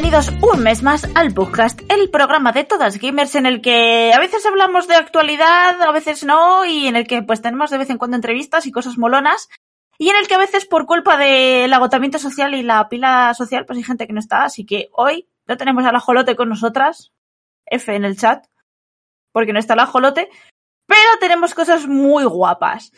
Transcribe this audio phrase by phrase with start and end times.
[0.00, 4.18] bienvenidos un mes más al podcast, el programa de todas gamers en el que a
[4.18, 7.90] veces hablamos de actualidad, a veces no, y en el que pues tenemos de vez
[7.90, 9.50] en cuando entrevistas y cosas molonas,
[9.98, 13.66] y en el que a veces por culpa del agotamiento social y la pila social
[13.66, 16.48] pues hay gente que no está, así que hoy no tenemos a la Jolote con
[16.48, 17.12] nosotras,
[17.66, 18.46] F en el chat,
[19.32, 20.30] porque no está la Jolote,
[20.86, 22.90] pero tenemos cosas muy guapas.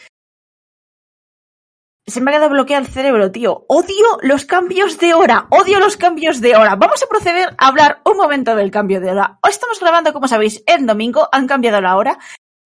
[2.07, 3.65] Se me ha quedado bloqueado el cerebro, tío.
[3.69, 5.47] Odio los cambios de hora.
[5.51, 6.75] Odio los cambios de hora.
[6.75, 9.39] Vamos a proceder a hablar un momento del cambio de hora.
[9.41, 11.29] Hoy estamos grabando, como sabéis, en domingo.
[11.31, 12.19] Han cambiado la hora.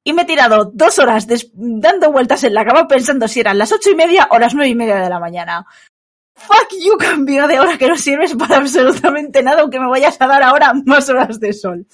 [0.02, 3.72] Y me he tirado dos horas dando vueltas en la cama pensando si eran las
[3.72, 5.66] ocho y media o las nueve y media de la mañana.
[6.36, 10.26] Fuck you, cambio de hora que no sirves para absolutamente nada, aunque me vayas a
[10.26, 11.86] dar ahora más horas de sol.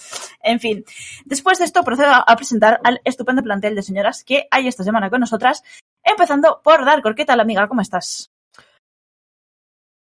[0.43, 0.85] En fin,
[1.25, 5.11] después de esto procedo a presentar al estupendo plantel de señoras que hay esta semana
[5.11, 5.63] con nosotras,
[6.05, 7.15] empezando por Darkor.
[7.15, 7.69] ¿Qué tal, amiga?
[7.69, 8.31] ¿Cómo estás?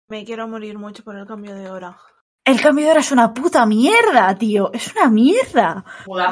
[0.10, 1.98] Me quiero morir mucho por el cambio de hora.
[2.44, 4.72] El cambio de hora es una puta mierda, tío.
[4.74, 5.86] Es una mierda.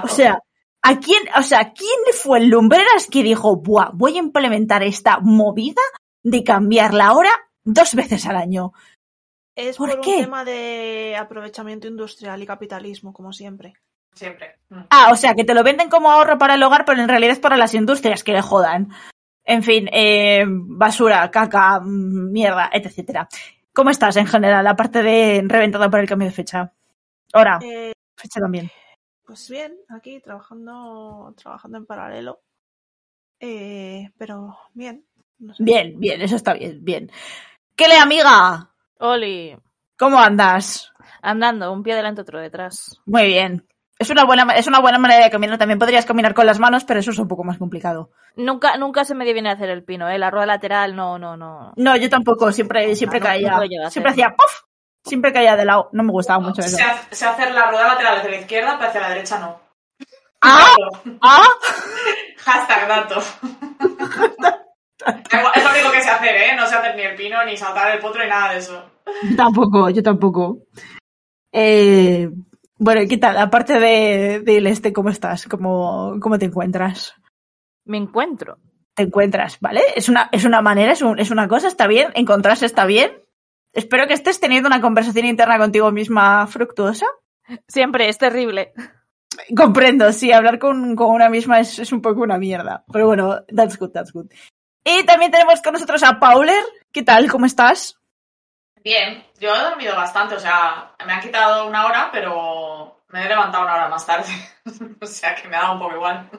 [0.04, 0.40] O sea,
[0.82, 5.20] ¿a quién, o sea, quién fue el lumbreras que dijo, buah, voy a implementar esta
[5.20, 5.82] movida
[6.24, 7.32] de cambiar la hora
[7.64, 8.74] dos veces al año.
[9.56, 13.74] Es por, un tema de aprovechamiento industrial y capitalismo, como siempre.
[14.14, 14.58] Siempre.
[14.90, 17.34] Ah, o sea, que te lo venden como ahorro para el hogar, pero en realidad
[17.34, 18.90] es para las industrias que le jodan.
[19.50, 23.28] En fin, eh, basura, caca, mm, mierda, etcétera.
[23.74, 26.72] ¿Cómo estás en general, aparte de reventado por el cambio de fecha?
[27.34, 28.70] Ahora, eh, fecha también.
[29.26, 32.42] Pues bien, aquí trabajando, trabajando en paralelo.
[33.40, 35.04] Eh, pero bien.
[35.58, 37.12] Bien, bien, eso está bien, bien.
[37.76, 38.70] ¿Qué le, amiga?
[39.00, 39.58] Oli.
[39.98, 40.94] ¿Cómo andas?
[41.24, 43.02] Andando, un pie delante, otro detrás.
[43.08, 43.68] Muy bien.
[44.00, 45.58] Es una buena, es una buena manera de caminar.
[45.58, 48.12] También podrías caminar con las manos, pero eso es un poco más complicado.
[48.38, 50.18] Nunca, nunca se me dio bien hacer el pino, ¿eh?
[50.18, 51.74] La rueda lateral, no, no, no.
[51.76, 52.50] No, yo tampoco.
[52.54, 53.60] Siempre, siempre caía.
[53.90, 54.62] siempre hacía ¡puff!
[55.04, 55.90] Siempre caía de lado.
[55.92, 56.78] No me gustaba mucho eso.
[57.12, 59.60] Se hace la rueda lateral hacia la izquierda, pero hacia la derecha no.
[60.42, 60.74] ¡Ah!
[61.22, 61.48] ¡Ah!
[62.38, 63.22] Hashtag dato.
[65.10, 66.56] Es lo único que sé hacer, ¿eh?
[66.58, 68.84] No sé hacer ni el pino, ni saltar el potro, ni nada de eso.
[69.38, 70.58] Tampoco, yo tampoco.
[71.54, 72.30] Eh,
[72.80, 73.38] bueno, ¿qué tal?
[73.38, 75.46] Aparte de, del este, ¿cómo estás?
[75.48, 77.14] ¿Cómo, ¿Cómo te encuentras?
[77.86, 78.58] Me encuentro.
[78.96, 79.82] Te encuentras, ¿vale?
[79.96, 82.12] Es una, es una manera, es, es una cosa, está bien.
[82.16, 83.12] Encontrarse está bien.
[83.74, 87.06] Espero que estés teniendo una conversación interna contigo misma fructuosa.
[87.68, 88.72] Siempre, es terrible.
[89.56, 92.86] Comprendo, sí, hablar con, con una misma es, es, un poco una mierda.
[92.92, 94.28] Pero bueno, that's good, that's good.
[94.86, 96.64] Y también tenemos con nosotros a Pauler.
[96.94, 97.30] ¿Qué tal?
[97.30, 97.99] ¿Cómo estás?
[98.84, 103.28] Bien, yo he dormido bastante, o sea, me han quitado una hora, pero me he
[103.28, 104.32] levantado una hora más tarde.
[105.02, 106.30] o sea, que me ha dado un poco igual.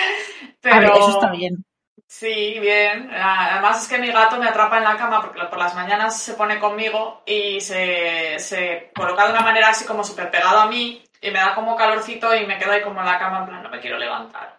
[0.60, 0.94] pero...
[0.94, 1.64] eso está bien.
[2.06, 3.10] Sí, bien.
[3.10, 6.34] Además es que mi gato me atrapa en la cama porque por las mañanas se
[6.34, 11.02] pone conmigo y se, se coloca de una manera así como súper pegado a mí
[11.22, 13.62] y me da como calorcito y me quedo ahí como en la cama en plan,
[13.62, 14.58] no me quiero levantar.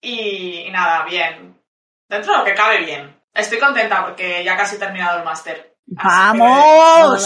[0.00, 1.62] y nada, bien.
[2.08, 3.22] Dentro de lo que cabe bien.
[3.32, 5.71] Estoy contenta porque ya casi he terminado el máster.
[5.86, 7.22] ¡Vamos!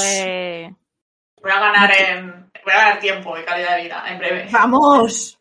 [1.43, 2.51] Voy a ganar en.
[2.65, 4.49] Voy a ganar tiempo y calidad de vida en breve.
[4.51, 5.39] ¡Vamos!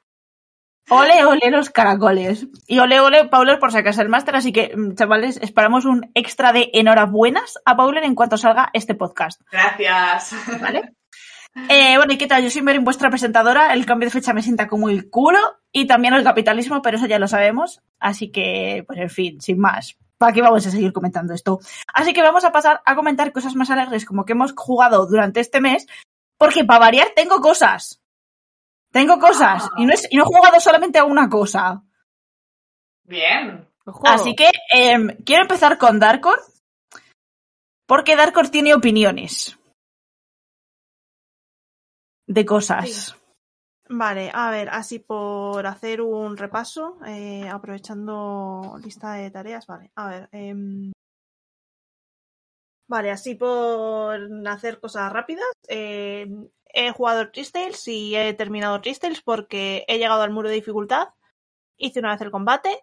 [0.89, 2.47] Ole, ole los caracoles.
[2.67, 4.35] Y ole, ole, Pauler, por si acaso el máster.
[4.35, 8.93] Así que, mm, chavales, esperamos un extra de enhorabuenas a Pauler en cuanto salga este
[8.93, 9.41] podcast.
[9.51, 10.35] Gracias.
[10.61, 10.93] ¿Vale?
[11.69, 12.43] Eh, bueno, ¿y qué tal?
[12.43, 13.73] Yo soy Merin, vuestra presentadora.
[13.73, 15.39] El cambio de fecha me sienta como el culo
[15.71, 17.81] y también el capitalismo, pero eso ya lo sabemos.
[17.97, 19.97] Así que, pues en fin, sin más.
[20.25, 21.59] ¿Para qué vamos a seguir comentando esto?
[21.93, 25.39] Así que vamos a pasar a comentar cosas más alegres como que hemos jugado durante
[25.39, 25.85] este mes,
[26.39, 28.01] porque para variar tengo cosas.
[28.91, 31.83] Tengo cosas y, no es, y no he jugado solamente a una cosa.
[33.03, 33.69] Bien.
[34.03, 36.41] Así que eh, quiero empezar con Darkor,
[37.85, 39.59] porque Darkor tiene opiniones
[42.25, 42.89] de cosas.
[42.89, 43.24] Sí.
[43.89, 50.07] Vale, a ver, así por hacer un repaso, eh, aprovechando lista de tareas, vale, a
[50.09, 50.29] ver.
[50.31, 50.91] Eh,
[52.87, 55.45] vale, así por hacer cosas rápidas.
[55.67, 56.27] Eh,
[56.73, 61.09] he jugado Tristales y he terminado Tristales porque he llegado al muro de dificultad.
[61.77, 62.81] Hice una vez el combate.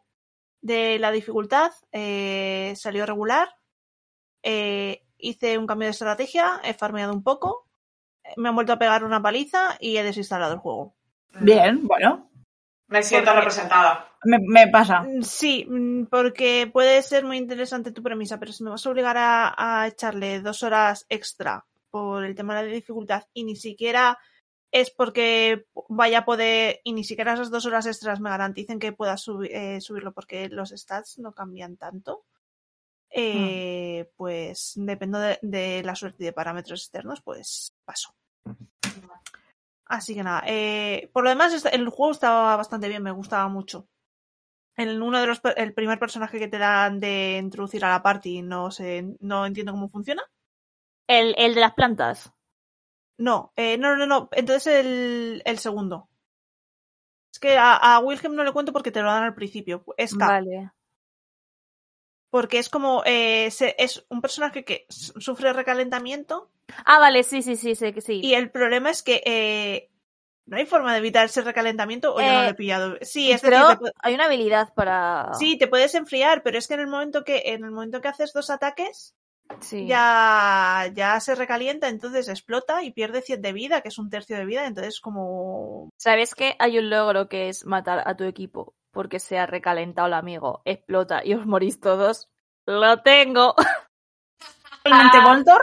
[0.62, 3.48] De la dificultad eh, salió regular.
[4.42, 7.68] Eh, hice un cambio de estrategia, he farmeado un poco
[8.36, 10.94] me han vuelto a pegar una paliza y he desinstalado el juego.
[11.40, 12.30] Bien, bueno.
[12.88, 14.08] Me siento porque, representada.
[14.24, 15.06] Me, me, pasa.
[15.22, 15.66] Sí,
[16.10, 19.88] porque puede ser muy interesante tu premisa, pero si me vas a obligar a, a
[19.88, 24.18] echarle dos horas extra por el tema de la dificultad y ni siquiera
[24.72, 28.92] es porque vaya a poder, y ni siquiera esas dos horas extras me garanticen que
[28.92, 32.24] pueda subi eh, subirlo porque los stats no cambian tanto.
[33.14, 38.14] Eh, pues dependo de, de la suerte y de parámetros externos, pues paso.
[39.86, 43.88] Así que nada, eh, por lo demás el juego estaba bastante bien, me gustaba mucho.
[44.74, 48.40] El, uno de los, el primer personaje que te dan de introducir a la party,
[48.40, 50.22] no sé, no entiendo cómo funciona.
[51.06, 52.32] El, el de las plantas.
[53.18, 54.30] No, eh, no, no, no.
[54.32, 56.08] Entonces el, el segundo.
[57.34, 59.84] Es que a, a Wilhelm no le cuento porque te lo dan al principio.
[59.98, 60.16] Es.
[60.16, 60.72] Vale.
[62.32, 63.02] Porque es como.
[63.04, 66.48] eh, se- es un personaje que sufre recalentamiento.
[66.86, 68.20] Ah, vale, sí, sí, sí, sé que sí.
[68.22, 69.22] Y el problema es que.
[69.26, 69.90] eh,
[70.46, 72.96] no hay forma de evitar ese recalentamiento o yo no Eh, lo he pillado.
[73.02, 75.28] Sí, es pero decir, hay una habilidad para.
[75.38, 78.08] sí, te puedes enfriar, pero es que en el momento que, en el momento que
[78.08, 79.14] haces dos ataques,
[79.60, 79.86] Sí.
[79.86, 84.38] ya, ya se recalienta, entonces explota y pierde 100 de vida, que es un tercio
[84.38, 88.74] de vida, entonces como ¿Sabes que hay un logro que es matar a tu equipo
[88.92, 92.28] porque se ha recalentado el amigo, explota y os morís todos?
[92.66, 93.54] Lo tengo.
[94.84, 95.24] ¿Literalmente Ah.
[95.34, 95.62] Voltor?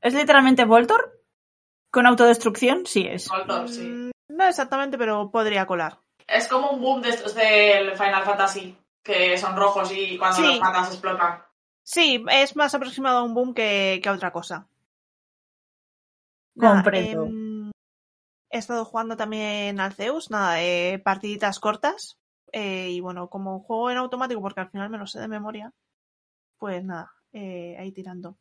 [0.00, 1.22] ¿Es literalmente Voltor?
[1.90, 2.86] ¿Con autodestrucción?
[2.86, 3.28] Sí es.
[3.28, 3.82] Voltor, sí.
[3.82, 5.98] Mm, No exactamente, pero podría colar.
[6.26, 10.46] Es como un boom de estos del Final Fantasy, que son rojos y cuando Sí.
[10.46, 11.42] los matas explotan.
[11.82, 14.68] Sí, es más aproximado a un boom que, que a otra cosa.
[16.54, 17.24] Nada, Comprendo.
[17.24, 17.70] em,
[18.50, 22.18] he estado jugando también al Zeus, nada, eh, partiditas cortas.
[22.52, 25.72] Eh, y bueno, como juego en automático, porque al final me lo sé de memoria,
[26.58, 28.38] pues nada, eh, ahí tirando.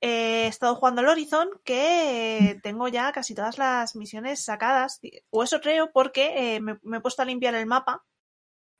[0.00, 5.00] Eh, he estado jugando al Horizon, que tengo ya casi todas las misiones sacadas.
[5.30, 8.04] O eso creo, porque me, me he puesto a limpiar el mapa.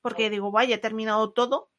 [0.02, 1.70] Porque digo, vaya, he terminado todo.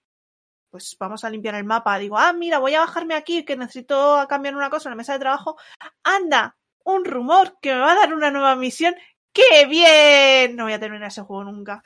[0.71, 1.99] Pues vamos a limpiar el mapa.
[1.99, 5.13] Digo, ah, mira, voy a bajarme aquí, que necesito cambiar una cosa en la mesa
[5.13, 5.57] de trabajo.
[6.03, 6.57] ¡Anda!
[6.83, 8.95] Un rumor que me va a dar una nueva misión.
[9.31, 10.55] ¡Qué bien!
[10.55, 11.81] No voy a terminar ese juego nunca.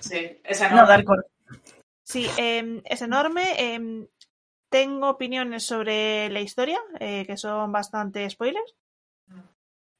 [0.00, 0.76] Sí, no.
[0.76, 1.26] No, Darkor.
[2.02, 3.74] Sí, em, es enorme.
[3.74, 4.06] em,
[4.70, 8.74] tengo opiniones sobre la historia, eh, que son bastante spoilers.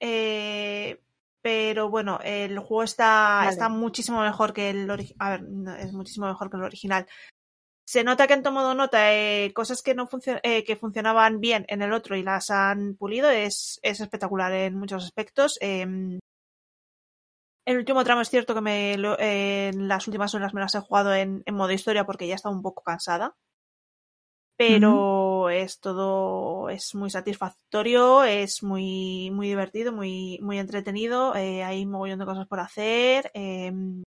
[0.00, 1.00] Eh,
[1.42, 3.50] pero bueno, el juego está, Vale.
[3.50, 5.16] está muchísimo mejor que el original.
[5.26, 7.06] A ver, no, es muchísimo mejor que el original.
[7.86, 11.64] Se nota que han tomado nota de cosas que no funcio- eh, que funcionaban bien
[11.68, 13.30] en el otro y las han pulido.
[13.30, 15.58] Es, es espectacular en muchos aspectos.
[17.68, 20.74] El último tramo es cierto que me lo- eh, en las últimas horas me las
[20.74, 23.34] he jugado en, en modo historia porque ya estaba un poco cansada.
[24.56, 31.34] Pero es todo, es muy satisfactorio, es muy, muy divertido, muy, muy entretenido.
[31.36, 33.30] eh, hay un mogollón de cosas por hacer.
[33.34, 34.02] em,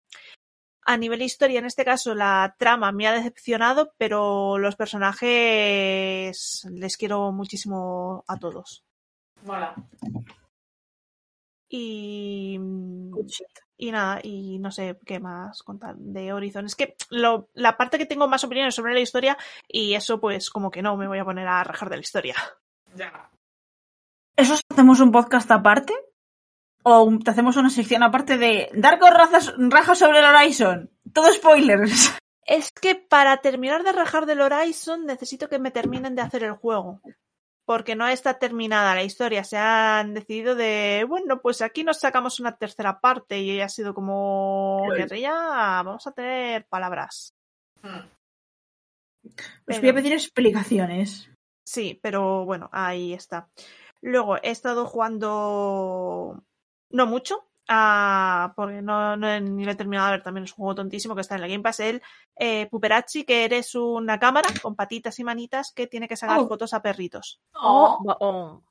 [0.85, 6.97] a nivel historia, en este caso, la trama me ha decepcionado, pero los personajes les
[6.97, 8.83] quiero muchísimo a todos.
[9.43, 9.75] Mola.
[11.69, 12.59] Y,
[13.77, 16.65] y nada, y no sé qué más contar de Horizon.
[16.65, 19.37] Es que lo, la parte que tengo más opiniones sobre la historia,
[19.67, 22.35] y eso pues como que no me voy a poner a rajar de la historia.
[22.95, 23.29] Ya.
[24.35, 25.93] ¿Eso es- hacemos un podcast aparte?
[26.81, 30.89] ¿O te hacemos una sección aparte de razas, raja sobre el Horizon?
[31.13, 32.17] Todo spoilers.
[32.45, 36.53] Es que para terminar de rajar del Horizon necesito que me terminen de hacer el
[36.53, 37.01] juego.
[37.69, 39.43] Porque no está terminada la historia.
[39.43, 43.93] Se han decidido de, bueno, pues aquí nos sacamos una tercera parte y ha sido
[43.93, 47.35] como, guerrilla, vamos a tener palabras.
[47.83, 51.29] Os voy a pedir explicaciones.
[51.63, 53.51] Sí, pero bueno, ahí está.
[54.01, 56.43] Luego he estado jugando
[56.89, 60.57] no mucho, ah, porque no, no ni lo he terminado de ver, también es un
[60.57, 62.01] juego tontísimo que está en la Game Pass, el
[62.35, 66.47] eh, Puperazzi, que eres una cámara con patitas y manitas que tiene que sacar Oh.
[66.47, 67.39] fotos a perritos.
[67.53, 68.61] Oh, Va- oh.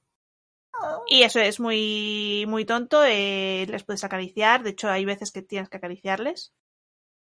[1.08, 5.42] Y eso es muy, muy tonto, eh, les puedes acariciar, de hecho hay veces que
[5.42, 6.52] tienes que acariciarles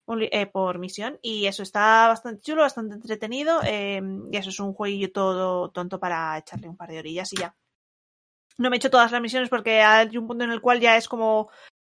[0.05, 4.01] un eh, por misión y eso está bastante chulo, bastante entretenido eh,
[4.31, 7.55] y eso es un jueguillo todo tonto para echarle un par de orillas y ya.
[8.61, 10.95] No me he hecho todas las misiones porque hay un punto en el cual ya
[10.95, 11.49] es como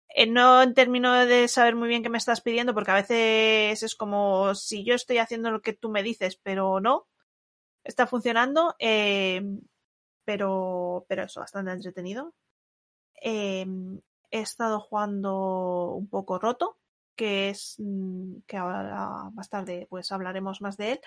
[0.09, 3.95] eh, no termino de saber muy bien qué me estás pidiendo porque a veces es
[3.95, 7.07] como si yo estoy haciendo lo que tú me dices pero no
[7.83, 9.41] está funcionando eh,
[10.25, 12.35] pero pero eso bastante entretenido.
[13.19, 13.65] Eh,
[14.29, 16.77] he estado jugando un poco roto
[17.15, 21.01] que es mm, que ahora más tarde pues hablaremos más de él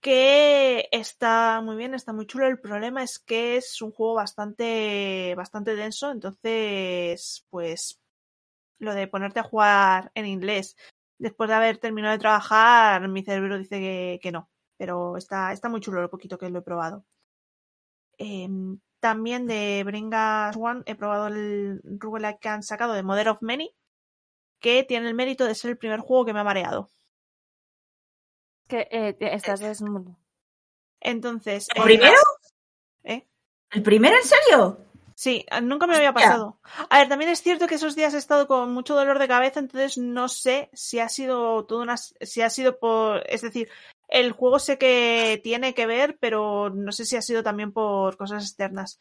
[0.00, 2.46] que está muy bien, está muy chulo.
[2.46, 8.00] El problema es que es un juego bastante, bastante denso, entonces, pues,
[8.78, 10.76] lo de ponerte a jugar en inglés
[11.18, 15.68] después de haber terminado de trabajar, mi cerebro dice que, que no, pero está, está
[15.68, 17.04] muy chulo lo poquito que lo he probado.
[18.18, 23.42] Em, también de Bringas One he probado el roguelike que han sacado de Mother of
[23.42, 23.70] Many,
[24.60, 26.90] que tiene el mérito de ser el primer juego que me ha mareado.
[28.68, 29.60] Que eh, te- estás
[31.00, 31.68] Entonces.
[31.74, 32.18] ¿El eh, primero?
[33.04, 33.26] ¿Eh?
[33.70, 34.84] ¿El primero en serio?
[35.18, 36.60] Sí, nunca me había pasado.
[36.90, 39.58] A ver, también es cierto que esos días he estado con mucho dolor de cabeza,
[39.58, 43.68] entonces no sé si ha sido todo una, si ha sido por, es decir,
[44.06, 48.16] el juego sé que tiene que ver, pero no sé si ha sido también por
[48.16, 49.00] cosas externas.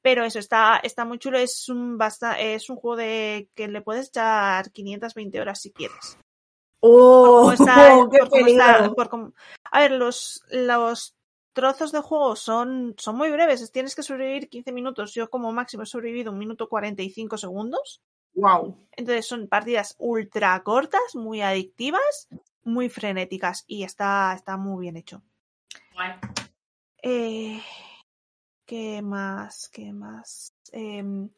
[0.00, 3.82] Pero eso está, está muy chulo, es un basta, es un juego de que le
[3.82, 6.16] puedes echar 520 horas si quieres.
[6.86, 7.44] ¡Oh!
[7.44, 8.94] Por cómo está- qué por cómo está- peligro!
[8.94, 9.32] por cómo-
[9.70, 11.16] A ver, los, los
[11.54, 13.70] trozos de juego son, son muy breves.
[13.72, 15.14] Tienes que sobrevivir 15 minutos.
[15.14, 18.02] Yo como máximo he sobrevivido un minuto 45 segundos.
[18.34, 18.76] ¡Wow!
[18.92, 22.28] Entonces son partidas ultra cortas, muy adictivas,
[22.64, 25.22] muy frenéticas y está, está muy bien hecho.
[25.94, 26.10] Guay.
[27.02, 27.62] Eh,
[28.66, 29.68] ¿Qué más?
[29.72, 30.52] ¿Qué más?
[30.72, 31.28] Em,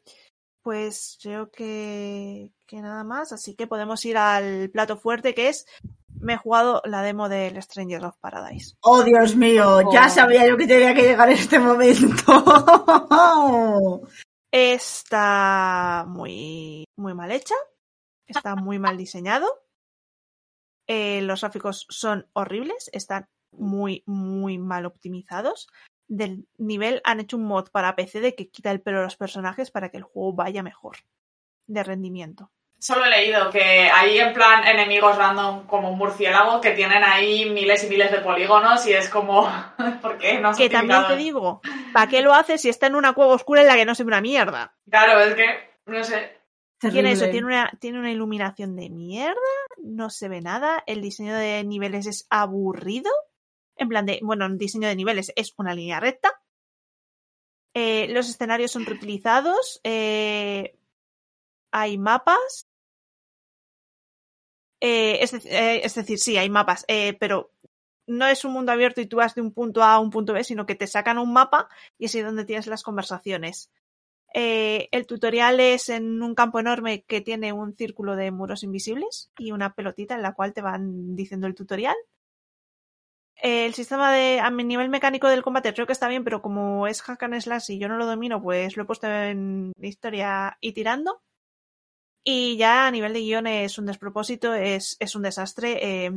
[0.67, 5.65] pues creo que, que nada más, así que podemos ir al plato fuerte que es,
[6.19, 8.75] me he jugado la demo del Stranger of Paradise.
[8.81, 9.89] ¡Oh, Dios mío!
[9.93, 10.09] Ya Oh.
[10.09, 12.21] sabía yo que tenía que llegar este momento.
[14.51, 17.55] Está muy, muy mal hecha,
[18.25, 19.47] está muy mal diseñado,
[20.85, 25.69] eh, los gráficos son horribles, están muy, muy mal optimizados.
[26.07, 29.17] Del nivel han hecho un mod para PC de que quita el pelo a los
[29.17, 30.97] personajes para que el juego vaya mejor
[31.67, 32.51] de rendimiento.
[32.79, 37.49] Solo he leído que hay en plan enemigos random como un murciélago que tienen ahí
[37.49, 39.49] miles y miles de polígonos y es como,
[40.01, 41.61] ¿por qué no Que también te digo,
[41.91, 44.03] ¿para qué lo haces si está en una cueva oscura en la que no se
[44.03, 44.75] ve una mierda?
[44.89, 45.45] Claro, es que,
[45.87, 46.37] no sé.
[46.79, 49.35] Tiene eso, tiene una, tiene una iluminación de mierda,
[49.81, 53.09] no se ve nada, el diseño de niveles es aburrido.
[53.77, 56.31] En plan de, bueno, el diseño de niveles es una línea recta.
[57.73, 59.79] Eh, los escenarios son reutilizados.
[59.83, 60.75] eh,
[61.71, 62.67] hay mapas.
[64.79, 65.47] Eh, es, dec-
[65.83, 66.85] es decir, sí, hay mapas,
[67.19, 67.51] pero
[68.07, 70.33] no es un mundo abierto y tú vas de un punto A a un punto
[70.33, 71.67] B, sino que te sacan un mapa
[71.97, 73.71] y es ahí donde tienes las conversaciones.
[74.33, 79.51] El tutorial es en un campo enorme que tiene un círculo de muros invisibles y
[79.51, 81.95] una pelotita en la cual te van diciendo el tutorial.
[83.41, 87.01] El sistema de a nivel mecánico del combate creo que está bien, pero como es
[87.01, 90.73] hack and slash y yo no lo domino, pues lo he puesto en historia y
[90.73, 91.21] tirando.
[92.23, 95.77] Y ya a nivel de guion es un despropósito, es, es un desastre.
[95.81, 96.11] eh,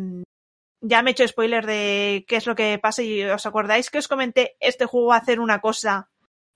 [0.81, 3.99] ya me he hecho spoiler de qué es lo que pasa y os acordáis que
[3.99, 6.11] os comenté, este juego va a hacer una cosa,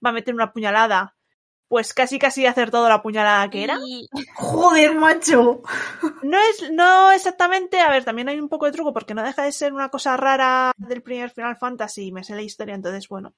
[0.04, 1.16] va a meter una puñalada.
[1.68, 3.78] Pues casi casi acertado la puñalada que era.
[3.85, 4.06] Y-
[4.37, 5.62] ¡Joder, macho!
[6.23, 9.42] No es, no exactamente, a ver, también hay un poco de truco porque no deja
[9.44, 13.35] de ser una cosa rara del primer Final Fantasy, me sé la historia, entonces bueno.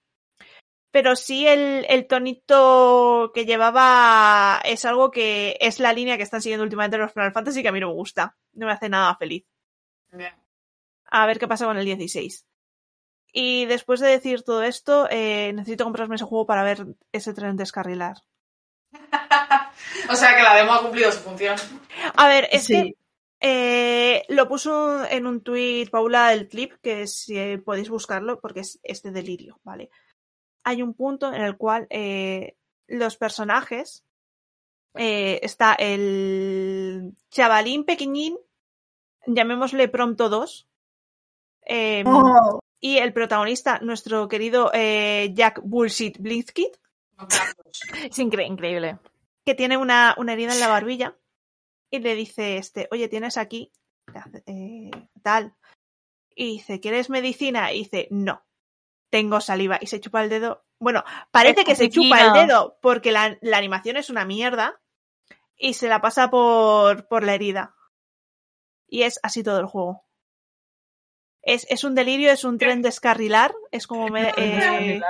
[0.90, 6.40] Pero sí el, el tonito que llevaba es algo que es la línea que están
[6.42, 9.14] siguiendo últimamente los Final Fantasy que a mí no me gusta, no me hace nada
[9.16, 9.45] feliz.
[10.12, 10.35] Bien.
[11.11, 12.47] A ver qué pasa con el 16.
[13.38, 17.55] Y después de decir todo esto, eh, necesito comprarme ese juego para ver ese tren
[17.59, 18.16] descarrilar.
[20.11, 21.55] o sea que la demo ha cumplido su función.
[22.14, 22.73] A ver, es Sí.
[22.73, 22.97] que
[23.40, 28.61] eh, lo puso en un tuit Paula el clip, que si eh, podéis buscarlo, porque
[28.61, 29.90] es, es de delirio, ¿vale?
[30.64, 34.02] Hay un punto en el cual eh, los personajes
[34.95, 38.38] eh, está el chavalín pequeñín,
[39.26, 40.66] llamémosle pronto 2,
[41.66, 46.18] eh, Oh, y el protagonista, nuestro querido eh, Jack Bullshit
[47.16, 47.80] Carlos.
[48.04, 48.99] Es incre- increíble.
[49.45, 51.16] que tiene una, una herida en la barbilla
[51.90, 53.73] y le dice este, oye, tienes aquí
[54.47, 54.90] eh,
[55.23, 55.54] tal.
[56.35, 57.73] Y dice, ¿quieres medicina?
[57.73, 58.45] Y dice, no,
[59.11, 59.78] tengo saliva.
[59.80, 60.64] Y se chupa el dedo.
[60.78, 64.78] Bueno, parece que se chupa el dedo porque la, la animación es una mierda
[65.56, 67.75] y se la pasa por, por la herida.
[68.87, 70.05] Y es así todo el juego.
[71.46, 75.00] Es, es un delirio, es un tren descarrilar, es como me, eh,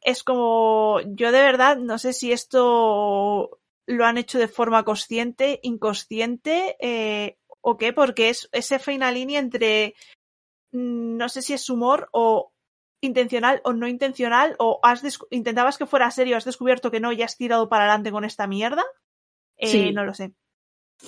[0.00, 5.60] es como yo de verdad no sé si esto lo han hecho de forma consciente,
[5.62, 9.94] inconsciente eh, o qué, porque es esa fina línea entre
[10.72, 12.52] mm, no sé si es humor o
[13.02, 17.22] intencional o no intencional o has intentabas que fuera serio, has descubierto que no y
[17.22, 18.84] has tirado para adelante con esta mierda.
[19.58, 19.92] Eh, Sí.
[19.92, 20.32] No lo sé.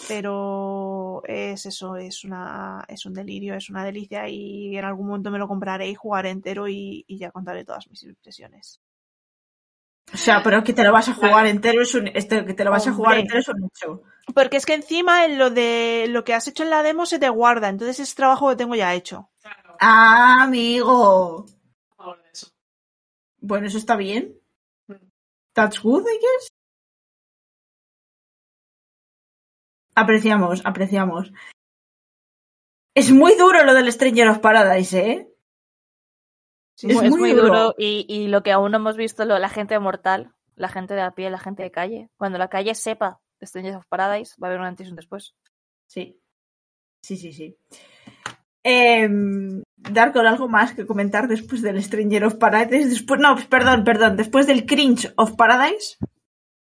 [0.06, 5.30] Pero es eso, es una es un delirio, es una delicia y en algún momento
[5.30, 8.80] me lo compraré y jugaré entero y, y ya contaré todas mis impresiones.
[10.12, 12.64] o sea, pero que te lo vas a jugar entero es un, este, que te
[12.64, 14.02] lo vas a jugar entero es un hecho.
[14.34, 17.18] Porque es que encima en lo de lo que has hecho en la demo se
[17.18, 19.30] te guarda, entonces es trabajo que tengo ya hecho.
[19.40, 21.46] Claro, Ah, amigo.
[21.92, 22.48] a favor de eso.
[23.40, 24.38] Bueno, eso está bien.
[24.86, 24.94] Mm.
[25.54, 26.48] That's good, I guess.
[29.98, 31.32] Apreciamos, apreciamos.
[32.94, 35.28] Es muy duro lo del Stranger of Paradise, ¿eh?
[36.76, 37.46] Es es, muy muy duro.
[37.46, 37.74] duro.
[37.76, 41.02] Y, y lo que aún no hemos visto, lo, la gente mortal, la gente de
[41.02, 42.10] a pie, la gente de calle.
[42.16, 44.96] Cuando la calle sepa de Strangers of Paradise, va a haber un antes y un
[44.96, 45.34] después.
[45.88, 46.20] Sí.
[47.02, 47.56] Sí, sí, sí.
[48.62, 52.88] Em, Darko, ¿algo más que comentar después del Stranger of Paradise?
[52.88, 54.16] Después, no, perdón, perdón.
[54.16, 55.96] Después del Cringe of Paradise.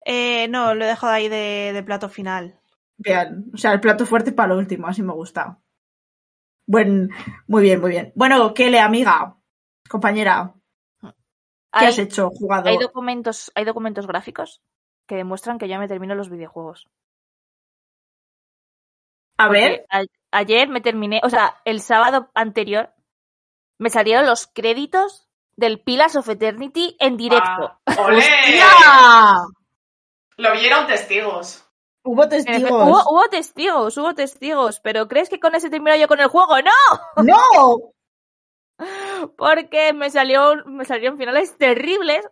[0.05, 2.61] Eh, no, lo he dejado ahí de, de plato final.
[2.99, 5.59] Bien, o sea, el plato fuerte para lo último, así me gusta.
[6.67, 7.11] Buen,
[7.47, 8.13] muy bien, muy bien.
[8.17, 9.37] Bueno, Kele, amiga,
[9.89, 10.55] compañera,
[11.01, 11.09] ¿qué
[11.73, 12.31] Hay, has hecho?
[12.31, 12.69] ¿Jugado?
[12.69, 14.63] hay documentos, hay documentos gráficos
[15.07, 16.89] que demuestran que ya me termino los videojuegos.
[19.39, 20.05] A Porque ver, a-
[20.39, 22.93] ayer me terminé, o sea, el sábado anterior
[23.79, 27.79] me salieron los créditos del Pillars of Eternity en directo.
[27.87, 28.25] Ah, ¡Olé!
[30.39, 31.66] Lo vieron testigos.
[32.07, 32.71] Hubo testigos.
[32.71, 36.55] Hubo, hubo testigos, hubo testigos, pero ¿crees que con ese termino yo con el juego?
[36.63, 37.23] ¡No!
[37.25, 37.93] ¡No!
[39.37, 42.25] Porque me salió, me salieron finales terribles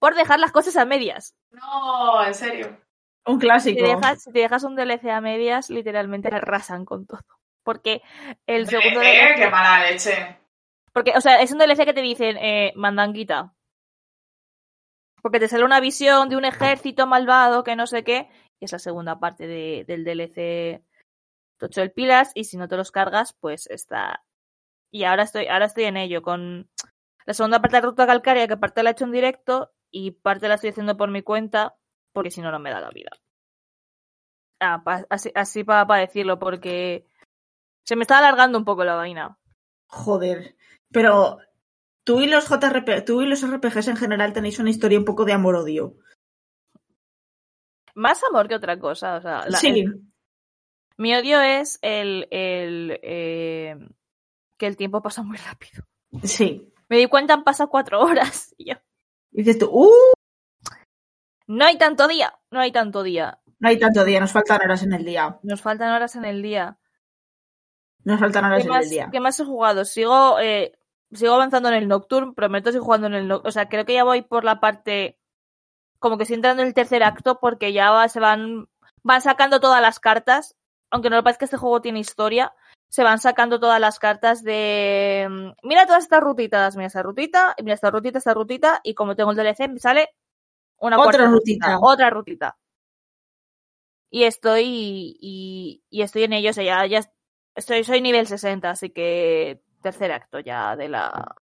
[0.00, 1.36] por dejar las cosas a medias.
[1.50, 2.80] No, en serio.
[3.24, 3.84] Un Si clásico.
[3.84, 7.20] te dejas, si te dejas un DLC a medias, literalmente te arrasan con todo.
[7.62, 8.02] Porque
[8.46, 10.38] el segundo Eh, eh, DLC ¡Qué mala leche!
[10.92, 13.54] Porque, o sea, es un DLC que te dicen, eh, mandanguita.
[15.22, 18.28] Porque te sale una visión de un ejército malvado que no sé qué.
[18.62, 20.84] Y es la segunda parte de- del DLC
[21.58, 22.30] Tocho del Pilas.
[22.36, 24.24] Y si no te los cargas, pues está.
[24.92, 26.70] Y ahora estoy, ahora estoy en ello con
[27.26, 30.46] la segunda parte de Ruta Calcaria, que parte la he hecho en directo y parte
[30.46, 31.74] la estoy haciendo por mi cuenta,
[32.14, 33.10] porque si no, no me da la vida.
[34.60, 34.80] Ah,
[35.34, 37.04] así para decirlo, porque
[37.84, 39.38] se me está alargando un poco la vaina.
[39.88, 40.54] Joder.
[40.92, 41.38] Pero
[42.04, 45.24] tú y los JRP, tú y los RPGs en general tenéis una historia un poco
[45.24, 45.96] de amor-odio.
[47.94, 49.16] Más amor que otra cosa.
[49.16, 49.68] O sea, la- Sí.
[49.80, 50.02] el-
[50.96, 53.76] mi odio es el, el eh,
[54.56, 55.84] que el tiempo pasa muy rápido.
[56.22, 56.72] Sí.
[56.88, 58.54] Me di cuenta, han pasado cuatro horas.
[58.58, 58.74] Y yo,
[59.32, 59.90] Y dices tú, ¡uh!
[61.46, 63.40] no hay tanto día, no hay tanto día.
[63.58, 65.38] No hay tanto día, nos faltan horas en el día.
[65.42, 66.78] Nos faltan horas en el día.
[68.04, 69.08] Nos faltan horas ¿Qué en el día.
[69.12, 69.84] qué más he jugado?
[69.84, 70.76] Sigo, eh,
[71.12, 73.48] sigo avanzando en el Nocturne, prometo estoy jugando en el Nocturne.
[73.48, 75.18] O sea, creo que ya voy por la parte.
[76.02, 78.68] Como que estoy entrando en el tercer acto porque ya se van,
[79.02, 80.56] van sacando todas las cartas.
[80.90, 82.52] Aunque no lo parezca que este juego tiene historia.
[82.90, 85.26] Se van sacando todas las cartas de.
[85.30, 86.76] mm, Mira todas estas rutitas.
[86.76, 88.80] Mira esta rutita, mira esta rutita, esta rutita.
[88.84, 90.10] Y como tengo el DLC, me sale
[90.78, 91.78] una Otra cuarta rutita.
[91.80, 92.58] Otra rutita.
[94.10, 95.16] Y estoy.
[95.18, 96.50] Y, y estoy en ello.
[96.50, 97.08] O sea, ya, ya
[97.54, 101.36] Estoy, soy nivel 60, así que tercer acto ya de la,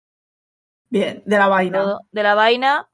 [0.88, 1.98] Bien, de la vaina.
[2.10, 2.90] de la vaina.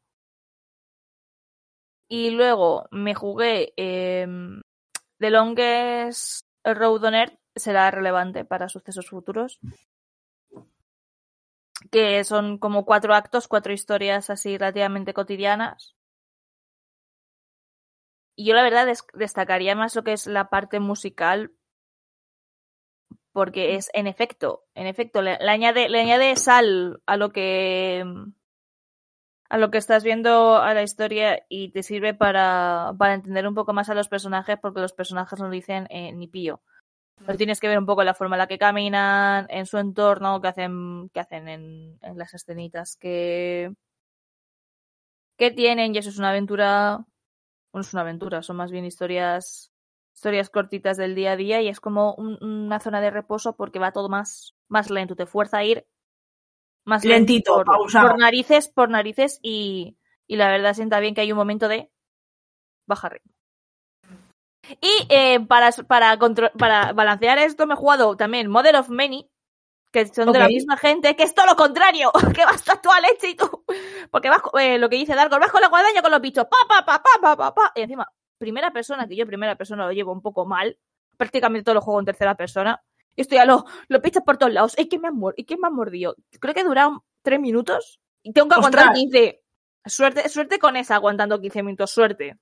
[2.09, 4.27] Y luego me jugué eh,
[5.19, 9.59] The Longest Road on Earth, será relevante para sucesos futuros.
[11.91, 15.95] Que son como cuatro actos, cuatro historias así relativamente cotidianas.
[18.37, 21.53] Y yo la verdad des- destacaría más lo que es la parte musical.
[23.33, 28.05] Porque es, en efecto, en efecto, le, añade, le añade sal a lo que
[29.55, 33.55] a lo que estás viendo a la historia y te sirve para, para entender un
[33.55, 36.61] poco más a los personajes porque los personajes no dicen eh, ni pío.
[37.27, 40.41] Pero tienes que ver un poco la forma en la que caminan, en su entorno,
[40.43, 43.73] que hacen, que hacen en, en las escenitas que,
[45.37, 47.05] que tienen y eso es una aventura,
[47.73, 49.71] bueno, es una aventura, son más bien historias
[50.15, 53.81] historias cortitas del día a día y es como un- una zona de reposo porque
[53.81, 55.87] va todo más, más lento, te fuerza a ir
[56.85, 61.39] más Lentito, por, narices, por narices y, y la verdad sienta bien que hay un
[61.39, 61.91] momento de
[62.87, 63.33] baja ritmo.
[64.81, 66.19] Y eh, para, para,
[66.59, 69.31] para balancear esto me he jugado también Mother of Many,
[69.93, 72.89] que son de la misma gente, que es todo lo contrario, que vas a tu
[73.01, 73.65] leche y tú.
[74.11, 76.57] Porque vas, eh, lo que dice Darko, vas con la guadaña con los bichos, pa,
[76.69, 77.73] pa, pa, pa, pa, pa, pa.
[77.75, 80.79] Y encima, primera persona, que yo primera persona lo llevo un poco mal,
[81.17, 82.83] prácticamente todo lo juego en tercera persona.
[83.17, 84.75] Y estoy a lo, lo pichas por todos lados.
[84.79, 86.17] ¿Y quién me ha, muer- ¿y quién me ha mordido?
[86.41, 88.99] Creo que duraron tres minutos y tengo que aguantar ¡Ostras!
[88.99, 89.41] 15.
[89.87, 92.39] Suerte, suerte con esa aguantando 15 minutos, suerte.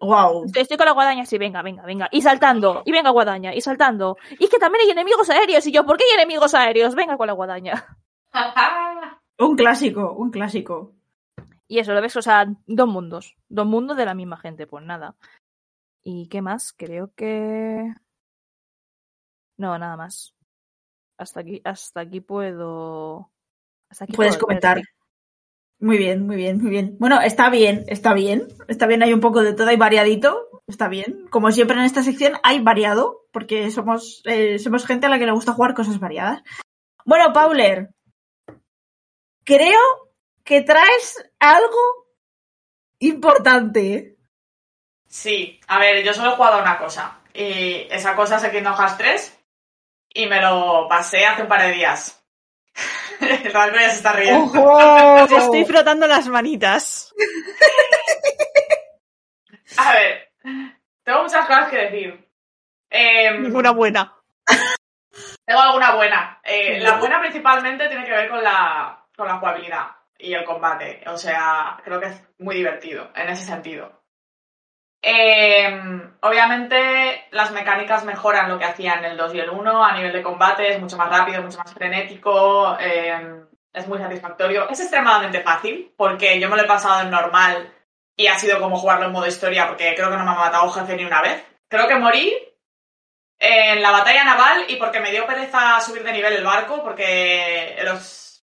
[0.00, 0.44] Wow.
[0.46, 2.08] Estoy, estoy con la guadaña así, venga, venga, venga.
[2.12, 4.16] Y saltando, y venga guadaña, y saltando.
[4.38, 5.66] Y es que también hay enemigos aéreos.
[5.66, 6.94] Y yo, ¿por qué hay enemigos aéreos?
[6.94, 7.86] Venga con la guadaña.
[9.38, 10.92] Un clásico, un clásico.
[11.68, 13.36] Y eso, lo ves, o sea, dos mundos.
[13.48, 15.14] Dos mundos de la misma gente, pues nada.
[16.02, 16.72] ¿Y qué más?
[16.72, 17.94] Creo que.
[19.56, 20.34] No, nada más.
[21.18, 23.30] Hasta aquí, hasta aquí puedo.
[23.90, 24.82] Hasta aquí Puedes puedo comentar.
[25.78, 26.96] Muy bien, muy bien, muy bien.
[26.98, 28.48] Bueno, está bien, está bien.
[28.68, 30.48] Está bien, hay un poco de todo, hay variadito.
[30.66, 31.26] Está bien.
[31.30, 35.26] Como siempre en esta sección hay variado, porque somos, eh, somos gente a la que
[35.26, 36.42] le gusta jugar cosas variadas.
[37.04, 37.90] Bueno, Pauler,
[39.44, 42.08] creo que traes algo
[42.98, 44.16] importante.
[45.06, 47.20] Sí, a ver, yo solo he jugado a una cosa.
[47.34, 49.43] Y esa cosa es el Kingdom Hearts 3.
[50.14, 52.24] Y me lo pasé hace un par de días.
[53.20, 54.78] el ya se está riendo.
[55.36, 57.12] Estoy frotando las manitas.
[59.76, 60.32] A ver,
[61.02, 62.28] tengo muchas cosas que decir.
[62.90, 64.16] Em, Ninguna buena.
[65.44, 66.40] Tengo alguna buena.
[66.44, 71.02] Eh, la buena principalmente tiene que ver con la, con la jugabilidad y el combate.
[71.06, 74.03] O sea, creo que es muy divertido en ese sentido.
[75.06, 75.68] Eh,
[76.22, 80.22] obviamente las mecánicas mejoran lo que hacían el 2 y el 1 a nivel de
[80.22, 84.68] combate, es mucho más rápido, mucho más frenético, eh, es muy satisfactorio.
[84.70, 87.70] Es extremadamente fácil porque yo me lo he pasado en normal
[88.16, 90.70] y ha sido como jugarlo en modo historia porque creo que no me ha matado
[90.70, 91.44] jefe ni una vez.
[91.68, 92.32] Creo que morí
[93.38, 97.74] en la batalla naval y porque me dio pereza subir de nivel el barco, porque
[97.76, 97.88] el,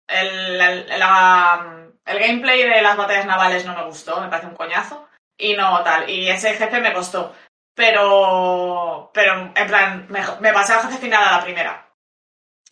[0.08, 5.08] el, la- el gameplay de las batallas navales no me gustó, me parece un coñazo.
[5.38, 7.34] Y no tal, y ese jefe me costó.
[7.74, 11.88] Pero, pero en plan, me, pasé al jefe final a la primera.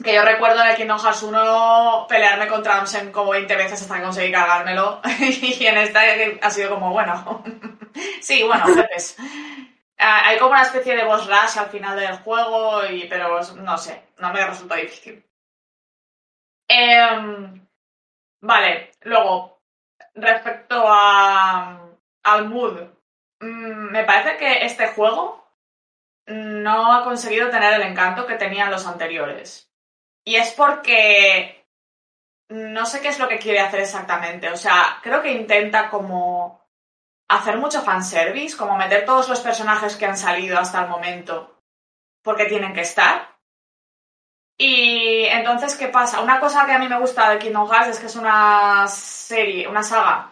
[0.02, 3.96] Que yo recuerdo en el Kingdom Hearts 1 pelearme contra Amsen como 20 veces hasta
[3.96, 5.00] que conseguí cargármelo.
[5.20, 6.00] y en esta
[6.40, 7.42] ha sido como, bueno.
[8.20, 9.16] sí, bueno, jefes.
[9.98, 13.78] Ah, Hay como una especie de boss rush al final del juego, y, pero no
[13.78, 15.22] sé, no me resultó difícil.
[16.66, 17.66] Em,
[18.40, 19.60] vale, luego,
[20.14, 21.89] respecto a,
[22.22, 22.80] al mood,
[23.40, 25.40] mm, me parece que este juego
[26.26, 29.70] no ha conseguido tener el encanto que tenían los anteriores.
[30.24, 31.66] Y es porque
[32.50, 34.50] no sé qué es lo que quiere hacer exactamente.
[34.50, 36.60] O sea, creo que intenta como
[37.28, 41.60] hacer mucho fanservice, como meter todos los personajes que han salido hasta el momento
[42.22, 43.36] porque tienen que estar.
[44.58, 46.20] Y entonces, ¿qué pasa?
[46.20, 49.66] Una cosa que a mí me gusta de Kingdom Hearts es que es una serie,
[49.66, 50.30] una saga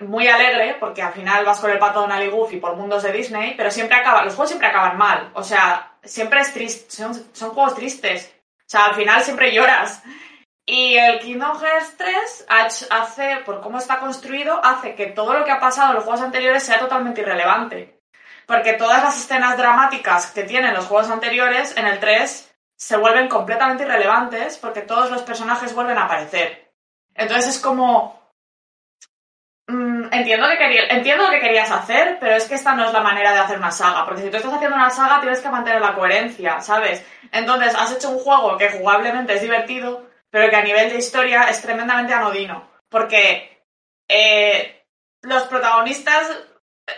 [0.00, 3.12] muy alegre, porque al final vas con el pato Donald y Goofy por mundos de
[3.12, 5.30] Disney, pero siempre acaba, los juegos siempre acaban mal.
[5.34, 8.34] O sea, siempre es triste, son, son juegos tristes.
[8.60, 10.02] O sea, al final siempre lloras.
[10.66, 15.44] Y el Kingdom Hearts 3 hach- hace, por cómo está construido, hace que todo lo
[15.44, 17.98] que ha pasado en los juegos anteriores sea totalmente irrelevante.
[18.46, 23.28] Porque todas las escenas dramáticas que tienen los juegos anteriores, en el 3 se vuelven
[23.28, 26.70] completamente irrelevantes porque todos los personajes vuelven a aparecer.
[27.14, 28.17] Entonces es como...
[30.18, 33.32] entiendo, que entiendo lo que querías hacer, pero es que esta no es la manera
[33.32, 34.04] de hacer una saga.
[34.04, 37.04] Porque si tú estás haciendo una saga tienes que mantener la coherencia, ¿sabes?
[37.32, 41.44] Entonces has hecho un juego que jugablemente es divertido, pero que a nivel de historia
[41.44, 42.68] es tremendamente anodino.
[42.88, 43.62] Porque
[44.08, 44.84] eh,
[45.22, 46.26] los protagonistas,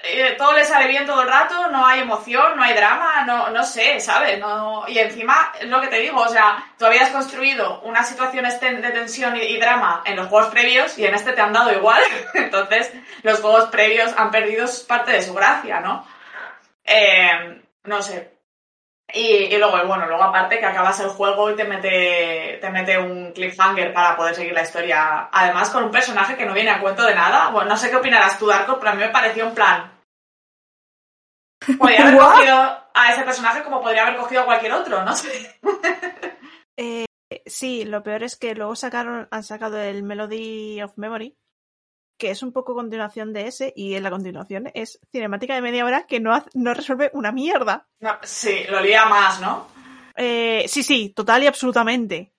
[0.05, 3.51] eh, todo les sale bien todo el rato, no hay emoción, no hay drama, no,
[3.51, 4.39] no sé, ¿sabes?
[4.39, 8.59] No, y encima, es lo que te digo, o sea, tú habías construido unas situaciones
[8.61, 11.53] ten- de tensión y, y drama en los juegos previos y en este te han
[11.53, 12.03] dado igual.
[12.35, 16.07] Entonces, los juegos previos han perdido parte de su gracia, ¿no?
[16.85, 18.40] Eh, no sé.
[19.15, 22.99] Y, y luego, bueno, luego aparte que acabas el juego y te mete, te mete
[22.99, 25.29] un cliffhanger para poder seguir la historia.
[25.33, 27.51] Además, con un personaje que no viene a cuento de nada.
[27.51, 29.93] Bueno, no sé qué opinarás tú, Darko, pero a mí me pareció un plan.
[31.79, 32.35] Podría haber ¿What?
[32.35, 35.59] cogido a ese personaje como podría haber cogido a cualquier otro, no sé.
[36.83, 37.05] Eh,
[37.45, 41.37] sí, lo peor es que luego sacaron, han sacado el Melody of Memory,
[42.21, 45.85] que es un poco continuación de ese, y en la continuación es cinemática de media
[45.85, 47.89] hora que no, hace- no resuelve una mierda.
[47.99, 49.67] No, sí, lo lía más, ¿no?
[50.15, 52.33] Eh, sí, sí, total y absolutamente.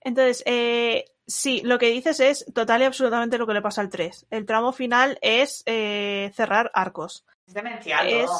[0.00, 3.88] Entonces, eh, sí, lo que dices es total y absolutamente lo que le pasa al
[3.90, 4.26] 3.
[4.30, 7.26] El tramo final es eh, cerrar arcos.
[7.46, 8.30] Es demencial es,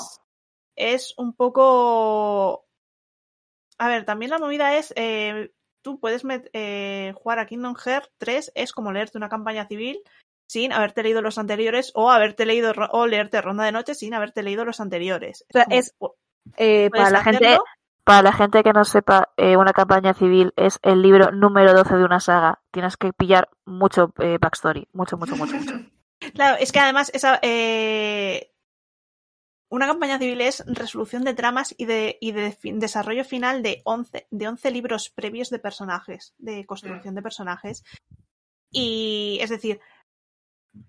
[0.77, 2.67] es un poco...
[3.79, 4.95] A ver, también la movida es,
[5.83, 10.01] tú puedes eh, jugar a Kingdom Hearts 3, es como leerte una campaña civil
[10.47, 14.43] sin haberte leído los anteriores o haberte leído o leerte Ronda de Noche sin haberte
[14.43, 15.45] leído los anteriores.
[15.49, 15.95] O sea, es-
[16.57, 17.59] Eh, para la gente,
[18.05, 21.97] para la gente que no sepa, eh, una campaña civil es el libro número 12
[21.97, 22.61] de una saga.
[22.71, 25.75] Tienes que pillar mucho eh, backstory, mucho, mucho, mucho, mucho.
[26.35, 28.53] Claro, es que además esa, eh,
[29.69, 33.83] una campaña civil es resolución de tramas y de, y de fin- desarrollo final de
[33.85, 37.85] 11, de 11 libros previos de personajes, de construcción de personajes.
[38.71, 39.81] Y es decir,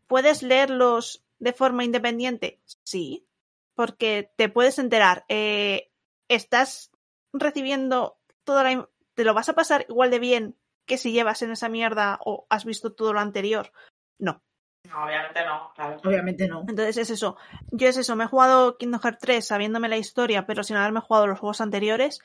[0.07, 2.61] ¿puedes leerlos de forma independiente?
[2.83, 3.27] Sí,
[3.75, 5.25] porque te puedes enterar.
[5.29, 5.91] eh,
[6.29, 6.91] ¿Estás
[7.33, 8.89] recibiendo toda la...
[9.13, 12.45] ¿Te lo vas a pasar igual de bien que si llevas en esa mierda o
[12.49, 13.71] has visto todo lo anterior?
[14.19, 14.41] No.
[14.89, 15.99] No, obviamente no, claro.
[16.03, 16.61] Obviamente no.
[16.61, 17.37] Entonces es eso.
[17.71, 21.01] Yo es eso, me he jugado Kingdom Hearts 3 sabiéndome la historia, pero sin haberme
[21.01, 22.21] jugado los juegos anteriores.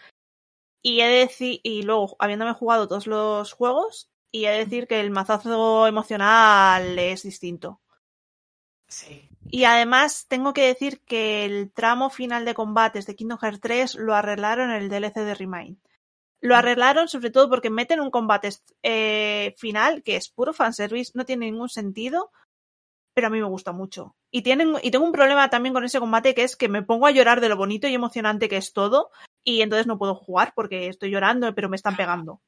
[0.83, 5.01] Y he de decir, y luego, habiéndome jugado todos los juegos, Y de decir que
[5.01, 7.81] el mazazo emocional es distinto.
[8.89, 9.29] Sí.
[9.51, 13.95] Y además tengo que decir que el tramo final de combates de Kingdom Hearts 3
[13.97, 15.79] lo arreglaron en el DLC de Remind.
[16.41, 18.51] Lo arreglaron sobre todo porque meten un combate
[18.83, 22.33] eh, final que es puro fanservice, no tiene ningún sentido,
[23.15, 24.17] pero a mí me gusta mucho.
[24.31, 27.07] Y, tienen, y tengo un problema también con ese combate que es que me pongo
[27.07, 29.11] a llorar de lo bonito y emocionante que es todo
[29.45, 32.41] y entonces no puedo jugar porque estoy llorando pero me están pegando.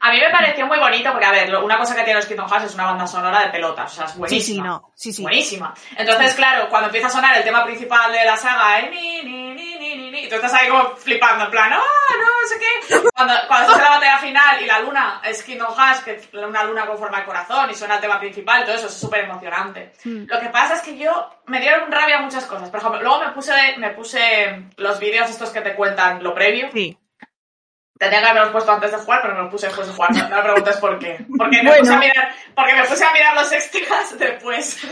[0.00, 2.48] A mí me pareció muy bonito porque, a ver, una cosa que tiene los Kingdom
[2.48, 4.62] Hearts es una banda sonora de pelotas, o sea, es Sí, buenísima.
[4.64, 4.92] sí, no.
[4.94, 5.22] Sí, sí.
[5.22, 5.74] Buenísima.
[5.96, 9.54] Entonces, claro, cuando empieza a sonar el tema principal de la saga, eh, ni, ni,
[9.54, 12.48] ni, ni, ni, ni, y tú estás ahí como flipando, en plan, ¡ah, no, no
[12.48, 12.96] sé qué!
[13.14, 16.28] Cuando, cuando estás en la batalla final y la luna es Kingdom Hearts, que es
[16.32, 19.20] una luna con forma de corazón y suena el tema principal todo eso, es súper
[19.24, 19.92] emocionante.
[20.04, 20.24] Mm.
[20.26, 22.70] Lo que pasa es que yo me dieron rabia muchas cosas.
[22.70, 26.68] Por ejemplo, luego me puse, me puse los vídeos estos que te cuentan lo previo.
[26.72, 26.96] Sí.
[28.02, 30.10] Tenía que haberlos puesto antes de jugar, pero me los puse después de jugar.
[30.12, 31.24] No, me preguntes por qué.
[31.38, 31.78] Porque me, Bueno.
[31.82, 34.84] puse, a mirar, porque me puse a mirar los extras después.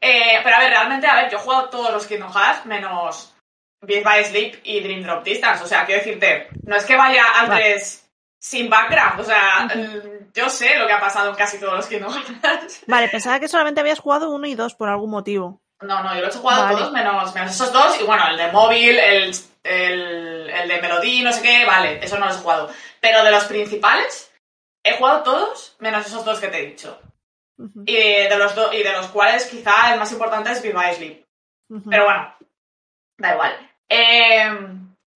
[0.00, 3.34] Eh, pero a ver, realmente, a ver, yo he jugado todos los Kingdom Hearts, menos
[3.82, 5.64] Beat by Sleep y Dream Drop Distance.
[5.64, 7.62] O sea, quiero decirte, no es que vaya al Vale.
[7.74, 9.20] 3 sin background.
[9.20, 9.68] O sea,
[10.32, 12.12] yo sé lo que ha pasado en casi todos los Kingdom
[12.42, 12.84] Hearts.
[12.86, 15.60] Vale, pensaba que solamente habías jugado uno y dos por algún motivo.
[15.80, 16.76] No, no, yo los he jugado Vale.
[16.76, 18.00] todos menos, menos esos dos.
[18.00, 22.18] Y bueno, el de móvil, el, el, el de Melody, no sé qué, vale, eso
[22.18, 22.70] no los he jugado.
[23.00, 24.32] Pero de los principales,
[24.84, 27.00] he jugado todos menos esos dos que te he dicho.
[27.84, 30.94] Y de los, do- y de los cuales quizá el más importante es Be My
[30.94, 31.24] Sleep.
[31.90, 32.34] Pero bueno,
[33.18, 33.70] da igual.
[33.88, 34.50] Eh,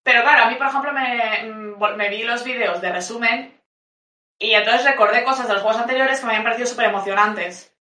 [0.03, 3.61] pero claro, a mí, por ejemplo, me, mm, me vi los vídeos de resumen
[4.39, 7.75] y entonces recordé cosas de los juegos anteriores que me habían parecido súper emocionantes.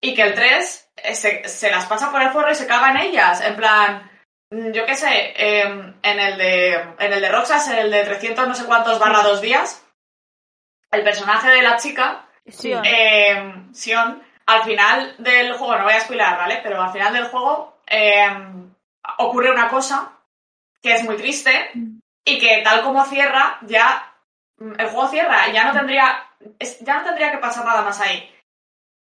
[0.00, 2.90] Y que el 3 eh, se, se las pasa por el forro y se caga
[2.92, 3.40] en ellas.
[3.42, 4.10] En plan,
[4.50, 5.62] yo qué sé, eh,
[6.02, 9.22] en, el de, en el de Roxas, en el de 300 no sé cuántos barra
[9.22, 9.84] dos días,
[10.90, 12.28] el personaje de la chica
[12.62, 16.60] eh, Sion, al final del juego, no voy a spoiler, ¿vale?
[16.62, 18.28] Pero al final del juego eh,
[19.18, 20.12] ocurre una cosa
[20.80, 21.72] que es muy triste
[22.24, 24.14] y que tal como cierra, ya
[24.58, 26.24] mm, el juego cierra y ya no tendría,
[26.80, 28.32] ya no tendría que pasar nada más ahí.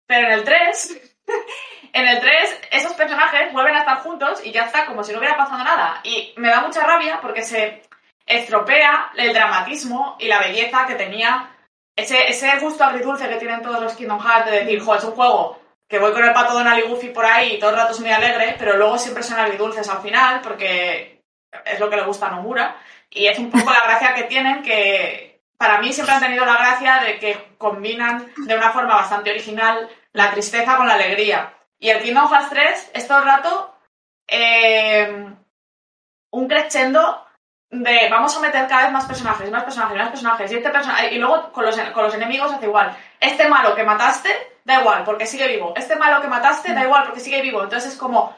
[0.06, 1.14] Pero en el 3,
[1.94, 5.20] en el 3, esos personajes vuelven a estar juntos y ya está, como si no
[5.20, 6.02] hubiera pasado nada.
[6.04, 7.84] Y me da mucha rabia porque se
[8.26, 11.50] estropea el dramatismo y la belleza que tenía
[11.96, 15.12] ese, ese gusto agridulce que tienen todos los Kingdom Hearts de decir, jo, es un
[15.12, 17.92] juego que voy con el pato Donald y Goofy por ahí y todo el rato
[17.92, 21.22] es muy alegre, pero luego siempre son agridulces al final porque
[21.66, 22.78] es lo que le gusta a Nomura.
[23.10, 26.58] Y es un poco la gracia que tienen que para mí siempre han tenido la
[26.58, 31.54] gracia de que combinan de una forma bastante original la tristeza con la alegría.
[31.82, 33.76] Y el Kingdom Hearts 3 es todo el rato
[34.28, 35.34] eh,
[36.32, 37.26] un crescendo
[37.72, 41.14] de vamos a meter cada vez más personajes, más personajes, más personajes, y este personaje,
[41.14, 42.96] y luego con los, con los enemigos hace igual.
[43.20, 44.30] Este malo que mataste,
[44.64, 45.74] da igual, porque sigue vivo.
[45.76, 47.64] Este malo que mataste, da igual, porque sigue vivo.
[47.64, 48.36] Entonces es como,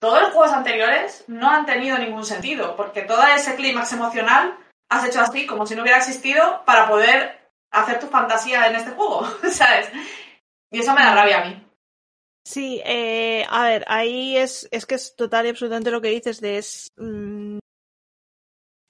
[0.00, 4.58] todos los juegos anteriores no han tenido ningún sentido, porque todo ese clímax emocional
[4.90, 8.90] has hecho así, como si no hubiera existido, para poder hacer tu fantasía en este
[8.90, 9.90] juego, ¿sabes?
[10.70, 11.63] Y eso me da rabia a mí.
[12.44, 16.40] Sí, eh, a ver, ahí es, es que es total y absolutamente lo que dices
[16.40, 17.58] de es mm,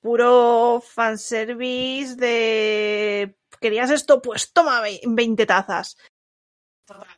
[0.01, 5.97] puro fanservice de querías esto, pues toma ve- 20 tazas.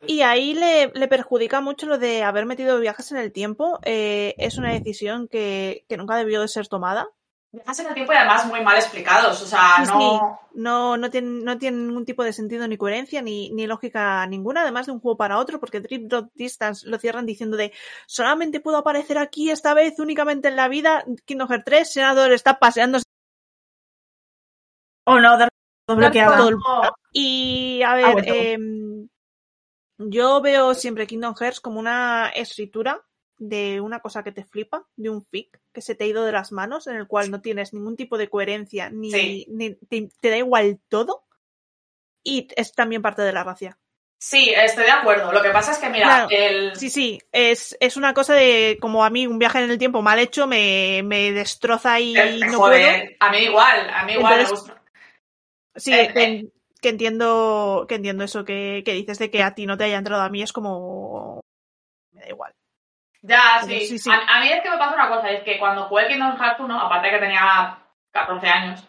[0.05, 3.79] Y ahí le, le perjudica mucho lo de haber metido viajes en el tiempo.
[3.83, 7.09] eh, es una decisión que, que nunca debió de ser tomada.
[7.51, 10.39] Viajes en el tiempo y además muy mal explicados, o sea, Sí, no...
[10.53, 14.63] No, no, tiene, no tiene ningún tipo de sentido ni coherencia ni, ni lógica ninguna,
[14.63, 17.71] además de un juego para otro, porque Trip Drop Distance lo cierran diciendo de
[18.07, 21.05] solamente puedo aparecer aquí esta vez únicamente en la vida.
[21.25, 23.05] Kingdom Hearts 3, Senador está paseándose
[25.05, 25.49] O no, dar
[25.87, 26.95] no.
[27.13, 28.27] Y a ver, bueno.
[28.33, 29.07] em,
[29.97, 33.06] yo veo siempre Kingdom Hearts como una escritura
[33.37, 36.31] de una cosa que te flipa, de un fic que se te ha ido de
[36.31, 39.45] las manos, en el cual no tienes ningún tipo de coherencia, ni, Sí.
[39.49, 41.23] ni- te, te da igual todo.
[42.23, 43.77] Y es también parte de la gracia.
[44.19, 45.31] Sí, estoy de acuerdo.
[45.31, 46.27] Lo que pasa es que, mira, Claro.
[46.31, 46.75] el...
[46.75, 50.01] Sí, sí, es, es una cosa de como a mí un viaje en el tiempo
[50.01, 53.15] mal hecho me, me destroza y el- no joder, puedo.
[53.19, 54.81] a mí igual, a mí igual me gusta.
[55.75, 56.47] Sí, Eh, que,
[56.81, 59.99] que entiendo, que entiendo eso que, que dices de que a ti no te haya
[59.99, 61.41] entrado, a mí es como
[62.13, 62.51] me da igual.
[63.27, 63.85] Ya, sí.
[63.85, 64.09] sí, sí.
[64.09, 66.59] A, a mí es que me pasa una cosa, es que cuando jugué Kingdom Hearts
[66.59, 67.77] 1, aparte de que tenía
[68.11, 68.87] 14 años,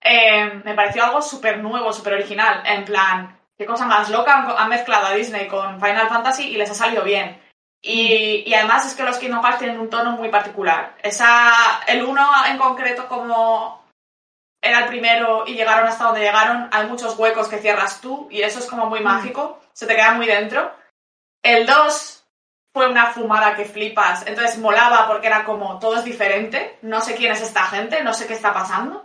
[0.00, 2.62] eh, me pareció algo súper nuevo, súper original.
[2.66, 6.56] En plan, qué cosa más loca, han, han mezclado a Disney con Final Fantasy y
[6.56, 7.40] les ha salido bien.
[7.80, 10.96] Y, y además es que los Kingdom Hearts tienen un tono muy particular.
[11.00, 13.84] Esa, el 1 en concreto como
[14.60, 18.42] era el primero y llegaron hasta donde llegaron, hay muchos huecos que cierras tú y
[18.42, 20.74] eso es como muy mágico, se te queda muy dentro.
[21.44, 22.17] El 2
[22.78, 27.16] fue una fumada que flipas, entonces molaba porque era como todo es diferente, no sé
[27.16, 29.04] quién es esta gente, no sé qué está pasando.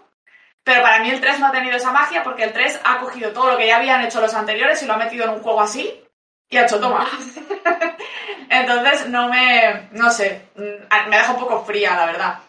[0.63, 3.31] Pero para mí el 3 no ha tenido esa magia porque el 3 ha cogido
[3.31, 5.59] todo lo que ya habían hecho los anteriores y lo ha metido en un juego
[5.59, 6.05] así
[6.49, 7.09] y ha hecho toma.
[8.49, 12.39] Entonces no me, no sé, mm, me deja un poco fría, la verdad.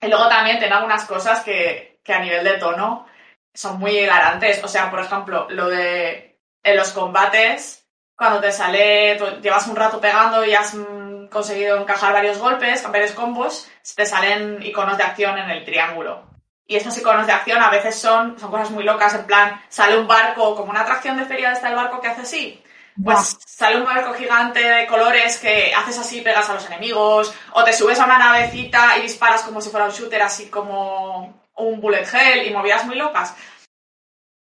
[0.00, 3.06] Y luego también tiene algunas cosas que, que a nivel de tono
[3.52, 4.64] son muy hilarantes.
[4.64, 7.83] O sea, por ejemplo, lo de en los combates,
[8.16, 12.82] cuando te sale, tú llevas un rato pegando y has mm, conseguido encajar varios golpes,
[12.90, 16.22] varios combos, te salen iconos de acción en el triángulo.
[16.66, 19.98] Y esos iconos de acción a veces son, son cosas muy locas, en plan, sale
[19.98, 22.62] un barco, como una atracción de feria está el barco que hace así.
[23.02, 27.64] Pues sale un barco gigante de colores que haces así, pegas a los enemigos, o
[27.64, 31.80] te subes a una navecita y disparas como si fuera un shooter, así como un
[31.80, 33.34] bullet hell y movidas muy locas.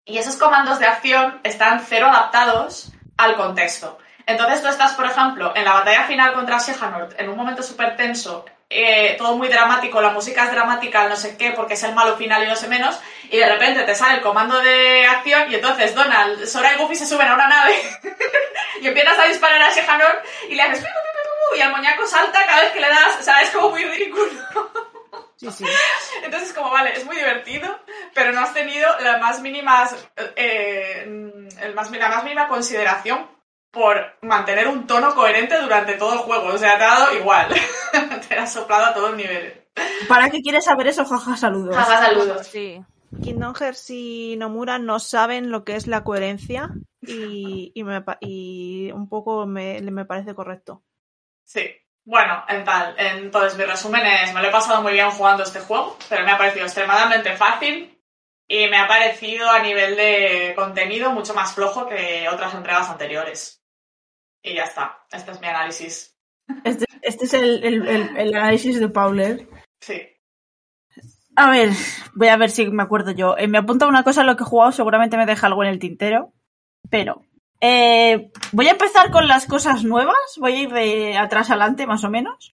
[0.06, 3.98] Y esos comandos de acción están cero adaptados al contexto.
[4.26, 7.96] Entonces tú estás, por ejemplo, en la batalla final contra Siehanort, en un momento súper
[7.96, 11.96] tenso, eh, todo muy dramático, la música es dramática, no sé qué, porque es el
[11.96, 13.00] malo final y no sé menos,
[13.30, 16.96] y de repente te sale el comando de acción y entonces Donald, Sora y Goofy
[16.96, 17.76] se suben a una nave
[18.82, 20.84] y empiezas a disparar a Siehanort y le haces
[21.56, 24.32] y el moñaco salta cada vez que le das, o sea, es como muy ridículo.
[25.38, 25.66] Sí, sí.
[26.24, 27.68] Entonces, como vale, es muy divertido,
[28.14, 29.96] pero no has tenido la más mínimas,
[30.36, 31.04] eh,
[31.62, 33.28] el más, la más mínima consideración
[33.72, 36.48] por mantener un tono coherente durante todo el juego.
[36.48, 37.48] O sea, te ha dado igual.
[38.28, 39.54] te ha soplado a todos niveles.
[40.08, 41.06] ¿Para qué quieres saber eso?
[41.06, 41.76] Jaja, saludos.
[41.76, 42.48] Jaja, saludos.
[42.48, 42.82] Sí.
[43.24, 46.72] Kingdom Hearts y Nomura no saben lo que es la coherencia
[47.02, 50.84] y, y, me y un poco me, me parece correcto.
[51.46, 51.70] Sí.
[52.10, 52.96] Bueno, en tal.
[52.98, 56.32] Entonces, mi resumen es, me lo he pasado muy bien jugando este juego, pero me
[56.32, 58.02] ha parecido extremadamente fácil
[58.48, 63.62] y me ha parecido a nivel de contenido mucho más flojo que otras entregas anteriores.
[64.42, 65.06] Y ya está.
[65.12, 66.18] Este es mi análisis.
[66.64, 69.50] Este, este es el, el- el- el análisis de Pauler.
[69.82, 70.02] Sí.
[71.36, 71.72] A ver,
[72.16, 73.36] voy a ver si me acuerdo yo.
[73.38, 75.70] Eh, me apunta una cosa a lo que he jugado, seguramente me deja algo en
[75.72, 76.32] el tintero.
[76.90, 77.26] Pero
[77.60, 80.16] eh, voy a empezar con las cosas nuevas.
[80.38, 82.56] Voy a ir de atrás adelante, más o menos.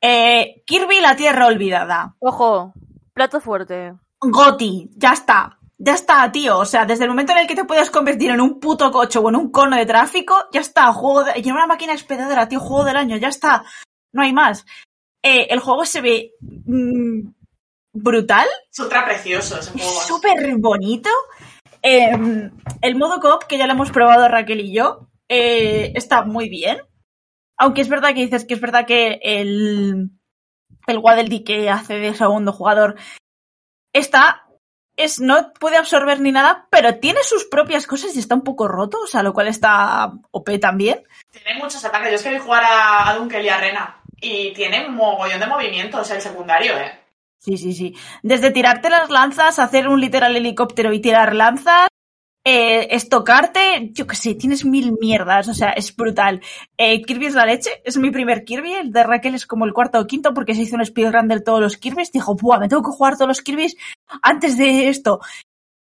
[0.00, 2.16] Eh, Kirby la Tierra Olvidada.
[2.18, 2.72] Ojo,
[3.14, 3.94] plato fuerte.
[4.20, 5.58] Goti, ya está.
[5.78, 6.58] Ya está, tío.
[6.58, 9.18] O sea, desde el momento en el que te puedes convertir en un puto coche
[9.18, 10.92] o en un cono de tráfico, ya está.
[10.92, 11.40] Juego de...
[11.40, 12.60] Y en una máquina expedadora, tío.
[12.60, 13.64] Juego del año, ya está.
[14.12, 14.64] No hay más.
[15.22, 17.28] Eh, el juego se ve mm,
[17.92, 18.46] brutal.
[18.70, 19.88] Es ultra precioso ese juego.
[19.88, 21.10] Es súper bonito.
[21.82, 26.48] Eh, el modo coop, que ya lo hemos probado Raquel y yo, eh, está muy
[26.48, 26.80] bien.
[27.58, 30.10] Aunque es verdad que dices que es verdad que el,
[30.86, 32.96] el Waddle que hace de segundo jugador
[33.92, 34.46] está.
[34.94, 38.68] Es, no puede absorber ni nada, pero tiene sus propias cosas y está un poco
[38.68, 41.02] roto, o sea, lo cual está OP también.
[41.30, 42.10] Tiene muchos ataques.
[42.10, 44.02] Yo es que vi jugar a, a Dunkel y a Rena.
[44.20, 47.01] Y tiene un mogollón de movimientos el secundario, ¿eh?
[47.42, 47.96] Sí, sí, sí.
[48.22, 51.88] Desde tirarte las lanzas, hacer un literal helicóptero y tirar lanzas,
[52.44, 56.40] eh, estocarte, yo qué sé, tienes mil mierdas, o sea, es brutal.
[56.76, 59.72] Eh, Kirby es la leche, es mi primer Kirby, el de Raquel es como el
[59.72, 62.68] cuarto o quinto porque se hizo un speedrun de todos los Kirby's, dijo, buah, me
[62.68, 63.76] tengo que jugar todos los Kirby's
[64.22, 65.18] antes de esto.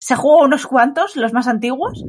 [0.00, 2.02] Se jugó unos cuantos, los más antiguos.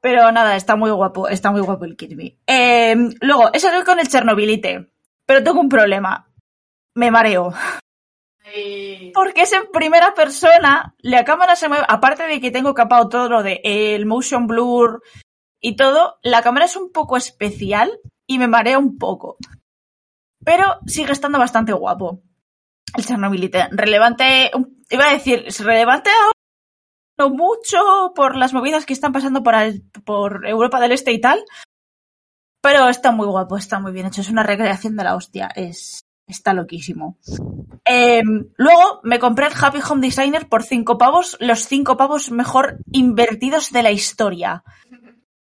[0.00, 2.40] Pero nada, está muy guapo, está muy guapo el Kirby.
[2.44, 4.90] Eh, luego, eso es con el Chernobylite.
[5.26, 6.28] Pero tengo un problema.
[6.96, 7.54] Me mareo.
[9.14, 13.28] Porque es en primera persona, la cámara se mueve, aparte de que tengo capado todo
[13.28, 15.02] lo de el motion blur
[15.60, 19.36] y todo, la cámara es un poco especial y me marea un poco.
[20.44, 22.22] Pero sigue estando bastante guapo.
[22.96, 23.68] El Chernobylite.
[23.70, 24.50] Relevante,
[24.90, 26.10] iba a decir, es relevante
[27.18, 29.54] no mucho por las movidas que están pasando por,
[30.04, 31.44] por Europa del Este y tal.
[32.60, 34.20] Pero está muy guapo, está muy bien hecho.
[34.20, 35.48] Es una recreación de la hostia.
[35.54, 37.18] Es, está loquísimo.
[37.84, 38.22] Eh,
[38.56, 43.70] luego me compré el Happy Home Designer por 5 pavos, los 5 pavos mejor invertidos
[43.70, 44.64] de la historia.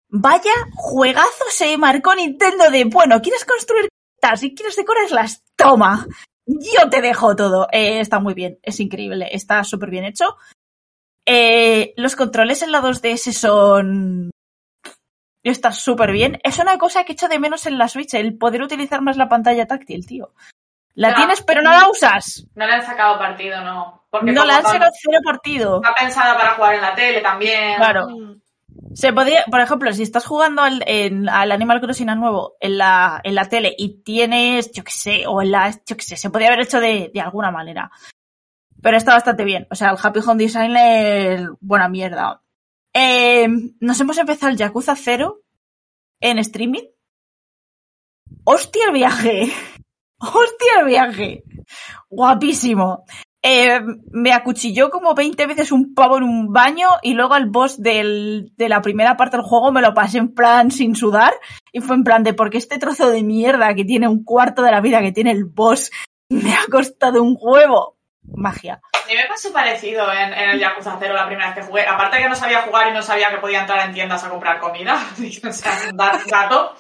[0.10, 3.90] Vaya juegazo se marcó Nintendo de, bueno, ¿quieres construir
[4.22, 5.44] casitas y quieres decorarlas?
[5.56, 6.08] Toma,
[6.46, 7.68] yo te dejo todo.
[7.72, 10.36] Eh, está muy bien, es increíble, está súper bien hecho.
[11.26, 14.30] Eh, los controles en la 2DS son...
[15.44, 16.40] Está súper bien.
[16.44, 19.28] Es una cosa que echo de menos en la Switch, el poder utilizar más la
[19.30, 20.34] pantalla táctil, tío.
[20.96, 22.46] La tienes, pero no la usas.
[22.56, 24.04] No le han sacado partido, no.
[24.10, 25.82] Porque No la han sacado cero partido.
[25.84, 27.76] Está pensada para jugar en la tele también.
[27.78, 28.08] Claro.
[28.10, 28.42] Mm,
[28.94, 32.78] Se podría, por ejemplo, si estás jugando al, en- al Animal Crossing a nuevo en
[32.78, 36.16] la, en la tele y tienes, yo qué sé, o en la, yo qué sé,
[36.16, 37.90] se podría haber hecho de, de alguna manera.
[38.82, 39.68] Pero está bastante bien.
[39.72, 42.42] O sea, el Happy Home Design es buena mierda.
[42.94, 43.48] Eh,
[43.80, 45.42] nos hemos empezado el Yakuza 0
[46.20, 46.84] en streaming.
[48.44, 49.52] ¡Hostia el viaje!
[50.20, 51.44] ¡Hostia el viaje!
[52.10, 53.06] Guapísimo.
[53.46, 53.82] Eh,
[54.12, 58.50] me acuchilló como 20 veces un pavo en un baño y luego al boss de
[58.58, 61.34] la primera parte del juego me lo pasé en plan sin sudar
[61.74, 64.72] y fue en plan de porque este trozo de mierda que tiene un cuarto de
[64.72, 65.92] la vida que tiene el boss
[66.30, 67.98] me ha costado un huevo.
[68.24, 68.82] Magia.
[69.04, 71.86] A mí me pasó parecido en, en el Yakuza 0 la primera vez que jugué.
[71.88, 74.60] Aparte que no sabía jugar y no sabía que podía entrar en tiendas a comprar
[74.60, 74.96] comida.
[75.50, 76.76] o sea, dato.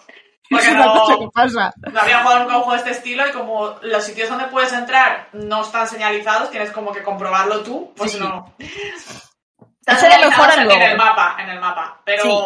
[0.49, 1.74] Porque Es no, cosa que pasa.
[1.91, 4.71] no había jugado nunca un juego de este estilo y como los sitios donde puedes
[4.74, 8.19] entrar no están señalizados, tienes como que comprobarlo tú, pues Sí.
[8.19, 8.53] no.
[8.59, 10.82] Están señalizados en, luego.
[10.84, 12.01] el mapa, en el mapa.
[12.05, 12.38] Pero, Sí.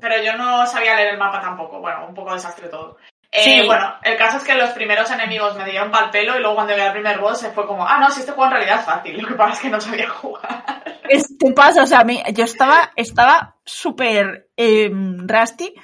[0.00, 1.78] pero yo no sabía leer el mapa tampoco.
[1.80, 2.96] Bueno, un poco desastre todo.
[3.34, 3.66] Eh, Sí.
[3.66, 6.72] Bueno, el caso es que los primeros enemigos me dieron pal pelo y luego cuando
[6.72, 8.86] llegué al primer boss se fue como, ah, no, si este juego en realidad es
[8.86, 9.20] fácil.
[9.20, 10.64] Lo que pasa es que no sabía jugar.
[11.06, 15.74] Este pasa, o sea, a mí, yo estaba, estaba súper eh, rusty,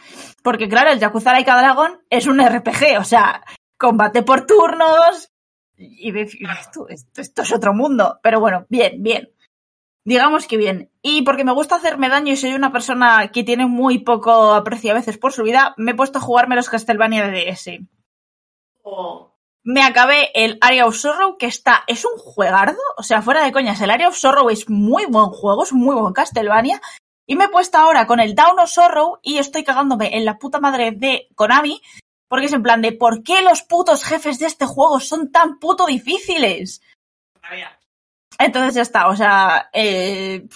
[0.42, 3.42] porque claro, el Yakuza Laika Dragon es un RPG, o sea,
[3.76, 5.30] combate por turnos,
[5.76, 8.18] y y esto, esto, esto es otro mundo.
[8.22, 9.28] Pero bueno, bien, bien.
[10.04, 10.90] Digamos que bien.
[11.02, 14.92] Y porque me gusta hacerme daño y soy una persona que tiene muy poco aprecio
[14.92, 17.80] a veces por su vida, me he puesto a jugarme los Castlevania de DS.
[19.62, 23.52] Me acabé el Area of Sorrow, que está, es un juegardo, o sea, fuera de
[23.52, 26.80] coñas, el Area of Sorrow es muy buen juego, es muy buen Castlevania,
[27.26, 30.38] y me he puesto ahora con el Down of Sorrow y estoy cagándome en la
[30.38, 31.82] puta madre de Konami,
[32.26, 35.58] porque es en plan de, ¿por qué los putos jefes de este juego son tan
[35.58, 36.80] puto difíciles?
[38.40, 40.48] Entonces ya está, o sea, eh,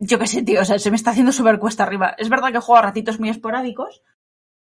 [0.00, 2.16] yo qué sé, tío, o sea, se me está haciendo súper cuesta arriba.
[2.18, 4.02] Es verdad que juego a ratitos muy esporádicos,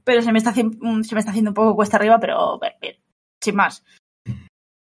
[0.05, 2.97] pero se me está, mm, se me está haciendo un poco cuesta arriba, pero bien,
[3.43, 3.85] sin más.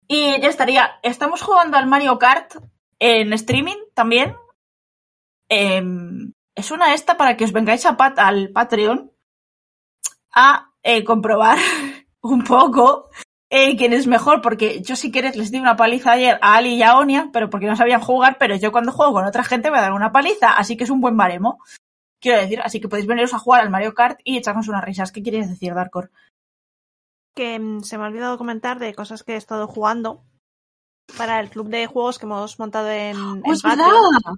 [0.08, 1.00] Y ya estaría.
[1.02, 2.54] Estamos jugando al Mario Kart
[3.00, 4.36] en streaming también.
[5.50, 9.12] Em, es una esta para que os vengáis al Patreon
[10.32, 11.58] a eh, comprobar
[12.22, 13.10] un poco
[13.56, 16.76] eh, quién es mejor, porque yo si queréis les di una paliza ayer a Ali
[16.76, 19.70] y a Onia, pero porque no sabían jugar, pero yo cuando juego con otra gente
[19.70, 21.60] me dan una paliza, así que es un buen baremo.
[22.22, 25.12] Quiero decir, así que podéis veniros a jugar al Mario Kart y echarnos unas risas.
[25.12, 26.10] ¿Qué quieres decir, Darkor?
[27.36, 30.24] que mm, se me ha olvidado comentar de cosas que he estado jugando
[31.18, 34.38] para el club de juegos que hemos montado en, en Patreon.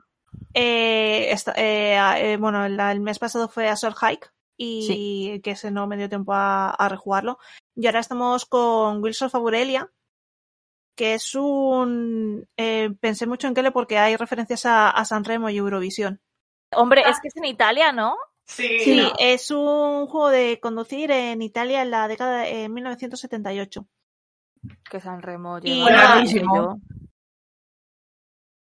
[0.53, 5.51] Eh, esta- eh, a- eh, bueno, el, el mes pasado fue Assault Hike y que
[5.51, 7.37] ese no me dio tiempo a, a rejugarlo.
[7.75, 9.91] Y ahora estamos con Wilson Faburelia,
[10.95, 12.47] que es un...
[12.57, 16.21] eh, pensé mucho en Kele porque hay referencias a, a Sanremo y Eurovisión.
[16.71, 18.15] Hombre, es que es en Italia, ¿no?
[18.47, 19.11] Sí, Sí, no.
[19.19, 23.87] es un juego de conducir en Italia en la década de 1978.
[24.89, 26.77] Que San Remo Y lleva.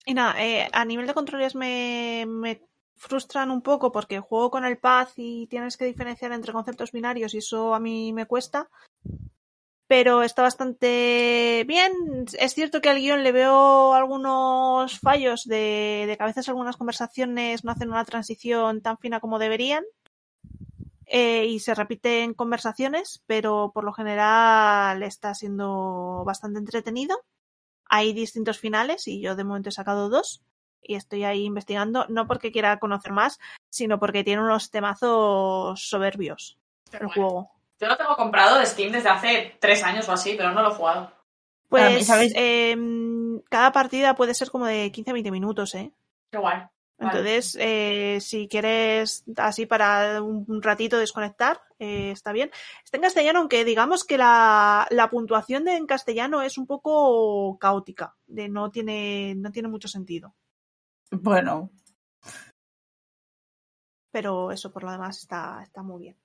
[0.05, 2.61] Y nada, eh, a nivel de controles me, me
[3.01, 7.33] frustran un poco porque juego con el pad y tienes que diferenciar entre conceptos binarios
[7.33, 8.69] y eso a mí me cuesta.
[9.87, 11.91] Pero está bastante bien.
[12.39, 16.77] Es cierto que al guion le veo algunos fallos de, de que a veces algunas
[16.77, 19.83] conversaciones no hacen una transición tan fina como deberían.
[21.07, 27.17] Eh, y se repiten conversaciones, pero por lo general está siendo bastante entretenido.
[27.85, 30.41] Hay distintos finales y yo de momento he sacado dos
[30.83, 36.57] y estoy ahí investigando, no porque quiera conocer más, sino porque tiene unos temazos soberbios
[36.91, 37.51] el juego.
[37.79, 40.71] Yo lo tengo comprado de Steam desde hace tres años o así, pero no lo
[40.71, 41.01] he jugado.
[41.01, 41.11] Mí,
[41.69, 42.33] Pues ¿sabéis?
[42.35, 45.91] em, cada partida puede ser como de 15-20 minutos, ¿eh?
[46.31, 46.57] Qué guay.
[46.57, 46.69] Vale.
[47.17, 52.51] Entonces, eh, si quieres así para un ratito desconectar, eh, está bien.
[52.83, 57.57] Está en castellano, aunque digamos que la, la puntuación de en castellano es un poco
[57.57, 60.35] caótica, de no tiene, no tiene mucho sentido.
[61.11, 61.69] Bueno,
[64.11, 66.17] Pero eso por lo demás está, está muy bien.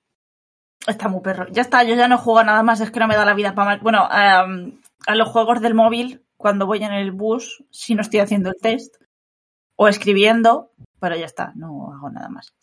[0.85, 1.47] está muy perro.
[1.49, 3.55] Ya está, yo ya no juego nada más, es que no me da la vida
[3.55, 3.79] para mal.
[3.79, 8.19] Bueno, em, a los juegos del móvil, cuando voy en el bus, si no estoy
[8.19, 8.95] haciendo el test,
[9.75, 12.53] o escribiendo, pero ya está, no hago nada más.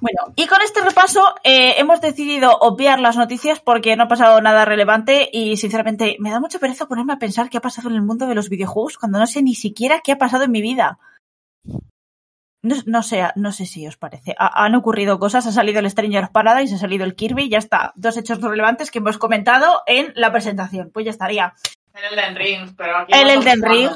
[0.00, 4.40] Bueno, y con este repaso eh, hemos decidido obviar las noticias porque no ha pasado
[4.40, 7.96] nada relevante y sinceramente me da mucha pereza ponerme a pensar qué ha pasado en
[7.96, 10.60] el mundo de los videojuegos cuando no sé ni siquiera qué ha pasado en mi
[10.60, 10.98] vida.
[12.62, 14.34] No, no sé, no sé si os parece.
[14.38, 17.58] Ha- han ocurrido cosas, ha salido el Stranger of Paradise, ha salido el Kirby, ya
[17.58, 17.92] está.
[17.94, 20.90] Dos hechos relevantes que hemos comentado en la presentación.
[20.92, 21.54] Pues ya estaría.
[21.94, 23.90] El Elden Ring, pero aquí El Elden Ring.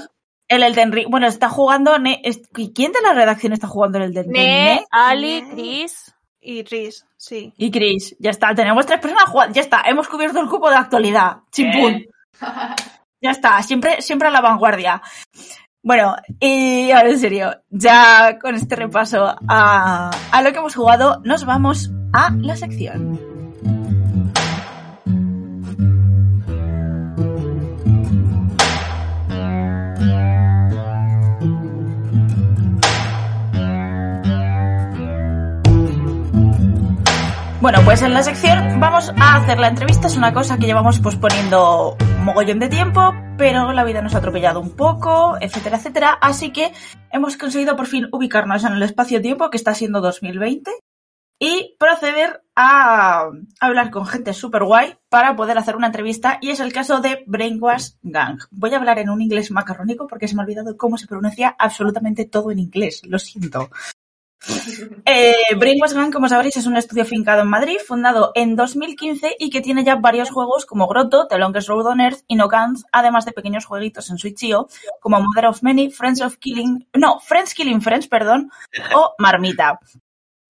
[0.48, 1.06] El Elden Ring.
[1.10, 1.98] Bueno, está jugando.
[1.98, 4.32] Ne- es- ¿y ¿Quién de la redacción está jugando el Elden Ring?
[4.32, 5.44] Ne, Ne Ali.
[5.52, 6.14] Chris.
[6.44, 7.52] Y Riz, sí.
[7.56, 8.16] Y Chris.
[8.18, 8.52] Ya está.
[8.54, 9.54] Tenemos tres personas jugando.
[9.54, 9.82] Ya está.
[9.86, 11.38] Hemos cubierto el cupo de actualidad.
[11.50, 12.06] Chimpún.
[13.24, 13.62] Ya está.
[13.62, 15.00] Siempre, siempre a la vanguardia.
[15.82, 21.20] Bueno, y ahora en serio, ya con este repaso a, a lo que hemos jugado,
[21.24, 23.31] nos vamos a la sección.
[37.62, 40.08] Bueno, pues en la sección vamos a hacer la entrevista.
[40.08, 44.18] Es una cosa que llevamos posponiendo un mogollón de tiempo, pero la vida nos ha
[44.18, 46.18] atropellado un poco, etcétera, etcétera.
[46.20, 46.72] Así que
[47.12, 50.72] hemos conseguido por fin ubicarnos en el espacio-tiempo que está siendo 2020
[51.38, 56.58] y proceder a hablar con gente super guay para poder hacer una entrevista y es
[56.58, 58.40] el caso de Brainwash Gang.
[58.50, 61.54] Voy a hablar en un inglés macarrónico porque se me ha olvidado cómo se pronuncia
[61.56, 63.70] absolutamente todo en inglés, lo siento.
[65.04, 69.60] Eh, Brainwash como sabréis, es un estudio fincado en Madrid, fundado en 2015 y que
[69.60, 73.24] tiene ya varios juegos como Grotto, The Longest Road on Earth y No Guns, además
[73.24, 74.68] de pequeños jueguitos en Switch.io
[75.00, 78.50] como Mother of Many, Friends of Killing, no, Friends Killing Friends, perdón,
[78.94, 79.78] o Marmita.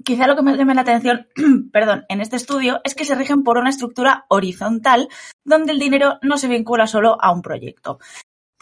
[0.04, 1.28] Quizá lo que me llame la atención,
[1.72, 5.08] perdón, en este estudio es que se rigen por una estructura horizontal
[5.44, 7.98] donde el dinero no se vincula solo a un proyecto.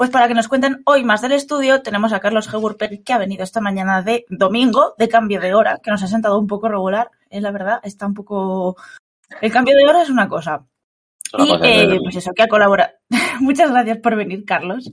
[0.01, 3.19] Pues para que nos cuenten hoy más del estudio, tenemos a Carlos Hegurpeg, que ha
[3.19, 6.71] venido esta mañana de domingo, de cambio de hora, que nos ha sentado un poco
[6.71, 8.79] regular, es la verdad, está un poco...
[9.43, 10.65] El cambio de hora es una cosa.
[11.35, 12.93] Una y cosa eh, pues eso, que ha colaborado.
[13.41, 14.91] Muchas gracias por venir, Carlos.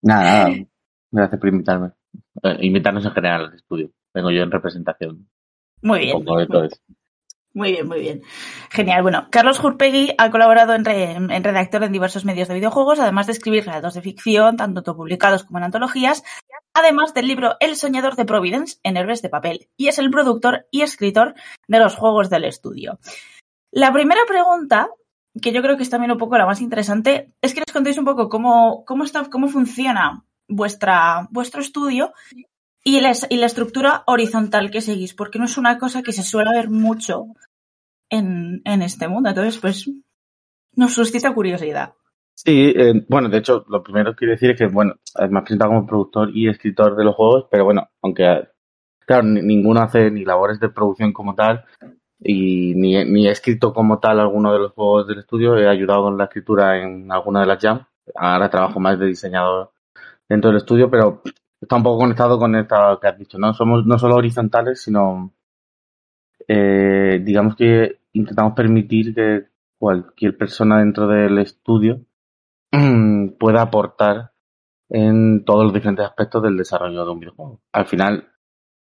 [0.00, 0.66] Nada, nada.
[1.10, 1.90] Gracias por invitarme.
[2.42, 3.90] Eh, invitarnos en general al estudio.
[4.14, 5.28] Vengo yo en representación.
[5.82, 6.16] Muy bien.
[6.16, 6.80] Un poco de todo eso.
[7.56, 8.22] Muy bien, muy bien.
[8.70, 9.00] Genial.
[9.02, 13.24] Bueno, Carlos Hurpegui ha colaborado en, re- en redactor en diversos medios de videojuegos, además
[13.26, 16.22] de escribir relatos de ficción, tanto publicados como en antologías,
[16.74, 20.66] además del libro El soñador de Providence en Herbes de Papel, y es el productor
[20.70, 21.34] y escritor
[21.66, 22.98] de los juegos del estudio.
[23.72, 24.90] La primera pregunta,
[25.40, 27.96] que yo creo que es también un poco la más interesante, es que nos contéis
[27.96, 32.12] un poco cómo, cómo, está, cómo funciona vuestra, vuestro estudio
[32.88, 36.22] y la, y la estructura horizontal que seguís, porque no es una cosa que se
[36.22, 37.24] suele ver mucho
[38.08, 39.28] en, en este mundo.
[39.28, 39.90] Entonces, pues,
[40.76, 41.94] nos suscita curiosidad.
[42.34, 45.38] Sí, eh, bueno, de hecho, lo primero que quiero decir es que, bueno, eh, me
[45.38, 48.48] has presentado como productor y escritor de los juegos, pero bueno, aunque,
[49.06, 51.64] claro, ni- ninguno hace ni labores de producción como tal
[52.20, 56.02] y ni, ni he escrito como tal alguno de los juegos del estudio, he ayudado
[56.02, 57.84] con la escritura en alguna de las jam.
[58.14, 59.72] Ahora trabajo más de diseñador
[60.28, 61.22] dentro del estudio, pero
[61.66, 63.52] está un poco conectado con esta que has dicho, ¿no?
[63.52, 65.32] Somos no solo horizontales, sino,
[66.46, 72.02] eh, digamos que intentamos permitir que cualquier persona dentro del estudio
[73.38, 74.32] pueda aportar
[74.88, 77.60] en todos los diferentes aspectos del desarrollo de un videojuego.
[77.72, 78.28] Al final,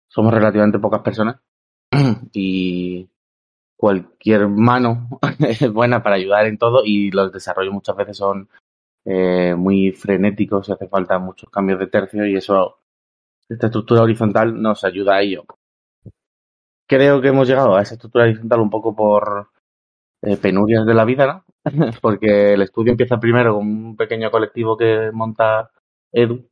[0.08, 1.40] somos relativamente pocas personas
[2.34, 3.08] y
[3.78, 8.50] cualquier mano es buena para ayudar en todo y los desarrollos muchas veces son
[9.06, 12.80] eh, muy frenéticos hace falta muchos cambios de tercio y eso,
[13.50, 15.46] esta estructura horizontal nos ayuda a ello.
[16.88, 19.50] Creo que hemos llegado a esa estructura horizontal un poco por
[20.22, 21.46] eh, penurias de la vida, ¿no?
[22.02, 25.70] Porque el estudio empieza primero con un pequeño colectivo que monta
[26.12, 26.48] Edu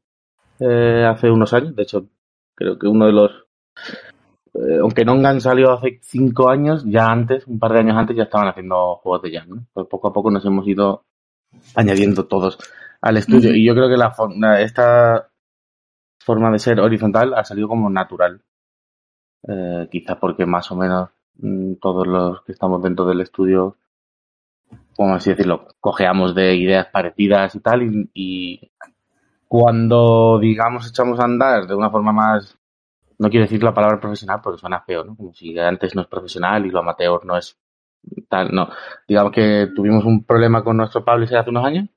[0.59, 1.75] eh, hace unos años.
[1.75, 2.07] De hecho,
[2.55, 3.31] creo que uno de los.
[4.53, 8.23] eh, aunque Nongan salió hace cinco años, ya antes, un par de años antes, ya
[8.23, 9.49] estaban haciendo juegos de jam.
[9.49, 9.65] ¿no?
[9.73, 11.05] Pues poco a poco nos hemos ido
[11.75, 12.57] añadiendo todos
[13.01, 13.55] al estudio.
[13.55, 15.29] Y yo creo que la- esta
[16.19, 18.41] forma de ser horizontal ha salido como natural.
[19.47, 23.77] Eh, quizás porque más o menos mm, todos los que estamos dentro del estudio,
[24.95, 28.71] como así decirlo, cojeamos de ideas parecidas y tal, y, y
[29.47, 32.57] cuando, digamos, echamos a andar de una forma más,
[33.19, 35.15] no quiero decir la palabra profesional porque suena feo, ¿no?
[35.15, 37.57] Como si antes no es profesional y lo amateur no es
[38.29, 38.69] tal, no.
[39.07, 41.89] Digamos que tuvimos un problema con nuestro publisher hace unos años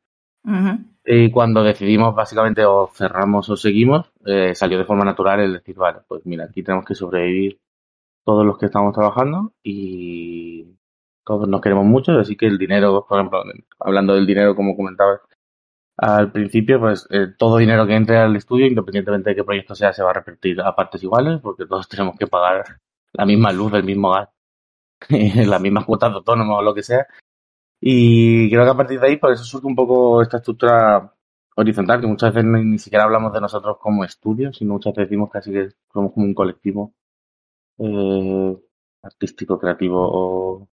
[1.04, 5.76] y cuando decidimos básicamente o cerramos o seguimos, eh, salió de forma natural el decir,
[5.76, 7.60] vale, pues mira, aquí tenemos que sobrevivir
[8.24, 10.66] todos los que estamos trabajando y
[11.24, 13.42] todos nos queremos mucho, así que el dinero, por ejemplo,
[13.80, 15.20] hablando del dinero como comentabas
[15.96, 19.92] al principio, pues eh, todo dinero que entre al estudio, independientemente de qué proyecto sea,
[19.92, 22.64] se va a repartir a partes iguales, porque todos tenemos que pagar
[23.12, 24.28] la misma luz, el mismo gas,
[25.46, 27.06] las mismas cuotas de o lo que sea.
[27.80, 31.12] Y creo que a partir de ahí, por eso surge un poco esta estructura
[31.56, 35.10] horizontal, que muchas veces ni, ni siquiera hablamos de nosotros como estudio, sino muchas veces
[35.10, 36.94] decimos casi que somos como un colectivo
[37.78, 38.56] eh,
[39.02, 40.68] artístico, creativo o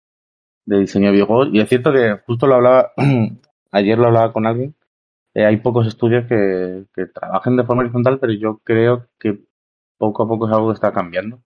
[0.65, 1.49] de diseño de videojuegos.
[1.53, 2.93] Y es cierto que justo lo hablaba,
[3.71, 4.75] ayer lo hablaba con alguien,
[5.33, 9.39] eh, hay pocos estudios que, que trabajen de forma horizontal, pero yo creo que
[9.97, 11.41] poco a poco es algo que está cambiando.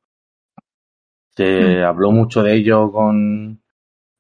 [1.36, 3.62] Se habló mucho de ello con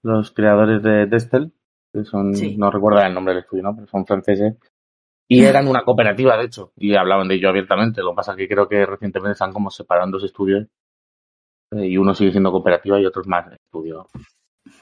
[0.03, 1.53] los creadores de Destel,
[1.93, 2.57] que son, Sí.
[2.57, 3.75] no recuerdo el nombre del estudio, ¿no?
[3.75, 4.55] pero son franceses.
[5.27, 8.01] Y eran una cooperativa, de hecho, y hablaban de ello abiertamente.
[8.01, 10.67] Lo que pasa es que creo que recientemente están como separando los estudios
[11.71, 14.07] eh, y uno sigue siendo cooperativa y otros más estudio.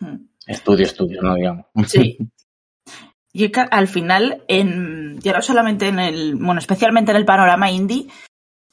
[0.01, 0.17] Hmm.
[0.45, 1.65] Estudio, estudio, no digamos.
[1.87, 2.17] Sí.
[3.35, 8.05] Y al final, en, ya no solamente en el, bueno, especialmente en el panorama indie,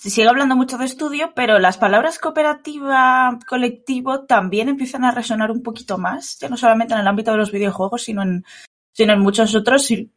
[0.08, 5.62] sigue hablando mucho de estudio, pero las palabras cooperativa, colectivo también empiezan a resonar un
[5.62, 8.44] poquito más, ya no solamente en el ámbito de los videojuegos, sino en,
[8.92, 9.90] sino en muchos otros.
[9.90, 10.10] Y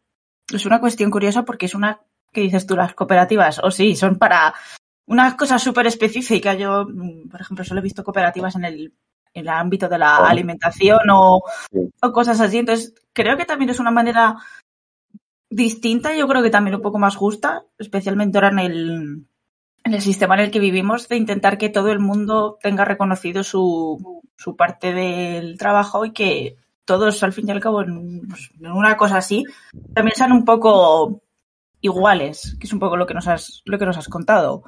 [0.53, 1.99] es una cuestión curiosa porque es una,
[2.31, 2.77] ¿qué dices tú?
[2.77, 4.53] Las cooperativas, o sí, son para
[5.05, 6.53] una cosa súper específica.
[6.53, 8.93] Yo, mm, por ejemplo, solo he visto cooperativas en el,
[9.34, 11.43] en el ámbito de la alimentación o,
[12.01, 12.59] o cosas así.
[12.59, 14.38] Entonces, creo que también es una manera
[15.49, 19.27] distinta, yo creo que también un poco más justa, especialmente ahora en el,
[19.84, 23.43] en el sistema en el que vivimos, de intentar que todo el mundo tenga reconocido
[23.43, 26.55] su, su parte del trabajo y que
[26.86, 29.45] todos, al fin y al cabo, en, pues, en una cosa así,
[29.93, 31.21] también sean un poco
[31.81, 34.63] iguales, que es un poco lo que nos has, lo que nos has contado.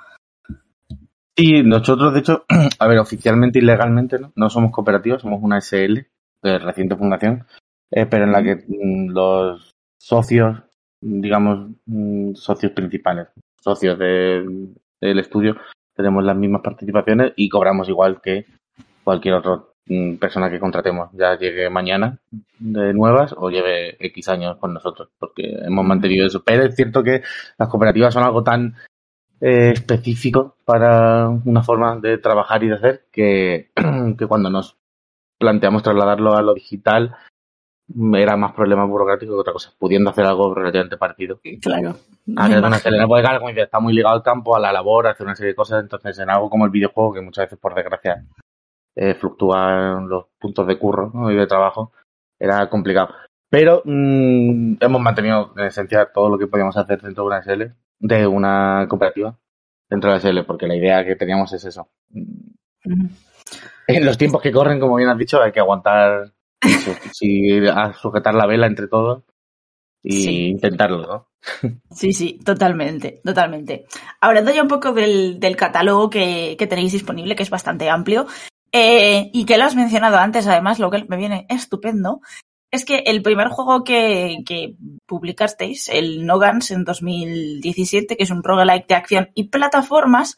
[1.37, 2.45] Sí, nosotros, de hecho,
[2.79, 4.31] a ver, oficialmente y legalmente, ¿no?
[4.35, 6.07] No somos cooperativas, somos una SL
[6.41, 7.45] de reciente fundación,
[7.91, 10.61] eh, pero en la que mm, los socios,
[11.01, 13.27] digamos, mm, socios principales,
[13.61, 14.45] socios de-
[15.05, 15.55] del estudio,
[15.95, 18.45] tenemos las mismas participaciones y cobramos igual que
[19.03, 22.17] cualquier otra mm, persona que contratemos, ya llegue mañana
[22.59, 26.43] de nuevas o lleve X años con nosotros, porque hemos mantenido eso.
[26.43, 27.21] Pero es cierto que
[27.57, 28.75] las cooperativas son algo tan
[29.39, 33.69] eh, específico para una forma de trabajar y de hacer que,
[34.17, 34.77] que cuando nos
[35.37, 37.15] planteamos trasladarlo a lo digital
[38.15, 41.39] era más problema burocrático que otra cosa, pudiendo hacer algo relativamente parecido.
[41.61, 41.95] Claro.
[42.35, 45.25] A ver, una claro, como está muy ligado al campo, a la labor, a hacer
[45.25, 48.25] una serie de cosas, entonces en algo como el videojuego, que muchas veces por desgracia
[48.95, 51.31] eh, fluctúan los puntos de curro ¿no?
[51.31, 51.91] y de trabajo,
[52.39, 53.09] era complicado.
[53.49, 57.73] Pero mm, hemos mantenido en esencia todo lo que podíamos hacer dentro de una SL,
[57.99, 59.37] de una cooperativa,
[59.89, 61.89] dentro de la SL, porque la idea que teníamos es eso.
[63.87, 66.31] En los tiempos que corren, como bien has dicho, hay que aguantar,
[66.61, 69.23] eso, sí, a sujetar la vela entre todos
[70.03, 70.47] y Sí.
[70.47, 71.27] intentarlo, ¿no?
[71.91, 73.85] Sí, sí, totalmente, totalmente.
[74.21, 78.25] Hablando ya un poco del, del catálogo que, que tenéis disponible, que es bastante amplio,
[78.71, 82.21] eh, y que lo has mencionado antes, además, lo que me viene estupendo,
[82.71, 84.75] es que el primer juego que, que
[85.05, 90.37] publicasteis, el No Guns en 2017, que es un roguelike de acción y plataformas,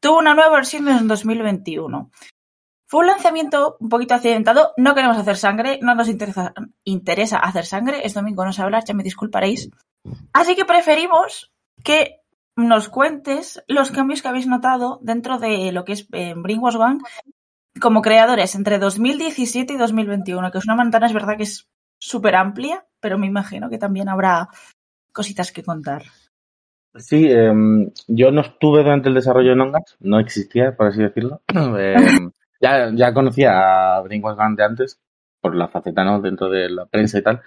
[0.00, 2.10] tuvo una nueva versión en 2021.
[2.86, 7.66] Fue un lanzamiento un poquito accidentado, no queremos hacer sangre, no nos interesa, interesa hacer
[7.66, 9.70] sangre, es domingo, no sé hablar, ya me disculparéis.
[10.32, 12.20] Así que preferimos que
[12.54, 17.02] nos cuentes los cambios que habéis notado dentro de lo que es eh, Brainwash Gang
[17.80, 21.68] como creadores entre 2017 y 2021, que es una ventana, es verdad que es
[21.98, 24.48] súper amplia, pero me imagino que también habrá
[25.12, 26.04] cositas que contar.
[26.94, 31.42] Sí, em, yo no estuve durante el desarrollo de Nongas, no existía, por así decirlo.
[31.48, 32.30] Em,
[32.66, 35.00] ya, ya conocía a Brainwash Gun de antes,
[35.40, 36.20] por la faceta, ¿no?
[36.20, 37.42] Dentro de la prensa y tal.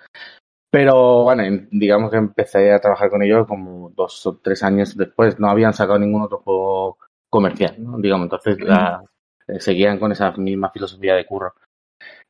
[0.71, 4.95] Pero bueno, en- digamos que empecé a trabajar con ellos como dos o tres años
[4.95, 5.39] después.
[5.39, 6.97] No habían sacado ningún otro juego
[7.29, 7.97] comercial, ¿no?
[7.97, 8.57] Digamos, entonces
[9.47, 11.53] eh, seguían con esa misma filosofía de curro.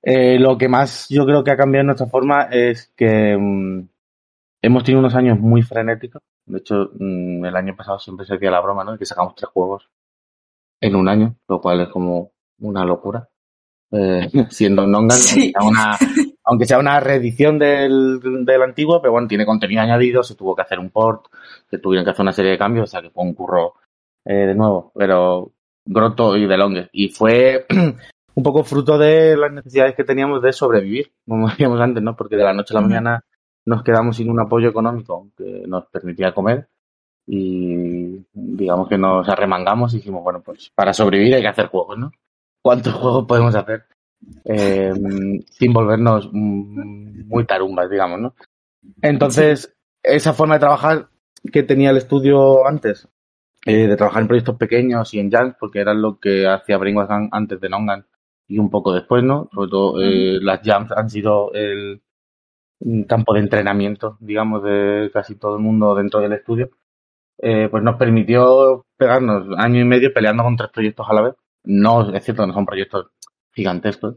[0.01, 3.87] Eh, lo que más yo creo que ha cambiado en nuestra forma es que mm,
[4.61, 6.21] hemos tenido unos años muy frenéticos.
[6.45, 8.93] De hecho, mm, el año pasado siempre se hacía la broma, ¿no?
[8.93, 9.89] De que sacamos tres juegos
[10.81, 13.27] en un año, lo cual es como una locura.
[13.91, 15.51] Eh, siendo Nongan, Sí.
[15.55, 15.97] aunque sea una,
[16.43, 20.61] aunque sea una reedición del, del antiguo, pero bueno, tiene contenido añadido, se tuvo que
[20.61, 21.25] hacer un port,
[21.69, 23.73] se tuvieron que hacer una serie de cambios, o sea que fue un curro
[24.25, 25.51] eh, de nuevo, pero
[25.85, 26.89] Grotto y de Longest.
[26.91, 27.65] Y fue
[28.35, 32.15] un poco fruto de las necesidades que teníamos de sobrevivir, como decíamos antes, ¿no?
[32.15, 33.23] Porque de la noche a la mañana
[33.65, 36.67] nos quedamos sin un apoyo económico que nos permitía comer
[37.27, 41.97] y digamos que nos arremangamos y dijimos, bueno, pues para sobrevivir hay que hacer juegos,
[41.97, 42.11] ¿no?
[42.61, 43.85] ¿Cuántos juegos podemos hacer
[44.45, 44.91] eh,
[45.49, 48.35] sin volvernos muy tarumbas, digamos, ¿no?
[49.01, 51.09] Entonces, esa forma de trabajar
[51.51, 53.07] que tenía el estudio antes,
[53.65, 57.07] eh, de trabajar en proyectos pequeños y en jams, porque era lo que hacía Brainwash
[57.07, 58.05] Gang antes de Nongan
[58.47, 59.49] y un poco después, ¿no?
[59.53, 62.01] Sobre todo eh, las jams han sido el
[63.07, 66.69] campo de entrenamiento, digamos, de casi todo el mundo dentro del estudio,
[67.37, 71.33] eh, pues nos permitió pegarnos año y medio peleando con tres proyectos a la vez.
[71.63, 73.07] No, es cierto que no son proyectos
[73.53, 74.15] gigantescos,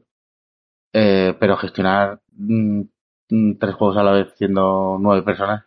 [0.93, 2.83] eh, pero gestionar mm,
[3.31, 5.65] mm, tres juegos a la vez siendo nueve personas,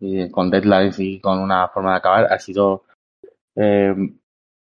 [0.00, 2.84] y con deadlines y con una forma de acabar, ha sido
[3.56, 3.94] eh,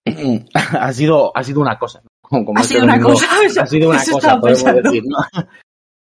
[0.54, 2.02] ha sido ha sido una cosa.
[2.30, 3.26] Ha este sido una cosa,
[3.62, 4.90] ha sido una cosa, podemos pensando.
[4.90, 5.16] decir, ¿no?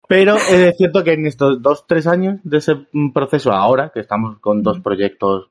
[0.08, 4.00] Pero es cierto que en estos dos, tres años de ese mm, proceso, ahora que
[4.00, 5.50] estamos con dos proyectos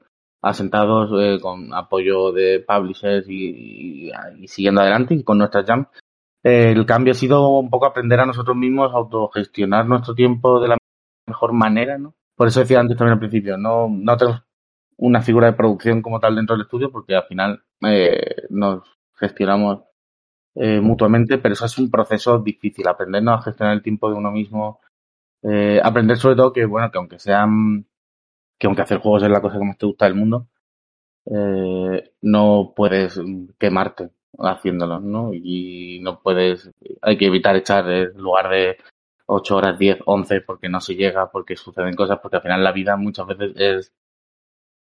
[0.49, 5.89] asentados, eh, con apoyo de publishers y, y- y siguiendo adelante y con nuestras jams,
[6.45, 10.69] eh, el cambio ha sido un poco aprender a nosotros mismos, autogestionar nuestro tiempo de
[10.69, 10.77] la
[11.27, 12.15] mejor manera, ¿no?
[12.37, 14.43] Por eso decía antes también al principio, no, no tenemos
[14.99, 18.83] una figura de producción como tal dentro del estudio porque al final eh, nos
[19.15, 19.81] gestionamos
[20.55, 24.31] eh, mutuamente, pero eso es un proceso difícil, aprendernos a gestionar el tiempo de uno
[24.31, 24.81] mismo,
[25.43, 27.87] eh, aprender sobre todo que, bueno, que aunque sean,
[28.59, 30.49] que aunque hacer juegos es la cosa que más te gusta del mundo,
[31.27, 33.21] eh, no puedes
[33.59, 35.31] quemarte haciéndolo, ¿no?
[35.33, 36.71] Y no puedes,
[37.03, 38.77] hay que evitar echar eh, en lugar de
[39.27, 42.73] 8 horas, 10, 11, porque no se llega, porque suceden cosas, porque al final la
[42.73, 43.93] vida muchas veces es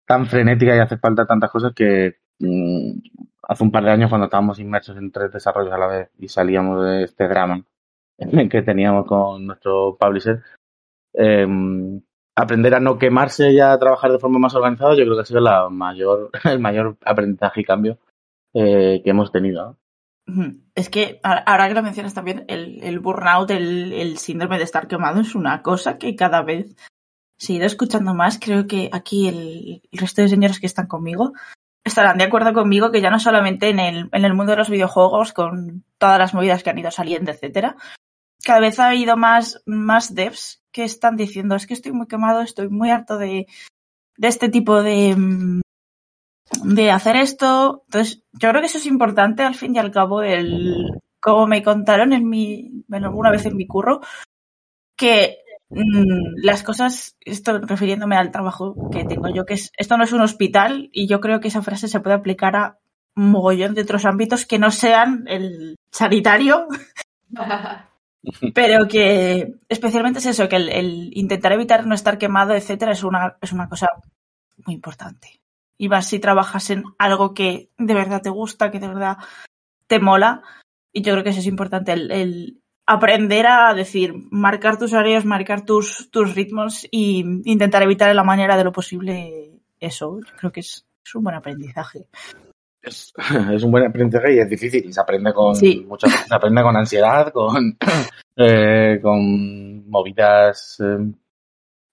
[0.06, 2.98] tan frenética y hace falta tantas cosas que mm,
[3.42, 6.28] hace un par de años cuando estábamos inmersos en tres desarrollos a la vez y
[6.28, 7.64] salíamos de este drama
[8.50, 10.42] que teníamos con nuestro publisher,
[11.14, 11.46] eh,
[12.36, 15.26] aprender a no quemarse y a trabajar de forma más organizada, yo creo que ha
[15.26, 17.98] sido la mayor, el mayor aprendizaje y cambio
[18.54, 19.76] eh, que hemos tenido.
[20.74, 25.36] Es que ahora que lo mencionas también, el, burnout, el, síndrome de estar quemado es
[25.36, 26.74] una cosa que cada vez
[27.38, 28.40] se ido escuchando más.
[28.40, 31.32] Creo que aquí el, el resto de señores que están conmigo
[31.84, 34.68] estarán de acuerdo conmigo que ya no solamente en el, en el mundo de los
[34.68, 37.76] videojuegos, con todas las movidas que han ido saliendo, etcétera,
[38.46, 42.42] cada vez ha habido más, más devs que están diciendo es que estoy muy quemado,
[42.42, 43.48] estoy muy harto de,
[44.16, 45.60] de este tipo de, mm,
[46.62, 47.82] de hacer esto.
[47.86, 51.64] Entonces, yo creo que eso es importante al fin y al cabo, el, como me
[51.64, 54.00] contaron en mi, bueno, alguna vez en mi curro,
[54.94, 55.38] que
[55.70, 60.12] mm, las cosas, esto refiriéndome al trabajo que tengo yo, que es, esto no es
[60.12, 62.78] un hospital y yo creo que esa frase se puede aplicar a
[63.16, 66.68] un mogollón de otros ámbitos que no sean el sanitario,
[68.54, 73.04] pero que especialmente es eso, que el, el intentar evitar no estar quemado, etcétera, es
[73.04, 73.88] una, es una cosa
[74.64, 75.40] muy importante.
[75.78, 79.18] Y más si trabajas en algo que de verdad te gusta, que de verdad
[79.86, 80.42] te mola.
[80.92, 85.64] Y yo creo que eso es importante, el, aprender a decir, marcar tus horarios, marcar
[85.64, 90.20] tus, tus ritmos y intentar evitar en la manera de lo posible eso.
[90.20, 92.06] Yo creo que es un buen aprendizaje.
[92.86, 93.12] Es,
[93.52, 94.84] es un buen aprendizaje y es difícil.
[94.86, 95.84] Y se aprende con Sí.
[95.86, 97.76] muchas se aprende con ansiedad, con,
[98.36, 101.12] eh, con movidas eh,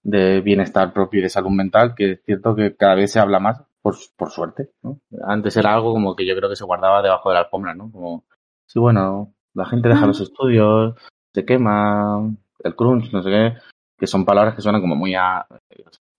[0.04, 3.40] de bienestar propio y de salud mental, que es cierto que cada vez se habla
[3.40, 4.70] más, por, por suerte.
[4.84, 5.00] ¿no?
[5.26, 7.92] Antes era algo como que yo creo que se guardaba debajo de la alfombra, ¿no?
[7.92, 8.24] Como,
[8.66, 10.96] sí, bueno, la gente deja los estudios,
[11.34, 12.20] se quema,
[12.64, 13.54] el crunch, no sé qué,
[13.98, 15.46] que son palabras que suenan como muy a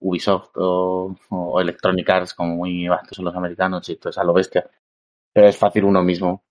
[0.04, 4.24] Ubisoft o, o Electronic Arts, como muy vastos son los americanos y esto es a
[4.24, 4.68] lo bestia.
[5.32, 6.44] Pero es fácil uno mismo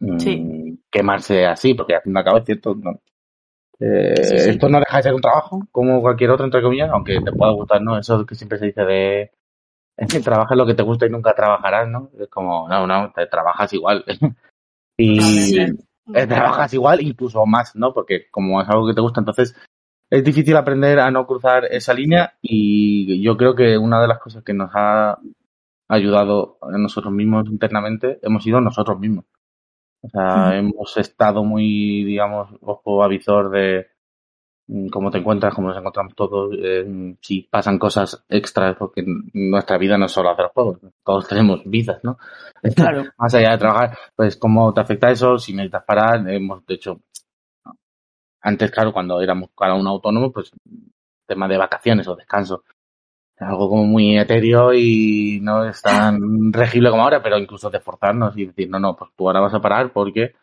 [0.00, 0.78] mm, Sí.
[0.90, 3.00] quemarse así, porque al fin y al cabo es cierto, ¿no?
[3.78, 4.50] Eh, Sí, sí.
[4.50, 7.52] Esto no deja de ser un trabajo, como cualquier otro, entre comillas, aunque te pueda
[7.52, 7.98] gustar, ¿no?
[7.98, 9.30] Eso que siempre se dice de
[9.96, 12.10] es que trabajas lo que te gusta y nunca trabajarás, ¿no?
[12.18, 14.04] Es como, no, no, te trabajas igual.
[14.96, 15.60] y Sí.
[16.14, 17.92] eh, trabajas igual, incluso más, ¿no?
[17.92, 19.54] Porque como es algo que te gusta, entonces
[20.12, 24.18] es difícil aprender a no cruzar esa línea y yo creo que una de las
[24.18, 25.18] cosas que nos ha
[25.88, 29.24] ayudado a nosotros mismos internamente hemos sido nosotros mismos.
[30.02, 33.86] O sea, hemos estado muy, digamos, ojo avisor de
[34.66, 39.02] mm, cómo te encuentras, cómo nos encontramos todos, eh, si pasan cosas extras, porque
[39.32, 42.18] nuestra vida no es solo hacer juegos, todos tenemos vidas, ¿no?
[42.76, 43.04] Claro.
[43.16, 47.00] Más allá de trabajar, pues cómo te afecta eso, si necesitas parar, hemos, de hecho,
[48.42, 50.52] antes, claro, cuando éramos cada uno autónomo, pues
[51.26, 52.64] tema de vacaciones o descanso,
[53.38, 56.18] algo como muy etéreo y no es tan
[56.52, 59.54] regible como ahora, pero incluso de forzarnos y decir, no, no, pues tú ahora vas
[59.54, 60.34] a parar porque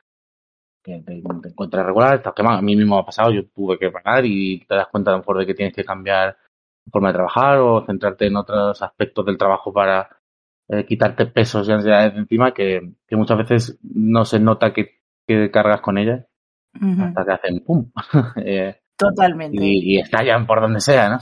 [0.84, 2.58] que te, te encuentras regular, estás quemado.
[2.58, 5.14] A mí mismo me ha pasado, yo tuve que parar y te das cuenta a
[5.14, 6.38] lo mejor de que tienes que cambiar
[6.91, 10.10] forma de trabajar o centrarte en otros aspectos del trabajo para
[10.70, 15.02] eh, quitarte pesos y ansiedades de encima que, que muchas veces no se nota que,
[15.28, 16.26] que cargas con ellas
[16.74, 17.91] Hasta que hacen pum
[18.38, 19.57] eh, Totalmente.
[19.63, 21.20] y, y estallan por donde sea, ¿no?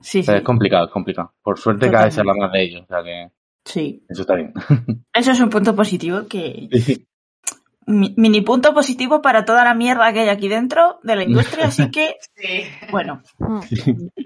[0.00, 0.38] Sí, O sea, sí.
[0.38, 1.34] es complicado, es complicado.
[1.42, 3.30] Por suerte cada vez se habla más de ello, o sea que
[3.64, 4.04] Sí.
[4.08, 4.52] eso está bien.
[5.14, 6.68] Eso es un punto positivo que.
[7.86, 11.66] mi- Mini punto positivo para toda la mierda que hay aquí dentro de la industria,
[11.66, 12.62] así que, Sí.
[12.90, 13.22] bueno,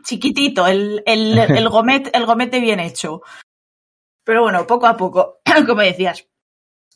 [0.05, 3.21] chiquitito, el, el, el gomet, el gomete bien hecho.
[4.25, 6.27] Pero bueno, poco a poco, como decías.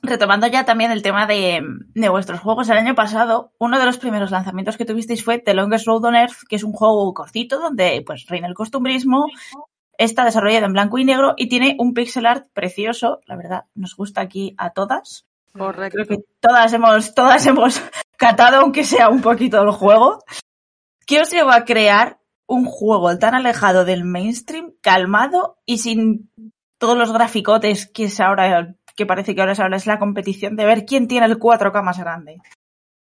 [0.03, 1.63] Retomando ya también el tema de,
[1.95, 5.55] de vuestros juegos, el año pasado, uno de los primeros lanzamientos que tuvisteis fue The
[5.55, 9.27] Longest Road on Earth, que es un juego cortito donde pues reina el costumbrismo,
[9.99, 13.95] está desarrollado en blanco y negro y tiene un pixel art precioso, la verdad, nos
[13.95, 15.27] gusta aquí a todas.
[15.53, 15.97] Correcto.
[15.97, 17.83] Creo que todas hemos, todas hemos
[18.17, 20.25] catado, aunque sea un poquito el juego.
[21.07, 26.31] ¿Qué os llevó a crear un juego tan alejado del mainstream, calmado y sin
[26.79, 30.57] todos los graficotes que es ahora, que parece que ahora es, ahora es la competición
[30.57, 32.37] de ver quién tiene el 4K más grande?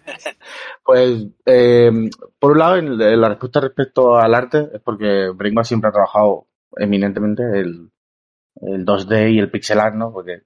[0.84, 1.90] Pues, eh,
[2.38, 6.46] por un lado, en, la respuesta respecto al arte es porque Brainwash siempre ha trabajado
[6.76, 7.90] eminentemente el,
[8.62, 10.12] el 2D y el pixel art, ¿no?
[10.12, 10.42] Porque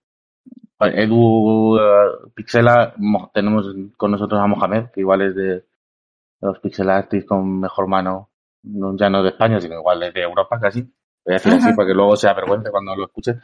[0.81, 3.67] Edu eh, Pixela, mo- tenemos
[3.97, 5.65] con nosotros a Mohamed, que igual es de
[6.41, 8.31] los pixel artists con mejor mano,
[8.65, 10.83] no, ya no de España, sino igual es de Europa casi.
[11.25, 13.35] Voy a decir así para que luego se avergüence cuando lo escuche.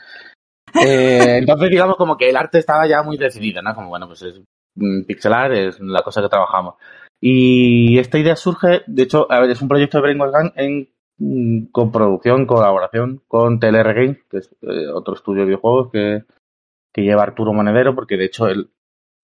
[0.84, 3.74] Eh, entonces, digamos como que el arte estaba ya muy decidido, ¿no?
[3.74, 4.40] Como, bueno, pues es
[4.74, 6.74] mm, pixel art, es la cosa que trabajamos.
[7.20, 10.88] Y esta idea surge, de hecho, a ver, es un proyecto de Brainwash Gang en
[11.18, 16.24] mm, coproducción, colaboración con TLR Games, que es eh, otro estudio de videojuegos que,
[16.92, 18.70] que lleva Arturo Monedero, porque de hecho el,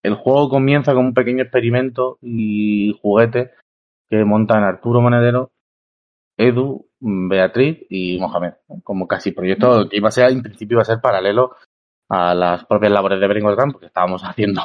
[0.03, 3.51] el juego comienza con un pequeño experimento y juguete
[4.09, 5.51] que montan Arturo Monedero,
[6.37, 10.85] Edu, Beatriz y Mohamed, como casi proyecto que iba a ser, en principio iba a
[10.85, 11.55] ser paralelo
[12.09, 14.61] a las propias labores de Brainwash Gang, porque estábamos haciendo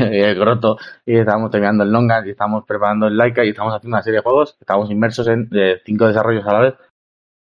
[0.00, 3.96] el Groto y estábamos terminando el Longa y estábamos preparando el Laika y estábamos haciendo
[3.96, 6.74] una serie de juegos, estábamos inmersos en eh, cinco desarrollos a la vez.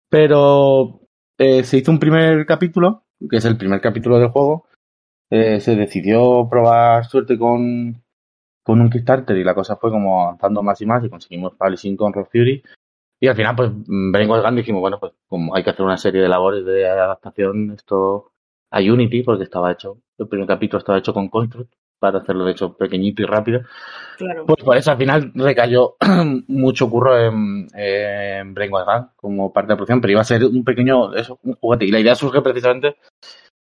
[0.09, 0.99] Pero
[1.37, 4.67] eh, se hizo un primer capítulo, que es el primer capítulo del juego.
[5.29, 8.03] Eh, se decidió probar suerte con,
[8.63, 11.95] con un Kickstarter y la cosa fue como avanzando más y más y conseguimos publishing
[11.95, 12.61] con Rock Fury.
[13.23, 16.23] Y al final, pues, Brainwash Gang dijimos, bueno, pues como hay que hacer una serie
[16.23, 18.31] de labores de adaptación, esto
[18.71, 22.53] a Unity, porque estaba hecho, el primer capítulo estaba hecho con Construct, para hacerlo de
[22.53, 23.61] hecho pequeñito y rápido.
[24.17, 24.47] Claro.
[24.47, 25.97] Pues por eso al final recayó
[26.47, 30.63] mucho curro en, en Brainwash como parte de la producción, pero iba a ser un
[30.63, 31.85] pequeño, eso, un juguete.
[31.85, 32.95] Y la idea surge precisamente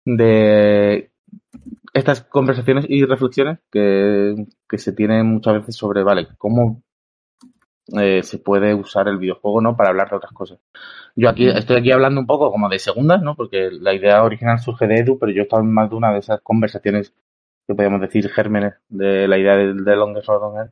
[0.05, 1.11] de
[1.93, 4.33] estas conversaciones y reflexiones que,
[4.69, 6.83] que se tienen muchas veces sobre, vale, cómo
[7.99, 9.75] eh, se puede usar el videojuego, ¿no?
[9.75, 10.59] Para hablar de otras cosas.
[11.15, 13.35] Yo aquí estoy aquí hablando un poco como de segundas, ¿no?
[13.35, 16.11] Porque la idea original surge de Edu, pero yo he estado en más de una
[16.11, 17.13] de esas conversaciones
[17.67, 20.69] que podríamos decir gérmenes de la idea de, de Longest Road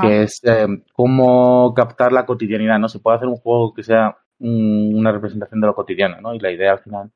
[0.00, 2.88] que es eh, cómo captar la cotidianidad, ¿no?
[2.88, 6.34] Se puede hacer un juego que sea mm, una representación de lo cotidiano, ¿no?
[6.34, 7.10] Y la idea al final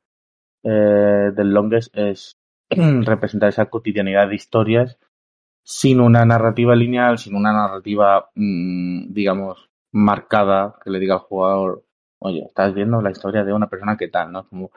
[0.65, 2.37] eh, del Longest es
[2.71, 4.99] representar esa cotidianidad de historias
[5.69, 11.83] sin una narrativa lineal, sin una narrativa, mm, digamos, marcada que le diga al jugador,
[12.21, 14.49] oye, estás viendo la historia de una persona que tal, ¿no?
[14.49, 14.71] Como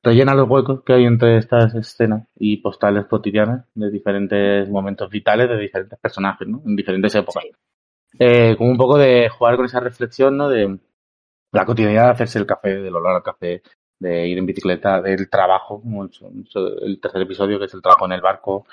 [0.00, 5.48] rellena los huecos que hay entre estas escenas y postales cotidianas de diferentes momentos vitales
[5.48, 6.62] de diferentes personajes, ¿no?
[6.64, 7.42] En diferentes épocas.
[7.42, 8.18] Sí.
[8.20, 10.48] Eh, como un poco de jugar con esa reflexión, ¿no?
[10.48, 10.78] De
[11.50, 13.60] la cotidianidad de hacerse el café, del olor al café,
[13.98, 16.10] de ir en bicicleta, del trabajo, como el,
[16.82, 18.66] el tercer episodio que es el trabajo en el barco,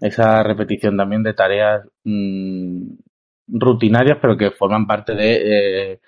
[0.00, 2.82] esa repetición también de tareas mm,
[3.48, 6.00] rutinarias, pero que forman parte de eh,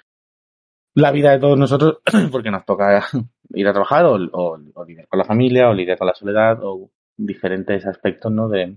[0.95, 1.99] la vida de todos nosotros,
[2.33, 3.05] porque nos toca
[3.51, 6.59] ir a trabajar o, o, o lidiar con la familia, o lidiar con la soledad,
[6.63, 8.49] o diferentes aspectos ¿no?
[8.49, 8.77] de,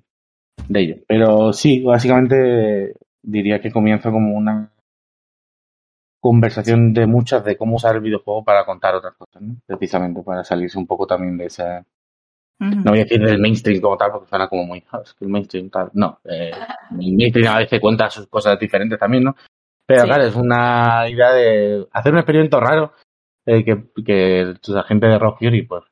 [0.67, 0.95] de ello.
[1.07, 4.71] Pero sí, básicamente diría que comienza como una
[6.19, 9.55] conversación de muchas de cómo usar el videojuego para contar otras cosas, ¿no?
[9.65, 11.85] precisamente para salirse un poco también de esa
[12.61, 15.25] No voy a decir del mainstream como tal, porque suena como muy, "Ah, es que
[15.25, 15.89] el mainstream tal.
[15.93, 16.51] No, eh,
[16.99, 19.35] el mainstream a veces cuenta sus cosas diferentes también, ¿no?
[19.87, 20.07] Pero Sí.
[20.07, 22.93] claro, es una idea de hacer un experimento raro
[23.47, 25.83] eh, que, que la gente de Rock Fury, pues,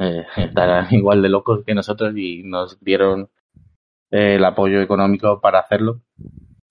[0.00, 3.28] eh, estarán igual de locos que nosotros y nos dieron
[4.10, 6.00] eh, el apoyo económico para hacerlo.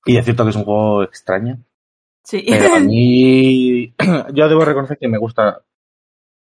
[0.06, 1.60] Y es cierto que es un juego extraño,
[2.24, 2.44] Sí.
[2.50, 3.94] pero a mí,
[4.34, 5.62] yo debo reconocer que me gusta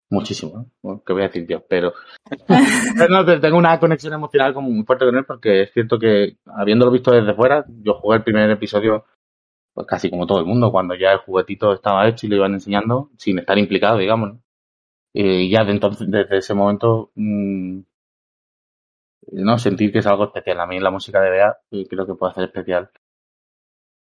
[0.10, 1.04] muchísimo, ¿no?
[1.06, 1.64] ¿Qué voy a decir yo?
[1.68, 1.94] Pero,
[3.10, 6.92] no, tengo una conexión emocional como muy fuerte con él porque es cierto que habiéndolo
[6.92, 9.06] visto desde fuera, yo jugué el primer episodio
[9.74, 12.54] pues casi como todo el mundo, cuando ya el juguetito estaba hecho y lo iban
[12.54, 14.42] enseñando, sin estar implicado, digamos, ¿no?
[15.14, 17.80] Y ya de entonces, desde ese momento, mm,
[19.34, 20.60] no sentir que es algo especial.
[20.62, 22.90] A mí la música de Bea eh, creo que puede hacer especial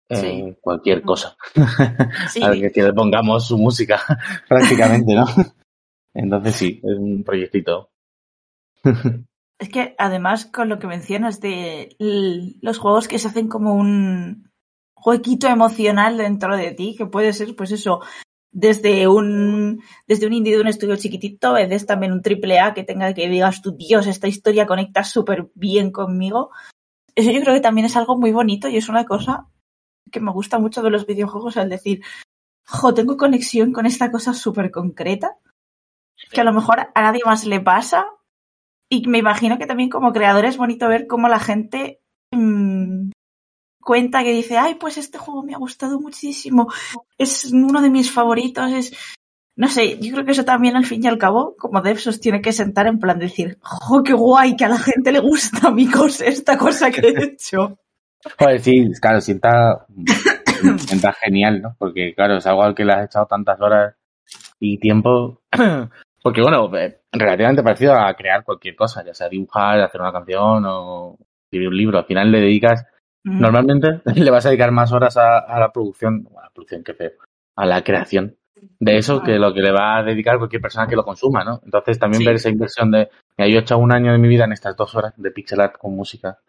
[0.10, 0.58] eh, Sí.
[0.62, 1.36] cualquier cosa.
[2.30, 2.43] Sí.
[2.43, 3.99] a ver, que, que le pongamos su música,
[4.47, 5.26] prácticamente, ¿no?
[6.14, 7.89] Entonces sí, es un proyectito.
[9.59, 14.51] Es que además con lo que mencionas de los juegos que se hacen como un
[15.05, 18.01] huequito emocional dentro de ti, que puede ser pues eso,
[18.51, 22.74] desde un desde un indie de un estudio chiquitito, a veces también un triple A
[22.74, 26.49] que tenga que digas tú, Dios, esta historia conecta súper bien conmigo.
[27.16, 29.47] Eso yo creo que también es algo muy bonito y es una cosa
[30.11, 32.01] que me gusta mucho de los videojuegos, al decir,
[32.66, 35.38] jo, tengo conexión con esta cosa súper concreta,
[36.32, 38.05] que a lo mejor a nadie más le pasa
[38.89, 42.01] y me imagino que también como creador es bonito ver cómo la gente
[42.32, 43.11] mm,
[43.84, 46.71] cuenta que dice, ay, pues este juego me ha gustado muchísimo,
[47.17, 48.93] es uno de mis favoritos, es...
[49.55, 52.41] No sé, yo creo que eso también al fin y al cabo, como Devsos, tiene
[52.41, 54.55] que sentar en plan decir, ¡oh, qué guay!
[54.55, 57.78] Que a la gente le gusta mi cosa, esta cosa que he hecho.
[58.39, 59.86] Joder, sí, claro, sienta,
[60.88, 61.76] sienta genial, ¿no?
[61.78, 63.93] Porque, claro, es algo al que le has echado tantas horas
[64.59, 65.41] y tiempo.
[66.24, 70.63] Porque, bueno, eh, relativamente parecido a crear cualquier cosa, ya sea dibujar, hacer una canción
[70.65, 71.97] o escribir un libro.
[71.99, 72.86] Al final le dedicas,
[73.26, 73.39] Mm.
[73.39, 76.93] normalmente le vas a dedicar más horas a, a la producción, a la producción, qué
[76.93, 77.11] feo,
[77.55, 78.36] a la creación
[78.80, 81.61] de eso que lo que le va a dedicar cualquier persona que lo consuma, ¿no?
[81.63, 82.26] Entonces también Sí.
[82.26, 84.76] ver esa inversión de, mira, yo he echado un año de mi vida en estas
[84.76, 86.39] dos horas de pixel art con música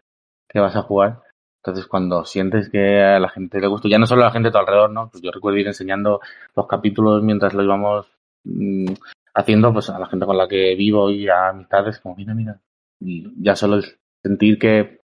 [0.49, 1.21] que vas a jugar.
[1.63, 4.49] Entonces cuando sientes que a la gente le gusta, ya no solo a la gente
[4.49, 5.09] a tu alrededor, ¿no?
[5.09, 6.19] Pues yo recuerdo ir enseñando
[6.55, 8.07] los capítulos mientras lo íbamos
[8.43, 8.93] mm,
[9.35, 12.61] haciendo, pues a la gente con la que vivo y a amistades, como mira, mira.
[12.99, 13.83] Y ya solo el
[14.23, 15.01] sentir que,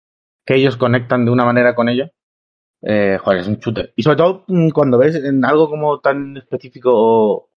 [0.46, 2.10] que ellos conectan de una manera con ello,
[2.82, 3.92] eh, joder, es un shooter.
[3.96, 7.50] Y sobre todo mm, cuando ves en algo como tan específico o,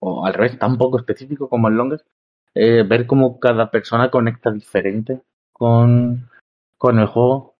[0.00, 2.06] o al revés, tan poco específico como el Longest,
[2.54, 6.28] eh, ver cómo cada persona conecta diferente con,
[6.76, 7.56] con el juego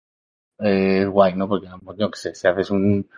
[0.59, 1.49] eh, es guay, ¿no?
[1.49, 3.09] Porque, pues, yo qué sé, si haces un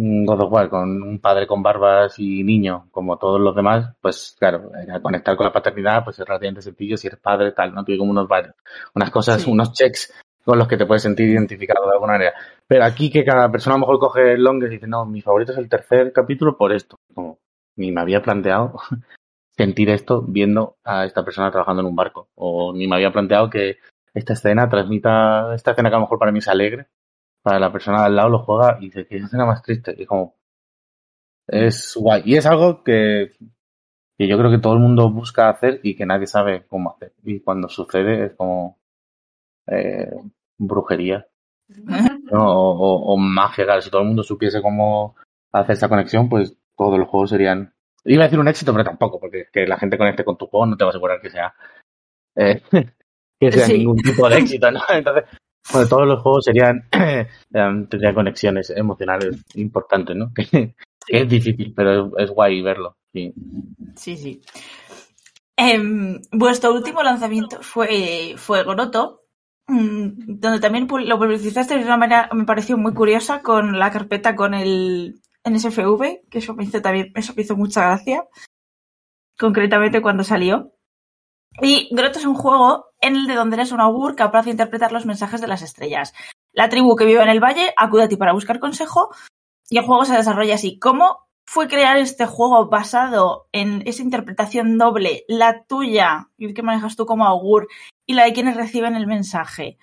[0.00, 4.36] God of War con un padre con barbas y niño, como todos los demás, pues
[4.38, 7.84] claro, al conectar con la paternidad, pues es relativamente sencillo si eres padre, tal, ¿no?
[7.84, 8.54] Tiene como unos, var-
[8.94, 9.50] unas cosas, Sí.
[9.50, 12.32] unos checks con los que te puedes sentir identificado de alguna manera.
[12.66, 15.20] Pero aquí que cada persona a lo mejor coge el longest y dice, no, mi
[15.20, 16.96] favorito es el tercer capítulo por esto.
[17.12, 17.38] Como,
[17.76, 18.74] ni me había planteado
[19.56, 22.28] sentir esto viendo a esta persona trabajando en un barco.
[22.36, 23.78] O ni me había planteado que
[24.14, 26.86] esta escena transmita, esta escena que a lo mejor para mí es alegre,
[27.42, 29.94] para la persona de al lado lo juega y dice que es escena más triste.
[29.96, 30.34] Y como,
[31.46, 32.22] es guay.
[32.24, 33.32] Y es algo que,
[34.18, 37.12] que yo creo que todo el mundo busca hacer y que nadie sabe cómo hacer.
[37.24, 38.78] Y cuando sucede es como
[39.66, 40.10] eh,
[40.58, 41.26] brujería.
[42.30, 42.46] ¿no?
[42.46, 45.16] O, o, o magia, claro, si todo el mundo supiese cómo
[45.52, 47.72] hacer esta conexión, pues todos los juegos serían.
[48.04, 50.66] Iba a decir un éxito, pero tampoco, porque que la gente conecte con tu juego
[50.66, 51.54] no te va a asegurar que sea
[52.36, 52.62] eh,
[53.40, 53.78] que sea Sí.
[53.78, 54.80] ningún tipo de éxito, ¿no?
[54.88, 55.24] Entonces,
[55.72, 60.32] bueno, todos los juegos serían eh, tendrían conexiones emocionales importantes, ¿no?
[61.10, 62.94] Que, es difícil, pero es, es guay verlo.
[63.14, 63.32] Sí.
[63.96, 64.42] Sí, sí.
[65.56, 69.22] Em, vuestro último lanzamiento fue, fue Goroto,
[69.66, 74.36] mm, donde también lo publicizaste de una manera, me pareció muy curiosa, con la carpeta
[74.36, 78.24] con el NSFV, que eso me hizo también, eso me hizo mucha gracia,
[79.36, 80.74] concretamente cuando salió.
[81.60, 84.92] Y Grotto es un juego en el de donde eres un augur capaz de interpretar
[84.92, 86.14] los mensajes de las estrellas.
[86.52, 89.10] La tribu que vive en el valle acude a ti para buscar consejo
[89.68, 90.78] y el juego se desarrolla así.
[90.78, 97.06] ¿Cómo fue crear este juego basado en esa interpretación doble, la tuya, que manejas tú
[97.06, 97.68] como augur,
[98.06, 99.78] y la de quienes reciben el mensaje?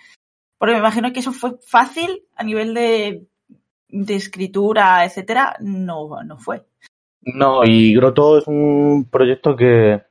[0.57, 3.27] Porque me imagino que eso fue fácil a nivel de,
[3.89, 5.57] de escritura, etcétera.
[5.59, 6.65] No, no fue.
[7.21, 10.01] No, y Grotto es un proyecto que,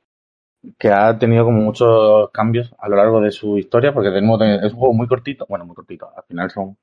[0.77, 4.73] que ha tenido como muchos cambios a lo largo de su historia, porque de es
[4.73, 6.77] un juego muy cortito, bueno, muy cortito, al final son,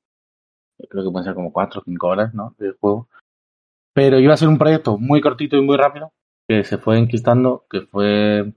[0.88, 2.54] creo que pueden ser como cuatro o cinco horas, ¿no?
[2.58, 3.08] De juego.
[3.94, 6.12] Pero iba a ser un proyecto muy cortito y muy rápido,
[6.48, 8.52] que se fue enquistando, que fue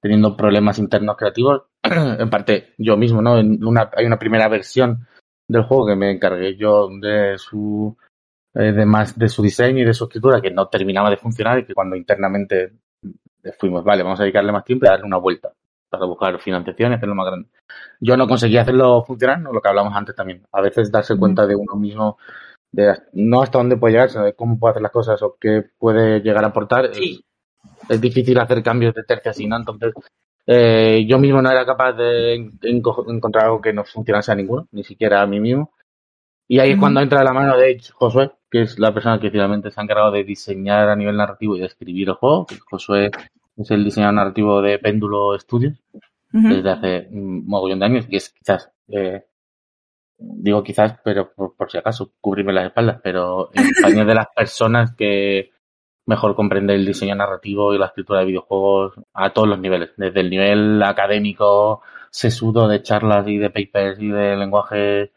[0.00, 3.38] teniendo problemas internos creativos, en parte yo mismo, ¿no?
[3.38, 5.06] En una, hay una primera versión
[5.48, 7.96] del juego que me encargué yo de su
[8.54, 11.58] eh, de más de su diseño y de su escritura que no terminaba de funcionar
[11.58, 12.72] y que cuando internamente
[13.58, 15.52] fuimos, vale, vamos a dedicarle más tiempo y darle una vuelta
[15.88, 17.48] para buscar financiación y hacerlo más grande.
[18.00, 19.52] Yo no conseguía hacerlo funcionar, ¿no?
[19.52, 20.42] lo que hablamos antes también.
[20.52, 22.18] A veces darse cuenta de uno mismo,
[22.70, 25.64] de no hasta dónde puede llegar, sino de cómo puede hacer las cosas o qué
[25.78, 26.94] puede llegar a aportar.
[26.94, 27.22] Sí.
[27.82, 29.56] Es, es difícil hacer cambios de tercia así, ¿no?
[29.56, 29.92] Entonces,
[30.46, 34.34] eh, yo mismo no era capaz de en- enco- encontrar algo que no funcionase a
[34.34, 35.72] ninguno, ni siquiera a mí mismo.
[36.48, 39.70] Y ahí es cuando entra la mano de Josué, que es la persona que finalmente
[39.70, 42.46] se ha encargado de diseñar a nivel narrativo y de escribir el juego.
[42.70, 43.10] Josué
[43.56, 45.82] es el diseñador narrativo de Péndulo Studios
[46.30, 49.24] desde hace un mogollón de años y es quizás, eh,
[50.18, 54.14] digo quizás, pero por, por si acaso, cubrirme las espaldas, pero en España es de
[54.14, 55.50] las personas que
[56.06, 60.20] mejor comprende el diseño narrativo y la escritura de videojuegos a todos los niveles, desde
[60.20, 65.12] el nivel académico sesudo de charlas y de papers y de lenguaje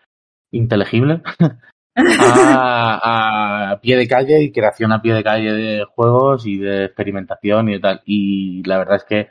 [0.51, 1.21] inteligible
[1.95, 7.69] a, pie de calle y creación a pie de calle de juegos y de experimentación
[7.69, 8.01] y de tal.
[8.05, 9.29] Y la verdad es que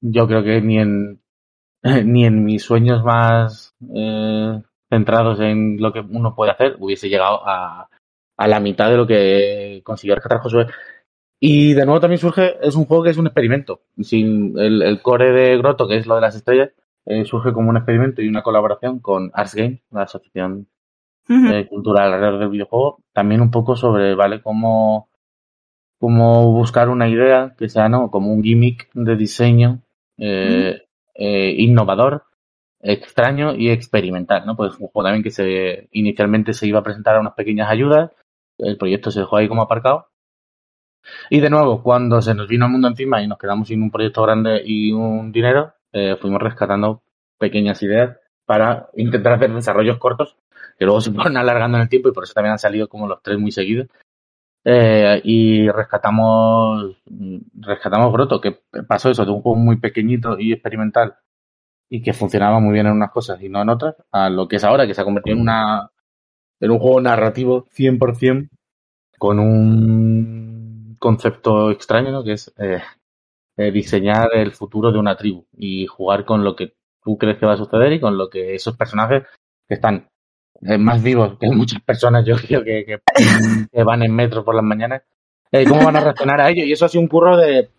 [0.00, 1.20] yo creo que ni en
[2.04, 7.46] ni en mis sueños más eh, centrados en lo que uno puede hacer hubiese llegado
[7.46, 7.88] a,
[8.36, 10.66] a la mitad de lo que consiguió rescatar Josué.
[11.40, 13.82] Y de nuevo también surge, es un juego que es un experimento.
[14.00, 16.70] Sin el, core de Grotto, que es lo de las estrellas,
[17.06, 20.66] eh, surge como un experimento y una colaboración con Ars Game, la asociación
[21.28, 24.40] Eh, cultural alrededor del videojuego, también un poco sobre, ¿vale?
[24.40, 25.10] Cómo,
[25.98, 28.10] cómo buscar una idea que sea, ¿no?
[28.10, 29.82] Como un gimmick de diseño
[30.16, 32.24] eh, eh, innovador,
[32.80, 34.56] extraño y experimental, ¿no?
[34.56, 38.10] Pues un juego también que se inicialmente se iba a presentar a unas pequeñas ayudas,
[38.56, 40.06] el proyecto se dejó ahí como aparcado.
[41.28, 43.90] Y de nuevo, cuando se nos vino el mundo encima y nos quedamos sin un
[43.90, 47.02] proyecto grande y un dinero, eh, fuimos rescatando
[47.38, 48.16] pequeñas ideas
[48.46, 50.36] para intentar hacer desarrollos cortos
[50.78, 53.06] que luego se fueron alargando en el tiempo y por eso también han salido como
[53.06, 53.88] los tres muy seguidos.
[54.64, 56.96] Eh, y rescatamos
[57.54, 61.16] rescatamos Grotto, que pasó eso de un juego muy pequeñito y experimental
[61.88, 64.56] y que funcionaba muy bien en unas cosas y no en otras, a lo que
[64.56, 65.90] es ahora, que se ha convertido en una
[66.60, 68.48] en un juego narrativo 100%
[69.18, 72.24] con un concepto extraño, ¿no?
[72.24, 72.82] que es eh,
[73.56, 77.46] eh, diseñar el futuro de una tribu y jugar con lo que tú crees que
[77.46, 79.24] va a suceder y con lo que esos personajes
[79.68, 80.08] que están
[80.60, 82.98] más vivos que muchas personas, yo creo que, que,
[83.72, 85.02] que van en metro por las mañanas,
[85.50, 86.64] eh, cómo van a reaccionar a ello.
[86.64, 87.70] Y eso ha sido un curro de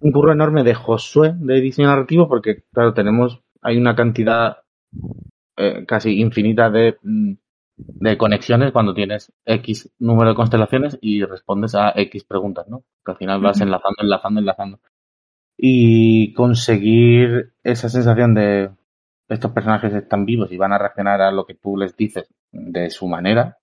[0.00, 4.58] un curro enorme de Josué de diseño narrativo, porque claro, tenemos, hay una cantidad
[5.56, 7.32] eh, casi infinita de, mm,
[7.76, 12.84] de conexiones cuando tienes X número de constelaciones y respondes a X preguntas, ¿no?
[13.04, 14.80] Que al final vas enlazando, enlazando, enlazando.
[15.56, 18.70] Y conseguir esa sensación de
[19.28, 22.90] estos personajes están vivos y van a reaccionar a lo que tú les dices de
[22.90, 23.58] su manera.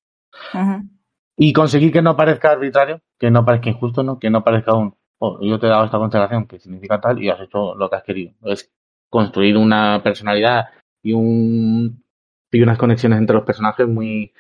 [1.38, 4.20] Y conseguir que no parezca arbitrario, que no parezca injusto, ¿no?
[4.20, 7.30] Que no parezca un, oh, yo te he dado esta constelación que significa tal y
[7.30, 8.34] has hecho lo que has querido.
[8.44, 8.72] Es
[9.10, 10.66] construir una personalidad
[11.04, 12.04] y un
[12.52, 14.32] y unas conexiones entre los personajes muy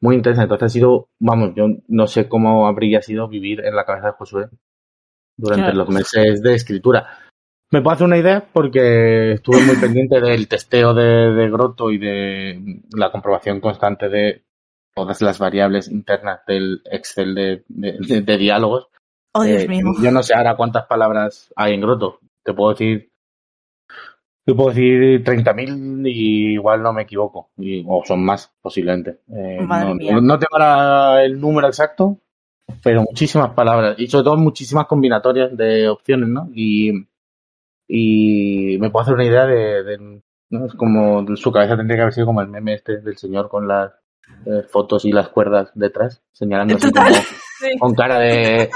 [0.00, 0.44] muy intensas.
[0.44, 4.12] Entonces ha sido, vamos, yo no sé cómo habría sido vivir en la cabeza de
[4.12, 4.48] Josué
[5.36, 5.78] durante Claro.
[5.78, 7.06] los meses de escritura.
[7.74, 11.98] Me puedo hacer una idea porque estuve muy pendiente del testeo de, de Grotto y
[11.98, 14.44] de la comprobación constante de
[14.94, 18.86] todas las variables internas del Excel de, de- diálogos.
[19.32, 19.86] Oh, Dios Eh, mío.
[20.00, 22.20] Yo no sé ahora cuántas palabras hay en Grotto.
[22.44, 23.10] Te puedo decir,
[24.46, 27.50] te puedo decir 30.000 y igual no me equivoco.
[27.56, 29.18] Y, o son más, posiblemente.
[29.32, 32.18] Eh, no- no tengo ahora el número exacto,
[32.84, 33.96] pero muchísimas palabras.
[33.98, 36.48] Y sobre todo muchísimas combinatorias de opciones, ¿no?
[36.54, 36.92] Y,
[37.88, 40.20] y me puedo hacer una idea de, de-
[40.50, 40.66] ¿no?
[40.66, 43.66] Es como su cabeza tendría que haber sido como el meme este del señor con
[43.68, 43.92] las
[44.46, 47.06] eh, fotos y las cuerdas detrás, señalando así como
[47.60, 47.78] Sí.
[47.78, 48.68] con cara de,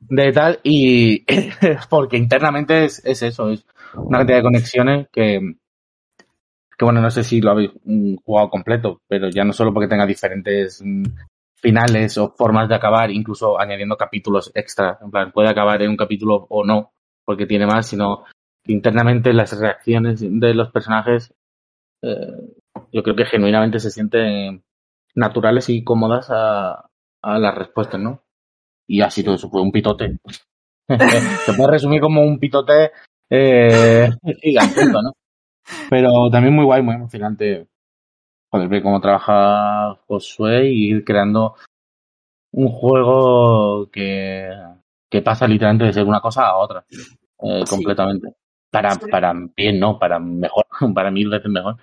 [0.00, 1.24] de tal y
[1.90, 5.54] porque internamente es, es eso, es una cantidad de conexiones que,
[6.76, 9.88] que bueno, no sé si lo habéis mm, jugado completo, pero ya no solo porque
[9.88, 11.04] tenga diferentes mm,
[11.54, 15.96] finales o formas de acabar, incluso añadiendo capítulos extra, en plan, puede acabar en un
[15.96, 16.92] capítulo o no,
[17.24, 18.24] porque tiene más, sino
[18.66, 21.34] internamente las reacciones de los personajes
[22.02, 22.32] eh,
[22.92, 24.62] yo creo que genuinamente se sienten
[25.14, 26.90] naturales y cómodas a,
[27.22, 28.22] a las respuestas, ¿no?
[28.88, 30.18] Y así todo eso fue un pitote.
[31.46, 32.92] Se puede resumir como un pitote
[33.30, 34.10] eh,
[34.42, 35.12] gigantesco, ¿no?
[35.90, 37.68] Pero también muy guay, muy emocionante
[38.50, 41.56] poder ver cómo trabaja Josué y ir creando
[42.52, 44.48] un juego que,
[45.10, 46.84] que pasa literalmente de ser una cosa a otra.
[47.42, 47.70] eh, Sí.
[47.70, 48.34] completamente.
[48.74, 49.10] Para, Sí.
[49.10, 51.76] para bien, no, para mejor, para mil veces mejor.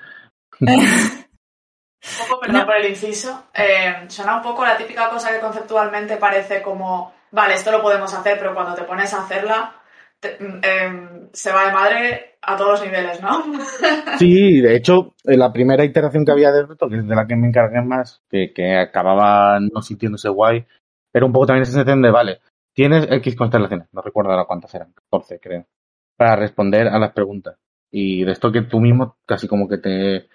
[0.62, 6.18] Un poco, perdón por el inciso, eh, suena un poco la típica cosa que conceptualmente
[6.18, 9.76] parece como, vale, esto lo podemos hacer, pero cuando te pones a hacerla,
[10.20, 13.44] te- mm, em, se va de madre a todos los niveles, ¿no?
[14.18, 17.28] Sí, de hecho, en la primera iteración que había de Reto, que es de la
[17.28, 20.66] que me encargué más, que, que acababa no sintiéndose guay,
[21.14, 22.40] era un poco también esa sensación de, vale,
[22.74, 25.66] tienes X constelaciones, no recuerdo ahora cuántas eran, 14 creo,
[26.22, 27.58] para responder a las preguntas.
[27.92, 30.30] Y de esto que tú mismo casi como que te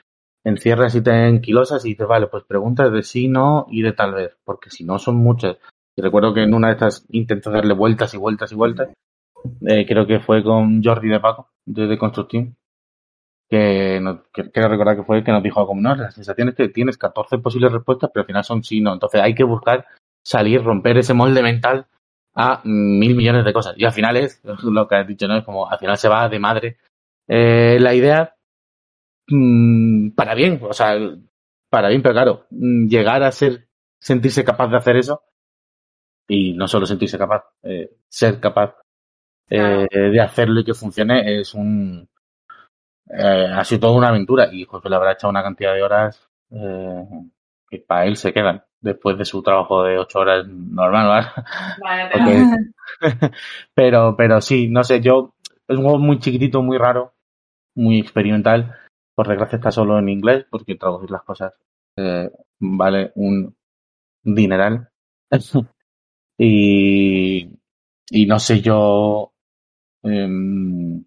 [0.45, 4.13] encierras y te enquilosas y dices, vale, pues preguntas de sí, no y de tal
[4.15, 5.59] vez, porque si no son muchas.
[5.95, 8.89] Y recuerdo que en una de estas intento darle vueltas y vueltas y vueltas,
[9.61, 12.57] eh, creo que fue con Jordi de Paco, de The Constructing,
[13.49, 14.01] que
[14.33, 16.99] quiero recordar que fue el que nos dijo como, no, la sensación es que tienes
[16.99, 18.93] 14 posibles respuestas, pero al final son sí, no.
[18.93, 19.87] Entonces hay que buscar
[20.25, 21.87] salir, romper ese molde mental
[22.37, 23.75] a mil millones de cosas.
[23.77, 25.39] Y al final es lo que has dicho, ¿no?
[25.39, 26.77] Es como, al final se va de madre
[27.27, 28.37] eh, la idea
[29.29, 30.97] mm, para bien, o sea,
[31.71, 33.69] para bien, pero claro, mm, llegar a ser,
[33.99, 35.23] sentirse capaz de hacer eso
[36.29, 38.77] y no solo sentirse capaz, eh, ser capaz
[39.49, 42.09] eh, de hacerlo y que funcione es un
[43.09, 46.29] eh, ha sido toda una aventura y José le habrá echado una cantidad de horas
[46.51, 51.33] que para él se quedan después de su trabajo de ocho horas normal,
[51.83, 52.67] ¿vale?
[53.03, 53.33] Ok.
[53.75, 55.35] pero, pero sí, no sé, yo
[55.69, 57.15] es un juego muy chiquitito, muy raro,
[57.75, 58.75] muy experimental.
[59.15, 61.53] Por desgracia está solo en inglés porque traducir las cosas
[61.97, 62.31] eh,
[62.61, 63.55] vale un
[64.23, 64.89] dineral.
[66.39, 67.51] y,
[68.11, 69.33] y no sé yo,
[70.03, 71.05] em,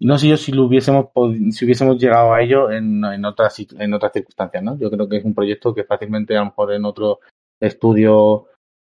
[0.00, 1.06] no sé yo si lo hubiésemos
[1.50, 4.78] si hubiésemos llegado a ello en, en otras en otras circunstancias, ¿no?
[4.78, 7.20] Yo creo que es un proyecto que fácilmente a lo mejor en otro
[7.60, 8.46] estudio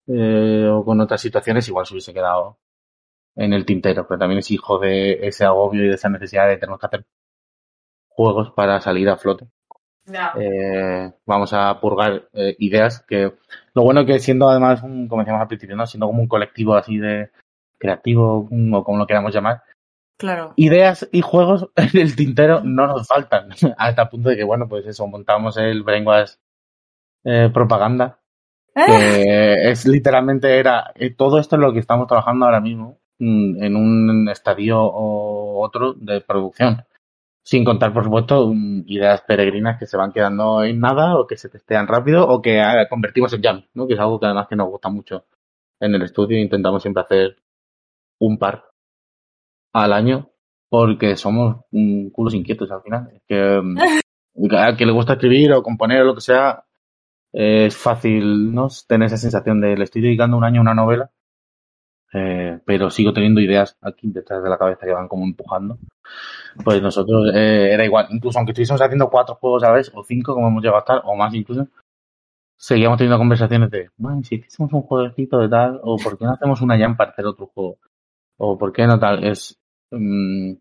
[0.07, 2.57] eh, o con otras situaciones igual se hubiese quedado
[3.35, 6.57] en el tintero, pero también es hijo de ese agobio y de esa necesidad de
[6.57, 7.05] tener que hacer
[8.07, 9.47] juegos para salir a flote.
[10.39, 13.33] Eh, vamos a purgar eh, ideas que
[13.73, 15.87] lo bueno que siendo además un, como decíamos al principio, ¿no?
[15.87, 17.31] siendo como un colectivo así de
[17.77, 19.63] creativo o como lo queramos llamar,
[20.23, 20.53] Claro.
[20.55, 23.49] ideas y juegos en el tintero no nos faltan.
[23.77, 26.35] Hasta el punto de que, bueno, pues eso, montamos el Brainwash
[27.25, 28.21] eh, propaganda,
[28.73, 33.63] que es literalmente era, eh, todo esto es lo que estamos trabajando ahora mismo mm,
[33.63, 36.85] en un estadio o otro de producción.
[37.43, 41.35] Sin contar, por supuesto, mm, ideas peregrinas que se van quedando en nada o que
[41.35, 43.87] se testean rápido o que ah, convertimos en jam, ¿no?
[43.87, 45.25] Que es algo que además que nos gusta mucho
[45.81, 46.39] en el estudio.
[46.39, 47.35] Intentamos siempre hacer
[48.19, 48.72] un par
[49.73, 50.29] al año
[50.69, 53.21] porque somos mm, culos inquietos al final.
[53.27, 53.77] Que mm,
[54.51, 56.63] al que le gusta escribir o componer o lo que sea,
[57.31, 58.67] es fácil ¿no?
[58.87, 61.11] tener esa sensación de le estoy dedicando un año a una novela,
[62.13, 65.79] eh, pero sigo teniendo ideas aquí detrás de la cabeza que van como empujando.
[66.63, 70.03] Pues nosotros eh, era igual, incluso aunque estuviésemos haciendo cuatro juegos a la vez, o
[70.03, 71.67] cinco como hemos llegado a estar, o más incluso,
[72.55, 76.33] seguíamos teniendo conversaciones de, bueno, si hiciésemos un jueguecito de tal, o por qué no
[76.33, 77.79] hacemos una jam para hacer otro juego,
[78.37, 79.59] o por qué no tal, es...
[79.99, 80.57] mm,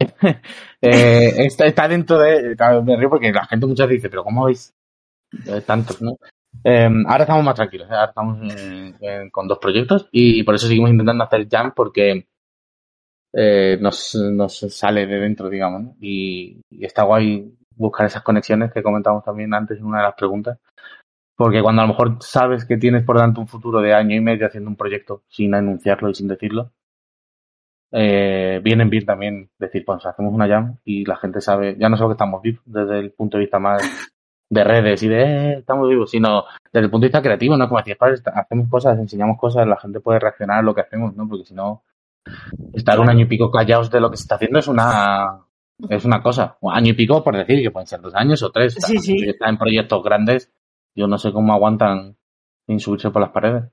[0.80, 2.56] eh, está, dentro de...
[2.84, 4.72] me río porque la gente muchas veces dice, pero ¿cómo veis
[5.66, 6.16] tantos, no?
[6.62, 7.94] Eh, ahora estamos más tranquilos, ¿eh?
[7.94, 8.54] ahora estamos
[9.32, 12.28] con dos proyectos y por eso seguimos intentando hacer jam porque
[13.32, 15.96] eh, nos, nos sale de dentro, digamos, ¿no?
[16.00, 20.14] y, y está guay buscar esas conexiones que comentamos también antes en una de las
[20.14, 20.58] preguntas,
[21.36, 24.20] porque cuando a lo mejor sabes que tienes por delante un futuro de año y
[24.20, 26.70] medio haciendo un proyecto sin anunciarlo y sin decirlo,
[27.92, 31.96] eh, vienen bien también decir, pues hacemos una jam y la gente sabe, ya no
[31.96, 33.82] solo que estamos vivos desde el punto de vista más
[34.50, 37.68] de redes y de eh, estamos vivos, sino desde el punto de vista creativo, ¿no?
[37.68, 41.14] Como decías, está- hacemos cosas, enseñamos cosas, la gente puede reaccionar a lo que hacemos,
[41.16, 41.28] ¿no?
[41.28, 41.82] Porque si no,
[42.72, 45.40] estar un año y pico callados de lo que se está haciendo es una
[45.88, 46.56] es una cosa.
[46.60, 48.74] Un año y pico por decir que pueden ser dos años o tres.
[48.74, 49.18] Sí, sí.
[49.18, 50.52] Si están en proyectos grandes,
[50.96, 52.16] yo no sé cómo aguantan
[52.66, 53.64] sin subirse por las paredes.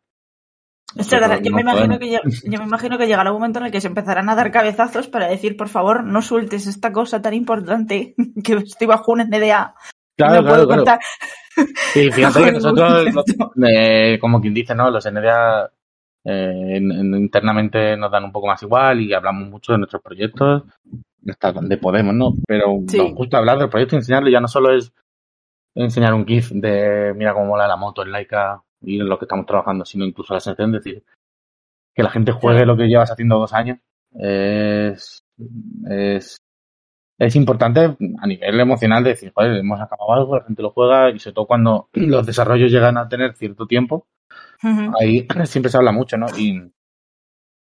[0.95, 3.65] Nosotros yo, no me imagino que lleg- yo me imagino que llegará un momento en
[3.65, 7.22] el que se empezarán a dar cabezazos para decir, por favor, no sueltes esta cosa
[7.22, 8.13] tan importante
[8.43, 9.73] que estoy bajo un NDA.
[9.73, 10.99] y Claro, no claro, puedo claro.
[11.93, 13.05] Sí, fíjate que nosotros,
[13.68, 14.89] eh, como quien dice, ¿no?
[14.91, 15.69] Los NDA
[16.26, 20.01] eh, en- en- internamente nos dan un poco más igual y hablamos mucho de nuestros
[20.01, 20.63] proyectos,
[21.27, 22.34] hasta donde podemos, ¿no?
[22.47, 22.97] Pero Sí.
[22.97, 24.91] nos gusta hablar del proyecto y enseñarlo ya no solo es
[25.73, 29.25] enseñar un GIF de mira cómo mola la moto en Laika y en lo que
[29.25, 31.03] estamos trabajando, sino incluso la sensación de decir
[31.93, 33.79] que la gente juegue lo que llevas haciendo dos años
[34.13, 35.23] es,
[35.89, 36.37] es,
[37.17, 41.11] es importante a nivel emocional de decir, joder, hemos acabado algo, la gente lo juega
[41.11, 44.07] y sobre todo cuando los desarrollos llegan a tener cierto tiempo,
[44.99, 46.27] ahí siempre se habla mucho, ¿no?
[46.37, 46.71] Y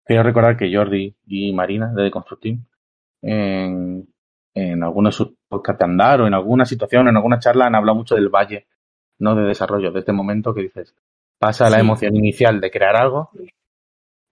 [0.04, 2.66] quiero recordar que Jordi y Marina de The Constructing
[3.22, 4.08] en,
[4.54, 8.16] en algunos podcasts de andar o en alguna situación, en alguna charla han hablado mucho
[8.16, 8.68] del valle,
[9.20, 9.36] ¿no?
[9.36, 10.96] De desarrollo, de este momento que dices,
[11.40, 13.32] pasa la emoción inicial de crear algo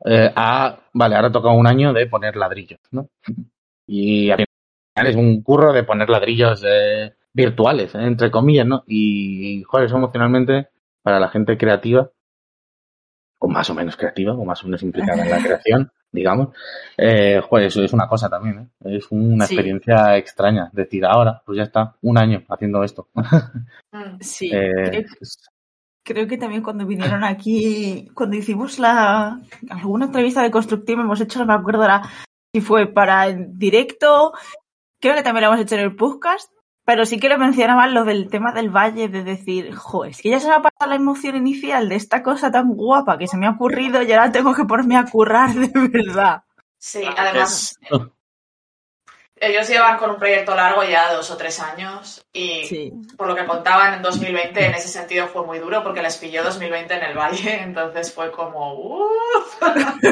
[0.05, 3.10] eh, a, vale, ahora toca un año de poner ladrillos, ¿no?
[3.88, 4.45] Y al
[4.95, 8.84] final es un curro de poner ladrillos eh, virtuales, eh, entre comillas, ¿no?
[8.85, 10.69] Y, joder, eso emocionalmente,
[11.01, 12.10] para la gente creativa,
[13.39, 16.49] o más o menos creativa, o más o menos implicada en la creación, digamos,
[16.98, 18.95] eh, joder, eso es una cosa también, ¿eh?
[18.98, 19.56] Es una Sí.
[19.56, 20.69] experiencia extraña.
[20.72, 23.10] Decir, ahora, pues ya está, un año haciendo esto.
[23.91, 24.18] Mm.
[24.22, 25.03] Sí, Eh, creo,
[26.06, 31.40] creo que también cuando vinieron aquí, cuando hicimos la alguna entrevista de Constructive hemos hecho,
[31.40, 32.03] no me acuerdo ahora
[32.56, 34.31] si fue para en directo,
[35.02, 36.52] creo que también lo hemos hecho en el podcast,
[36.85, 40.30] pero sí que lo mencionaban lo del tema del valle, de decir, jo, es que
[40.30, 43.38] ya se me ha pasado la emoción inicial de esta cosa tan guapa que se
[43.38, 46.43] me ha ocurrido y ahora tengo que ponerme a currar de verdad.
[46.77, 47.77] Sí, además,
[49.35, 52.93] ellos llevan con un proyecto largo ya dos o tres años y Sí.
[53.18, 56.43] por lo que contaban en 2020 en ese sentido fue muy duro porque les pilló
[56.43, 58.73] 2020 en el valle, entonces fue como...
[58.76, 59.60] "Uf".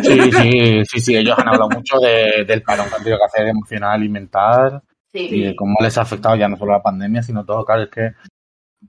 [0.04, 3.26] Sí, sí, sí, sí, ellos han hablado mucho de- del parón que han tenido que
[3.26, 4.82] hacer emocional y mental
[5.14, 7.90] y de cómo les ha afectado ya no solo la pandemia, sino todo, claro, es
[7.90, 8.12] que...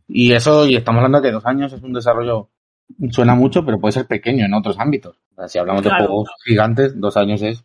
[0.09, 2.51] Y eso, y estamos hablando de que dos años es un desarrollo,
[3.11, 5.21] suena mucho, pero puede ser pequeño en otros ámbitos.
[5.33, 6.03] O sea, si hablamos Claro.
[6.03, 7.65] de juegos gigantes, dos años es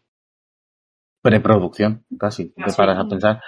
[1.22, 3.42] preproducción, casi, te paras a pensar.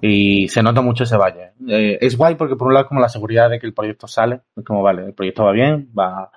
[0.00, 1.52] Y se nota mucho ese valle.
[1.68, 4.08] Eh, es guay porque por un lado es como la seguridad de que el proyecto
[4.08, 6.30] sale, es como vale, el proyecto va bien, va,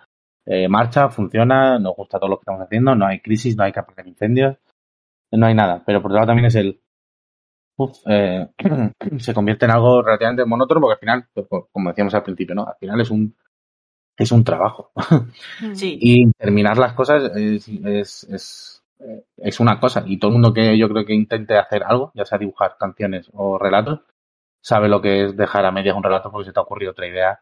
[0.46, 3.72] eh, marcha, funciona, nos gusta todo lo que estamos haciendo, no hay crisis, no hay
[3.72, 4.58] que apagar incendios,
[5.32, 5.84] no hay nada.
[5.86, 6.80] Pero por otro lado también es el,
[7.78, 8.48] uf, eh,
[9.20, 12.56] se convierte en algo relativamente monótono porque al final, pues, pues, como decíamos al principio,
[12.56, 12.68] ¿no?
[12.68, 13.36] Al final es un,
[14.18, 14.92] es un trabajo.
[15.74, 15.98] Sí.
[16.02, 20.04] y terminar las cosas es, es, es, eh, es una cosa.
[20.06, 23.30] Y todo el mundo que yo creo que intente hacer algo, ya sea dibujar canciones
[23.34, 24.02] o relatos,
[24.62, 27.08] sabe lo que es dejar a medias un relato porque se te ha ocurrido otra
[27.08, 27.40] idea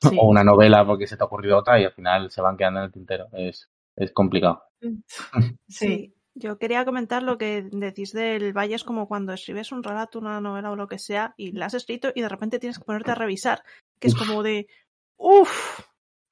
[0.00, 0.16] Sí.
[0.20, 2.80] o una novela porque se te ha ocurrido otra y al final se van quedando
[2.80, 3.26] en el tintero.
[3.32, 4.62] Es, es complicado.
[5.68, 6.14] Sí.
[6.34, 10.40] Yo quería comentar lo que decís del valle es como cuando escribes un relato, una
[10.40, 13.10] novela o lo que sea y la has escrito y de repente tienes que ponerte
[13.10, 13.64] a revisar,
[13.98, 14.68] que es como de
[15.16, 15.80] uff,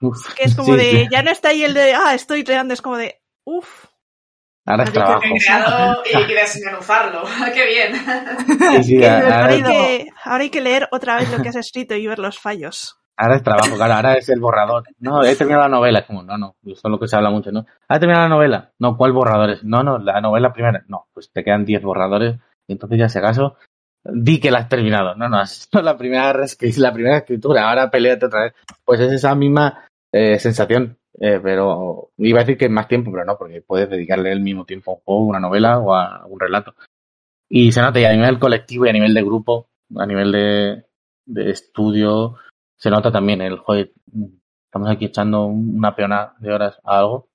[0.01, 1.09] Uf, que es como sí, de sí.
[1.11, 3.87] ya no está ahí el de ah, estoy creando, es como de uff.
[4.65, 5.23] Ahora es que trabajo.
[5.25, 7.25] He creado y, y desmenuzarlo.
[7.55, 7.95] ¡Qué bien!
[8.77, 11.49] Sí, sí, Que ahora, hay es, que, ahora hay que leer otra vez lo que
[11.49, 12.98] has escrito y ver los fallos.
[13.19, 14.85] Ahora es trabajo, claro, ahora es el borrador.
[15.01, 15.99] No, he terminado la novela.
[15.99, 17.67] Es como, no, no, eso es lo que se habla mucho, ¿no?
[17.89, 18.73] ¿Has terminado la novela?
[18.79, 19.65] No, ¿cuál borradores?
[19.65, 20.85] No, no, la novela primera.
[20.87, 22.37] No, pues te quedan 10 borradores.
[22.69, 23.57] Y entonces ya si acaso,
[24.05, 25.17] di que la has terminado.
[25.17, 28.55] No, no, hecho la primera, la primera escritura, ahora peleate otra vez.
[28.85, 30.97] Pues es esa misma eh, sensación.
[31.21, 34.41] Eh, pero iba a decir que es más tiempo, pero no, porque puedes dedicarle el
[34.41, 36.75] mismo tiempo a un juego, una novela o a un relato.
[37.49, 39.67] Y se nota, y a nivel colectivo y a nivel de grupo,
[39.97, 40.31] a nivel
[41.27, 42.37] de estudio,
[42.79, 43.93] se nota también el joder,
[44.65, 47.29] estamos aquí echando una peona de horas a algo.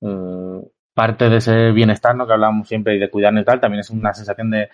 [0.00, 0.60] Eh,
[0.94, 2.26] parte de ese bienestar, ¿no?
[2.26, 4.68] Que hablamos siempre y de cuidarnos y tal, también es una sensación de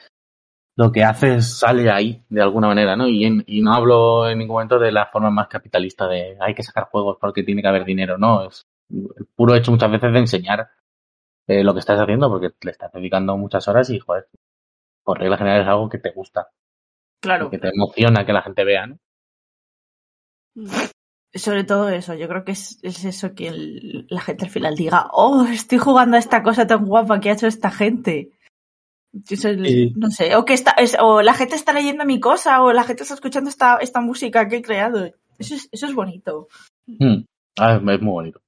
[0.77, 3.09] lo que haces sale ahí de alguna manera, ¿no?
[3.09, 6.55] Y, en- y no hablo en ningún momento de la forma más capitalista de hay
[6.55, 10.13] que sacar juegos porque tiene que haber dinero, no, es el puro hecho muchas veces
[10.13, 10.69] de enseñar
[11.49, 14.29] eh, lo que estás haciendo porque le estás dedicando muchas horas y, joder,
[15.03, 16.49] por regla general es algo que te gusta,
[17.23, 17.51] Claro.
[17.51, 18.99] que te emociona que la gente vea, ¿no?
[21.33, 24.75] Sobre todo eso, yo creo que es, es eso que el- la gente al final
[24.75, 28.33] diga, oh, estoy jugando a esta cosa tan guapa que ha hecho esta gente.
[29.97, 32.83] No sé, o que está, es- o la gente está leyendo mi cosa, o la
[32.85, 35.05] gente está escuchando esta, esta música que he creado.
[35.39, 36.49] Eso es, eso es bonito.
[37.59, 38.41] Ah, es muy bonito,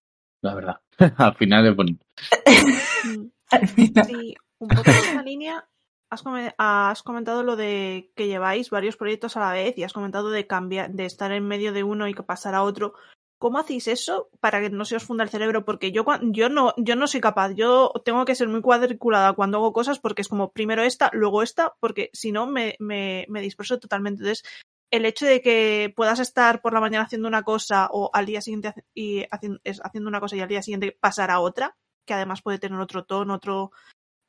[0.42, 0.80] la verdad.
[1.18, 2.04] Al final es bonito.
[3.50, 4.06] Al final.
[4.06, 5.64] Sí, un poco en esa línea.
[6.12, 9.94] Has, come- has comentado lo de que lleváis varios proyectos a la vez y has
[9.94, 12.92] comentado de cambiar, de estar en medio de uno y pasar a otro.
[13.38, 15.64] ¿Cómo hacéis eso para que no se os funda el cerebro?
[15.64, 17.54] Porque yo, yo, no, yo no soy capaz.
[17.54, 21.42] Yo tengo que ser muy cuadriculada cuando hago cosas porque es como primero esta, luego
[21.42, 24.20] esta, porque si no me, me, me disperso totalmente.
[24.20, 24.44] Entonces,
[24.90, 28.42] el hecho de que puedas estar por la mañana haciendo una cosa o al día
[28.42, 31.74] siguiente y haciendo, haciendo una cosa y al día siguiente pasar a otra,
[32.06, 33.72] que además puede tener otro tono, otro,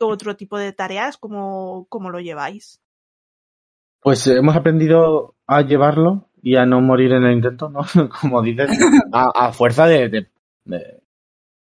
[0.07, 2.79] otro tipo de tareas, ¿cómo, cómo lo lleváis?
[4.01, 7.81] Pues hemos aprendido a llevarlo y a no morir en el intento, ¿no?
[8.21, 8.69] Como dices,
[9.13, 11.01] a, fuerza de, de-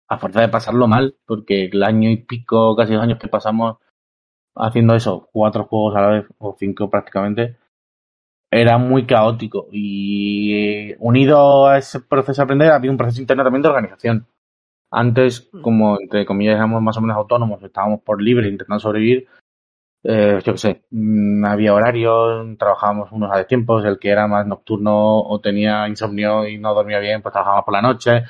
[0.09, 3.77] a fuerza de pasarlo mal, porque el año y pico, casi dos años que pasamos
[4.57, 7.57] haciendo eso, cuatro juegos a la vez, o cinco prácticamente,
[8.51, 9.69] era muy caótico.
[9.71, 14.27] Y unido a ese proceso de aprender, había un proceso interno también de organización.
[14.91, 15.61] Antes, Mm.
[15.63, 19.29] como entre comillas éramos más o menos autónomos, estábamos por libre intentando sobrevivir,
[20.03, 24.47] eh, yo qué sé, mm, había horarios, trabajábamos unos a destiempos, el que era más
[24.47, 28.25] nocturno o tenía insomnio y no dormía bien, pues trabajábamos por la noche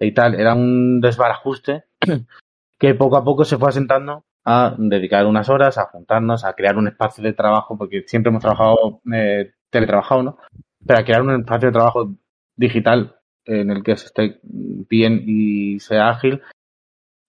[0.00, 0.34] y tal.
[0.34, 1.84] Era un desbarajuste
[2.78, 6.76] que poco a poco se fue asentando a dedicar unas horas, a juntarnos, a crear
[6.76, 10.38] un espacio de trabajo, porque siempre hemos trabajado, eh, teletrabajado, ¿no?
[10.84, 12.10] Pero a crear un espacio de trabajo
[12.56, 16.40] digital en el que se esté bien y sea ágil.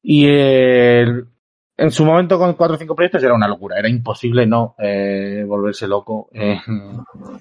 [0.01, 1.27] Y el-
[1.77, 5.43] en su momento con cuatro o cinco proyectos era una locura, era imposible no eh,
[5.47, 6.59] volverse loco en,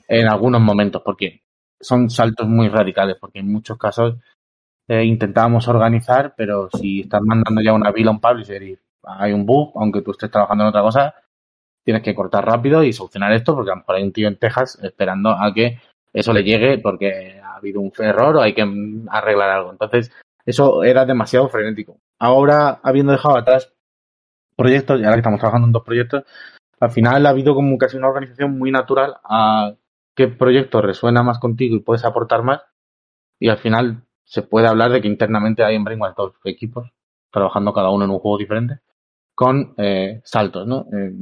[0.09, 1.43] en algunos momentos, porque
[1.81, 4.17] son saltos muy radicales, porque en muchos casos
[4.89, 9.33] eh, intentábamos organizar, pero si estás mandando ya una bill a un publisher y hay
[9.33, 11.15] un bug, aunque tú estés trabajando en otra cosa,
[11.85, 14.39] tienes que cortar rápido y solucionar esto, porque a lo mejor hay un tío en
[14.39, 15.79] Texas esperando a que
[16.13, 18.65] eso le llegue porque habido un error o hay que
[19.09, 19.73] arreglar algo.
[19.73, 20.13] Entonces,
[20.45, 21.99] eso era demasiado frenético.
[22.19, 23.73] Ahora, habiendo dejado atrás
[24.57, 26.25] proyectos, y ahora que estamos trabajando en dos proyectos,
[26.81, 29.75] al final ha habido como casi una organización muy natural a
[30.15, 32.63] qué proyecto resuena más contigo y puedes aportar más.
[33.39, 36.91] Y al final se puede hablar de que internamente hay en Brainwash dos equipos,
[37.31, 38.81] trabajando cada uno en un juego diferente,
[39.35, 40.87] con eh, saltos, ¿no?
[40.93, 41.13] Eh,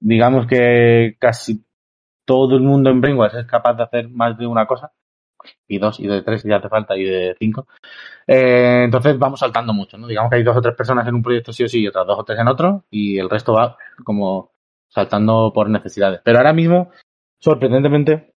[0.00, 1.64] digamos que casi
[2.24, 4.92] todo el mundo en Brainwash es capaz de hacer más de una cosa,
[5.68, 7.66] y dos, y de tres si hace falta, y de cinco.
[8.26, 10.06] Eh, entonces vamos saltando mucho, ¿no?
[10.06, 12.06] Digamos que hay dos o tres personas en un proyecto sí o sí y otras
[12.06, 14.52] dos o tres en otro, y el resto va como
[14.88, 16.20] saltando por necesidades.
[16.24, 16.90] Pero ahora mismo,
[17.38, 18.34] sorprendentemente,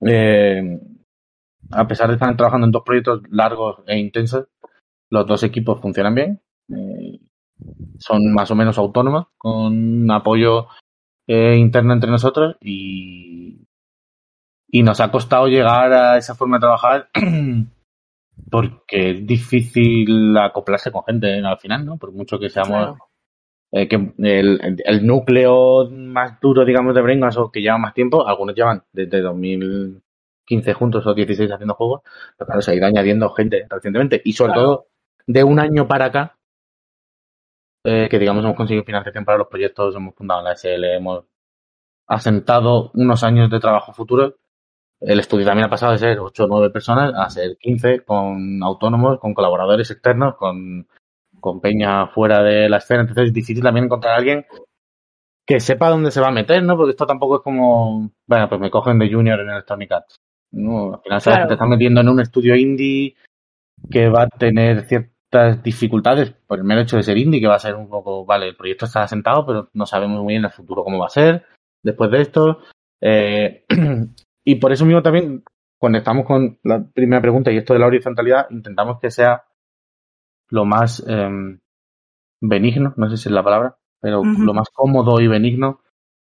[0.00, 0.80] eh,
[1.70, 4.46] a pesar de estar trabajando en dos proyectos largos e intensos,
[5.10, 6.42] los dos equipos funcionan bien.
[6.74, 7.20] eh,
[7.98, 10.66] son más o menos autónomos, con apoyo
[11.26, 13.66] eh, interno entre nosotros y,
[14.68, 17.08] y nos ha costado llegar a esa forma de trabajar
[18.50, 21.42] porque es difícil acoplarse con gente ¿eh?
[21.44, 21.96] al final, ¿no?
[21.98, 22.96] Por mucho que seamos Claro.
[23.72, 28.26] eh, que el, el núcleo más duro, digamos, de Braingas o que lleva más tiempo,
[28.26, 32.02] algunos llevan desde 2015 juntos o 16 haciendo juegos,
[32.36, 34.66] pero claro, se ha ido añadiendo gente recientemente y sobre Claro.
[34.68, 34.86] todo
[35.26, 36.36] de un año para acá,
[37.84, 41.24] eh, que digamos hemos conseguido financiación para los proyectos, hemos fundado la SL, hemos
[42.06, 44.36] asentado unos años de trabajo futuro.
[45.00, 48.62] El estudio también ha pasado de ser 8 o 9 personas a ser 15 con
[48.62, 50.86] autónomos, con colaboradores externos, con,
[51.40, 53.00] con peña fuera de la escena.
[53.00, 54.46] Entonces es difícil también encontrar a alguien
[55.44, 56.76] que sepa dónde se va a meter, ¿no?
[56.76, 60.16] Porque esto tampoco es como, bueno, pues me cogen de junior en Electronic Arts.
[60.52, 61.42] No, al final sabes Claro.
[61.44, 63.16] que te estás metiendo en un estudio indie
[63.90, 64.86] que va a tener
[65.32, 68.24] ciertas dificultades por el mero hecho de ser indie, que va a ser un poco,
[68.26, 71.06] vale, el proyecto está asentado, pero no sabemos muy bien en el futuro cómo va
[71.06, 71.46] a ser
[71.82, 72.58] después de esto.
[73.00, 73.64] Eh,
[74.44, 75.42] y por eso mismo también
[75.78, 79.44] conectamos con la primera pregunta y esto de la horizontalidad, intentamos que sea
[80.50, 81.58] lo más eh,
[82.40, 85.80] benigno, no sé si es la palabra, pero lo más cómodo y benigno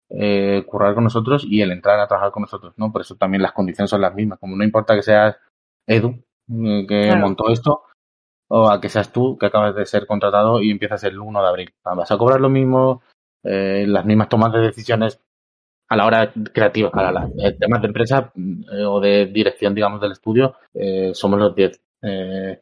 [0.09, 2.91] eh, currar con nosotros y el entrar a trabajar con nosotros, ¿no?
[2.91, 4.39] Por eso también las condiciones son las mismas.
[4.39, 5.37] Como no importa que seas
[5.87, 6.09] Edu,
[6.49, 7.21] eh, que Claro.
[7.21, 7.83] montó esto,
[8.49, 11.47] o a que seas tú, que acabas de ser contratado y empiezas el 1 de
[11.47, 11.73] abril.
[11.83, 13.01] Vas a cobrar lo mismo,
[13.43, 15.19] eh, las mismas tomas de decisiones
[15.87, 19.99] a la hora creativa, para la, eh, temas de empresa eh, o de dirección, digamos,
[20.01, 22.61] del estudio, eh, somos los 10 eh,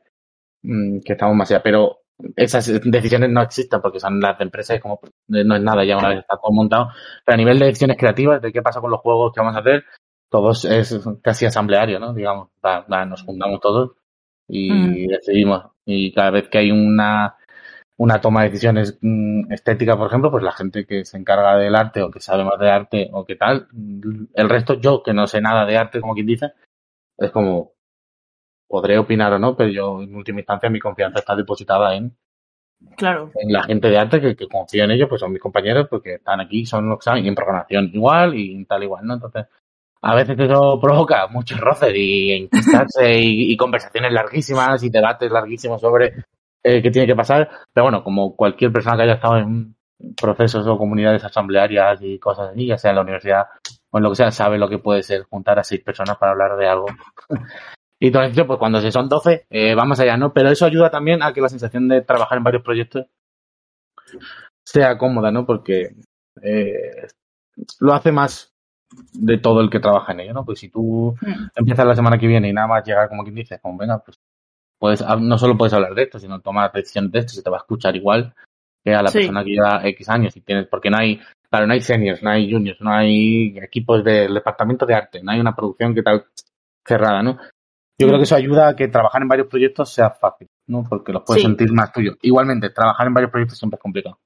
[0.64, 1.62] mm, que estamos más allá.
[1.62, 2.00] Pero
[2.36, 5.84] esas decisiones no existen porque son las de empresa y como eh, no es nada
[5.86, 6.90] ya una vez está todo montado.
[7.26, 9.60] Pero a nivel de decisiones creativas, de qué pasa con los juegos que vamos a
[9.60, 9.84] hacer,
[10.30, 12.14] todos es casi asambleario, ¿no?
[12.14, 12.50] Digamos,
[12.88, 13.97] nos juntamos todos
[14.48, 15.08] y Mm.
[15.10, 15.66] decidimos.
[15.86, 17.36] Y cada vez que hay una
[18.00, 21.76] una toma de decisiones mm, estética, por ejemplo, pues la gente que se encarga del
[21.76, 25.14] arte o que sabe más de arte o qué tal, mm, el resto, yo que
[25.14, 26.54] no sé nada de arte, como quien dice,
[27.18, 27.74] es como,
[28.68, 32.16] podré opinar o no, pero yo en última instancia mi confianza está depositada en,
[32.96, 33.32] Claro.
[33.34, 36.16] en la gente de arte que, que confío en ellos, pues son mis compañeros, porque
[36.16, 39.16] están aquí, son los que saben, y en programación igual y tal igual, ¿no?
[39.16, 39.48] Entonces,
[40.02, 46.14] a veces eso provoca muchos roces y enquistarse y, conversaciones larguísimas y debates larguísimos sobre
[46.64, 47.50] eh, qué tiene que pasar.
[47.74, 49.76] Pero bueno, como cualquier persona que haya estado en
[50.16, 53.48] procesos o comunidades asamblearias y cosas así, ya sea en la universidad
[53.90, 56.34] o en lo que sea, sabe lo que puede ser juntar a seis personas para
[56.34, 56.86] hablar de algo.
[58.00, 60.34] y entonces, pues cuando se son 12, eh, vamos allá, ¿no?
[60.34, 63.08] Pero eso ayuda también a que la sensación de trabajar en varios proyectos
[64.64, 65.46] sea cómoda, ¿no?
[65.46, 65.96] Porque
[66.44, 67.08] eh,
[67.80, 68.54] lo hace más
[69.14, 70.46] de todo el que trabaja en ello, ¿no?
[70.46, 71.48] Pues si tú Mm.
[71.56, 74.18] empiezas la semana que viene y nada más llegar como quien dice, como venga, pues
[74.80, 77.58] puedes, no solo puedes hablar de esto, sino tomar decisiones de esto, se te va
[77.58, 78.34] a escuchar igual
[78.84, 79.20] que a la Sí.
[79.20, 81.20] persona que lleva X años y tienes, porque no hay,
[81.50, 85.32] claro, no hay seniors, no hay juniors, no hay equipos del departamento de arte, no
[85.32, 86.26] hay una producción que tal
[86.86, 87.38] cerrada, ¿no?
[88.00, 90.84] Yo creo que eso ayuda a que trabajar en varios proyectos sea fácil, ¿no?
[90.88, 91.48] Porque los puedes Sí.
[91.48, 92.16] sentir más tuyos.
[92.22, 94.20] Igualmente, trabajar en varios proyectos siempre es complicado.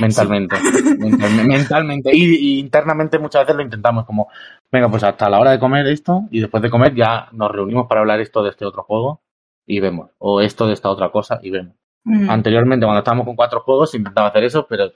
[0.00, 0.56] Mentalmente.
[0.98, 2.10] Mental- mentalmente.
[2.14, 4.28] Y, y internamente muchas veces lo intentamos como,
[4.70, 7.86] venga, pues hasta la hora de comer esto y después de comer ya nos reunimos
[7.86, 9.22] para hablar esto de este otro juego
[9.66, 10.10] y vemos.
[10.18, 11.74] O esto de esta otra cosa y vemos.
[12.04, 12.28] Mm.
[12.30, 14.90] Anteriormente, cuando estábamos con cuatro juegos, intentaba hacer eso, pero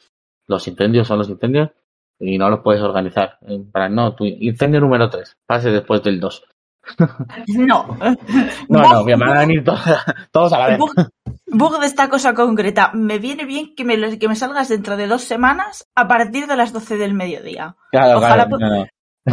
[0.46, 1.70] los incendios son los incendios
[2.18, 3.38] y no los puedes organizar.
[3.72, 6.44] Para, no, tu incendio número 3, pase después del 2.
[7.56, 7.86] No.
[8.68, 9.80] No, Bug- no, me van a venir todos,
[10.30, 10.78] todos a la vez.
[11.56, 12.90] Bug, de esta cosa concreta.
[12.94, 16.56] Me viene bien que me, que me salgas dentro de dos semanas a partir de
[16.56, 17.76] las 12 del mediodía.
[17.90, 18.86] Claro, Ojalá claro, pu- no, no.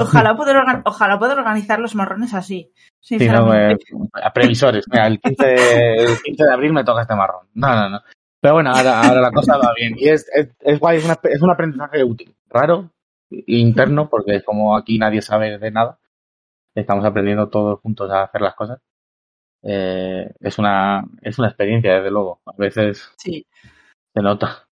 [0.04, 2.72] Ojalá poder, organ- ojalá poder organizar los marrones así.
[3.02, 3.78] Sí, no, eh,
[4.24, 4.86] a previsores.
[4.90, 7.48] Mira, el 15, de, el 15 de abril me toca este marrón.
[7.56, 8.00] No, no, no.
[8.40, 9.96] Pero bueno, ahora, ahora la cosa va bien.
[9.98, 12.34] Y es, es, es guay, es, una- es un aprendizaje útil.
[12.50, 12.90] Raro,
[13.30, 15.98] interno, porque como aquí nadie sabe de nada.
[16.74, 18.80] Estamos aprendiendo todos juntos a hacer las cosas.
[19.64, 22.42] Eh, es una, es una experiencia, desde luego.
[22.46, 23.46] A veces Sí.
[24.14, 24.68] se nota.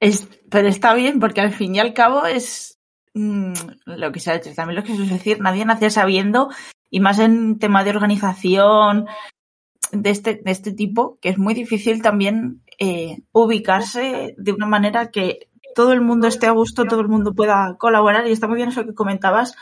[0.00, 2.78] Es, pero está bien porque al fin y al cabo es
[3.14, 3.52] mm,
[3.86, 4.54] lo que se ha hecho.
[4.54, 6.50] También lo que se suele decir, nadie nace sabiendo
[6.90, 9.06] y más en tema de organización
[9.92, 15.10] de este, de este tipo, que es muy difícil también eh, ubicarse de una manera
[15.10, 18.56] que todo el mundo esté a gusto, todo el mundo pueda colaborar y está muy
[18.56, 19.54] bien eso que comentabas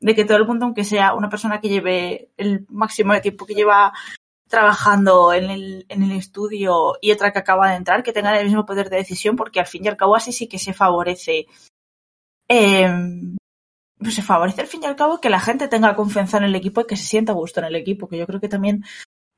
[0.00, 3.46] de que todo el mundo, aunque sea una persona que lleve el máximo de tiempo
[3.46, 3.92] que lleva
[4.48, 8.46] trabajando en el, en el estudio y otra que acaba de entrar, que tengan el
[8.46, 11.46] mismo poder de decisión, porque al fin y al cabo así sí que se favorece
[12.48, 12.88] eh,
[14.00, 16.54] pues se favorece al fin y al cabo que la gente tenga confianza en el
[16.54, 18.82] equipo y que se sienta a gusto en el equipo, que yo creo que también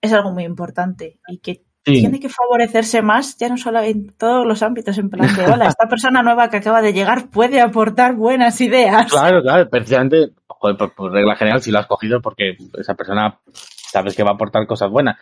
[0.01, 1.95] es algo muy importante y que Sí.
[2.01, 5.67] tiene que favorecerse más, ya no solo en todos los ámbitos, en plan de, hola,
[5.69, 9.11] esta persona nueva que acaba de llegar puede aportar buenas ideas.
[9.11, 13.41] Claro, claro, precisamente, joder, por, por regla general, si lo has cogido porque esa persona
[13.47, 15.17] sabes que va a aportar cosas buenas.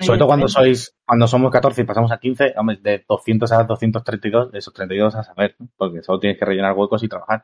[0.00, 3.62] Sobre todo cuando sois, cuando somos 14 y pasamos a 15, hombre, de 200 a
[3.62, 5.68] 232, de esos 32 a saber, ¿no?
[5.76, 7.42] porque solo tienes que rellenar huecos y trabajar.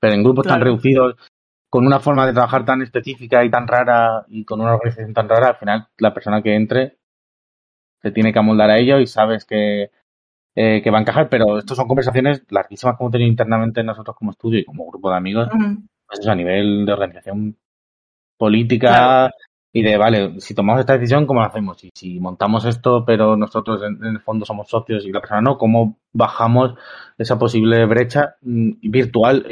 [0.00, 0.70] Pero en grupos tan Claro.
[0.72, 1.16] reducidos,
[1.68, 5.28] con una forma de trabajar tan específica y tan rara, y con una organización tan
[5.28, 6.98] rara, al final la persona que entre
[8.02, 9.90] se tiene que amoldar a ello y sabes que,
[10.56, 14.16] eh, que va a encajar, pero estos son conversaciones larguísimas como hemos tenido internamente nosotros
[14.16, 17.56] como estudio y como grupo de amigos, Mm, pues eso, a nivel de organización
[18.38, 19.34] política Claro.
[19.72, 21.82] y de, vale, si tomamos esta decisión, ¿cómo lo hacemos?
[21.84, 25.40] Y si montamos esto, pero nosotros en, en el fondo somos socios y la persona
[25.40, 26.74] no, ¿cómo bajamos
[27.18, 29.46] esa posible brecha mm, virtual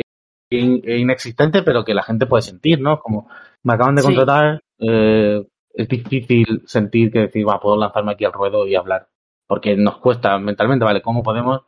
[0.50, 3.00] e, e inexistente, pero que la gente puede sentir, ¿no?
[3.00, 3.28] Como
[3.64, 4.08] me acaban de Sí.
[4.08, 5.44] contratar, eh,
[5.76, 9.08] es difícil sentir que decir, va, puedo lanzarme aquí al ruedo y hablar,
[9.46, 11.02] porque nos cuesta mentalmente, ¿vale?
[11.02, 11.62] ¿Cómo podemos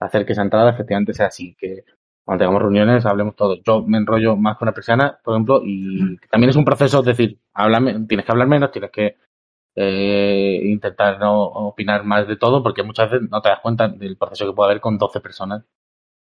[0.00, 1.56] hacer que esa entrada efectivamente sea así?
[1.58, 1.84] Que
[2.24, 3.60] cuando tengamos reuniones hablemos todos.
[3.64, 7.06] Yo me enrollo más con una persona, por ejemplo, y también es un proceso, es
[7.06, 9.16] decir, háblame, tienes que hablar menos, tienes que
[9.74, 14.16] eh, intentar no opinar más de todo, porque muchas veces no te das cuenta del
[14.16, 15.64] proceso que puede haber con 12 personas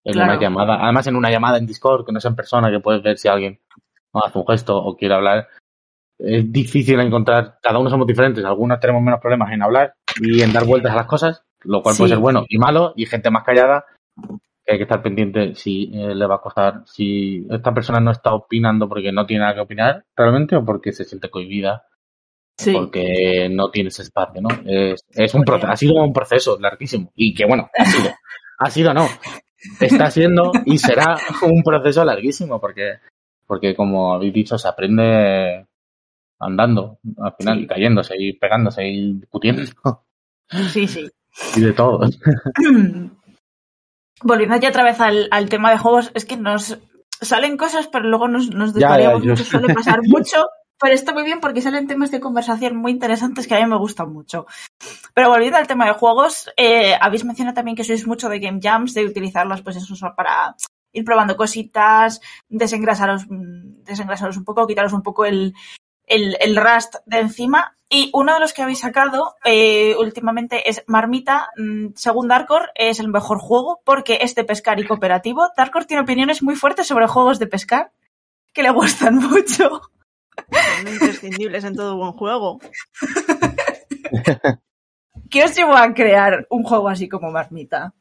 [0.04, 0.32] en Claro.
[0.34, 0.84] una llamada.
[0.84, 3.28] Además, en una llamada en Discord, que no es en persona, que puedes ver si
[3.28, 3.60] alguien
[4.14, 5.48] hace un gesto o quiere hablar.
[6.18, 10.54] Es difícil encontrar, cada uno somos diferentes, algunos tenemos menos problemas en hablar y en
[10.54, 12.14] dar vueltas a las cosas, lo cual puede Sí.
[12.14, 13.86] ser bueno y malo, y gente más callada
[14.66, 18.12] que hay que estar pendiente si eh, le va a costar, si esta persona no
[18.12, 21.84] está opinando porque no tiene nada que opinar realmente o porque se siente cohibida,
[22.58, 22.72] Sí.
[22.72, 24.48] porque no tiene ese espacio, ¿no?
[24.66, 28.10] Es, es un proceso, ha sido un proceso larguísimo y que bueno, ha sido,
[28.58, 29.06] ha sido no,
[29.82, 32.94] está siendo y será un proceso larguísimo porque,
[33.46, 35.66] porque como habéis dicho, se aprende
[36.46, 39.62] andando al final y cayéndose y pegándose y discutiendo
[40.72, 41.10] Sí, sí.
[41.56, 42.00] y de todo.
[44.24, 46.80] Volviendo ya otra vez al, al tema de juegos, es que nos
[47.22, 50.48] salen cosas, pero luego nos, nos Ya, ya, mucho, suele pasar mucho,
[50.80, 53.78] pero está muy bien porque salen temas de conversación muy interesantes que a mí me
[53.78, 54.46] gustan mucho.
[55.14, 58.60] Pero volviendo al tema de juegos, eh, habéis mencionado también que sois mucho de game
[58.62, 60.56] jams, de utilizarlas pues eso para
[60.94, 65.54] ir probando cositas, desengrasaros, mm, desengrasaros un poco, quitaros un poco el,
[66.08, 67.76] el, el rust de encima.
[67.90, 71.50] Y uno de los que habéis sacado eh, últimamente es Marmita.
[71.58, 75.50] mm, Según Darkor, es el mejor juego porque es de pescar y cooperativo.
[75.56, 77.92] Darkor tiene opiniones muy fuertes sobre juegos de pescar
[78.54, 79.82] que le gustan mucho.
[80.50, 82.60] Son imprescindibles en todo buen juego.
[85.30, 87.94] ¿Qué os llevó a crear un juego así como Marmita?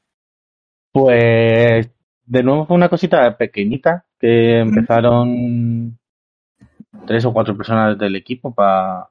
[0.93, 1.91] Pues
[2.27, 5.99] de nuevo fue una cosita pequeñita que empezaron
[7.07, 9.11] tres o cuatro personas del equipo para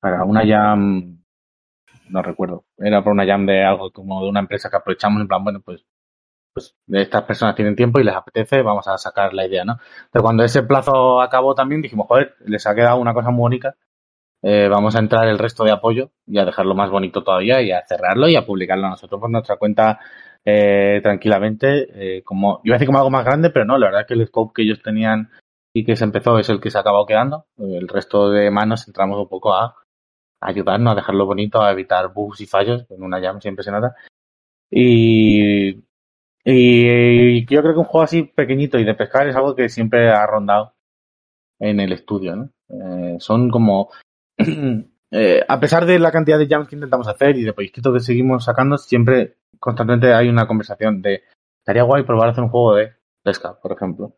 [0.00, 1.18] para una jam
[2.08, 2.64] no recuerdo.
[2.78, 5.60] Era por una jam de algo como de una empresa que aprovechamos en plan bueno
[5.60, 5.84] pues
[6.54, 9.78] pues estas personas tienen tiempo y les apetece vamos a sacar la idea no
[10.10, 13.76] pero cuando ese plazo acabó también dijimos joder les ha quedado una cosa muy bonita
[14.42, 17.72] eh, vamos a entrar el resto de apoyo y a dejarlo más bonito todavía y
[17.72, 20.00] a cerrarlo y a publicarlo nosotros por nuestra cuenta
[20.50, 24.06] eh, tranquilamente, eh, como, iba a decir como algo más grande, pero no, la verdad
[24.06, 25.30] que el scope que ellos tenían
[25.74, 27.44] y que se empezó es el que se ha acabado quedando.
[27.58, 29.76] El resto de manos entramos un poco a
[30.40, 33.94] ayudarnos a dejarlo bonito, a evitar bugs y fallos, en una jam siempre se nota.
[34.70, 35.84] Y,
[36.46, 40.08] y yo creo que un juego así pequeñito y de pescar es algo que siempre
[40.08, 40.72] ha rondado
[41.60, 42.48] en el estudio.
[42.70, 43.90] Eh, son como
[44.38, 48.46] a pesar de la cantidad de jams que intentamos hacer y de proyectos que seguimos
[48.46, 51.22] sacando, siempre constantemente hay una conversación de
[51.60, 54.14] estaría guay probar hacer un juego de pesca, por ejemplo.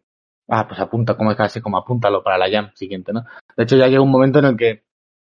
[0.49, 3.25] Ah, pues apunta, como es casi como apúntalo para la jam siguiente, ¿no?
[3.57, 4.85] De hecho, ya llega un momento en el que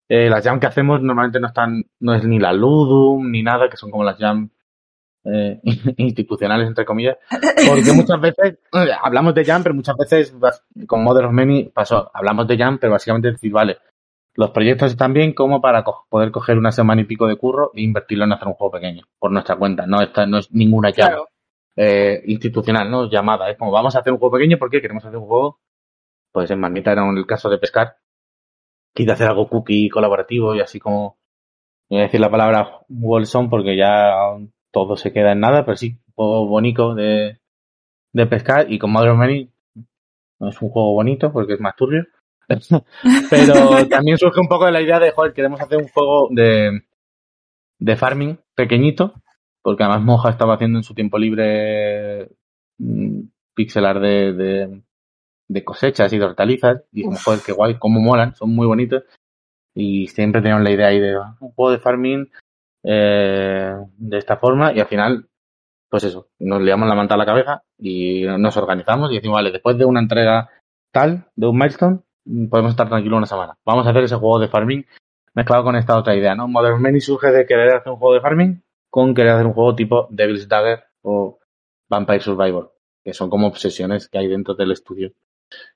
[0.08, 3.68] eh, las jam que hacemos normalmente no están, no es ni la Ludum ni nada,
[3.68, 4.50] que son como las jam
[5.24, 5.60] eh,
[5.98, 10.34] institucionales, entre comillas, porque muchas veces eh, hablamos de jam, pero muchas veces
[10.86, 13.78] con Mother of Many pasó, hablamos de jam, pero básicamente decir, vale,
[14.34, 17.72] los proyectos están bien como para co poder coger una semana y pico de curro
[17.74, 19.86] e invertirlo en hacer un juego pequeño, por nuestra cuenta.
[19.86, 21.28] No, esta no es ninguna Claro.
[21.76, 23.08] eh, institucional, ¿no?
[23.10, 23.50] Llamada.
[23.50, 25.58] Es como, vamos a hacer un juego pequeño porque queremos hacer un juego,
[26.32, 27.96] pues en Marmita era el caso de pescar,
[28.94, 31.18] quise hacer algo cookie colaborativo y así como,
[31.88, 34.12] voy a decir la palabra Wolson porque ya
[34.72, 37.40] todo se queda en nada, pero sí, un juego bonito de,
[38.12, 39.50] de pescar y con Mother of Many
[40.38, 42.04] no es un juego bonito porque es más turbio.
[43.30, 46.82] Pero también surge un poco de la idea de, joder, queremos hacer un juego de,
[47.78, 49.14] de farming pequeñito
[49.62, 52.30] porque además Moja estaba haciendo en su tiempo libre
[52.78, 53.20] mm,
[53.54, 54.82] pixelar de, de,
[55.48, 59.04] de cosechas y de hortalizas, y dijimos, joder, qué guay, cómo molan, son muy bonitos,
[59.74, 62.30] y siempre teníamos la idea ahí de "Ah, un juego de farming
[62.84, 65.28] eh, de esta forma, y al final,
[65.90, 69.52] pues eso, nos liamos la manta a la cabeza y nos organizamos y decimos, vale,
[69.52, 70.48] después de una entrega
[70.92, 71.98] tal, de un milestone,
[72.50, 73.56] podemos estar tranquilos una semana.
[73.64, 74.84] Vamos a hacer ese juego de farming
[75.34, 76.48] mezclado con esta otra idea, ¿no?
[76.48, 79.74] Modern Many surge de querer hacer un juego de farming con querer hacer un juego
[79.74, 81.38] tipo Devil's Dagger o
[81.88, 82.74] Vampire Survivor,
[83.04, 85.12] que son como obsesiones que hay dentro del estudio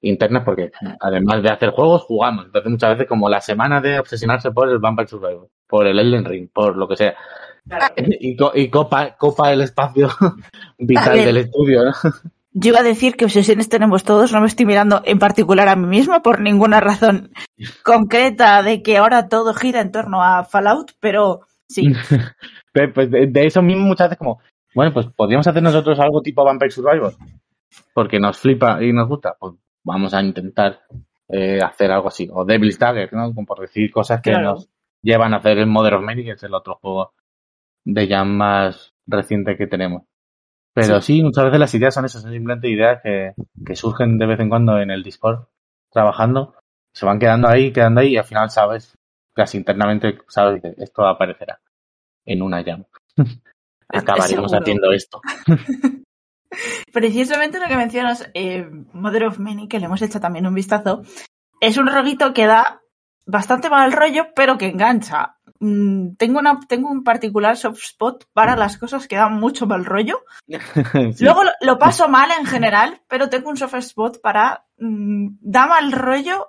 [0.00, 0.70] internas, porque
[1.00, 2.46] además de hacer juegos, jugamos.
[2.46, 6.24] Entonces muchas veces como la semana de obsesionarse por el Vampire Survivor, por el Elden
[6.24, 7.14] Ring, por lo que sea.
[7.96, 10.08] Y, co- y copa, copa el espacio
[10.78, 11.92] vital del estudio, ¿no?
[12.56, 15.74] Yo iba a decir que obsesiones tenemos todos, no me estoy mirando en particular a
[15.76, 17.30] mí mismo por ninguna razón
[17.84, 21.92] concreta de que ahora todo gira en torno a Fallout, pero sí.
[22.72, 24.40] Pues de, de eso mismo muchas veces como,
[24.74, 27.14] bueno, pues podríamos hacer nosotros algo tipo Vampire Survivor,
[27.92, 29.54] porque nos flipa y nos gusta, pues
[29.84, 30.80] vamos a intentar
[31.28, 33.32] eh, hacer algo así, o Devil's Dagger, ¿no?
[33.32, 34.54] Como por decir cosas que Claro.
[34.54, 34.68] nos
[35.02, 37.12] llevan a hacer el Modern of Many, que es el otro juego
[37.84, 40.02] de Jam más reciente que tenemos.
[40.74, 41.22] Pero sí.
[41.22, 43.32] muchas veces las ideas son esas, son simplemente ideas que,
[43.64, 45.46] que surgen de vez en cuando en el Discord,
[45.90, 46.56] trabajando,
[46.92, 48.98] se van quedando ahí, quedando ahí, y al final sabes,
[49.32, 51.60] casi internamente sabes que esto aparecerá
[52.24, 52.84] en una Jam.
[53.88, 54.58] Acabaremos Seguro.
[54.58, 55.20] haciendo esto.
[56.92, 61.02] Precisamente lo que mencionas, eh, Mother of Many, que le hemos hecho también un vistazo,
[61.60, 62.82] es un roguito que da
[63.26, 65.36] bastante mal rollo, pero que engancha.
[65.66, 69.86] Mm, tengo, una, tengo un particular soft spot para las cosas que dan mucho mal
[69.86, 70.20] rollo.
[71.14, 71.24] Sí.
[71.24, 75.66] Luego lo, lo paso mal en general, pero tengo un soft spot para mm, da
[75.66, 76.48] mal rollo,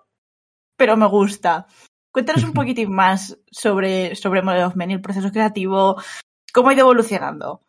[0.75, 1.65] pero me gusta.
[2.11, 5.95] Cuéntanos un poquitín más sobre, sobre Mother of Many, el proceso creativo,
[6.53, 7.61] cómo ha ido evolucionando.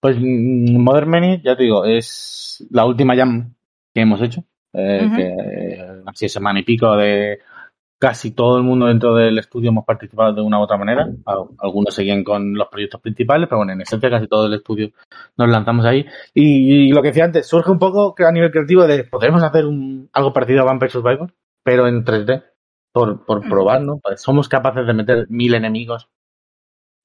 [0.00, 3.54] Pues mm, Modern Many, ya te digo, es la última jam
[3.94, 4.42] que hemos hecho.
[4.72, 7.38] eh, que eh, semana y pico de
[7.98, 11.08] casi todo el mundo dentro del estudio hemos participado de una u otra manera.
[11.26, 14.90] Al- Algunos seguían con los proyectos principales, pero bueno, en esencia casi todo el estudio
[15.36, 16.06] nos lanzamos ahí.
[16.34, 19.66] Y, y lo que decía antes, surge un poco a nivel creativo de podremos hacer
[19.66, 21.32] un, algo parecido a Vampire Survivor,
[21.64, 22.44] pero en 3D,
[22.92, 23.50] por, por Mm.
[23.50, 23.98] probar, ¿no?
[24.02, 26.08] Pues somos capaces de meter mil enemigos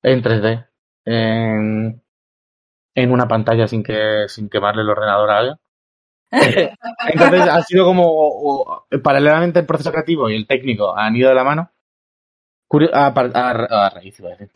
[0.04, 0.68] en 3D.
[1.06, 2.02] En,
[2.96, 5.58] en una pantalla sin que sin quemarle el ordenador a alguien.
[7.14, 11.44] Entonces ha sido como paralelamente el proceso creativo y el técnico han ido de la
[11.44, 11.70] mano.
[12.94, 14.50] A, a ra- a raíz, iba decir.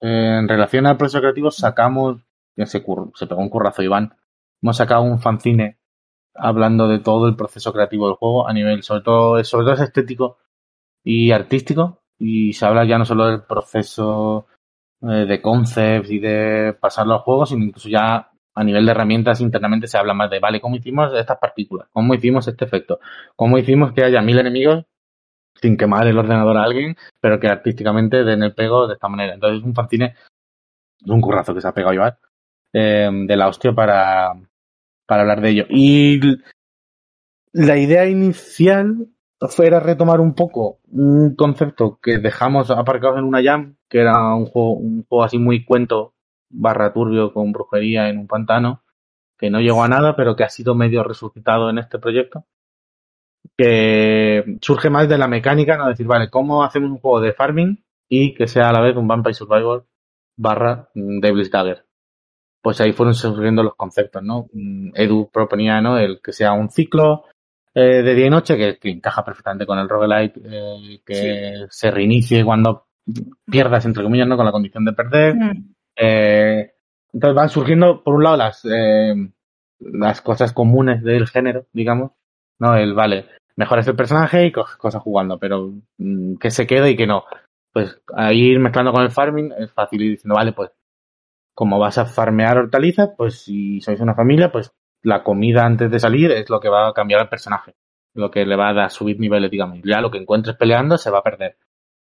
[0.00, 2.20] Eh, En relación al proceso creativo sacamos,
[2.56, 4.14] se, se pegó un currazo Iván,
[4.62, 5.78] hemos sacado un fanzine
[6.34, 9.80] hablando de todo el proceso creativo del juego a nivel, sobre todo, sobre todo es
[9.82, 10.38] estético
[11.04, 14.46] y artístico y se habla ya no solo del proceso
[15.02, 19.40] eh, de concepts y de pasarlo al juego, sino incluso ya a nivel de herramientas
[19.40, 21.88] internamente se habla más de, vale, ¿cómo hicimos estas partículas?
[21.92, 23.00] ¿Cómo hicimos este efecto?
[23.36, 24.84] ¿Cómo hicimos que haya mil enemigos
[25.54, 29.34] sin quemar el ordenador a alguien, pero que artísticamente den el pego de esta manera?
[29.34, 30.14] Entonces es un fanzine,
[31.06, 32.16] un currazo que se ha pegado Iván,
[32.72, 34.34] eh, de la hostia para,
[35.06, 35.66] para hablar de ello.
[35.68, 36.20] Y
[37.52, 39.08] la idea inicial
[39.48, 44.34] fue era retomar un poco un concepto que dejamos aparcado en una jam, que era
[44.34, 46.14] un juego, un juego así muy cuento
[46.52, 48.82] barra turbio con brujería en un pantano,
[49.38, 52.44] que no llegó a nada, pero que ha sido medio resucitado en este proyecto.
[53.56, 55.88] Que surge más de la mecánica, ¿no?
[55.88, 59.08] Decir, vale, ¿cómo hacemos un juego de farming y que sea a la vez un
[59.08, 59.86] Vampire Survivor
[60.36, 61.84] barra mm, Devil's Dagger?
[62.62, 64.46] Pues ahí fueron surgiendo los conceptos, ¿no?
[64.52, 65.98] Mm, Edu proponía, ¿no?
[65.98, 67.24] El que sea un ciclo,
[67.74, 71.90] eh, de día y noche que, que encaja perfectamente con el roguelite, eh, que se
[71.90, 72.86] reinicie cuando
[73.50, 74.36] pierdas, entre comillas, ¿no?
[74.36, 75.34] Con la condición de perder.
[75.34, 75.74] Mm.
[75.96, 76.72] Eh,
[77.12, 79.14] entonces van surgiendo, por un lado, las, eh,
[79.78, 82.12] las cosas comunes del género, digamos,
[82.58, 82.74] ¿no?
[82.76, 86.96] El, vale, mejoras el personaje y coges cosas jugando, pero mm, que se quede y
[86.96, 87.24] que no.
[87.72, 90.70] Pues ahí ir mezclando con el farming es fácil ir diciendo, vale, pues
[91.54, 95.98] como vas a farmear hortalizas, pues si sois una familia, pues la comida antes de
[95.98, 97.74] salir es lo que va a cambiar al personaje,
[98.14, 99.80] lo que le va a dar subir niveles, digamos.
[99.84, 101.56] Ya lo que encuentres peleando se va a perder,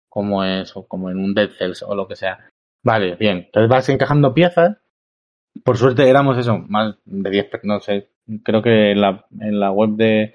[0.09, 2.51] como es, o como en un Dead Cells o lo que sea.
[2.83, 3.39] Vale, bien.
[3.47, 4.77] Entonces vas encajando piezas.
[5.65, 8.11] Por suerte éramos eso, más de 10, per- no sé,
[8.45, 10.35] creo que en la, en la web de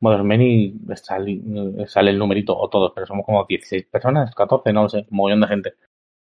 [0.00, 1.40] Modern Many sale,
[1.86, 5.16] sale el numerito o todos, pero somos como 16 personas, 14, no lo sé, un
[5.18, 5.74] montón de gente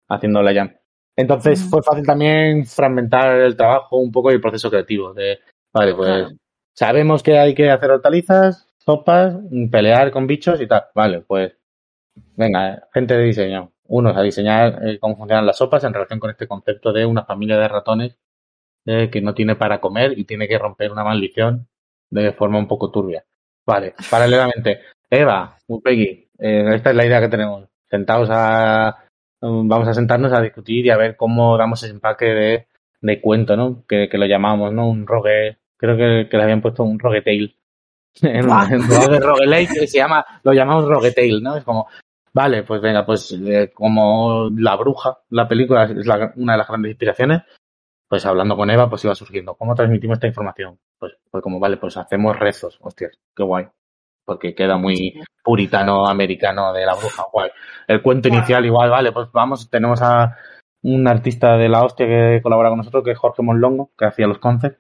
[0.09, 0.73] haciendo la jam.
[1.17, 5.39] Entonces fue fácil también fragmentar el trabajo un poco y el proceso creativo de,
[5.73, 6.35] vale, pues Claro.
[6.75, 9.35] sabemos que hay que hacer hortalizas, sopas,
[9.71, 10.85] pelear con bichos y tal.
[10.95, 11.53] Vale, pues
[12.37, 16.19] venga, gente de diseño, uno es a diseñar eh, cómo funcionan las sopas en relación
[16.19, 18.18] con este concepto de una familia de ratones
[18.85, 21.68] eh, que no tiene para comer y tiene que romper una maldición
[22.10, 23.23] de forma un poco turbia.
[23.65, 27.68] Vale, paralelamente, Eva, Peggy, eh, esta es la idea que tenemos.
[27.89, 29.05] Sentados a,
[29.41, 32.68] um, vamos a sentarnos a discutir y a ver cómo damos ese empaque de,
[33.01, 33.84] de cuento, ¿no?
[33.88, 34.89] Que, que lo llamamos, ¿no?
[34.89, 37.55] Un rogue, creo que, que le habían puesto un rogue tale.
[38.22, 38.68] En, Guau.
[38.72, 41.57] en lugar de roguelike se llama, lo llamamos rogue tale, ¿no?
[41.57, 41.88] Es como,
[42.34, 46.68] vale, pues venga, pues eh, como La Bruja, la película es la- una de las
[46.68, 47.41] grandes inspiraciones,
[48.10, 49.55] pues hablando con Eva, pues iba surgiendo.
[49.55, 50.80] ¿Cómo transmitimos esta información?
[50.99, 52.77] Pues, pues como, vale, pues hacemos rezos.
[52.81, 53.68] Hostias, qué guay.
[54.26, 57.49] Porque queda muy puritano americano de la bruja, guay.
[57.88, 60.38] El cuento inicial igual, vale, pues vamos, tenemos a
[60.84, 64.27] un artista de la hostia que colabora con nosotros, que es Jorge Monlongo, que hacía
[64.27, 64.80] los concepts.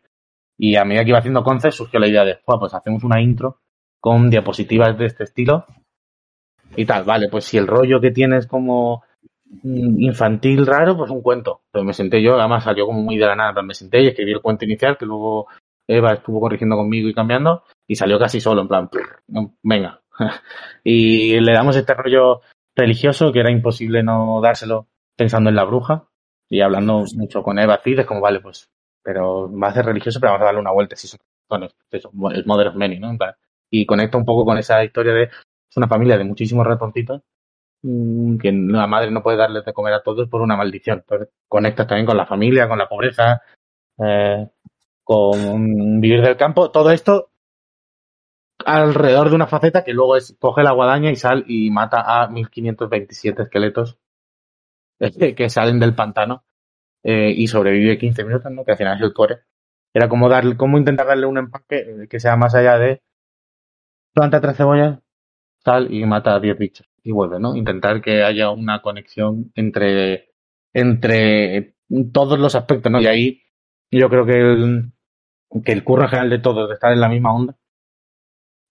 [0.57, 3.19] Y a medida que iba haciendo concepts surgió la idea de, "Buah, pues hacemos una
[3.21, 3.59] intro
[3.99, 5.65] con diapositivas de este estilo
[6.75, 9.03] y tal, vale, pues si el rollo que tienes como
[9.63, 11.61] infantil raro, pues un cuento.
[11.73, 14.41] Me senté yo, además salió como muy de la nada, me senté y escribí el
[14.41, 15.47] cuento inicial, que luego
[15.87, 18.89] Eva estuvo corrigiendo conmigo y cambiando, y salió casi solo, en plan,
[19.61, 20.01] venga.
[20.83, 22.41] y le damos este rollo
[22.75, 26.07] religioso que era imposible no dárselo pensando en la bruja
[26.49, 28.69] y hablando mucho con Eva Cid, es como, vale, pues,
[29.01, 31.19] pero va a ser religioso, pero vamos a darle una vuelta, si son
[31.49, 33.15] ratones, eso, es Mother of Many, ¿no?
[33.71, 35.29] Y conecta un poco con esa historia de,
[35.73, 37.23] es una familia de muchísimos ratoncitos
[37.81, 40.99] mm, que la madre no puede darles de comer a todos por una maldición.
[40.99, 43.41] Entonces, conectas también con la familia, con la pobreza,
[43.97, 44.47] eh,
[45.03, 47.31] con vivir del campo, todo esto
[48.65, 52.29] alrededor de una faceta que luego es coge la guadaña y sal y mata a
[52.29, 53.97] 1527 esqueletos
[55.35, 56.45] que salen del pantano
[57.03, 58.63] eh, y sobrevive 15 minutos, ¿no?
[58.63, 59.39] que al final es el core.
[59.93, 63.01] Era como darle, como intentar darle un empaque eh, que sea más allá de
[64.13, 64.99] planta tres cebollas,
[65.63, 67.55] sal y mata a 10 bichos y vuelve, ¿no?
[67.55, 70.29] Intentar que haya una conexión entre,
[70.73, 71.75] entre
[72.11, 73.01] todos los aspectos, ¿no?
[73.01, 73.41] Y ahí
[73.91, 74.91] yo creo que el,
[75.63, 77.55] que el curro en general de todos, de estar en la misma onda,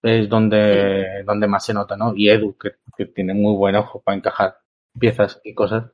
[0.02, 2.12] es donde, donde más se nota, ¿no?
[2.16, 4.56] Y Edu, que, que tiene muy buen ojo para encajar
[4.98, 5.84] piezas y cosas,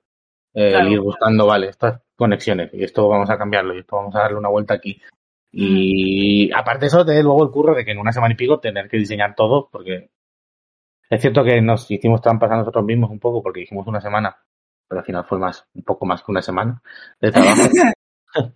[0.54, 0.86] eh, Claro.
[0.86, 4.20] el ir buscando, vale, estas conexiones, y esto vamos a cambiarlo, y esto vamos a
[4.20, 5.00] darle una vuelta aquí.
[5.52, 8.60] Y aparte de eso, de luego el curro de que en una semana y pico
[8.60, 10.10] tener que diseñar todo, porque
[11.10, 14.36] es cierto que nos hicimos trampas a nosotros mismos un poco, porque dijimos una semana,
[14.88, 16.82] pero al final fue más, un poco más que una semana
[17.20, 17.62] de trabajo.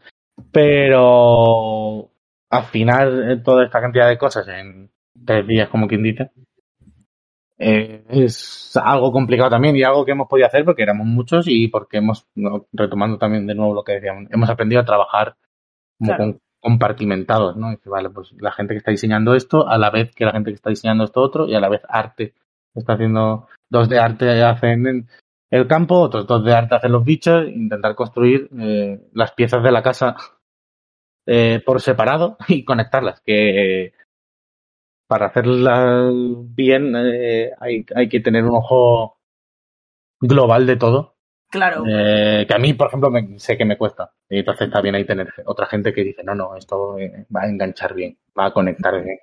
[0.52, 2.10] pero
[2.50, 4.90] al final eh, toda esta cantidad de cosas en
[5.24, 6.30] tres días, como quien dice,
[7.58, 11.68] eh, es algo complicado también y algo que hemos podido hacer porque éramos muchos y
[11.68, 12.26] porque hemos,
[12.72, 15.36] retomando también de nuevo lo que decíamos, hemos aprendido a trabajar
[15.98, 16.24] como Claro.
[16.24, 17.72] con- compartimentados, ¿no?
[17.72, 20.30] Y que, vale, pues la gente que está diseñando esto, a la vez que la
[20.30, 22.34] gente que está diseñando esto otro y a la vez arte.
[22.74, 25.08] Está haciendo dos de arte hacen
[25.50, 29.72] el campo, otros dos de arte hacen los bichos, intentar construir eh, las piezas de
[29.72, 30.16] la casa
[31.26, 33.92] eh, por separado y conectarlas, que
[35.06, 36.10] para hacerlas
[36.54, 39.18] bien eh, hay, hay que tener un ojo
[40.20, 41.16] global de todo
[41.50, 41.84] Claro.
[41.86, 44.10] eh, que a mí, por ejemplo, me- sé que me cuesta.
[44.30, 47.46] Y entonces está bien ahí tener otra gente que dice, no, no, esto va a
[47.48, 49.18] enganchar bien, va a conectar bien.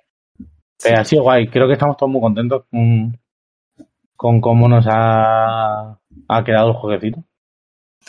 [0.84, 1.48] Eh, ha sido guay.
[1.48, 3.18] Creo que estamos todos muy contentos con,
[4.20, 5.98] con cómo nos ha,
[6.28, 7.24] ha quedado el jueguecito.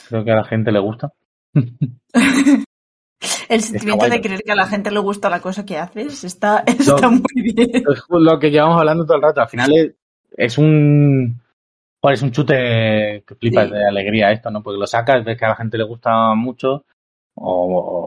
[0.10, 1.14] Creo que a la gente le gusta.
[3.48, 6.64] El sentimiento de creer que a la gente le gusta la cosa que haces está,
[6.66, 7.22] está muy
[7.54, 7.70] bien.
[7.76, 9.40] Es lo que llevamos hablando todo el rato.
[9.42, 9.94] Al final es,
[10.36, 11.40] es un.
[12.02, 13.74] joder, es un chute que flipas Sí.
[13.74, 14.62] de alegría esto, ¿no?
[14.62, 16.84] Porque lo sacas, ves que a la gente le gusta mucho,
[17.36, 17.54] o,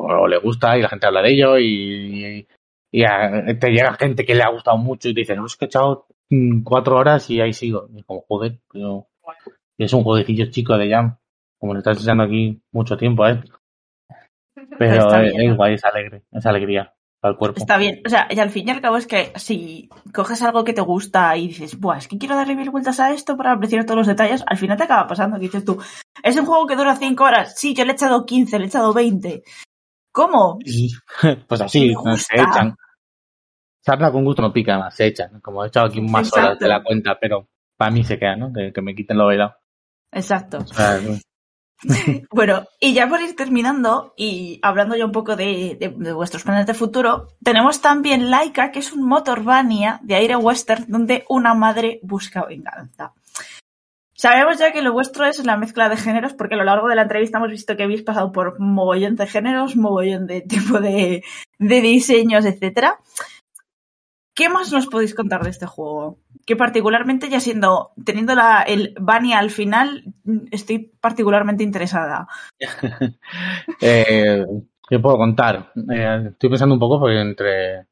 [0.09, 2.47] o- o le gusta y la gente habla de ello, y,
[2.91, 5.57] y a- te llega gente que le ha gustado mucho y te dice, no, es
[5.57, 6.14] que mm,
[6.65, 7.89] cuatro horas y ahí sigo.
[7.95, 9.09] Y como, joder, pero
[9.79, 11.17] es un jueguecillo chico de Jam,
[11.59, 13.43] como le estás echando aquí mucho tiempo, ¿eh?
[14.79, 15.51] Pero es, bien.
[15.51, 17.59] es guay, es alegre, es alegría para el cuerpo.
[17.59, 18.03] Está bien.
[18.05, 20.81] O sea, y al fin y al cabo es que si coges algo que te
[20.81, 23.99] gusta y dices, Buah, es que quiero darle mil vueltas a esto para apreciar todos
[23.99, 25.81] los detalles, al final te acaba pasando que dices tú,
[26.23, 27.55] es un juego que dura cinco horas.
[27.59, 29.43] Sí, yo le he echado 15, le he echado 20.
[30.13, 30.59] ¿Cómo?
[31.49, 32.77] Pues así, se echan.
[33.85, 35.41] Sarna con gusto no pica más, se echan.
[35.41, 36.47] Como he echado aquí más Exacto.
[36.49, 38.51] horas de la cuenta, pero para mí se queda, ¿no?
[38.53, 39.57] Que me quiten lo bailado.
[40.13, 40.59] Exacto.
[40.59, 40.99] O sea,
[42.31, 46.43] Bueno, y ya por ir terminando y hablando ya un poco de, de- de vuestros
[46.45, 51.53] planes de futuro, tenemos también Laika, que es un Motorvania de aire western donde una
[51.55, 53.13] madre busca venganza.
[54.17, 56.95] Sabemos ya que lo vuestro es la mezcla de géneros, porque a lo largo de
[56.95, 61.23] la entrevista hemos visto que habéis pasado por mogollón de géneros, mogollón de tipo de,
[61.59, 62.99] de diseños, etcétera.
[64.35, 66.19] ¿Qué más nos podéis contar de este juego?
[66.45, 70.13] Que particularmente ya siendo, teniendo la, el Bania al final,
[70.51, 72.27] estoy particularmente interesada.
[73.81, 74.45] eh,
[74.89, 75.73] ¿Qué puedo contar?
[75.91, 77.87] Eh, estoy pensando un poco porque entre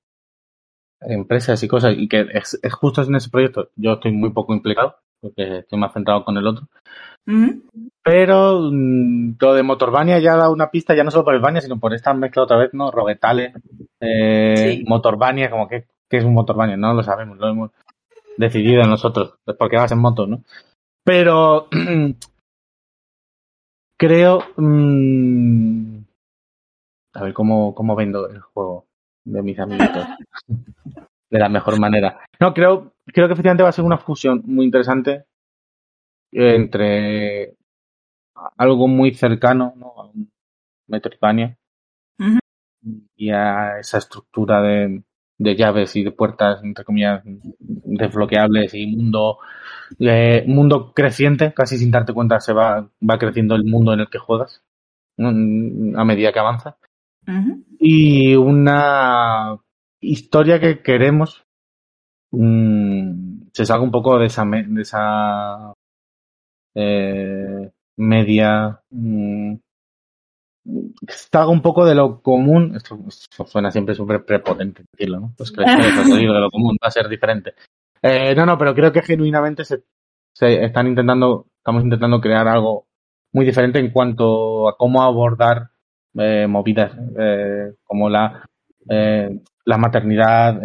[1.00, 4.52] empresas y cosas, y que es, es, justo en ese proyecto, yo estoy muy poco
[4.54, 6.66] implicado, porque estoy más centrado con el otro.
[7.26, 7.50] Mm.
[8.02, 11.60] Pero mmm, lo de Motorbania ya da una pista, ya no solo por el Bania,
[11.60, 12.90] sino por esta mezcla otra vez, ¿no?
[12.90, 13.54] Roguetale,
[14.00, 14.84] eh, Sí.
[14.86, 17.70] Motorbania, como que, que es un Motorbania, no lo sabemos, lo hemos
[18.36, 20.42] decidido nosotros, porque vas en moto, ¿no?
[21.02, 21.70] Pero
[23.98, 26.02] creo, mmm,
[27.14, 28.84] a ver cómo, cómo vendo el juego
[29.24, 30.06] de mis amiguitos
[31.30, 32.20] de la mejor manera.
[32.38, 35.24] No, creo, creo que efectivamente va a ser una fusión muy interesante
[36.30, 37.56] entre
[38.58, 39.94] algo muy cercano ¿no?
[39.96, 40.30] a un
[40.88, 41.56] Metroidvania
[42.18, 42.40] Uh -huh.
[43.16, 45.02] y a esa estructura de,
[45.42, 49.38] de, llaves y de puertas, entre comillas, desbloqueables y mundo,
[49.98, 54.08] eh, mundo creciente, casi sin darte cuenta se va, va creciendo el mundo en el
[54.10, 54.62] que juegas
[55.16, 55.28] ¿no?
[55.98, 56.76] a medida que avanza.
[57.26, 57.64] Uh -huh.
[57.78, 59.56] Y una
[60.00, 61.44] historia que queremos
[62.32, 65.72] mmm, se salga un poco de esa, de esa
[66.74, 69.54] eh, media mmm,
[71.08, 72.98] salga un poco de lo común esto,
[73.46, 75.34] suena siempre súper prepotente decirlo ¿no?
[75.36, 77.54] pues que de lo común va a ser diferente
[78.00, 79.82] eh, no no pero creo que genuinamente se,
[80.38, 82.86] están intentando estamos intentando crear algo
[83.32, 85.70] muy diferente en cuanto a cómo abordar
[86.14, 88.48] eh, movidas eh, como la
[88.88, 90.60] eh, la maternidad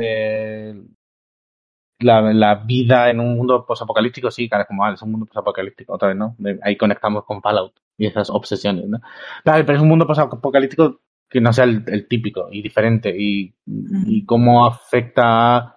[2.00, 5.94] la, la, vida en un mundo posapocalíptico, sí, cara, como, ah, es un mundo posapocalíptico,
[5.94, 6.36] otra vez, ¿no?
[6.62, 9.00] Ahí conectamos con Fallout y esas obsesiones, ¿no?
[9.44, 13.54] Claro, pero es un mundo posapocalíptico que no sea el, el típico y diferente y,
[13.66, 15.76] y cómo afecta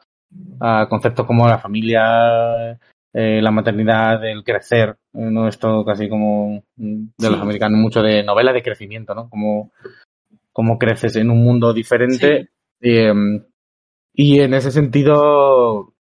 [0.60, 2.72] a, conceptos como la familia,
[3.12, 5.48] eh, la maternidad, el crecer, ¿no?
[5.48, 9.28] Esto casi como de los americanos, mucho de novela de crecimiento, ¿no?
[9.28, 9.72] Como,
[10.52, 12.50] cómo creces en un mundo diferente.
[12.80, 12.88] Sí.
[12.88, 13.12] Eh,
[14.14, 15.94] y en ese sentido,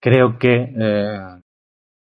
[0.00, 1.40] creo que, eh,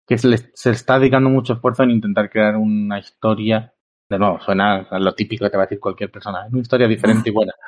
[0.07, 3.73] que se, le, se está dedicando mucho esfuerzo en intentar crear una historia.
[4.07, 6.45] De nuevo, suena a lo típico que te va a decir cualquier persona.
[6.51, 7.53] Una historia diferente y buena.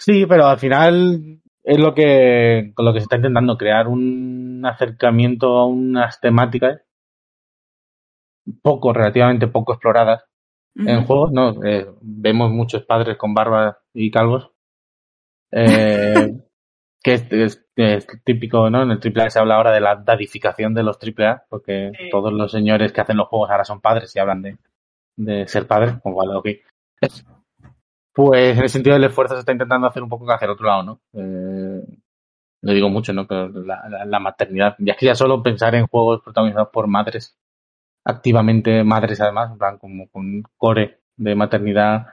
[0.00, 4.62] Sí, pero al final es lo que, con lo que se está intentando crear un
[4.64, 6.82] acercamiento a unas temáticas
[8.62, 10.24] poco, relativamente poco exploradas
[10.76, 10.90] uh -huh.
[10.90, 11.64] en juegos, ¿no?
[11.64, 14.50] Eh, vemos muchos padres con barbas y calvos.
[15.50, 16.32] Eh,
[17.02, 18.82] que es, es, es, típico, ¿no?
[18.82, 22.08] En el AAA se habla ahora de la dadificación de los AAA, porque sí.
[22.10, 24.58] todos los señores que hacen los juegos ahora son padres y hablan de,
[25.16, 26.48] de ser padres, como vale, ok.
[28.12, 30.66] Pues en el sentido del esfuerzo se está intentando hacer un poco que hacer otro
[30.66, 31.00] lado, ¿no?
[31.12, 31.82] Eh,
[32.62, 33.26] lo digo mucho, ¿no?
[33.26, 34.74] Pero la, la, la, maternidad.
[34.78, 37.38] Ya que ya solo pensar en juegos protagonizados por madres,
[38.04, 42.06] activamente madres además, en plan como con core de maternidad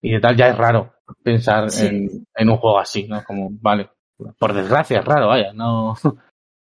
[0.00, 0.92] y de tal, ya es raro
[1.24, 1.86] pensar sí.
[1.86, 3.24] en, en, un juego así, ¿no?
[3.24, 3.90] Como, vale,
[4.38, 5.96] por desgracia es raro, vaya, no.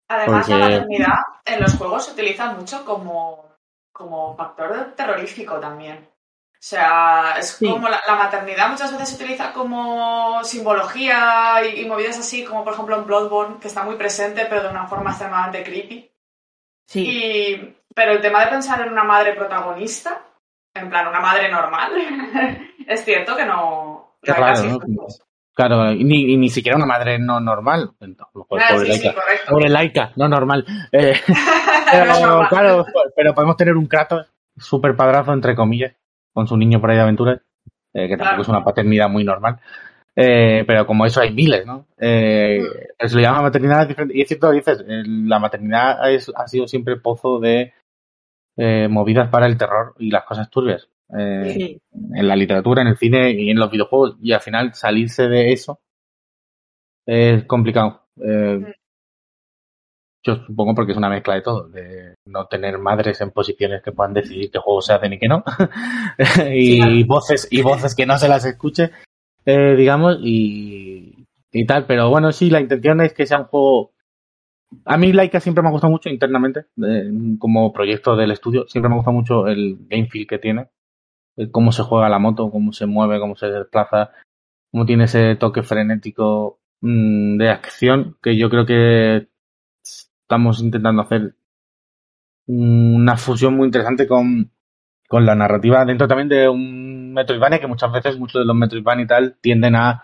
[0.09, 0.59] Además, Porque...
[0.59, 3.45] la maternidad en los juegos se utiliza mucho como,
[3.91, 6.09] como factor terrorífico también.
[6.53, 7.69] O sea, es sí.
[7.69, 12.63] como la, la, maternidad muchas veces se utiliza como simbología y, y, movidas así, como
[12.63, 16.11] por ejemplo en Bloodborne, que está muy presente, pero de una forma extremadamente creepy.
[16.87, 17.05] Sí.
[17.07, 20.23] Y, pero el tema de pensar en una madre protagonista,
[20.73, 21.91] en plan, una madre normal,
[22.87, 24.17] es cierto que no.
[24.21, 24.79] Qué raro, ¿no?
[25.57, 27.89] Claro, y ni, y ni siquiera una madre no normal.
[28.47, 29.11] Pobre, ah, sí, laica.
[29.11, 29.17] Sí.
[29.49, 30.63] Pobre laica, no normal.
[30.91, 31.15] Eh,
[31.91, 32.85] pero, claro,
[33.15, 35.95] pero podemos tener un Kratos súper padrazo, entre comillas,
[36.31, 37.41] con su niño por ahí de aventuras,
[37.91, 38.41] eh, que tampoco claro.
[38.43, 39.59] es una paternidad muy normal.
[40.15, 41.87] Eh, pero como eso hay miles, ¿no?
[41.97, 42.61] Eh,
[42.99, 44.15] se le llama maternidad diferente.
[44.15, 47.73] Y es cierto, dices, la maternidad es, ha sido siempre pozo de
[48.57, 50.87] eh, movidas para el terror y las cosas turbias.
[51.17, 51.81] Eh, sí.
[52.13, 54.17] En la literatura, en el cine y en los videojuegos.
[54.21, 55.79] Y al final salirse de eso
[57.05, 58.07] es complicado.
[58.21, 58.73] Eh,
[60.23, 63.93] yo supongo porque es una mezcla de todo, de no tener madres en posiciones que
[63.93, 65.43] puedan decidir qué juegos se hacen y qué no,
[66.53, 68.91] y sí, voces y voces que no se las escuche,
[69.45, 73.93] eh, digamos, y, y tal, pero bueno, sí, la intención es que sea un juego
[74.83, 77.09] a mí Laika siempre me ha gustado mucho internamente, eh,
[77.39, 80.67] como proyecto del estudio, siempre me gusta mucho el game feel que tiene,
[81.51, 84.11] cómo se juega la moto, cómo se mueve, cómo se desplaza,
[84.71, 89.29] cómo tiene ese toque frenético mmm, de acción, que yo creo que
[89.83, 91.35] estamos intentando hacer
[92.47, 94.51] una fusión muy interesante con,
[95.07, 99.03] con la narrativa dentro también de un Metroidvania que muchas veces muchos de los Metroidvania
[99.03, 100.03] y tal tienden a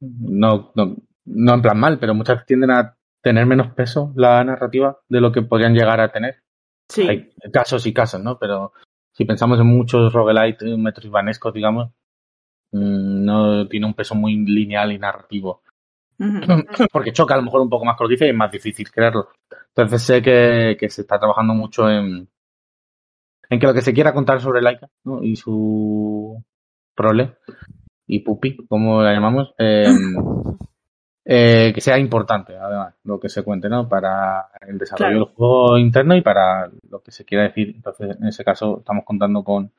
[0.00, 0.96] no, no
[1.26, 5.32] no en plan mal, pero muchas tienden a tener menos peso la narrativa de lo
[5.32, 6.42] que podrían llegar a tener.
[6.88, 7.08] Sí.
[7.08, 8.38] Hay casos y casos, ¿no?
[8.38, 8.72] Pero
[9.16, 11.88] si pensamos en muchos roguelite eh, metroidvanescos, digamos,
[12.72, 15.62] mm, no tiene un peso muy lineal y narrativo.
[16.92, 18.52] Porque choca a lo mejor un poco más con lo que dice y es más
[18.52, 19.28] difícil creerlo.
[19.68, 22.28] Entonces sé que, que se está trabajando mucho en,
[23.48, 25.22] en que lo que se quiera contar sobre Laika ¿no?
[25.22, 26.44] y su
[26.94, 27.36] prole
[28.06, 29.86] y pupi, como la llamamos, eh,
[31.28, 33.88] eh, que sea importante, además, lo que se cuente, ¿no?
[33.88, 35.26] Para el desarrollo Claro.
[35.26, 37.72] del juego interno y para lo que se quiera decir.
[37.74, 39.72] Entonces, en ese caso, estamos contando con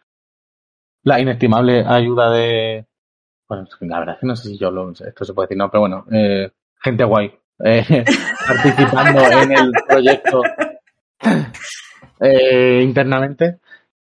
[1.04, 2.86] la inestimable ayuda de.
[3.48, 5.46] Bueno, es que la verdad es que no sé si yo lo, esto se puede
[5.48, 6.52] decir, no, pero bueno, eh,
[6.82, 7.34] gente guay
[7.64, 8.04] eh,
[8.48, 10.42] participando en el proyecto
[12.20, 13.60] eh, internamente,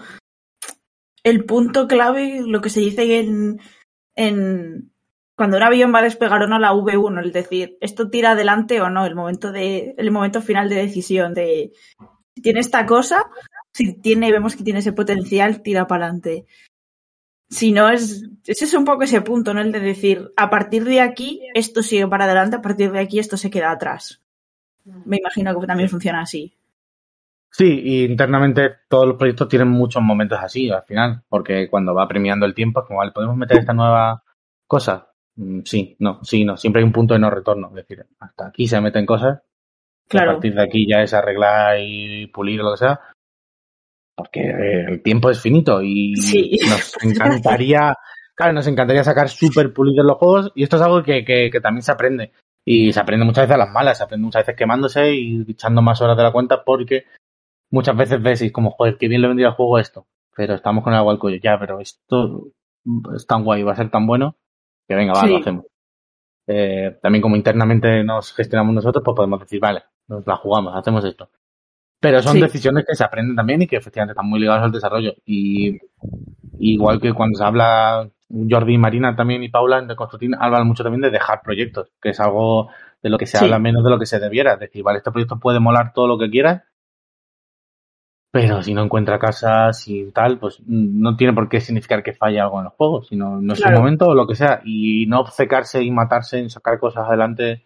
[1.23, 3.59] El punto clave, lo que se dice en,
[4.15, 4.91] en
[5.35, 8.81] cuando un avión va a despegar o no la V1, es decir, esto tira adelante
[8.81, 11.73] o no, el momento de, el momento final de decisión de
[12.35, 13.25] si tiene esta cosa,
[13.71, 16.45] si tiene, vemos que tiene ese potencial, tira para adelante.
[17.49, 19.61] Si no es, ese es un poco ese punto, ¿no?
[19.61, 23.19] El de decir, a partir de aquí, esto sigue para adelante, a partir de aquí,
[23.19, 24.21] esto se queda atrás.
[24.83, 26.57] Me imagino que también funciona así.
[27.51, 32.07] Sí, y internamente todos los proyectos tienen muchos momentos así al final, porque cuando va
[32.07, 34.23] premiando el tiempo es como, vale, ¿podemos meter esta nueva
[34.67, 35.14] cosa?
[35.37, 38.47] Mm, Sí, no, sí, no, siempre hay un punto de no retorno, es decir, hasta
[38.47, 39.41] aquí se meten cosas,
[40.13, 42.99] a partir de aquí ya es arreglar y pulir lo que sea,
[44.15, 46.57] porque el tiempo es finito y Sí.
[46.69, 47.95] nos encantaría,
[48.35, 51.61] claro, nos encantaría sacar súper pulidos los juegos y esto es algo que, que, que
[51.61, 52.31] también se aprende.
[52.67, 55.81] Y se aprende muchas veces a las malas, se aprende muchas veces quemándose y echando
[55.83, 57.05] más horas de la cuenta porque
[57.71, 60.07] muchas veces ves y es como, joder, qué bien le vendría al juego esto.
[60.35, 61.37] Pero estamos con el agua al cuello.
[61.43, 62.47] Ya, pero esto
[63.15, 64.35] es tan guay, va a ser tan bueno
[64.87, 65.29] que venga, va, Sí.
[65.29, 65.65] lo hacemos.
[66.47, 71.03] Eh, también como internamente nos gestionamos nosotros, pues podemos decir, vale, nos la jugamos, hacemos
[71.05, 71.29] esto.
[71.99, 72.41] Pero son Sí.
[72.41, 75.13] decisiones que se aprenden también y que efectivamente están muy ligadas al desarrollo.
[75.25, 75.79] Y
[76.59, 80.83] igual que cuando se habla Jordi y Marina también y Paula de Constructín hablan mucho
[80.83, 82.69] también de dejar proyectos, que es algo
[83.01, 83.45] de lo que se Sí.
[83.45, 84.53] habla menos de lo que se debiera.
[84.53, 86.63] Es decir, vale, este proyecto puede molar todo lo que quieras,
[88.35, 92.41] pero si no encuentra casa, si tal, pues no tiene por qué significar que falle
[92.41, 93.77] algo en los juegos, sino no es Claro.
[93.77, 94.59] su momento o lo que sea.
[94.65, 97.65] Y no obcecarse y matarse en sacar cosas adelante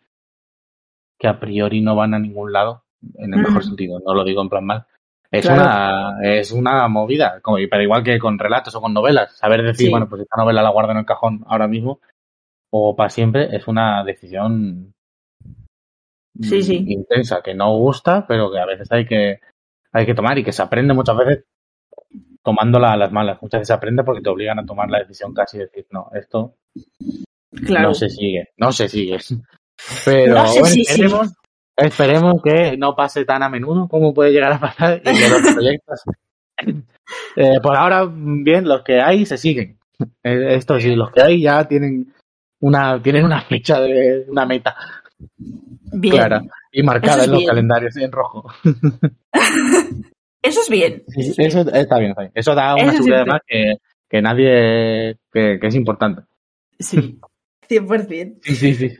[1.20, 2.84] que a priori no van a ningún lado,
[3.16, 4.86] en el mejor sentido, no lo digo en plan mal.
[5.32, 5.62] Es Claro.
[5.64, 9.88] una es una movida, como, pero igual que con relatos o con novelas, saber decir,
[9.88, 9.90] Sí.
[9.92, 12.00] bueno, pues esta novela la guardo en el cajón ahora mismo
[12.72, 14.94] o para siempre es una decisión
[16.42, 16.86] Sí, sí.
[16.88, 19.40] intensa, que no gusta, pero que a veces hay que
[19.94, 21.46] hay que tomar y que se aprende muchas veces
[22.44, 23.42] tomándola a las malas.
[23.42, 26.10] Muchas veces se aprende porque te obligan a tomar la decisión casi de decir, no,
[26.14, 26.56] esto
[27.66, 27.90] Claro.
[27.90, 29.18] no se sigue, no se sigue.
[30.06, 30.92] Pero No sé bueno, si sí.
[30.92, 31.34] esperemos,
[31.76, 35.42] esperemos que no pase tan a menudo como puede llegar a pasar y que los
[35.54, 36.04] proyectos,
[37.36, 39.78] eh, por ahora, bien, los que hay se siguen.
[40.24, 42.14] Eh, Esto sí, los que hay ya tienen
[42.62, 44.76] una, tienen una fecha de una meta
[45.92, 46.16] Bien.
[46.16, 46.42] clara
[46.72, 47.50] y marcada en los bien.
[47.50, 48.50] calendarios en rojo.
[50.42, 51.04] Eso es bien.
[51.08, 52.32] Sí, Eso está bien, está bien.
[52.34, 53.32] Eso da una Eso seguridad siempre.
[53.34, 53.74] más que,
[54.10, 56.22] que nadie, que, que es importante.
[56.80, 57.20] Sí.
[57.70, 58.40] 100%.
[58.44, 58.98] Sí, sí, sí.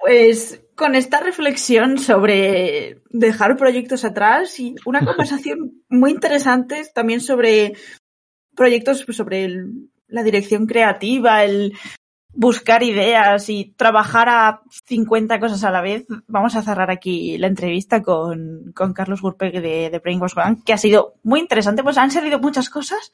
[0.00, 7.72] Pues con esta reflexión sobre dejar proyectos atrás y una conversación muy interesante también sobre
[8.54, 11.72] proyectos pues, sobre el- la dirección creativa, el
[12.36, 16.06] buscar ideas y trabajar a 50 cosas a la vez.
[16.28, 20.72] Vamos a cerrar aquí la entrevista con, con Carlos Gurpegui de, de Brainwash One, que
[20.72, 23.12] ha sido muy interesante, pues han salido muchas cosas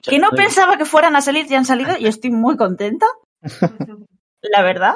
[0.00, 3.06] que no pensaba que fueran a salir y han salido y estoy muy contenta,
[4.42, 4.94] la verdad.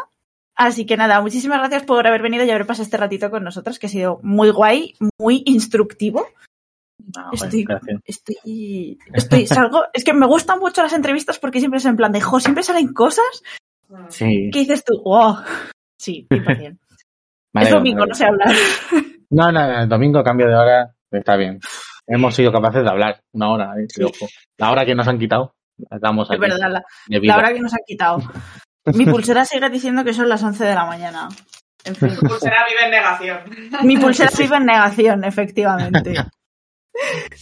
[0.55, 3.79] Así que nada, muchísimas gracias por haber venido y haber pasado este ratito con nosotros,
[3.79, 6.27] que ha sido muy guay, muy instructivo.
[7.17, 7.67] Ah, bueno, Estoy,
[8.05, 12.13] estoy, estoy, salgo, es que me gustan mucho las entrevistas porque siempre es en plan
[12.13, 13.43] de, jo, siempre salen cosas
[14.09, 14.51] Sí.
[14.53, 15.37] que dices tú, wow.
[15.99, 16.79] Sí, 100%.
[17.53, 18.49] me es domingo, no sé hablar.
[19.31, 21.61] No, no, el domingo cambio de hora, está bien.
[22.07, 23.87] Hemos sido capaces de hablar una hora, ¿eh?
[23.89, 24.03] Sí.
[24.03, 24.27] Ojo.
[24.59, 25.55] La hora que nos han quitado,
[25.91, 26.41] la damos Es aquí.
[26.41, 28.19] verdad, la, hora que nos han quitado.
[28.95, 31.29] Mi pulsera sigue diciendo que son las 11 de la mañana.
[31.85, 32.11] En fin.
[32.21, 33.39] Pulsera vive en negación.
[33.85, 36.15] Mi pulsera vive en negación, efectivamente.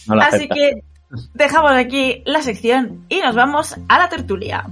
[0.07, 0.55] No Así acepta.
[0.55, 0.83] que
[1.33, 4.65] dejamos aquí la sección y nos vamos a la tertulia.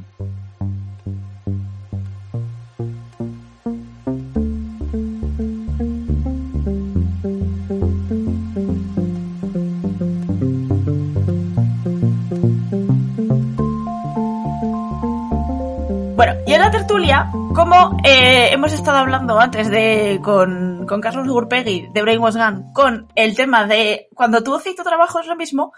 [16.16, 21.28] Bueno, y en la tertulia, como eh, hemos estado hablando antes de con, con Carlos
[21.28, 25.28] Gurpegui de Brainwash Gun, con el tema de cuando tu ocio y tu trabajo es
[25.28, 25.74] lo mismo,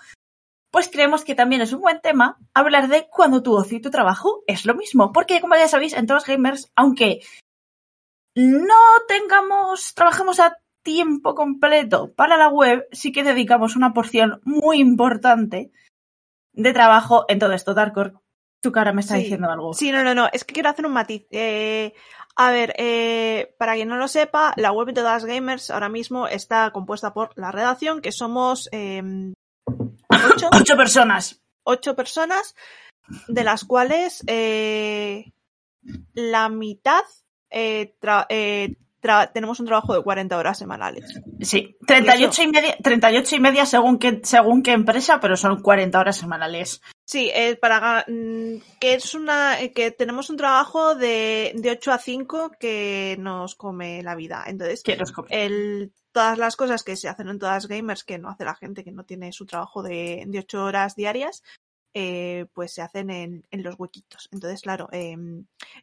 [0.72, 3.90] pues creemos que también es un buen tema hablar de cuando tu ocio y tu
[3.92, 5.12] trabajo es lo mismo.
[5.14, 7.22] Porque, como ya sabéis, en todos gamers, aunque
[8.36, 8.76] no
[9.08, 15.72] tengamos, trabajemos a tiempo completo para la web, sí que dedicamos una porción muy importante
[16.54, 17.74] de trabajo en todo esto.
[17.74, 18.20] Darkor,
[18.62, 19.22] tu cara me está Sí.
[19.22, 19.74] diciendo algo.
[19.74, 20.28] Sí, no, no, no.
[20.32, 21.26] Es que quiero hacer un matiz.
[21.32, 21.94] Eh,
[22.38, 26.28] a ver, eh, para quien no lo sepa, la web de todas gamers ahora mismo
[26.28, 29.02] está compuesta por la redacción, que somos eh,
[29.68, 31.42] ocho, Ocho personas.
[31.64, 32.56] ocho personas,
[33.28, 35.32] de las cuales eh,
[36.14, 37.04] la mitad
[37.50, 38.85] eh, tra- eh, tra-
[39.34, 41.22] tenemos un trabajo de 40 horas semanales.
[41.42, 46.00] Sí, 38 y media, 38 y media según qué, según qué empresa, pero son 40
[46.00, 46.82] horas semanales.
[47.06, 51.92] Sí, eh, para mm, que es una eh, que tenemos un trabajo de, de 8
[51.92, 54.44] a 5 que nos come la vida.
[54.48, 55.28] Entonces, Que nos come.
[55.32, 58.84] el, todas las cosas que se hacen en todas gamers, que no hace la gente
[58.84, 61.44] que no tiene su trabajo de, de 8 horas diarias,
[61.98, 64.28] eh, pues se hacen en, en los huequitos.
[64.34, 65.16] Entonces, claro, eh,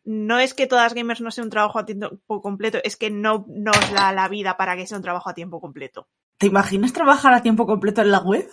[0.04, 3.46] no es que todas gamers no sea un trabajo a tiempo completo, es que no
[3.48, 6.06] nos da la vida para que sea un trabajo a tiempo completo.
[6.36, 8.46] ¿Te imaginas trabajar a tiempo completo en la web?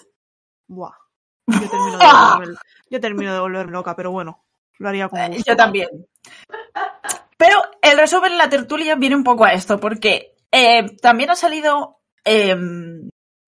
[0.68, 0.96] Buah.
[1.48, 2.58] Yo termino de volverme,
[2.90, 4.46] yo termino de volverme loca, pero bueno,
[4.78, 5.44] lo haría con Eh, gusto.
[5.46, 5.90] Yo también.
[7.38, 11.36] Pero el resumen en la tertulia viene un poco a esto, porque eh, también ha
[11.36, 12.56] salido eh,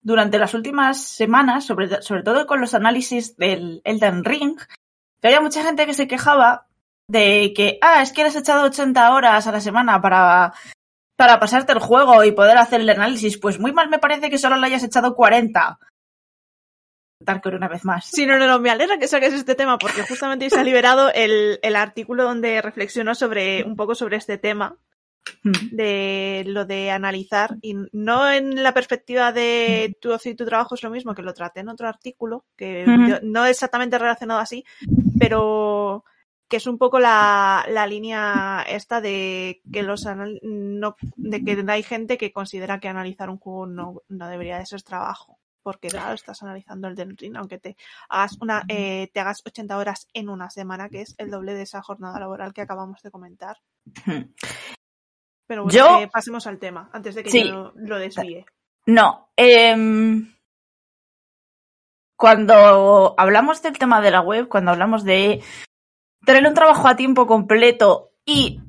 [0.02, 1.88] durante las últimas semanas, sobre,
[2.22, 4.58] todo con los análisis del Elden Ring,
[5.20, 6.66] que había mucha gente que se quejaba
[7.08, 10.52] de que, ah, es que le has echado 80 horas a la semana para,
[11.16, 13.38] para pasarte el juego y poder hacer el análisis.
[13.38, 15.78] Pues muy mal me parece que solo le hayas echado 40.
[17.20, 18.06] Darkor una vez más.
[18.06, 21.12] Sí, no, no, no, me alegra que saques este tema porque justamente se ha liberado
[21.12, 24.76] el, el artículo donde reflexionó sobre un poco sobre este tema.
[25.70, 30.74] De lo de analizar y no en la perspectiva de tu ocio y tu trabajo
[30.74, 32.84] es lo mismo que lo traté en otro artículo que
[33.22, 34.64] no exactamente relacionado así,
[35.18, 36.04] pero
[36.48, 41.64] que es un poco la, la línea esta de que los anal- no, de que
[41.66, 45.38] hay gente que considera que analizar un juego no, no debería de ser trabajo.
[45.62, 47.76] Porque claro, estás analizando el del ring, aunque te
[48.08, 51.62] hagas una, eh, te hagas 80 horas en una semana, que es el doble de
[51.62, 53.58] esa jornada laboral que acabamos de comentar.
[55.52, 57.46] Pero bueno, Yo- eh, pasemos al tema, antes de que Sí.
[57.46, 58.46] yo lo desvíe.
[58.86, 59.28] No.
[59.36, 60.32] em,
[62.16, 65.42] cuando hablamos del tema de la web, cuando hablamos de
[66.24, 68.60] tener un trabajo a tiempo completo y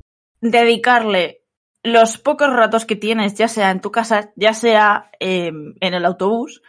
[0.42, 1.42] dedicarle
[1.82, 6.04] los pocos ratos que tienes, ya sea en tu casa, ya sea em, en el
[6.04, 6.60] autobús,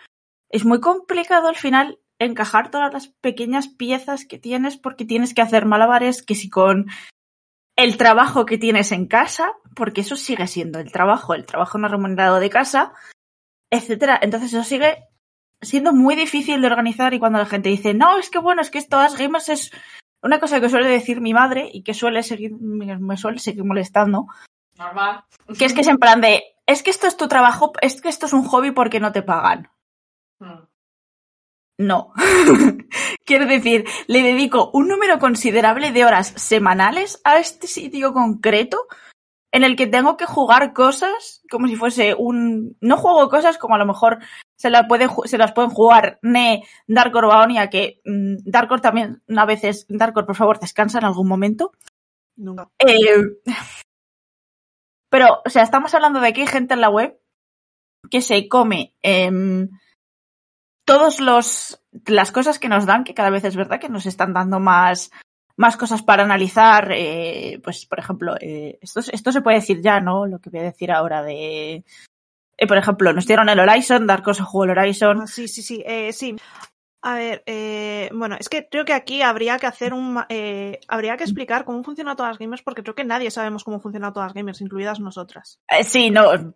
[0.49, 5.41] es muy complicado al final encajar todas las pequeñas piezas que tienes porque tienes que
[5.41, 6.85] hacer malabares que si con
[7.75, 11.87] el trabajo que tienes en casa, porque eso sigue siendo el trabajo, el trabajo no
[11.87, 12.93] remunerado de casa,
[13.69, 14.19] etcétera.
[14.21, 15.05] Entonces eso sigue
[15.61, 18.69] siendo muy difícil de organizar y cuando la gente dice, no, es que bueno, es
[18.69, 19.71] que todas gamers es
[20.21, 23.63] una cosa que suele decir mi madre y que suele seguir, me me suele seguir
[23.63, 24.27] molestando,
[24.77, 25.23] Normal.
[25.57, 28.09] que es que es en plan de, es que esto es tu trabajo, es que
[28.09, 29.69] esto es un hobby porque no te pagan.
[30.39, 30.63] Mm.
[31.77, 32.13] No.
[33.25, 38.87] Quiero decir, le dedico un número considerable de horas semanales a este sitio concreto.
[39.51, 42.77] en el que tengo que jugar cosas como si fuese un...
[42.81, 44.19] No juego cosas como a lo mejor
[44.57, 49.45] se, la puede, se las pueden jugar Ne, Darkor, Baonia, que mm, Darkor también a
[49.45, 49.85] veces...
[49.87, 51.71] Darkor, por favor, descansa en algún momento.
[52.35, 52.69] Nunca.
[52.79, 53.23] Eh,
[55.09, 57.17] pero, o sea, estamos hablando de que hay gente en la web
[58.09, 59.69] que se come em,
[60.85, 64.33] todos los las cosas que nos dan, que cada vez es verdad que nos están
[64.33, 65.11] dando más
[65.57, 66.91] más cosas para analizar.
[66.91, 70.25] eh, pues, por ejemplo, eh, esto, esto se puede decir ya, ¿no?
[70.25, 71.83] Lo que voy a decir ahora de.
[72.57, 75.21] eh, por ejemplo, nos dieron el Horizon, Dark Horse jugó el Horizon.
[75.21, 76.35] Ah, sí, sí, sí, eh, sí.
[77.01, 81.17] A ver, eh, bueno, es que creo que aquí habría que hacer un, eh, habría
[81.17, 84.29] que explicar cómo funciona todas las gamers, porque creo que nadie sabemos cómo funciona todas
[84.29, 85.59] las gamers, incluidas nosotras.
[85.69, 86.55] Eh, sí, no.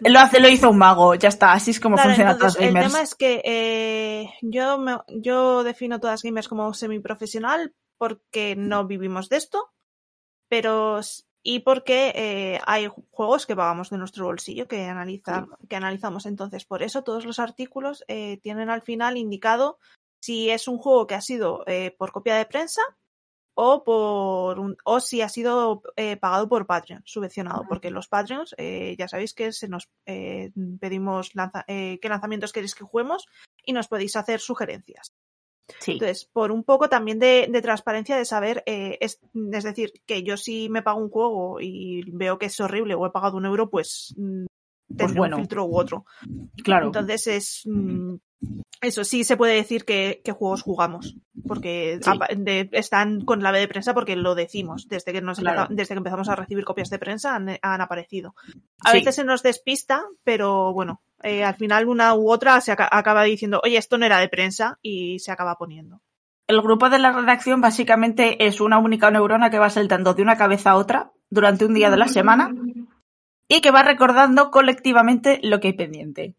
[0.00, 2.68] Lo, hace, lo hizo un mago, ya está, así es como Claro, funciona entonces, todas
[2.68, 2.92] el gamers.
[2.92, 9.28] tema es que eh, yo, me- yo defino todas gamers como semiprofesional porque no vivimos
[9.28, 9.70] de esto,
[10.48, 11.00] pero
[11.42, 16.26] y porque eh, hay juegos que pagamos de nuestro bolsillo que, analiza, que analizamos.
[16.26, 19.78] Entonces, por eso todos los artículos eh, tienen al final indicado
[20.20, 22.82] si es un juego que ha sido eh, por copia de prensa
[23.60, 28.54] o por un- o si ha sido eh, pagado por Patreon, subvencionado, porque los Patreons
[28.56, 33.26] eh, ya sabéis que se nos eh, pedimos lanza- eh, qué lanzamientos queréis que juguemos
[33.64, 35.12] y nos podéis hacer sugerencias.
[35.80, 35.92] Sí.
[35.92, 39.18] Entonces, por un poco también de, de transparencia de saber, eh, es,
[39.52, 43.04] es decir, que yo si me pago un juego y veo que es horrible o
[43.06, 44.14] he pagado un euro, pues
[44.96, 45.36] tendré bueno.
[45.36, 46.04] un filtro u otro.
[46.62, 46.86] claro.
[46.86, 48.14] Entonces es mm,
[48.80, 51.16] eso sí se puede decir que, que juegos jugamos
[51.46, 52.08] porque Sí.
[52.10, 55.66] apa- de- están con la B de prensa porque lo decimos desde que nos Claro.
[55.70, 58.34] desde que empezamos a recibir copias de prensa han, han aparecido
[58.84, 58.98] a Sí.
[58.98, 63.24] veces se nos despista pero bueno eh, al final una u otra se aca- acaba
[63.24, 66.00] diciendo oye esto no era de prensa y se acaba poniendo
[66.46, 70.36] El grupo de la redacción básicamente es una única neurona que va saltando de una
[70.36, 72.54] cabeza a otra durante un día de la semana
[73.48, 76.34] y que va recordando colectivamente lo que hay pendiente.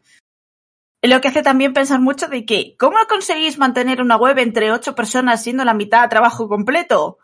[1.02, 4.94] Lo que hace también pensar mucho de que, ¿cómo conseguís mantener una web entre ocho
[4.94, 7.18] personas siendo la mitad trabajo completo?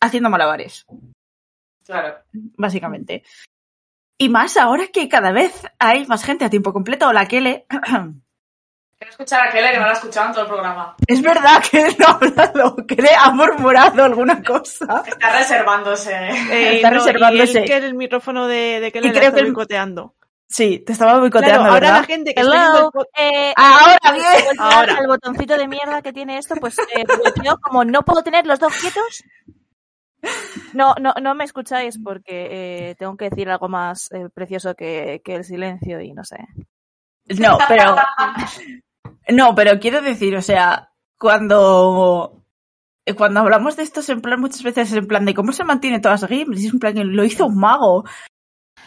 [0.00, 0.84] Haciendo malabares,
[1.84, 2.16] Claro.
[2.32, 3.22] básicamente.
[4.18, 7.12] Y más ahora que cada vez hay más gente a tiempo completo.
[7.12, 7.66] La Kele.
[8.98, 10.96] Quiero escuchar a Kele, que no la he escuchado en todo el programa.
[11.06, 15.02] Es verdad que no ha hablado, que le ha murmurado alguna cosa.
[15.06, 16.14] Está reservándose.
[16.14, 17.52] Eh, Está no, reservándose.
[17.52, 20.14] y el, que el micrófono de, de Y creo está que el- boicoteando.
[20.48, 22.00] Sí, te estaba boicoteando, Claro, ahora ¿verdad?
[22.02, 24.60] la gente que está Hello, el pod- eh, Ahora bien.
[24.60, 24.94] Ahora.
[24.96, 27.04] al botoncito de mierda que tiene esto, pues eh,
[27.42, 29.24] yo como no puedo tener los dos quietos,
[30.72, 35.20] no, no, no me escucháis porque eh, tengo que decir algo más eh, precioso que,
[35.24, 36.36] que el silencio y no sé.
[37.40, 37.96] No, pero.
[39.28, 42.42] No, pero quiero decir, o sea, cuando.
[43.04, 46.00] eh, Cuando hablamos de estos en plan, muchas veces en plan de cómo se mantiene
[46.00, 48.04] todas las games, es en plan, lo hizo un mago.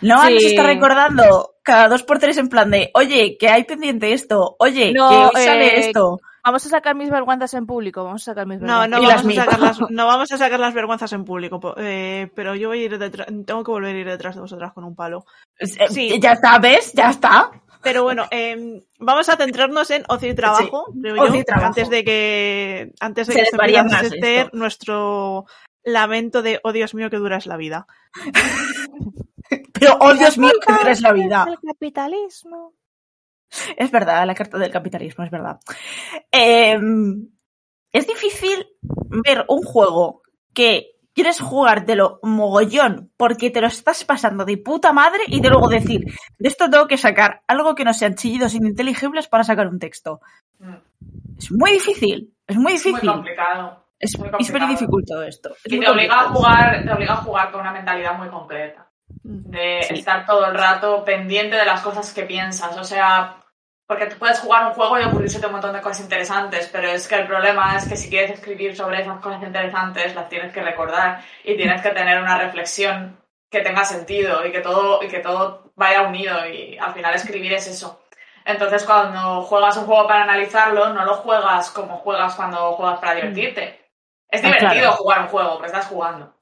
[0.01, 0.33] No Sí.
[0.33, 4.55] nos está recordando cada dos por tres en plan de, oye, que hay pendiente esto,
[4.59, 6.19] oye, No, que hoy sale eh, esto.
[6.41, 9.01] Vamos a sacar mis vergüenzas en público, vamos a sacar mis No, vergüenzas.
[9.01, 12.31] no las vamos, a sacar las, no vamos a sacar las vergüenzas en público, eh,
[12.33, 14.85] pero yo voy a ir detrás, tengo que volver a ir detrás de vosotras con
[14.85, 15.25] un palo.
[15.59, 16.17] Eh, sí.
[16.21, 16.93] Ya está, ¿ves?
[16.93, 17.51] Ya está.
[17.81, 21.68] Pero bueno, em, vamos a centrarnos en ocio y trabajo, creo yo, ocio y trabajo.
[21.68, 24.49] antes de que antes de Se que se más hacer esto.
[24.57, 25.45] nuestro
[25.84, 27.88] lamento de oh Dios mío que dura es la vida.
[29.73, 31.45] Pero, oh Dios mío, que dura es la vida.
[31.47, 32.73] El capitalismo.
[33.77, 35.60] Es verdad, la carta del capitalismo, es verdad.
[36.31, 36.77] Eh,
[37.91, 40.22] es difícil ver un juego
[40.53, 45.68] que quieres jugártelo mogollón porque te lo estás pasando de puta madre y de luego
[45.68, 46.02] decir,
[46.38, 50.22] de esto tengo que sacar algo que no sean chillidos ininteligibles para sacar un texto.
[50.60, 50.73] Mm.
[51.38, 53.10] Es muy difícil, es muy Es muy difícil.
[53.11, 53.86] complicado.
[53.99, 54.60] Es, muy es complicado.
[54.60, 55.49] very difficult todo esto.
[55.64, 58.30] Es Y muy te obliga a jugar, te obliga a jugar con una mentalidad muy
[58.30, 58.86] concreta.
[59.23, 59.95] De Sí.
[59.95, 62.77] estar todo el rato pendiente de las cosas que piensas.
[62.77, 63.38] O sea,
[63.89, 67.07] porque tú puedes jugar un juego y ocurrirse un montón de cosas interesantes, pero es
[67.07, 70.61] que el problema es que si quieres escribir sobre esas cosas interesantes, las tienes que
[70.61, 75.17] recordar y tienes que tener una reflexión que tenga sentido y que todo, y que
[75.21, 76.45] todo vaya unido.
[76.45, 78.03] Y al final escribir es eso.
[78.45, 83.15] Entonces, cuando juegas un juego para analizarlo, no lo juegas como juegas cuando juegas para
[83.15, 83.89] divertirte.
[84.29, 84.95] Es Ah, divertido claro.
[84.97, 86.35] jugar un juego, porque estás jugando.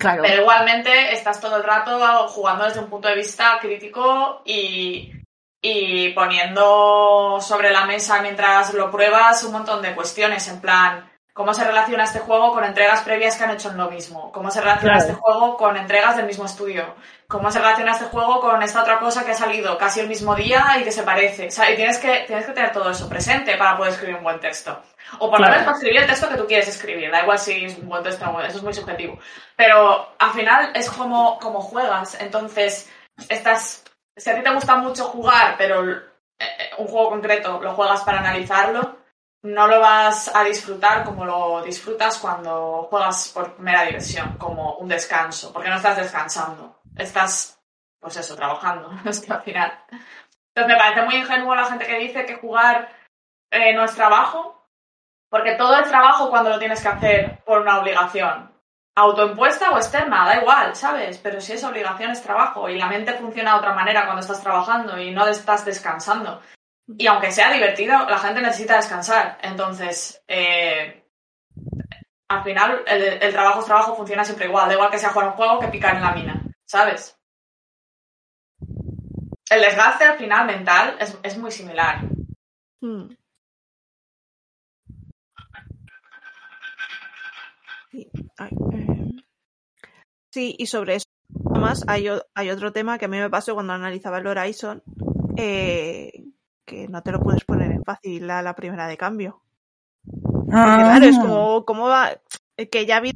[0.00, 0.22] Claro.
[0.26, 5.12] Pero igualmente estás todo el rato jugando desde un punto de vista crítico y,
[5.60, 11.54] y poniendo sobre la mesa mientras lo pruebas un montón de cuestiones en plan cómo
[11.54, 14.60] se relaciona este juego con entregas previas que han hecho en lo mismo, cómo se
[14.60, 15.08] relaciona Claro.
[15.08, 16.96] este juego con entregas del mismo estudio,
[17.28, 20.34] cómo se relaciona este juego con esta otra cosa que ha salido casi el mismo
[20.34, 21.46] día y que se parece.
[21.46, 24.24] O sea, y tienes que, tienes que tener todo eso presente para poder escribir un
[24.24, 24.82] buen texto.
[25.20, 27.08] O por lo menos para escribir el texto que tú quieres escribir.
[27.12, 29.16] Da igual si es un buen texto o no, eso es muy subjetivo.
[29.54, 32.20] Pero al final es como, como juegas.
[32.20, 32.90] Entonces,
[33.28, 33.84] estás.
[34.18, 36.02] Si a ti te gusta mucho jugar, pero eh,
[36.38, 38.98] eh, un juego concreto lo juegas para analizarlo,
[39.42, 44.88] no lo vas a disfrutar como lo disfrutas cuando juegas por mera diversión, como un
[44.88, 47.60] descanso, porque no estás descansando, estás,
[48.00, 49.72] pues eso, trabajando, es que al final.
[50.54, 52.88] Entonces me parece muy ingenuo la gente que dice que jugar
[53.50, 54.66] eh, no es trabajo,
[55.30, 58.52] porque todo es trabajo cuando lo tienes que hacer por una obligación,
[58.98, 61.18] autoimpuesta o externa, da igual, ¿sabes?
[61.18, 64.42] Pero si es obligación es trabajo y la mente funciona de otra manera cuando estás
[64.42, 66.40] trabajando y no estás descansando.
[66.86, 69.38] Y aunque sea divertido, la gente necesita descansar.
[69.42, 71.04] Entonces, eh,
[72.28, 74.68] al final, el, trabajo es trabajo, funciona siempre igual.
[74.68, 77.16] Da igual que sea jugar un juego que picar en la mina, ¿sabes?
[79.50, 82.00] El desgaste al final mental es, es muy similar.
[82.80, 83.10] Hmm.
[87.92, 88.87] Eh.
[90.30, 91.06] Sí, y sobre eso,
[91.50, 94.82] además, hay, o- hay otro tema que a mí me pasó cuando analizaba el Horizon,
[95.36, 96.24] eh,
[96.66, 99.42] que no te lo puedes poner en fácil a la primera de cambio.
[100.64, 102.20] Porque claro, es como, ¿cómo va?
[102.70, 103.12] Que ya vi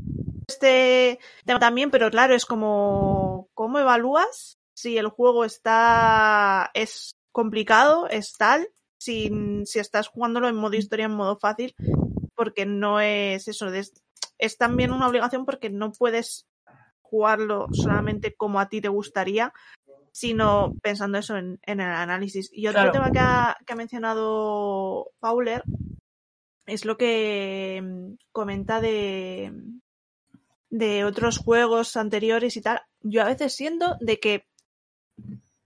[0.48, 8.08] este tema también, pero claro, es como, ¿cómo evalúas si el juego está, es complicado,
[8.08, 8.68] es tal,
[8.98, 11.74] sin, si estás jugándolo en modo historia, en modo fácil,
[12.34, 13.92] porque no es eso, es,
[14.38, 16.46] es también una obligación porque no puedes
[17.12, 19.52] jugarlo solamente como a ti te gustaría,
[20.12, 22.48] sino pensando eso en, en el análisis.
[22.52, 22.92] Y otro Claro.
[22.92, 25.62] tema que ha, que ha mencionado Pauler
[26.66, 29.52] es lo que mm, comenta de,
[30.70, 32.80] de otros juegos anteriores y tal.
[33.02, 34.46] Yo a veces siento de que,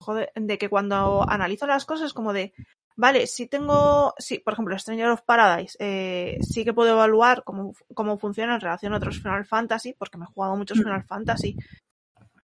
[0.01, 2.53] joder, de que cuando analizo las cosas como de,
[2.97, 7.75] vale, si tengo, sí, por ejemplo, Stranger of Paradise, eh, sí que puedo evaluar cómo,
[7.95, 10.83] cómo funciona en relación a otros Final Fantasy, porque me he jugado muchos Mm.
[10.83, 11.57] Final Fantasy.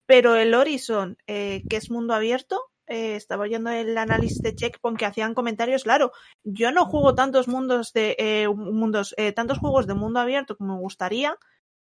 [0.06, 4.98] Pero el Horizon, eh, que es mundo abierto, eh, estaba oyendo el análisis de Checkpoint
[4.98, 6.10] que hacían comentarios, claro,
[6.42, 10.74] yo no juego tantos mundos de eh, mundos, eh, tantos juegos de mundo abierto como
[10.74, 11.38] me gustaría,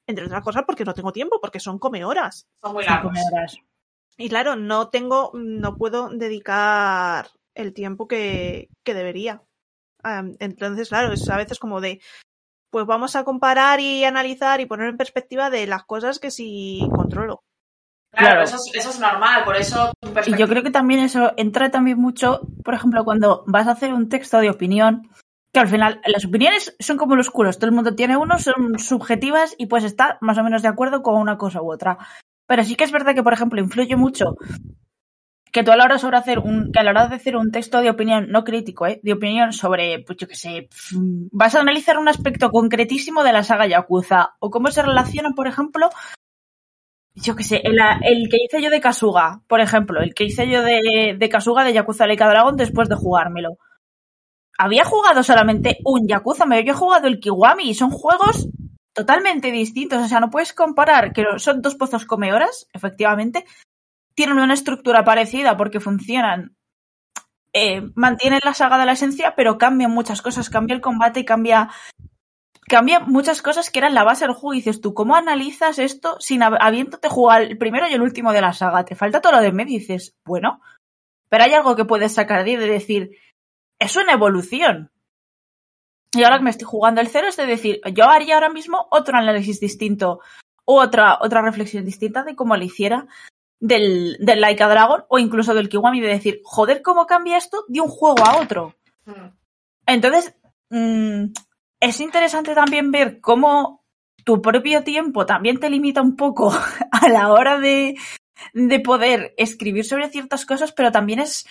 [0.07, 2.47] entre otras cosas porque no tengo tiempo, porque son come horas.
[2.59, 3.13] Son muy largos.
[3.31, 3.57] horas.
[4.17, 9.41] Y claro, no tengo, no puedo dedicar el tiempo que, que debería.
[10.39, 11.99] Entonces, claro, es a veces como de,
[12.69, 16.87] pues vamos a comparar y analizar y poner en perspectiva de las cosas que sí
[16.95, 17.41] controlo.
[18.11, 18.43] Claro, Claro.
[18.43, 19.91] Eso, es, eso es normal, por eso
[20.25, 23.93] Y yo creo que también eso entra también mucho, por ejemplo, cuando vas a hacer
[23.93, 25.09] un texto de opinión,
[25.51, 28.77] que al final las opiniones son como los culos, todo el mundo tiene uno, son
[28.77, 31.97] subjetivas y puedes estar más o menos de acuerdo con una cosa u otra.
[32.47, 34.35] Pero sí que es verdad que, por ejemplo, influye mucho
[35.55, 37.49] que tú a la hora sobre hacer un, que a la hora de hacer un
[37.49, 38.99] texto de opinión, no crítico, ¿eh?
[39.01, 40.67] de opinión sobre, pues yo qué sé,
[41.31, 45.47] vas a analizar un aspecto concretísimo de la saga Yakuza, o cómo se relacionan, por
[45.47, 45.89] ejemplo,
[47.13, 50.45] yo qué sé, el, el que hice yo de Kasuga, por ejemplo, el que hice
[50.49, 53.57] yo de, de Kasuga de Yakuza Leica Dragon después de jugármelo.
[54.57, 58.49] Había jugado solamente un Yakuza, me había jugado el Kiwami y son juegos
[58.93, 60.03] totalmente distintos.
[60.03, 63.45] O sea, no puedes comparar que son dos pozos come horas, efectivamente.
[64.15, 66.55] Tienen una estructura parecida porque funcionan.
[67.53, 70.49] eh, mantienen la saga de la esencia, pero cambian muchas cosas.
[70.49, 71.69] Cambia el combate y cambia
[72.67, 76.17] cambia muchas cosas que eran la base del juego y dices tú, ¿cómo analizas esto
[76.19, 78.83] sin hab- habiéndote jugado el primero y el último de la saga?
[78.83, 80.61] Te falta todo lo de medio y dices, bueno,
[81.29, 83.11] pero hay algo que puedes sacar de de decir,
[83.79, 84.89] es una evolución.
[86.13, 88.87] Y ahora que me estoy jugando el cero es de decir, yo haría ahora mismo
[88.89, 90.19] otro análisis distinto
[90.65, 93.05] otra, otra reflexión distinta de cómo lo hiciera
[93.59, 97.81] del, del Laika Dragon o incluso del Kiwami de decir, joder, ¿cómo cambia esto de
[97.81, 98.75] un juego a otro?
[99.05, 99.29] Mm.
[99.87, 100.35] Entonces,
[100.69, 101.25] mm,
[101.79, 103.83] es interesante también ver cómo
[104.23, 106.51] tu propio tiempo también te limita un poco
[106.91, 107.95] a la hora de,
[108.53, 111.45] de poder escribir sobre ciertas cosas, pero también es,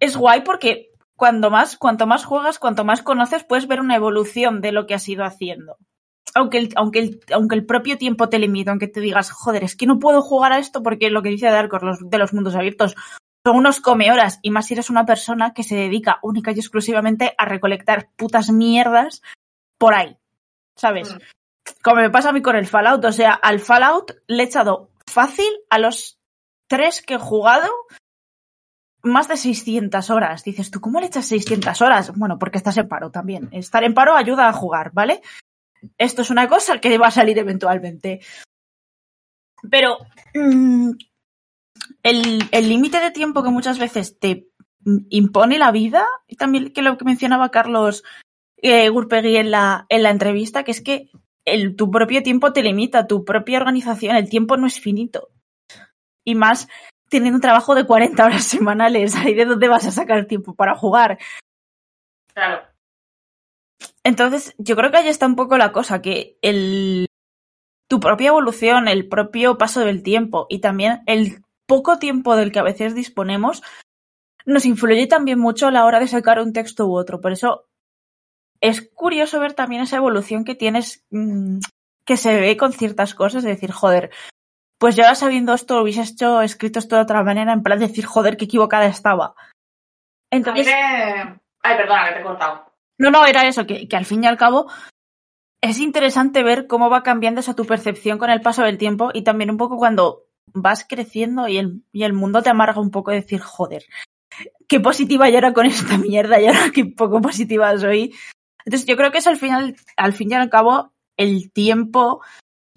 [0.00, 4.60] es guay porque cuando más, cuanto más juegas, cuanto más conoces, puedes ver una evolución
[4.60, 5.76] de lo que has ido haciendo.
[6.34, 9.74] Aunque el, aunque el, aunque el propio tiempo te limita, aunque te digas, joder, es
[9.74, 12.54] que no puedo jugar a esto porque lo que dice Darkor, los, de los mundos
[12.54, 12.94] abiertos,
[13.44, 16.58] son unos come horas, y más si eres una persona que se dedica única y
[16.58, 19.22] exclusivamente a recolectar putas mierdas
[19.78, 20.16] por ahí,
[20.76, 21.14] ¿sabes?
[21.14, 21.18] Mm.
[21.82, 24.90] Como me pasa a mí con el Fallout, o sea, al Fallout le he echado
[25.06, 26.18] fácil a los
[26.68, 27.68] tres que he jugado
[29.02, 30.44] más de 600 horas.
[30.44, 32.12] Dices, ¿tú cómo le echas 600 horas?
[32.16, 33.48] Bueno, porque estás en paro también.
[33.52, 35.22] Estar en paro ayuda a jugar, ¿vale?
[35.98, 38.20] Esto es una cosa que va a salir eventualmente.
[39.70, 39.98] Pero
[40.34, 40.90] mm,
[42.02, 44.48] el el límite de tiempo que muchas veces te
[45.10, 48.02] impone la vida, y también que lo que mencionaba Carlos
[48.62, 51.10] eh, Gurpegui en la, en la entrevista, que es que
[51.44, 55.28] el, tu propio tiempo te limita, tu propia organización, el tiempo no es finito.
[56.24, 56.68] Y más
[57.08, 60.74] teniendo un trabajo de 40 horas semanales, ¿ahí de dónde vas a sacar tiempo para
[60.74, 61.18] jugar?
[62.32, 62.66] Claro.
[64.04, 67.06] Entonces, yo creo que ahí está un poco la cosa, que el,
[67.88, 72.58] tu propia evolución, el propio paso del tiempo y también el poco tiempo del que
[72.58, 73.62] a veces disponemos
[74.46, 77.20] nos influye también mucho a la hora de sacar un texto u otro.
[77.20, 77.66] Por eso
[78.60, 81.58] es curioso ver también esa evolución que tienes, mmm,
[82.04, 84.10] que se ve con ciertas cosas, de decir, joder,
[84.78, 88.06] pues ya sabiendo esto hubiese hecho, escrito esto de otra manera, en plan de decir,
[88.06, 89.34] joder, qué equivocada estaba.
[90.30, 90.66] Entonces.
[91.62, 92.69] Ay, perdona, que te he cortado.
[93.00, 94.68] No, no, era eso, que, que al fin y al cabo
[95.62, 99.22] es interesante ver cómo va cambiando esa tu percepción con el paso del tiempo y
[99.22, 103.10] también un poco cuando vas creciendo y el, y el mundo te amarga un poco
[103.10, 103.84] de decir, joder,
[104.68, 108.14] qué positiva yo era con esta mierda y ahora qué poco positiva soy.
[108.66, 112.22] Entonces yo creo que es al final, al fin y al cabo, el tiempo,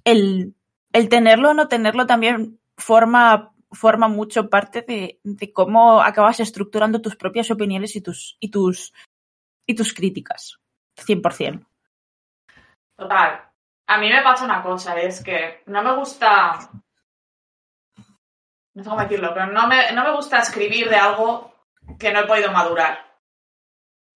[0.06, 0.56] el,
[0.94, 7.02] el tenerlo o no tenerlo también forma, forma mucho parte de, de cómo acabas estructurando
[7.02, 8.94] tus propias opiniones y tus, y tus,
[9.65, 10.57] y tus críticas.
[10.98, 11.65] 100%.
[12.95, 13.49] Total.
[13.88, 16.69] A mí me pasa una cosa, es que no me gusta.
[18.76, 21.53] No sé cómo decirlo, pero no me, no me gusta escribir de algo
[21.99, 23.14] que no he podido madurar.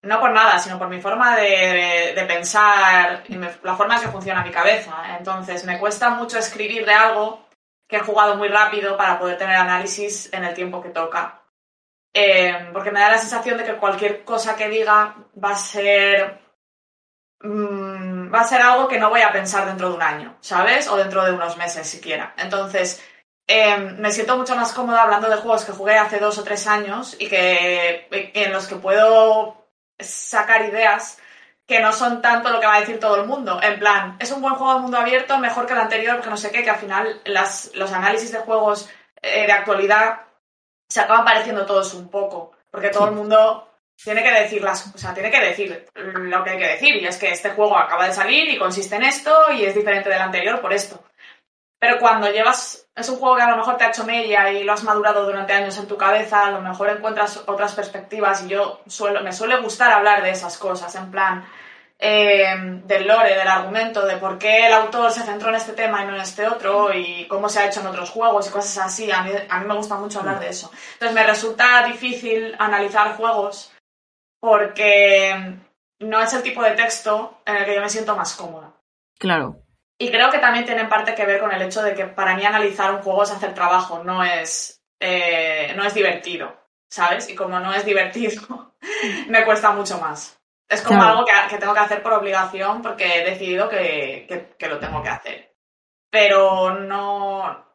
[0.03, 4.07] No por nada, sino por mi forma de, de, pensar y la forma en que
[4.07, 5.18] funciona mi cabeza.
[5.18, 7.48] Entonces, me cuesta mucho escribir de algo
[7.88, 11.37] que he jugado muy rápido para poder tener análisis en el tiempo que toca.
[12.19, 16.39] Eh, porque me da la sensación de que cualquier cosa que diga va a ser
[17.41, 20.88] mmm, va a ser algo que no voy a pensar dentro de un año, ¿sabes?
[20.88, 22.34] O dentro de unos meses siquiera.
[22.38, 23.03] Entonces,
[23.45, 26.65] eh, me siento mucho más cómoda hablando de juegos que jugué hace dos o tres
[26.65, 29.69] años y que en los que puedo
[29.99, 31.19] sacar ideas
[31.68, 33.60] que no son tanto lo que va a decir todo el mundo.
[33.61, 36.38] En plan, es un buen juego de mundo abierto, mejor que el anterior, que no
[36.38, 38.89] sé qué, que al final los análisis de juegos
[39.22, 40.27] eh, de actualidad
[40.88, 42.52] se acaban pareciendo todos un poco.
[42.72, 43.68] Porque todo el mundo
[44.02, 46.96] tiene que decir las, o sea, tiene que decir lo que hay que decir.
[46.98, 50.10] Y es que este juego acaba de salir y consiste en esto y es diferente
[50.10, 51.04] del anterior por esto.
[51.80, 54.64] Pero cuando llevas, es un juego que a lo mejor te ha hecho media y
[54.64, 58.50] lo has madurado durante años en tu cabeza, a lo mejor encuentras otras perspectivas y
[58.50, 61.46] yo suelo, me suele gustar hablar de esas cosas, en plan
[61.99, 66.03] eh, del lore, del argumento, de por qué el autor se centró en este tema
[66.03, 68.86] y no en este otro y cómo se ha hecho en otros juegos y cosas
[68.86, 69.11] así.
[69.11, 70.72] A mí, a mí me gusta mucho hablar de eso.
[70.94, 73.74] Entonces me resulta difícil analizar juegos
[74.40, 75.57] porque
[75.99, 78.74] no es el tipo de texto en el que yo me siento más cómoda.
[79.18, 79.64] Claro.
[79.99, 82.36] Y creo que también tiene en parte que ver con el hecho de que para
[82.36, 86.56] mí analizar un juego es hacer trabajo, no es, eh, no es divertido,
[86.88, 87.28] ¿sabes?
[87.30, 88.76] Y como no es divertido,
[89.28, 90.37] me cuesta mucho más.
[90.69, 91.11] Es como Claro.
[91.19, 94.80] algo que, que tengo que hacer por obligación porque he decidido que, que, que lo
[94.80, 95.56] tengo que hacer.
[96.11, 97.65] Pero no...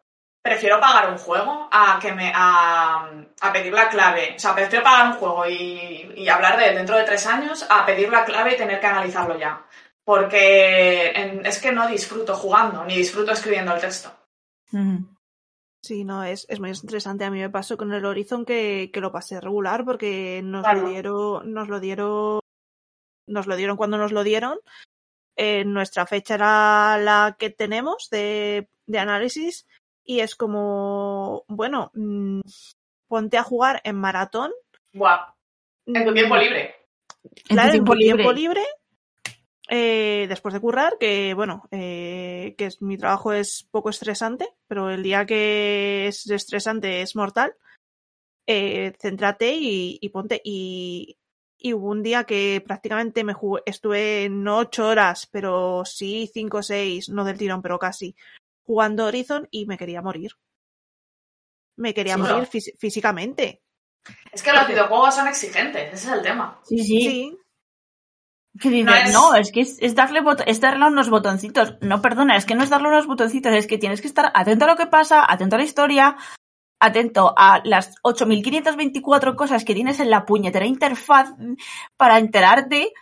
[0.44, 3.06] Prefiero pagar un juego a que me a,
[3.40, 4.32] a pedir la clave.
[4.35, 7.64] O sea, prefiero pagar un juego y, y hablar de él dentro de tres años
[7.70, 9.64] a pedir la clave y tener que analizarlo ya
[10.05, 14.10] porque en- es que no disfruto jugando, ni disfruto escribiendo el texto.
[15.81, 17.24] Sí, no, es, es muy interesante.
[17.24, 20.81] A mí me pasó con el Horizon que, que lo pasé regular porque nos Claro.
[20.82, 22.40] lo dieron, nos lo dieron,
[23.33, 24.59] nos lo dieron cuando nos lo dieron.
[25.37, 29.67] Eh, nuestra fecha era la que tenemos de, de análisis
[30.05, 32.41] y es como, bueno, mm,
[33.09, 34.53] ponte a jugar en maratón.
[34.93, 35.35] Buah,
[35.87, 36.75] en tu tiempo libre.
[37.49, 38.35] En Claro, en tu tiempo libre.
[38.35, 38.65] libre,
[39.69, 44.91] eh, después de currar, que bueno, eh, que es- mi trabajo es poco estresante, pero
[44.91, 47.55] el día que es estresante es mortal,
[48.47, 50.41] eh, céntrate y, y ponte.
[50.45, 51.17] Y,
[51.63, 56.59] y hubo un día que prácticamente me jugué, estuve no ocho horas, pero sí cinco
[56.59, 58.15] o seis, no del tirón, pero casi,
[58.65, 60.33] jugando Horizon y me quería morir.
[61.77, 62.47] Me quería Sí, morir no.
[62.47, 63.63] fí- físicamente.
[64.33, 66.61] Es que los videojuegos son exigentes, ese es el tema.
[66.65, 67.01] Sí, sí.
[67.01, 67.39] Sí,
[68.61, 71.79] Que dices, No no, es- que es, es darle es darle unos botoncitos.
[71.81, 74.67] No, perdona, es que no es darle unos botoncitos, es que tienes que estar atento
[74.67, 76.17] a lo que pasa, atento a la historia,
[76.83, 81.31] atento a las 8524 cosas que tienes en la puñetera interfaz
[81.97, 82.93] para enterarte.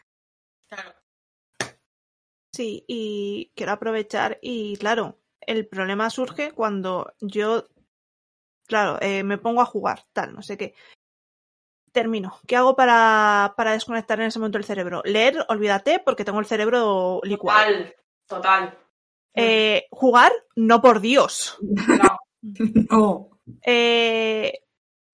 [2.55, 7.69] Sí, y quiero aprovechar y claro, el problema surge cuando yo,
[8.67, 10.75] claro, eh, me pongo a jugar, tal, no sé qué.
[11.91, 12.39] termino.
[12.47, 15.01] ¿Qué hago para, para desconectar en ese momento el cerebro?
[15.05, 17.65] Leer, olvídate, porque tengo el cerebro licuado.
[17.65, 17.95] Total,
[18.27, 18.79] total.
[19.35, 21.57] Eh, jugar, no por Dios.
[21.63, 22.20] No.
[22.43, 23.31] No.
[23.67, 24.61] Eh,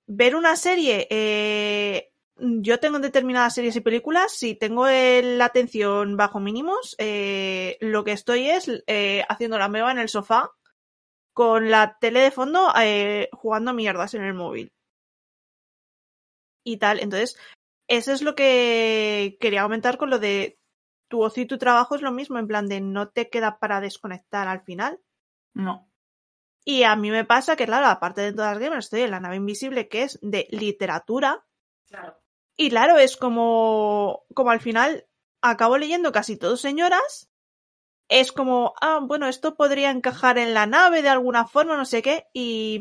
[0.06, 5.46] ver una serie, eh, yo tengo en determinadas series y películas, si tengo el- la
[5.46, 10.50] atención bajo mínimos, eh, lo que estoy es eh, haciendo la meba en el sofá
[11.34, 14.72] con la tele de fondo eh, jugando mierdas en el móvil.
[16.64, 17.36] Y tal, entonces,
[17.88, 20.58] eso es lo que quería aumentar con lo de
[21.08, 23.80] tu ocio y tu trabajo es lo mismo, en plan de no te queda para
[23.80, 25.00] desconectar al final.
[25.54, 25.88] No.
[26.68, 29.20] Y a mí me pasa que, claro, aparte de todas las gamers, estoy en la
[29.20, 31.46] nave invisible, que es de literatura.
[31.86, 32.20] Claro.
[32.56, 35.06] Y claro, es como, como al final
[35.42, 37.30] acabo leyendo casi todo señoras.
[38.08, 42.02] Es como, ah, bueno, esto podría encajar en la nave de alguna forma, no sé
[42.02, 42.26] qué.
[42.32, 42.80] Y,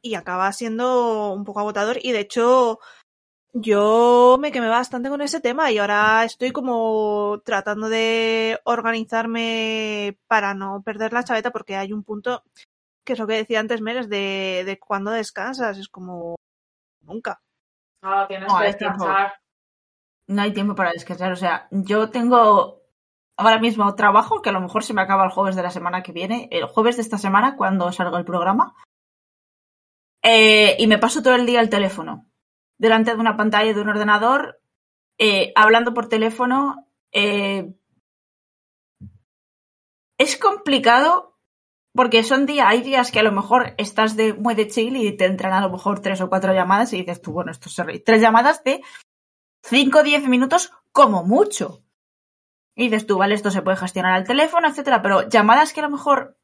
[0.00, 1.98] y acaba siendo un poco agotador.
[2.00, 2.78] Y de hecho,
[3.52, 10.54] yo me quemé bastante con ese tema y ahora estoy como tratando de organizarme para
[10.54, 12.42] no perder la chaveta porque hay un punto
[13.04, 16.36] que es lo que decía antes Meres de, de cuando descansas, es como
[17.00, 17.40] nunca.
[18.02, 19.34] Ah, tienes No, que descansar.
[20.28, 21.32] No hay tiempo para descansar.
[21.32, 22.82] O sea, yo tengo
[23.36, 26.02] ahora mismo trabajo que a lo mejor se me acaba el jueves de la semana
[26.02, 28.74] que viene, el jueves de esta semana cuando salga el programa.
[30.22, 32.29] Eh, y me paso todo el día al teléfono,
[32.80, 34.60] delante de una pantalla de un ordenador,
[35.18, 36.86] eh, hablando por teléfono.
[37.12, 37.74] eh,
[40.18, 41.38] es complicado
[41.94, 45.16] porque son días, hay días que a lo mejor estás de muy de chill y
[45.16, 47.78] te entran a lo mejor tres o cuatro llamadas y dices tú, bueno, esto es
[47.78, 48.00] horrible.
[48.00, 48.82] Tres llamadas de
[49.62, 51.82] 5 o 10 minutos como mucho.
[52.76, 55.84] Y dices tú, vale, esto se puede gestionar al teléfono, etcétera, pero llamadas que a
[55.84, 56.38] lo mejor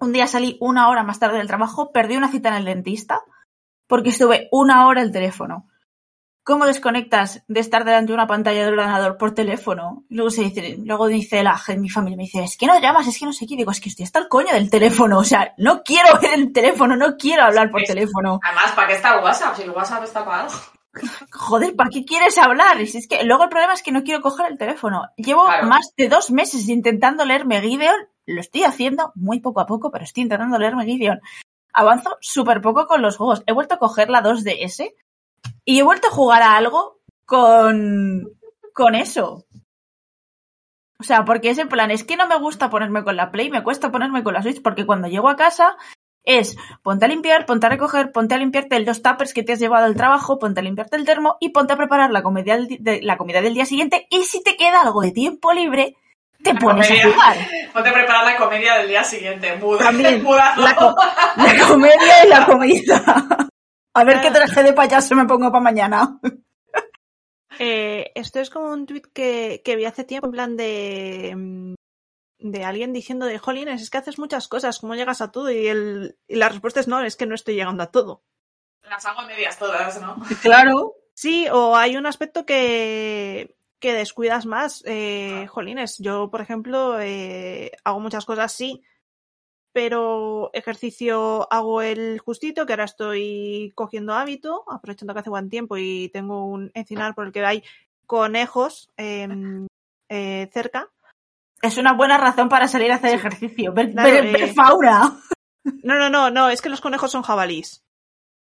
[0.00, 3.22] un día salí una hora más tarde del trabajo, perdí una cita en el dentista
[3.86, 5.68] porque estuve una hora al teléfono.
[6.44, 10.04] ¿Cómo desconectas de estar delante de una pantalla del ordenador por teléfono?
[10.08, 13.08] Luego se dice, luego dice la gente, mi familia me dice, es que no llamas,
[13.08, 13.56] es que no sé qué.
[13.56, 15.18] Digo, es que estoy hasta el coño del teléfono.
[15.18, 17.86] O sea, no quiero ver el teléfono, no quiero hablar por Sí.
[17.86, 18.38] teléfono.
[18.44, 19.56] Además, ¿para qué está el WhatsApp?
[19.56, 20.54] Si el WhatsApp está para algo.
[21.32, 22.80] Joder, ¿para qué quieres hablar?
[22.80, 25.02] Y si es que luego el problema es que no quiero coger el teléfono.
[25.16, 25.66] Llevo Claro.
[25.66, 27.96] más de dos meses intentando leerme Gideon.
[28.24, 31.20] Lo estoy haciendo muy poco a poco, pero estoy intentando leerme Gideon.
[31.76, 33.42] Avanzo súper poco con los juegos.
[33.46, 34.94] He vuelto a coger la 2DS
[35.64, 38.32] y he vuelto a jugar a algo con,
[38.72, 39.44] con eso.
[40.98, 43.50] O sea, porque es en plan, es que no me gusta ponerme con la Play,
[43.50, 45.76] me cuesta ponerme con la Switch, porque cuando llego a casa
[46.22, 49.60] es ponte a limpiar, ponte a recoger, ponte a limpiarte los tuppers que te has
[49.60, 53.00] llevado al trabajo, ponte a limpiarte el termo y ponte a preparar la comida de,
[53.02, 54.06] la comida del día siguiente.
[54.10, 55.96] Y si te queda algo de tiempo libre,
[56.42, 57.06] te La pones comedia.
[57.06, 57.36] a jugar.
[57.72, 59.56] Ponte a preparar la comedia del día siguiente.
[59.56, 59.78] Muda.
[59.84, 60.24] También,
[60.56, 60.94] la, co-
[61.36, 63.48] la comedia y la comida.
[63.94, 66.18] A ver qué traje de payaso me pongo para mañana.
[67.58, 71.74] Eh, esto es como un tweet que, que vi hace tiempo en plan de, mm,
[72.38, 75.50] de alguien diciendo de Jolines, es que haces muchas cosas, ¿cómo llegas a todo?
[75.50, 78.22] Y, el, y la respuesta es no, es que no estoy llegando a todo.
[78.82, 80.16] Las hago a medias todas, ¿no?
[80.42, 80.94] Claro.
[81.14, 84.82] Sí, o hay un aspecto que, que descuidas más.
[84.86, 88.82] Eh, jolines, yo, por ejemplo, eh, hago muchas cosas, sí,
[89.72, 95.76] pero ejercicio hago el justito, que ahora estoy cogiendo hábito, aprovechando que hace buen tiempo
[95.76, 97.62] y tengo un encinar por el que hay
[98.06, 99.66] conejos em,
[100.08, 100.88] eh, cerca.
[101.62, 103.72] Es una buena razón para salir a hacer ejercicio.
[103.72, 105.20] Ver, Claro, ver- ver eh, fauna.
[105.82, 107.82] No, no, no, no, es que los conejos son jabalís.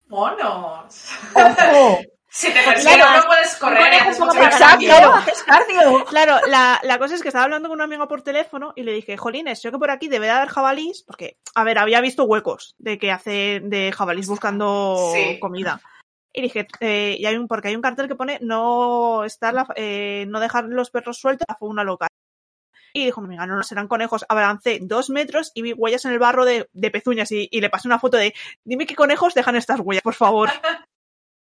[0.08, 1.10] Monos.
[1.34, 1.98] Ojo.
[2.32, 5.12] Si te Claro, no puedes correr Exacto, cardio.
[5.14, 6.04] haces cardio.
[6.04, 8.92] Claro, la, la cosa es que estaba hablando con un amigo por teléfono y le
[8.92, 12.22] dije, Jolines, yo que por aquí debe de haber jabalís, porque, a ver, había visto
[12.24, 15.40] huecos de que hace de jabalís buscando Sí.
[15.40, 15.80] comida.
[16.32, 19.66] Y dije, eh, y hay un, porque hay un cartel que pone no estar la,
[19.74, 22.08] eh, no dejar los perros sueltos a una local.
[22.92, 24.24] Y dijo, amiga, no, no serán conejos.
[24.28, 27.70] Avancé dos metros y vi huellas en el barro de, de pezuñas y, y le
[27.70, 28.34] pasé una foto de,
[28.64, 30.48] dime qué conejos dejan estas huellas, por favor.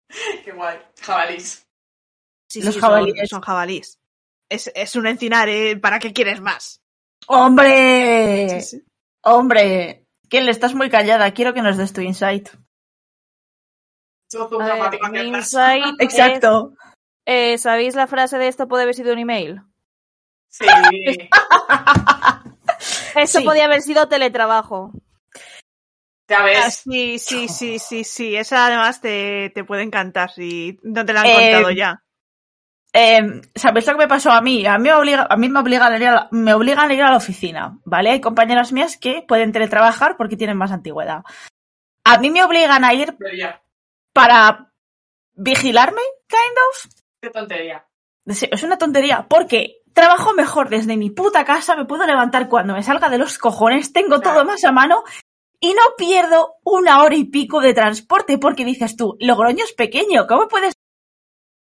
[0.46, 0.80] Qué guay.
[1.02, 1.68] Jabalís.
[2.50, 3.18] Sí, Los sí, jabalíes.
[3.20, 4.00] Son, son jabalís.
[4.50, 5.76] Es, es un encinar, ¿eh?
[5.78, 6.82] ¿Para qué quieres más?
[7.28, 8.62] ¡Hombre!
[8.62, 8.84] Sí, sí.
[9.24, 10.06] Hombre.
[10.32, 11.34] le estás muy callada.
[11.34, 12.50] Quiero que nos des tu insight.
[14.32, 16.74] Ver, insight es, Exacto.
[17.26, 19.62] eh, ¿Sabéis la frase de esto puede haber sido un email?
[20.50, 20.66] Sí.
[23.16, 23.46] Eso Sí.
[23.46, 24.92] podía haber sido teletrabajo.
[26.30, 26.76] Ya Ah, ves.
[26.84, 28.36] sí, sí, sí, sí, sí.
[28.36, 32.04] Esa además te, te puede encantar si no te la han Eh, contado ya.
[32.94, 34.66] Eh, ¿Sabéis lo que me pasó a mí?
[34.66, 36.94] A mí me, obliga, a mí me, obligan a ir a la, me obligan a
[36.94, 38.12] ir a la oficina, ¿vale?
[38.12, 41.24] Hay compañeras mías que pueden teletrabajar porque tienen más antigüedad.
[42.06, 43.16] A mí me obligan a ir
[44.14, 44.72] para
[45.36, 46.94] vigilarme, kind of.
[47.22, 47.86] Qué tontería.
[48.26, 52.74] Sí, Es una tontería, porque trabajo mejor desde mi puta casa, me puedo levantar cuando
[52.74, 54.40] me salga de los cojones, tengo Claro.
[54.40, 55.04] todo más a mano
[55.60, 60.28] y no pierdo una hora y pico de transporte, porque dices tú, Logroño es pequeño,
[60.28, 60.76] ¿cómo puedes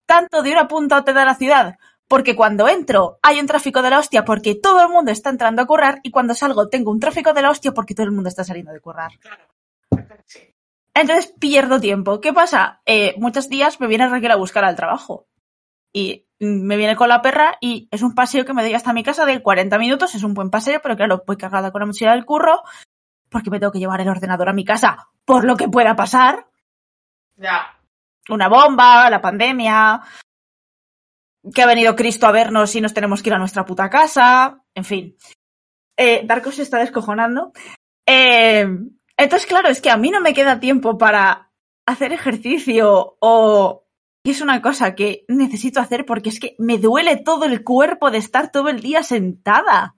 [0.06, 1.76] tanto de una punta a otra de la ciudad?
[2.08, 5.62] Porque cuando entro hay un tráfico de la hostia porque todo el mundo está entrando
[5.62, 8.28] a currar y cuando salgo tengo un tráfico de la hostia porque todo el mundo
[8.28, 9.10] está saliendo de currar.
[10.94, 12.20] Entonces pierdo tiempo.
[12.20, 12.80] ¿Qué pasa?
[12.86, 15.26] Eh, muchos días me viene Raquel a buscar al trabajo.
[15.92, 19.02] Y me viene con la perra y es un paseo que me doy hasta mi
[19.02, 20.14] casa de 40 minutos.
[20.14, 22.62] Es un buen paseo, pero claro, voy cargada con la mochila del curro
[23.36, 26.46] porque me tengo que llevar el ordenador a mi casa por lo que pueda pasar.
[27.36, 27.78] Ya.
[28.30, 30.00] Una bomba, la pandemia,
[31.54, 34.62] que ha venido Cristo a vernos y nos tenemos que ir a nuestra puta casa.
[34.74, 35.16] En fin.
[35.98, 37.52] Eh, Darko se está descojonando.
[38.06, 38.66] Eh,
[39.18, 41.50] entonces, claro, es que a mí no me queda tiempo para
[41.86, 43.82] hacer ejercicio o...
[44.24, 48.10] Y es una cosa que necesito hacer porque es que me duele todo el cuerpo
[48.10, 49.94] de estar todo el día sentada.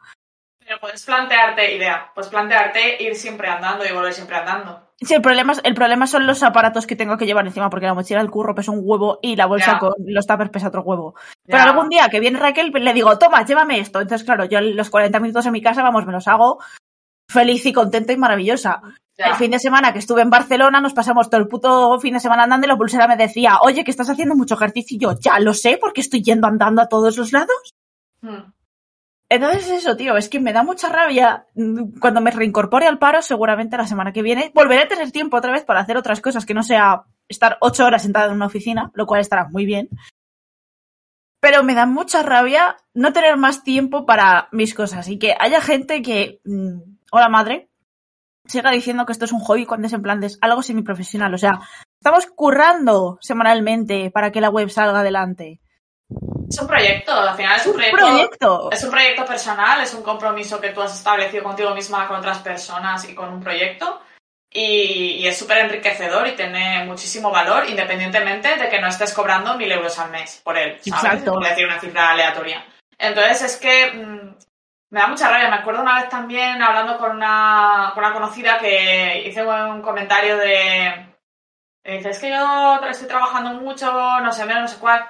[0.69, 4.83] Pero puedes plantearte, idea, puedes plantearte ir siempre andando y volver siempre andando.
[5.01, 7.87] Sí, el problema, es- el problema son los aparatos que tengo que llevar encima porque
[7.87, 10.83] la mochila del curro pesa un huevo y la bolsa con los tuppers pesa otro
[10.83, 11.15] huevo.
[11.47, 13.99] Pero algún día que viene Raquel le digo, toma, llévame esto.
[14.01, 16.59] Entonces, claro, yo los 40 minutos en mi casa, vamos, me los hago
[17.31, 18.83] feliz y contenta y maravillosa.
[19.31, 22.21] El fin de semana que estuve en Barcelona, nos pasamos todo el puto fin de
[22.21, 24.97] semana andando y la pulsera me decía, oye, que estás haciendo mucho ejercicio.
[24.97, 27.75] Y yo, ya lo sé, porque estoy yendo andando a todos los lados.
[28.21, 28.53] Hmm.
[29.31, 31.47] Entonces eso, tío, es que me da mucha rabia.
[31.55, 35.37] Mm, Cuando me reincorpore al paro, seguramente la semana que viene, volveré a tener tiempo
[35.37, 38.47] otra vez para hacer otras cosas que no sea estar ocho horas sentada en una
[38.47, 39.91] oficina, lo cual estará muy bien.
[41.41, 45.61] Pero me da mucha rabia no tener más tiempo para mis cosas y que haya
[45.61, 47.69] gente que, mm, hola madre,
[48.47, 51.35] siga diciendo que esto es un hobby cuando es en plan de algo semiprofesional.
[51.35, 51.61] O sea,
[52.01, 55.61] estamos currando semanalmente para que la web salga adelante.
[56.49, 58.71] Es un proyecto, al final es un proyecto.
[58.73, 62.39] Es un proyecto personal, es un compromiso que tú has establecido contigo misma, con otras
[62.39, 64.01] personas y con un proyecto.
[64.51, 69.57] Y, y es súper enriquecedor y tiene muchísimo valor, independientemente de que no estés cobrando
[69.57, 71.05] mil euros al mes por él, ¿sabes?
[71.05, 71.35] Exacto.
[71.35, 72.65] Por decir una cifra aleatoria.
[72.97, 74.37] Entonces es que mm,
[74.91, 75.51] me da mucha rabia.
[75.51, 80.39] Me acuerdo una vez también hablando con una, con una conocida que hice un comentario
[80.39, 81.07] de.
[81.85, 83.91] Dice, es que yo estoy trabajando mucho,
[84.21, 85.07] no sé menos, no sé cuál.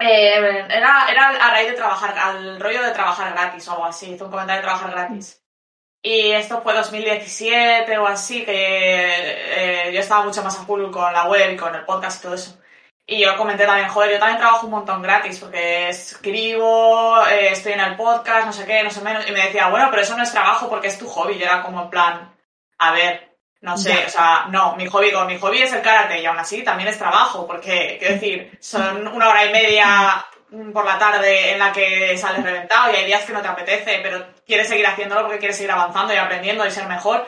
[0.00, 4.12] Eh, era, era a raíz de trabajar, al rollo de trabajar gratis o algo así.
[4.12, 5.42] Hizo un comentario de trabajar gratis.
[6.02, 11.12] Y esto fue 2017 o así, que eh, yo estaba mucho más a full con
[11.12, 12.58] la web y con el podcast y todo eso.
[13.04, 17.72] Y yo comenté también, joder, yo también trabajo un montón gratis porque escribo, eh, estoy
[17.72, 19.26] en el podcast, no sé qué, no sé menos.
[19.28, 21.34] Y me decía, bueno, pero eso no es trabajo porque es tu hobby.
[21.34, 22.36] Y era como en plan,
[22.78, 23.27] a ver,
[23.60, 24.06] no sé, Ya.
[24.06, 26.88] o sea, no, mi hobby, con mi hobby es el karate y aún así también
[26.88, 30.24] es trabajo porque, quiero decir, son una hora y media
[30.72, 34.00] por la tarde en la que sales reventado y hay días que no te apetece,
[34.02, 37.26] pero quieres seguir haciéndolo porque quieres seguir avanzando y aprendiendo y ser mejor.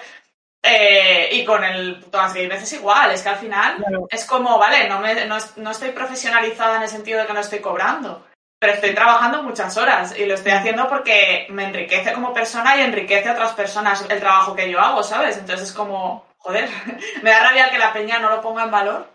[0.62, 4.07] Eh, y con el puto As Games es igual, es que al final Claro.
[4.10, 7.41] es como, vale, no, me, no, no estoy profesionalizada en el sentido de que no
[7.41, 8.26] estoy cobrando,
[8.60, 12.82] pero estoy trabajando muchas horas y lo estoy haciendo porque me enriquece como persona y
[12.82, 15.39] enriquece a otras personas el trabajo que yo hago, ¿sabes?
[15.39, 16.68] Entonces es como, joder,
[17.22, 19.08] me da rabia que la peña no lo ponga en valor,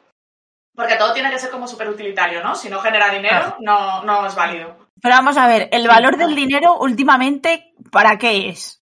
[0.75, 2.55] porque todo tiene que ser como súper utilitario, ¿no?
[2.55, 4.75] Si no genera dinero, no, no es válido.
[4.99, 8.81] Pero vamos a ver, el valor del dinero últimamente, ¿para qué es?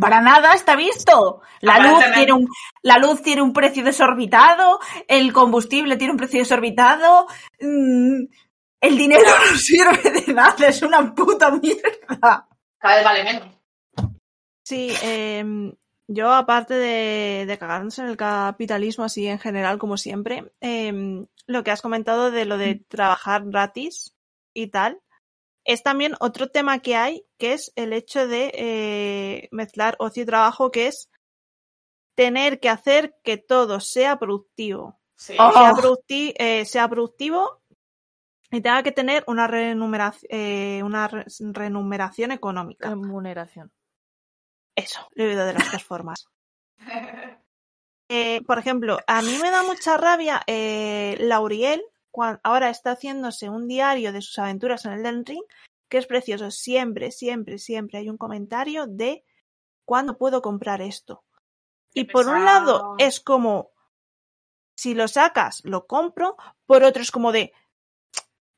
[0.00, 1.42] Para nada está visto.
[1.60, 2.48] La luz, tiene un,
[2.82, 4.78] la luz tiene un precio desorbitado,
[5.08, 7.26] el combustible tiene un precio desorbitado,
[7.60, 8.26] mm,
[8.80, 12.48] el dinero no sirve de nada, es una puta mierda.
[12.78, 13.54] Cada vez vale menos.
[14.64, 15.74] Sí, em,
[16.06, 21.64] yo aparte de, de cagarnos en el capitalismo así en general, como siempre, em, lo
[21.64, 24.14] que has comentado de lo de trabajar gratis
[24.54, 25.00] y tal,
[25.64, 30.26] es también otro tema que hay, que es el hecho de eh, mezclar ocio y
[30.26, 31.10] trabajo, que es
[32.14, 34.98] tener que hacer que todo sea productivo.
[35.16, 35.34] Sí.
[35.38, 35.52] Oh.
[35.52, 37.57] Sea, producti- eh, sea productivo
[38.50, 42.88] y tenga que tener una, renumeración, una re- renumeración económica.
[42.88, 43.72] Remuneración.
[44.76, 46.28] Eso, lo he oído de las dos formas.
[48.10, 53.50] Eh, por ejemplo, a mí me da mucha rabia eh, Lauriel, cuan- ahora está haciéndose
[53.50, 55.42] un diario de sus aventuras en el Elden Ring,
[55.90, 56.50] que es precioso.
[56.50, 59.26] Siempre, siempre, siempre hay un comentario de
[59.84, 61.22] cuándo puedo comprar esto.
[61.92, 63.72] Qué Y por un lado es como,
[64.74, 67.52] si lo sacas, lo compro, por otro es como de,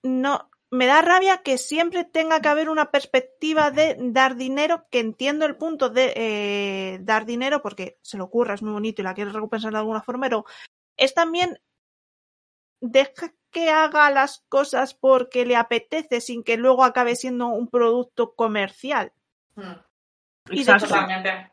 [0.02, 5.00] no, me da rabia que siempre tenga que haber una perspectiva de dar dinero, que
[5.00, 9.04] entiendo el punto de eh, dar dinero porque se lo ocurra, es muy bonito y
[9.04, 10.44] la quieres recompensar de alguna forma, pero
[10.96, 11.60] es también
[12.80, 18.34] deja que haga las cosas porque le apetece sin que luego acabe siendo un producto
[18.34, 19.12] comercial.
[19.56, 19.62] Mm,
[20.50, 20.86] Y de hecho, Exacto.
[20.86, 21.52] Totalmente.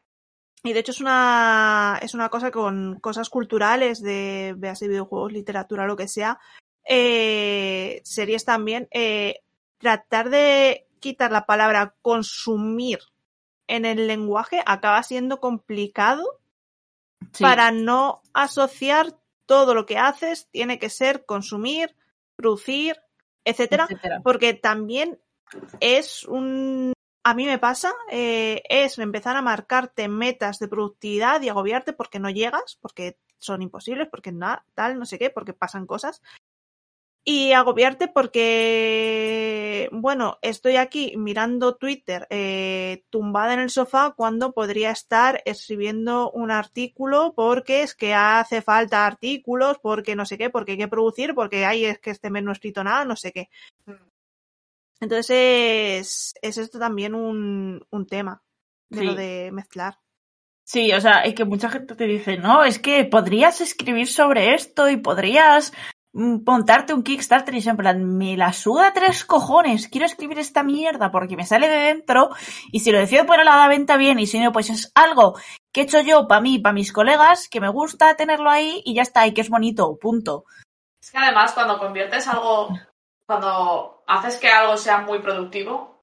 [0.64, 5.34] y de hecho es una, es una cosa con cosas culturales de, veas de videojuegos,
[5.34, 6.40] literatura, lo que sea,
[6.88, 9.42] eh, series también, eh,
[9.78, 13.00] tratar de quitar la palabra consumir
[13.68, 16.40] en el lenguaje acaba siendo complicado
[17.34, 17.44] Sí.
[17.44, 21.96] para no asociar todo lo que haces tiene que ser consumir,
[22.36, 22.96] producir,
[23.44, 24.22] etcétera, etcétera.
[24.24, 25.20] porque también
[25.80, 26.94] es un
[27.24, 32.20] a mí me pasa eh, es empezar a marcarte metas de productividad y agobiarte porque
[32.20, 36.22] no llegas, porque son imposibles, porque nada, tal, no sé qué, porque pasan cosas.
[37.30, 44.92] Y agobiarte porque, bueno, estoy aquí mirando Twitter eh, tumbada en el sofá cuando podría
[44.92, 50.72] estar escribiendo un artículo porque es que hace falta artículos, porque no sé qué, porque
[50.72, 53.34] hay que producir, porque hay es que este mes no he escrito nada, no sé
[53.34, 53.50] qué.
[55.02, 58.42] Entonces es, es esto también un, un tema
[58.90, 59.06] de Sí.
[59.06, 60.00] lo de mezclar.
[60.64, 64.54] Sí, o sea, es que mucha gente te dice, no, es que podrías escribir sobre
[64.54, 69.24] esto y podrías mm, montarte un Kickstarter y yo en plan, me la suda tres
[69.24, 72.32] cojones, quiero escribir esta mierda porque me sale de dentro
[72.72, 75.38] y si lo decido poner a la venta bien y si no, pues es algo
[75.72, 78.96] que he hecho yo para mí, para mis colegas, que me gusta tenerlo ahí y
[78.96, 80.46] ya está, y que es bonito, punto.
[81.00, 82.70] Es que además cuando conviertes algo,
[83.28, 86.02] cuando haces que algo sea muy productivo,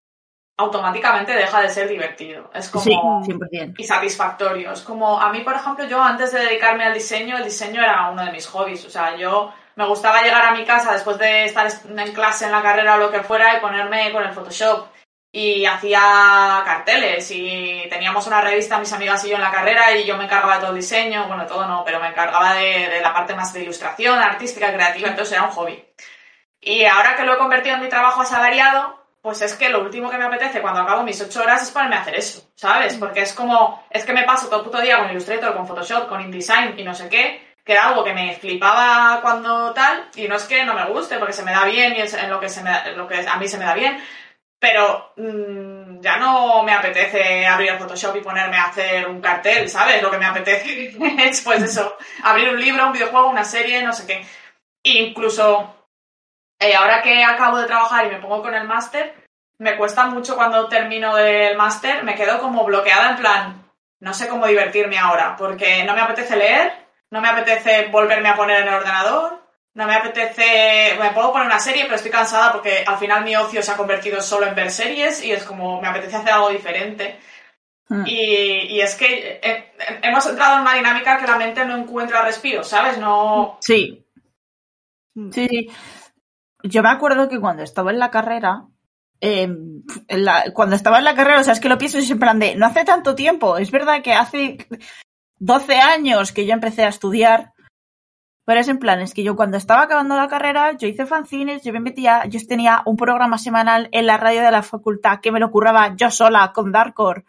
[0.56, 2.50] automáticamente deja de ser divertido.
[2.54, 2.84] Es como...
[2.84, 3.74] Sí, 100%.
[3.76, 4.70] y satisfactorio.
[4.70, 8.08] Es como, a mí, por ejemplo, yo antes de dedicarme al diseño, el diseño era
[8.10, 8.84] uno de mis hobbies.
[8.84, 12.52] O sea, yo me gustaba llegar a mi casa después de estar en clase, en
[12.52, 14.88] la carrera o lo que fuera y ponerme con el Photoshop.
[15.32, 20.04] Y hacía carteles y teníamos una revista, mis amigas y yo en la carrera y
[20.04, 23.00] yo me encargaba de todo el diseño, bueno, todo no, pero me encargaba de, de
[23.00, 25.84] la parte más de ilustración, artística, creativa, entonces era un hobby.
[26.60, 30.10] Y ahora que lo he convertido en mi trabajo asalariado, pues es que lo último
[30.10, 32.94] que me apetece cuando acabo mis ocho horas es ponerme a hacer eso, ¿sabes?
[32.98, 36.08] Porque es como, es que me paso todo el puto día con Illustrator, con Photoshop,
[36.08, 40.28] con InDesign y no sé qué, que era algo que me flipaba cuando tal, y
[40.28, 42.38] no es que no me guste, porque se me da bien y es en lo
[42.38, 43.98] que, se me, lo que a mí se me da bien,
[44.58, 50.02] pero mm, ya no me apetece abrir Photoshop y ponerme a hacer un cartel, ¿sabes?
[50.02, 50.94] Lo que me apetece
[51.28, 54.26] es, pues eso, abrir un libro, un videojuego, una serie, no sé qué.
[54.82, 55.86] E incluso
[56.58, 59.14] eh, ahora que acabo de trabajar y me pongo con el máster,
[59.58, 63.70] me cuesta mucho cuando termino el máster, me quedo como bloqueada en plan,
[64.00, 66.83] no sé cómo divertirme ahora, porque no me apetece leer,
[67.14, 69.40] no me apetece volverme a poner en el ordenador,
[69.74, 73.36] no me apetece, me puedo poner una serie, pero estoy cansada porque al final mi
[73.36, 76.48] ocio se ha convertido solo en ver series y es como, me apetece hacer algo
[76.50, 77.18] diferente.
[77.88, 78.02] Mm.
[78.06, 78.20] Y,
[78.74, 82.64] y es que eh, hemos entrado en una dinámica que la mente no encuentra respiro,
[82.64, 82.98] ¿sabes?
[82.98, 83.58] No...
[83.60, 84.00] Sí,
[85.16, 85.30] Mm.
[85.30, 85.68] sí, sí.
[86.64, 88.64] Yo me acuerdo que cuando estaba en la carrera,
[89.20, 92.14] eh, en la- cuando estaba en la carrera, o sea, es que lo pienso y
[92.14, 94.56] plan de, no hace tanto tiempo, es verdad que hace
[95.44, 97.52] 12 años que yo empecé a estudiar,
[98.46, 101.62] pero es en plan, es que yo cuando estaba acabando la carrera, yo hice fanzines,
[101.62, 105.32] yo me metía, yo tenía un programa semanal en la radio de la facultad que
[105.32, 107.24] me lo curraba yo sola con Darkcore,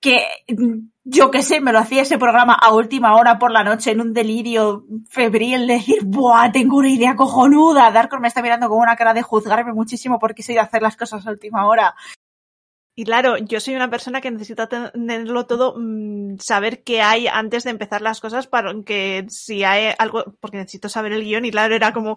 [0.00, 3.64] que mm, yo qué sé, me lo hacía ese programa a última hora por la
[3.64, 7.90] noche en un delirio febril de decir, ¡buah, tengo una idea cojonuda!
[7.90, 10.96] Darkor me está mirando con una cara de juzgarme muchísimo porque soy de hacer las
[10.96, 11.94] cosas a última hora.
[12.94, 17.64] Y claro, yo soy una persona que necesita tenerlo todo, mm, saber qué hay antes
[17.64, 21.50] de empezar las cosas para que si hay algo, porque necesito saber el guion y
[21.50, 22.16] claro, era como,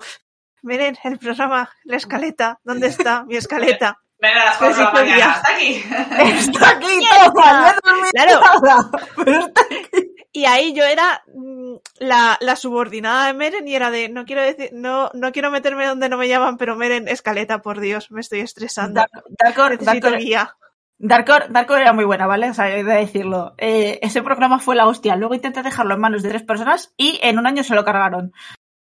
[0.61, 3.99] miren el programa, la escaleta, ¿dónde está mi escaleta?
[4.17, 5.83] Ven a las cuatro de la Pues hasta aquí.
[6.39, 7.61] ¡Está aquí, toma!
[7.61, 8.41] No he dormido Claro.
[8.63, 10.11] nada, pero está aquí.
[10.31, 14.41] Y ahí yo era mm, la, la subordinada de Meren y era de, no quiero
[14.41, 18.21] decir, no, no quiero meterme donde no me llaman, pero Meren, escaleta, por Dios, me
[18.21, 19.05] estoy estresando.
[19.37, 20.55] Darkor, Necesito Darkor, guía.
[20.97, 22.49] Darkor, Darkor era muy buena, ¿vale?
[22.49, 23.53] O sea, he de decirlo.
[23.57, 25.15] Eh, ese programa fue la hostia.
[25.15, 28.33] Luego intenté dejarlo en manos de tres personas y en un año se lo cargaron.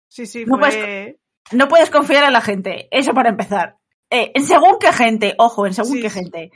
[0.07, 1.19] Sí, sí, No fue...
[1.51, 2.87] No puedes confiar en la gente.
[2.91, 3.77] Eso para empezar.
[4.09, 6.51] Eh, en según qué gente, ojo, en según Sí, qué gente.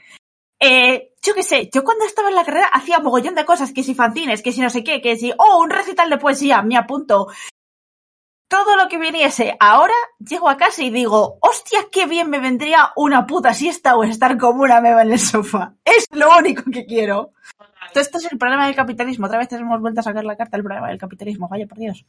[0.59, 3.83] Eh, yo qué sé, yo cuando estaba en la carrera hacía mogollón de cosas, que
[3.83, 6.77] si fanzines, que si no sé qué, que si, oh, un recital de poesía, me
[6.77, 7.27] apunto.
[8.51, 9.55] Todo lo que viniese.
[9.61, 14.03] Ahora llego a casa y digo, hostia, qué bien me vendría una puta siesta o
[14.03, 15.75] estar como una meba en el sofá.
[15.85, 17.31] Es lo único que quiero.
[17.93, 19.27] Todo esto es el problema del capitalismo.
[19.27, 21.47] Otra vez hemos vuelto a sacar la carta del problema del capitalismo.
[21.47, 22.05] Vaya por Dios.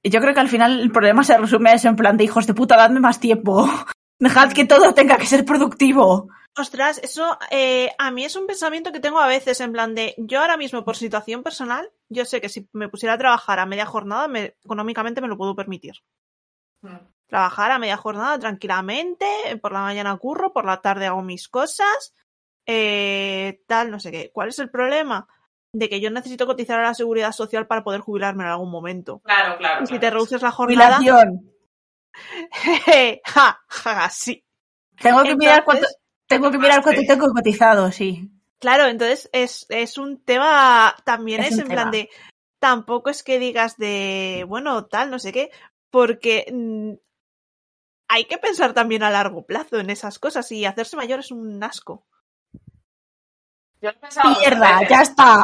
[0.00, 2.22] Y yo creo que al final el problema se resume a eso en plan de
[2.22, 3.68] hijos de puta, dadme más tiempo.
[4.20, 6.28] Dejad que todo tenga que ser productivo.
[6.56, 10.14] Ostras, eso eh, a mí es un pensamiento que tengo a veces, en plan de,
[10.18, 13.66] yo ahora mismo por situación personal, yo sé que si me pusiera a trabajar a
[13.66, 15.94] media jornada, me, económicamente me lo puedo permitir.
[16.82, 16.94] Mm.
[17.26, 19.26] Trabajar a media jornada tranquilamente,
[19.60, 22.14] por la mañana curro, por la tarde hago mis cosas,
[22.66, 24.30] eh, tal, no sé qué.
[24.32, 25.26] ¿Cuál es el problema?
[25.72, 29.20] De que yo necesito cotizar a la seguridad social para poder jubilarme en algún momento.
[29.24, 29.82] Claro, claro.
[29.82, 31.50] Y si te reduces la jornada, Jubilación.
[33.24, 34.44] ja, ja, sí.
[35.00, 35.88] Tengo que mirar cuánto,
[36.26, 38.30] tengo que mirar cuánto tengo cotizado, sí.
[38.58, 42.08] Claro, entonces es, es un tema, también Es en plan de,
[42.58, 45.50] tampoco es que digas de, bueno, tal, no sé qué,
[45.90, 46.92] porque mm,
[48.08, 51.62] hay que pensar también a largo plazo en esas cosas y hacerse mayor es un
[51.62, 52.06] asco.
[53.82, 55.42] Yo muchas Mierda, ya está.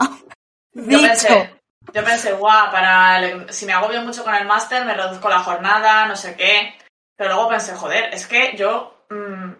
[0.73, 1.03] Yo Dicho.
[1.09, 1.61] pensé,
[1.93, 5.41] yo pensé, guau, para el- si me agobio mucho con el máster, me reduzco la
[5.41, 6.75] jornada, no sé qué.
[7.17, 9.53] Pero luego pensé, joder, es que yo mm,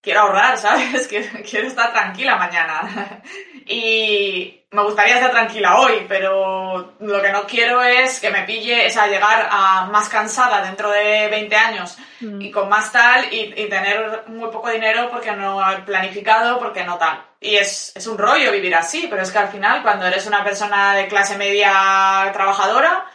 [0.00, 1.08] quiero ahorrar, ¿sabes?
[1.08, 3.22] Quiero, quiero estar tranquila mañana.
[3.66, 8.86] y me gustaría estar tranquila hoy, pero lo que no quiero es que me pille,
[8.86, 13.52] o sea, llegar a más cansada dentro de 20 años y con más tal y,
[13.56, 17.24] y tener muy poco dinero porque no he planificado, porque no tal.
[17.40, 20.44] Y es, es un rollo vivir así, pero es que al final cuando eres una
[20.44, 23.06] persona de clase media trabajadora,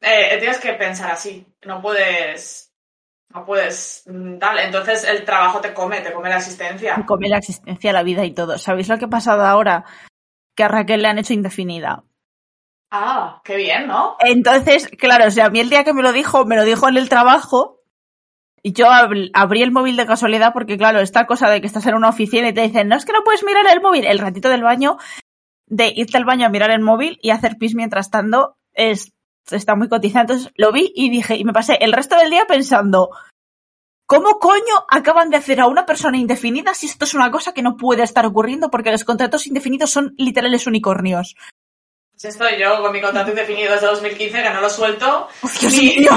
[0.00, 1.46] eh, tienes que pensar así.
[1.62, 2.61] No puedes,
[3.34, 4.58] no puedes mm, tal.
[4.58, 7.02] Entonces el trabajo te come, te come la existencia.
[7.06, 8.58] Come la existencia, la vida y todo.
[8.58, 9.84] ¿Sabéis lo que ha pasado ahora?
[10.56, 12.04] Que a Raquel le han hecho indefinida.
[12.90, 14.16] Ah, qué bien, ¿no?
[14.20, 16.88] Entonces, claro, o sea, a mí el día que me lo dijo, me lo dijo
[16.88, 17.78] en el trabajo.
[18.62, 21.86] Y yo ab- abrí el móvil de casualidad porque, claro, esta cosa de que estás
[21.86, 24.04] en una oficina y te dicen, no es que no puedes mirar el móvil.
[24.04, 24.98] El ratito del baño,
[25.66, 29.11] de irte al baño a mirar el móvil y hacer pis mientras tanto, es,
[29.50, 30.22] está muy cotizado.
[30.22, 33.10] Entonces lo vi y dije, y me pasé el resto del día pensando,
[34.06, 37.62] ¿cómo coño acaban de hacer a una persona indefinida si esto es una cosa que
[37.62, 41.36] no puede estar ocurriendo porque los contratos indefinidos son literales unicornios?
[42.12, 45.28] Pues estoy yo con mi contrato indefinido desde 2015 que no lo suelto.
[45.42, 46.10] Uf, Dios mío.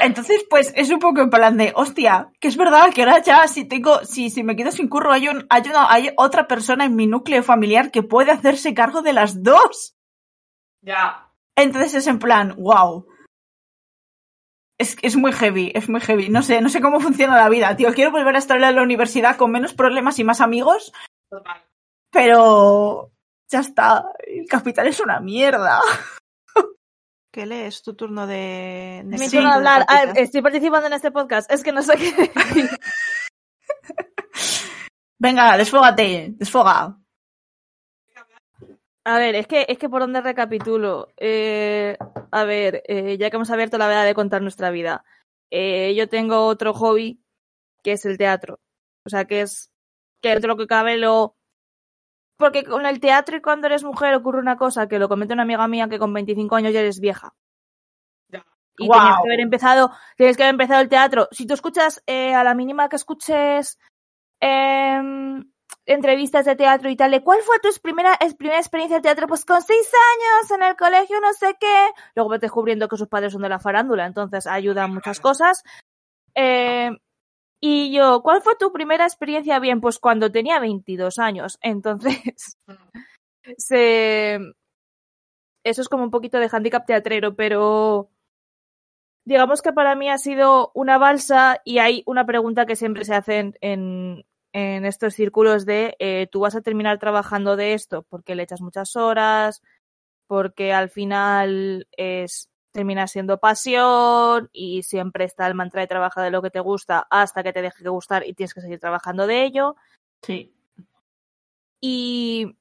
[0.00, 3.48] Entonces, pues es un poco en plan de, hostia, que es verdad que ahora ya
[3.48, 6.84] si tengo, si, si me quedo sin curro, hay, un, hay, una, hay otra persona
[6.84, 9.96] en mi núcleo familiar que puede hacerse cargo de las dos.
[10.82, 11.32] Ya.
[11.56, 13.06] Entonces es en plan, wow.
[14.78, 16.28] Es, es muy heavy, es muy heavy.
[16.28, 17.92] No sé, no sé cómo funciona la vida, tío.
[17.92, 20.92] Quiero volver a estar en la universidad con menos problemas y más amigos,
[21.28, 21.64] Total.
[22.12, 23.10] pero
[23.50, 24.12] ya está.
[24.24, 25.80] El capital es una mierda.
[27.30, 27.82] ¿Qué lees?
[27.82, 29.02] Tu turno de...
[29.04, 29.84] de Mi Sí, turno de hablar.
[29.88, 31.50] Ah, estoy participando en este podcast.
[31.52, 32.30] Es que no sé qué.
[35.18, 36.96] Venga, desfógate, desfoga.
[39.04, 41.08] A ver, es que, es que por dónde recapitulo.
[41.16, 41.96] Eh,
[42.30, 45.02] a ver, eh, ya que hemos abierto la veda de contar nuestra vida,
[45.50, 47.22] eh, yo tengo otro hobby
[47.82, 48.60] que es el teatro.
[49.06, 49.70] O sea, que es
[50.20, 51.37] que dentro de lo que cabe lo.
[52.38, 55.42] Porque con el teatro y cuando eres mujer ocurre una cosa que lo comenta una
[55.42, 57.34] amiga mía que con 25 años ya eres vieja.
[58.28, 58.44] Ya.
[58.78, 59.00] Y Guau.
[59.00, 61.28] tienes que haber empezado, tienes que haber empezado el teatro.
[61.32, 63.78] Si tú escuchas eh, a la mínima que escuches
[64.40, 65.50] em,
[65.84, 69.26] entrevistas de teatro y tal, de cuál fue tu primera, es- primera experiencia de teatro,
[69.26, 71.88] pues con seis años en el colegio, no sé qué.
[72.14, 75.64] Luego vas descubriendo que sus padres son de la farándula, entonces ayuda en muchas cosas.
[76.36, 76.90] Eh,
[77.60, 79.58] y yo, ¿cuál fue tu primera experiencia?
[79.58, 81.58] Bien, pues cuando tenía 22 años.
[81.62, 82.56] Entonces,
[83.56, 84.38] se...
[85.64, 88.10] eso es como un poquito de handicap teatrero, pero
[89.24, 93.14] digamos que para mí ha sido una balsa y hay una pregunta que siempre se
[93.14, 98.34] hacen en, en estos círculos de eh, tú vas a terminar trabajando de esto porque
[98.34, 99.62] le echas muchas horas,
[100.26, 106.30] porque al final es termina siendo pasión y siempre está el mantra de trabajar de
[106.30, 109.26] lo que te gusta hasta que te deje de gustar y tienes que seguir trabajando
[109.26, 109.76] de ello.
[110.22, 110.54] Sí.
[111.80, 112.56] Y,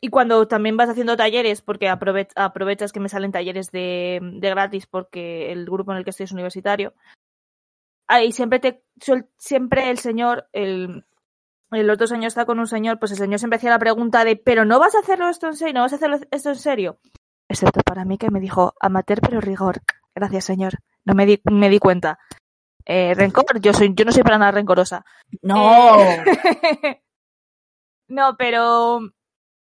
[0.00, 4.50] y cuando también vas haciendo talleres, porque aprove- aprovechas que me salen talleres de, de
[4.50, 6.94] gratis porque el grupo en el que estoy es universitario,
[8.06, 8.82] ahí siempre te
[9.36, 11.04] siempre el señor, el,
[11.70, 14.24] el los dos años está con un señor, pues el señor siempre hacía la pregunta
[14.24, 15.74] de ¿pero no vas a hacerlo esto en serio?
[15.74, 16.98] ¿No vas a hacerlo esto en serio?
[17.50, 19.82] Excepto para mí que me dijo amateur pero rigor.
[20.14, 20.74] Gracias, señor.
[21.04, 22.20] No me di, me di cuenta.
[22.84, 25.04] Eh, rencor, yo soy, yo no soy para nada rencorosa.
[25.42, 25.98] No.
[25.98, 26.22] Eh,
[28.08, 29.00] no, pero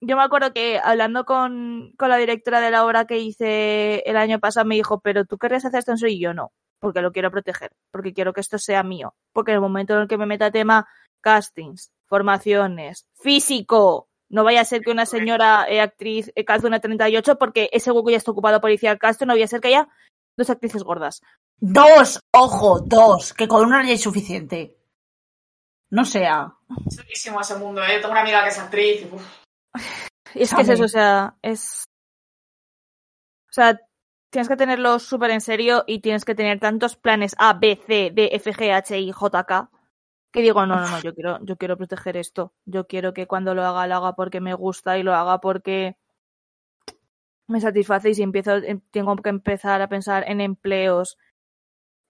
[0.00, 4.16] yo me acuerdo que hablando con, con la directora de la obra que hice el
[4.16, 6.50] año pasado me dijo, pero tú querrías hacer esto en serio y yo no,
[6.81, 10.00] porque lo quiero proteger, porque quiero que esto sea mío, porque en el momento en
[10.00, 10.89] el que me meta tema
[11.20, 16.80] castings, formaciones, físico, no vaya a ser que una señora eh, actriz eh, calce una
[16.80, 19.68] 38 porque ese hueco ya está ocupado por Iciar Castro, no vaya a ser que
[19.68, 19.88] haya
[20.36, 21.22] dos actrices gordas.
[21.58, 24.76] Dos, ojo, dos, que con una ya es suficiente.
[25.90, 26.55] No sea.
[26.86, 27.98] Es ese mundo, ¿eh?
[28.00, 29.22] Tengo una amiga que es actriz y uf,
[30.34, 31.84] Y es que es eso, o sea, es.
[33.48, 33.80] O sea,
[34.30, 38.10] tienes que tenerlo súper en serio y tienes que tener tantos planes A, B, C,
[38.12, 39.70] D, F, G, H, I, J, K.
[40.32, 42.52] Que digo, no, no, no, yo quiero, yo quiero proteger esto.
[42.66, 45.96] Yo quiero que cuando lo haga, lo haga porque me gusta y lo haga porque
[47.46, 51.16] me satisface y si empiezo, em- tengo que empezar a pensar en empleos,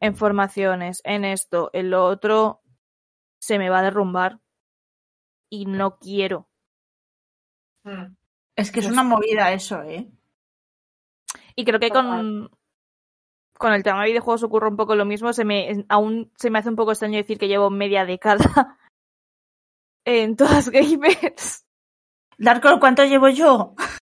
[0.00, 2.62] en formaciones, en esto, en lo otro,
[3.38, 4.40] se me va a derrumbar.
[5.48, 6.48] Y no quiero.
[7.84, 8.16] mm.
[8.56, 10.10] Es que es una movida eso, ¿eh?
[11.54, 12.50] Y creo que con,
[13.58, 15.32] con el tema de videojuegos ocurre un poco lo mismo.
[15.32, 18.38] Se me, aún se me hace un poco extraño decir que llevo media década
[20.04, 21.64] en todas gamers.
[22.38, 23.74] Darko, ¿cuánto llevo yo?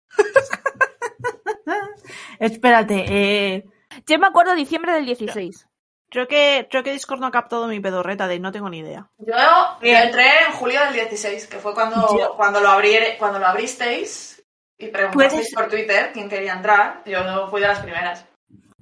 [2.40, 3.66] Espérate, eh...
[4.06, 5.68] Yo me acuerdo de diciembre del 16.
[6.10, 9.10] Creo que, creo que Discord no ha captado mi pedorreta de no tengo ni idea.
[9.18, 9.34] Yo,
[9.82, 13.48] yo entré en julio del 16, que fue cuando, Yo- cuando, lo, abrí, cuando lo
[13.48, 14.44] abristeis
[14.78, 17.02] y preguntasteis Puedes- por Twitter quién quería entrar.
[17.06, 18.26] Yo no fui de las primeras.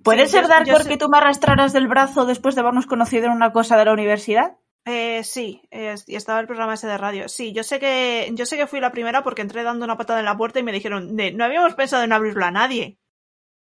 [0.06, 2.62] ¿Puede Sí, ser yo- Darko yo que sé- tú me arrastraras del brazo después de
[2.62, 4.56] habernos conocido en una cosa de la universidad?
[4.86, 7.28] Eh, sí, y estaba el programa ese de radio.
[7.28, 10.20] Sí, yo sé que yo sé que fui la primera porque entré dando una patada
[10.20, 13.00] en la puerta y me dijeron, de, no habíamos pensado en abrirlo a nadie.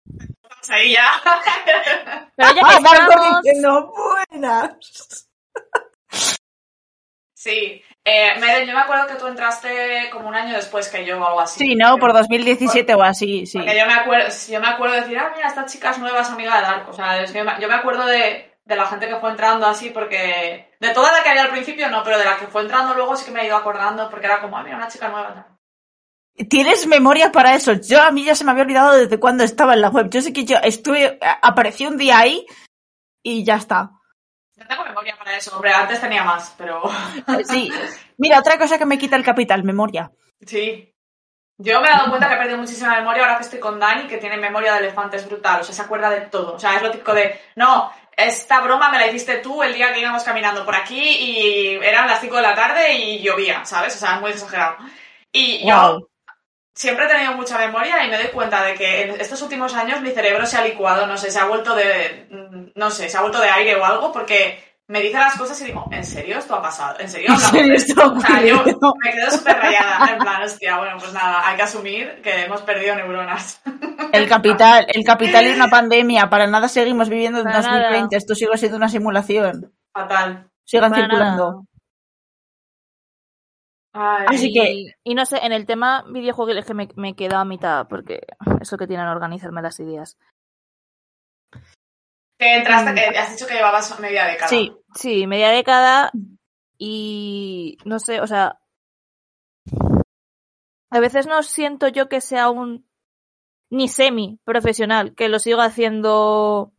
[0.05, 1.09] Pues ahí ya.
[2.37, 3.93] Pero ya que ¡Ah, estamos, diciendo
[4.31, 5.29] buenas!
[7.35, 7.83] Sí.
[8.07, 11.27] Eh, Meren, yo me acuerdo que tú entraste como un año después que yo o
[11.27, 11.59] algo así.
[11.59, 11.97] Sí, ¿no?
[11.97, 13.57] Por 2017 o así, sí.
[13.57, 16.21] Porque yo me acuerdo, yo me acuerdo de decir, ah, mira, esta chica es nueva,
[16.21, 16.89] es amiga de Dark.
[16.91, 19.31] O sea, es que yo me, yo me acuerdo de, de la gente que fue
[19.31, 20.69] entrando así, porque.
[20.81, 23.17] De toda la que había al principio, no, pero de la que fue entrando luego
[23.17, 25.47] sí que me he ido acordando, porque era como, ah, mira, una chica nueva.
[26.51, 27.73] Tienes memoria para eso.
[27.73, 30.11] Yo a mí ya se me había olvidado desde cuando estaba en la web.
[30.11, 32.45] Yo sé que yo estuve, aparecí un día ahí
[33.23, 33.93] y ya está.
[34.65, 36.83] No tengo memoria para eso, hombre, antes tenía más, pero.
[37.45, 37.71] Sí.
[38.17, 40.11] Mira, otra cosa que me quita el capital, memoria.
[40.47, 40.91] Sí.
[41.59, 44.07] Yo me he dado cuenta que he perdido muchísima memoria ahora que estoy con Dani,
[44.07, 45.61] que tiene memoria de elefante, es brutal.
[45.61, 46.55] O sea, se acuerda de todo.
[46.55, 49.93] O sea, es lo típico de, no, esta broma me la hiciste tú el día
[49.93, 53.95] que íbamos caminando por aquí y eran las 5 de la tarde y llovía, ¿sabes?
[53.95, 54.79] O sea, es muy exagerado.
[55.31, 56.09] Y yo Wow.
[56.75, 60.01] Siempre he tenido mucha memoria y me doy cuenta de que en estos últimos años
[60.01, 63.17] mi cerebro se ha licuado, no sé, se ha vuelto de, mm, no sé, se
[63.17, 66.39] ha vuelto de aire o algo porque me dice las cosas y digo, ¿en serio
[66.39, 67.01] esto ha pasado?
[67.01, 68.65] ¿En serio ¿En hablamos serio de esto ha O sea, yo
[69.03, 72.61] me quedo súper rayada, en plan, hostia, bueno, pues nada, hay que asumir que hemos
[72.63, 73.63] perdido neuronas.
[74.13, 76.31] El capital, el capital es una pandemia.
[76.31, 78.17] Para nada seguimos viviendo en Para 2020.
[78.17, 79.73] Esto sigue siendo una simulación.
[79.93, 80.49] Fatal.
[80.65, 81.67] Sigan Para circulando.
[83.95, 87.41] Ay, Así que- Y, no sé, en el tema videojuegos es que me, me queda
[87.41, 88.21] a mitad, porque
[88.61, 90.19] eso que tienen organizarme las ideas.
[92.37, 94.49] que entraste, que has dicho que llevabas media década.
[94.49, 96.11] Sí, Sí, media década
[96.77, 98.59] y no sé, o sea,
[100.91, 102.87] a veces no siento yo que sea un
[103.71, 106.73] ni semi profesional, que lo sigo haciendo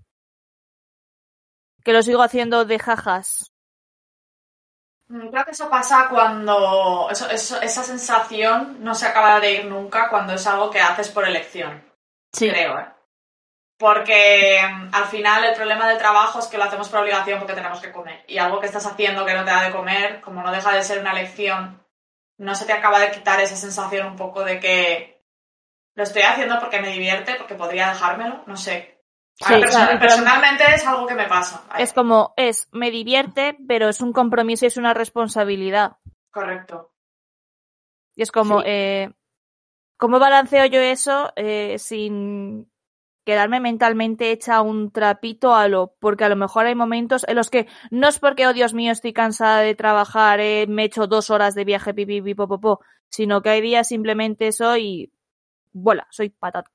[1.84, 3.52] que lo sigo haciendo de jajas.
[5.08, 9.66] Mm, Creo que eso pasa cuando eso, eso- esa sensación no se acaba de ir
[9.66, 11.84] nunca cuando es algo que haces por elección.
[12.34, 12.50] sí.
[12.50, 12.88] creo, ¿eh?
[13.78, 17.54] Porque mm, al final el problema del trabajo es que lo hacemos por obligación porque
[17.54, 18.24] tenemos que comer.
[18.28, 20.84] Y algo que estás haciendo que no te da de comer, como no deja de
[20.84, 21.86] ser una elección,
[22.38, 25.24] no se te acaba de quitar esa sensación un poco de que
[25.96, 28.95] lo estoy haciendo porque me divierte, porque podría dejármelo, no sé.
[29.38, 29.54] Sí,
[30.00, 31.66] personalmente es algo que me pasa.
[31.78, 35.98] Es como, es, me divierte, pero es un compromiso y es una responsabilidad.
[36.32, 36.94] Correcto.
[38.16, 38.66] Y es como, Sí.
[38.68, 39.14] eh,
[39.98, 42.72] ¿cómo balanceo yo eso eh, sin
[43.26, 45.96] quedarme mentalmente hecha un trapito a lo?
[46.00, 48.94] Porque a lo mejor hay momentos en los que no es porque, oh Dios mío,
[48.94, 52.48] estoy cansada de trabajar, eh, me he hecho dos horas de viaje, pipi, pipi, po,
[52.48, 55.12] po, po, sino que hay días simplemente soy,
[55.74, 56.72] bola, soy patata.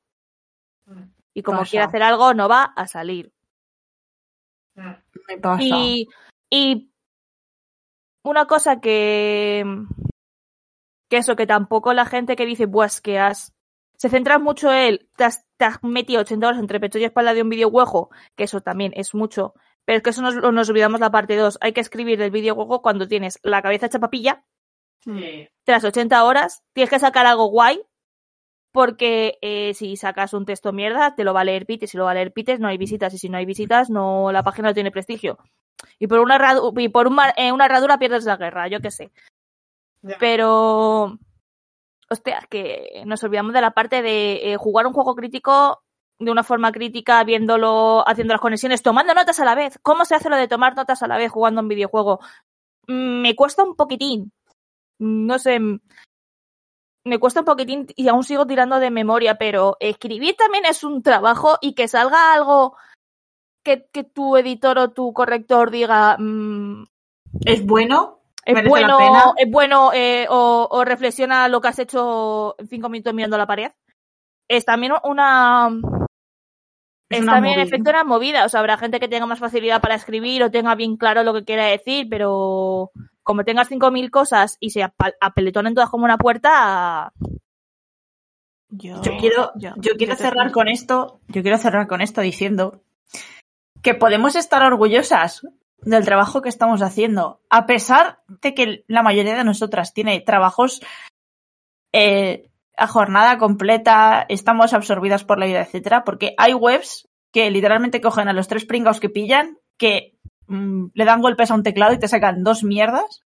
[0.84, 1.70] Mm, Y como Pasa.
[1.70, 3.32] quiere hacer algo, no va a salir.
[4.76, 4.90] mm.
[5.28, 5.62] Me pasa.
[5.62, 6.08] Y,
[6.50, 6.90] y
[8.24, 9.64] una cosa que,
[11.08, 13.54] que eso, que tampoco la gente que dice, pues que has,
[13.96, 17.34] se centra mucho en, te has, te has metido 80 horas entre pecho y espalda
[17.34, 21.00] de un videojuego, que eso también es mucho, pero es que eso nos, nos olvidamos
[21.00, 24.44] la parte 2, hay que escribir el videojuego cuando tienes la cabeza hecha papilla,
[25.02, 25.48] Sí.
[25.64, 27.80] tras 80 horas, tienes que sacar algo guay,
[28.72, 32.04] porque eh, si sacas un texto mierda, te lo va a leer Pites, si lo
[32.04, 34.68] va a leer Pites, no hay visitas, y si no hay visitas, no la página
[34.68, 35.38] no tiene prestigio.
[35.98, 36.38] Y por una,
[36.76, 39.10] y por un mar- eh, una herradura pierdes la guerra, yo qué sé.
[40.18, 41.18] Pero,
[42.08, 45.82] hostia, que nos olvidamos de la parte de eh, jugar un juego crítico
[46.18, 49.78] de una forma crítica, viéndolo, haciendo las conexiones, tomando notas a la vez.
[49.82, 52.20] ¿Cómo se hace lo de tomar notas a la vez jugando un videojuego?
[52.88, 54.32] Mm, Me cuesta un poquitín.
[54.98, 55.58] No sé.
[57.04, 61.02] Me cuesta un poquitín y aún sigo tirando de memoria, pero escribir también es un
[61.02, 62.76] trabajo y que salga algo
[63.64, 66.84] que, que tu editor o tu corrector diga mm,
[67.46, 72.68] Es bueno, es bueno, es bueno eh, o, o reflexiona lo que has hecho en
[72.68, 73.72] cinco minutos mirando la pared.
[74.48, 75.70] Es también una
[77.10, 77.62] Es es una también movida.
[77.62, 78.44] efecto una movida.
[78.44, 81.34] O sea, habrá gente que tenga más facilidad para escribir o tenga bien claro lo
[81.34, 82.90] que quiera decir, pero
[83.22, 84.82] como tengas cinco mil cosas y se
[85.20, 87.12] apeletonen todas como una puerta.
[88.72, 92.20] Yo, Yo quiero, yo- yo quiero te- cerrar con esto, yo quiero cerrar con esto
[92.20, 92.82] diciendo
[93.82, 95.44] que podemos estar orgullosas
[95.78, 100.80] del trabajo que estamos haciendo, a pesar de que la mayoría de nosotras tiene trabajos
[101.92, 108.00] eh, a jornada completa, estamos absorbidas por la vida, etcétera, porque hay webs que literalmente
[108.00, 110.16] cogen a los tres pringaos que pillan, que
[110.50, 113.24] mm, le dan golpes a un teclado y te sacan dos mierdas,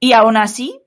[0.00, 0.80] y aún así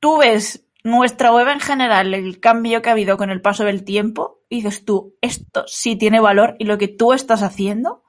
[0.00, 3.84] tú ves nuestra web en general, el cambio que ha habido con el paso del
[3.84, 8.04] tiempo, y dices tú, esto sí tiene valor y lo que tú estás haciendo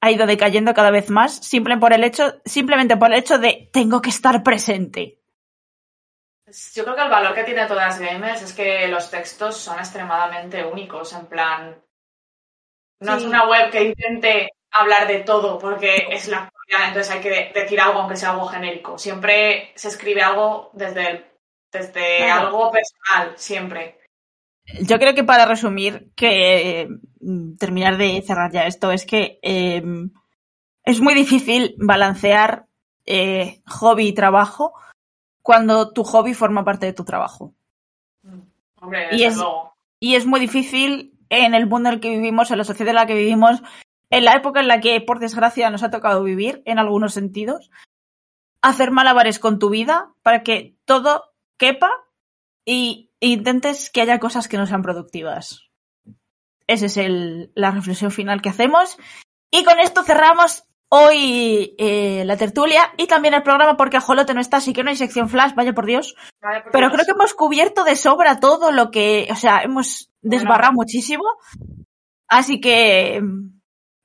[0.00, 3.70] ha ido decayendo cada vez más, simple por el hecho, simplemente por el hecho de
[3.72, 5.20] tengo que estar presente.
[6.74, 9.78] Yo creo que el valor que tiene todas las gamers es que los textos son
[9.78, 11.80] extremadamente únicos, en plan.
[13.00, 13.18] No Sí.
[13.18, 17.52] es una web que intente hablar de todo porque es la actualidad, entonces hay que
[17.58, 18.98] decir algo aunque sea algo genérico.
[18.98, 21.24] Siempre se escribe algo desde, el-
[21.72, 22.46] desde Claro.
[22.48, 23.98] algo personal, siempre.
[24.82, 26.88] Yo creo que para resumir, que eh,
[27.58, 29.82] terminar de cerrar ya esto, es que eh,
[30.84, 32.66] es muy difícil balancear
[33.06, 34.72] eh, hobby y trabajo
[35.42, 37.54] cuando tu hobby forma parte de tu trabajo.
[38.80, 39.38] Hombre, Y es-.
[39.98, 42.96] Y es muy difícil en el mundo en el que vivimos, en la sociedad en
[42.96, 43.62] la que vivimos,
[44.10, 47.70] en la época en la que, por desgracia, nos ha tocado vivir, en algunos sentidos,
[48.62, 51.90] hacer malabares con tu vida para que todo quepa
[52.64, 55.70] y e intentes que haya cosas que no sean productivas.
[56.66, 58.96] Esa es el- la reflexión final que hacemos.
[59.50, 64.40] Y con esto cerramos hoy eh, la tertulia y también el programa porque Ajolote no
[64.40, 66.14] está, así que no hay sección flash, vaya por Dios.
[66.42, 66.94] Vale, por Pero Dios.
[66.94, 71.24] creo que hemos cubierto de sobra todo lo que, o sea, hemos desbarrado muchísimo.
[72.28, 73.22] Así que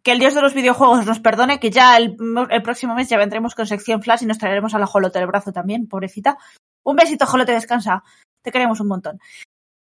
[0.06, 2.16] que el dios de los videojuegos nos perdone, que ya el,
[2.52, 5.28] el próximo mes ya vendremos con sección flash y nos traeremos a la Jolote del
[5.28, 6.38] brazo también, pobrecita.
[6.84, 8.04] Un besito, Jolote, descansa.
[8.44, 9.20] Te queremos un montón.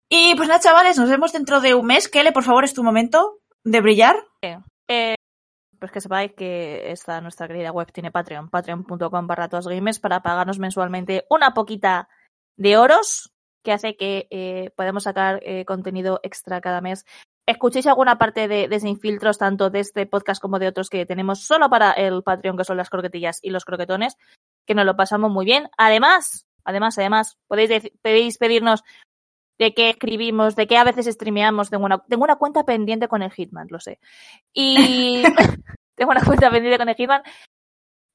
[0.08, 2.08] Y pues nada, chavales, nos vemos dentro de un mes.
[2.08, 4.16] Kele, por favor, es tu momento de brillar.
[4.42, 5.16] Eh,
[5.84, 10.58] pues que sepáis que esta nuestra querida web tiene Patreon, patreon.com barra gamers para pagarnos
[10.58, 12.08] mensualmente una poquita
[12.56, 13.34] de oros
[13.66, 17.06] que hace que eh, podamos sacar eh, contenido extra cada mes.
[17.46, 21.70] Escuchéis alguna parte de, de tanto de este podcast como de otros que tenemos solo
[21.70, 24.16] para el Patreon, que son las croquetillas y los croquetones,
[24.66, 25.70] que nos lo pasamos muy bien.
[25.78, 28.86] Además, además, además, podéis, podéis pedirnos
[29.64, 31.70] de qué escribimos, de qué a veces streameamos.
[31.70, 34.00] Tengo una, tengo una cuenta pendiente con el Hitman, lo sé.
[34.54, 35.24] Y
[35.96, 37.24] tengo una cuenta pendiente con el Hitman.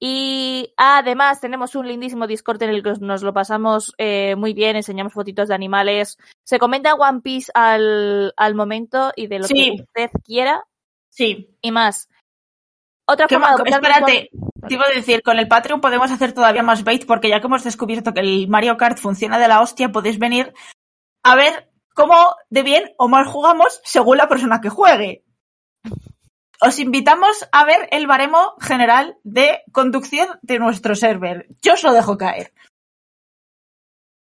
[0.00, 4.76] Y además tenemos un lindísimo Discord en el que nos lo pasamos eh, muy bien,
[4.76, 9.54] enseñamos fotitos de animales, se comenta One Piece al, al momento y de lo Sí.
[9.54, 10.62] que usted quiera
[11.10, 11.50] Sí.
[11.60, 12.08] y más.
[13.08, 14.30] Otra ¿Qué forma ma- de espérate,
[14.68, 17.46] te iba a decir, con el Patreon podemos hacer todavía más bait porque ya que
[17.48, 20.52] hemos descubierto que el Mario Kart funciona de la hostia, podéis venir
[21.22, 25.24] a ver cómo de bien o mal jugamos según la persona que juegue.
[26.60, 31.46] Os invitamos a ver el baremo general de conducción de nuestro server.
[31.62, 32.52] Yo os lo dejo caer.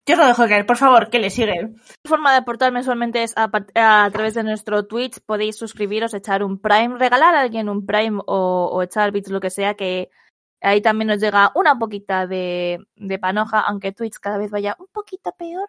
[0.05, 1.61] Yo os lo dejo caer, por favor, que le sigue.
[2.03, 3.49] La forma de aportar mensualmente es a,
[4.11, 5.19] través de nuestro Twitch.
[5.25, 9.39] Podéis suscribiros, echar un Prime, regalar a alguien un Prime o, o echar bits, lo
[9.39, 10.09] que sea, que
[10.59, 14.87] ahí también nos llega una poquita de, de panoja, aunque Twitch cada vez vaya un
[14.91, 15.67] poquito peor.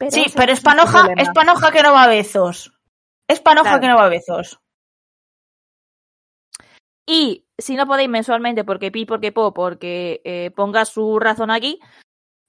[0.00, 2.72] Pero Sí, pero es panoja, es panoja que no va a bezos.
[3.28, 3.80] Es panoja Claro.
[3.82, 4.58] que no va a bezos.
[7.06, 11.80] Y si no podéis mensualmente, porque pi, porque po, porque eh, ponga su razón aquí,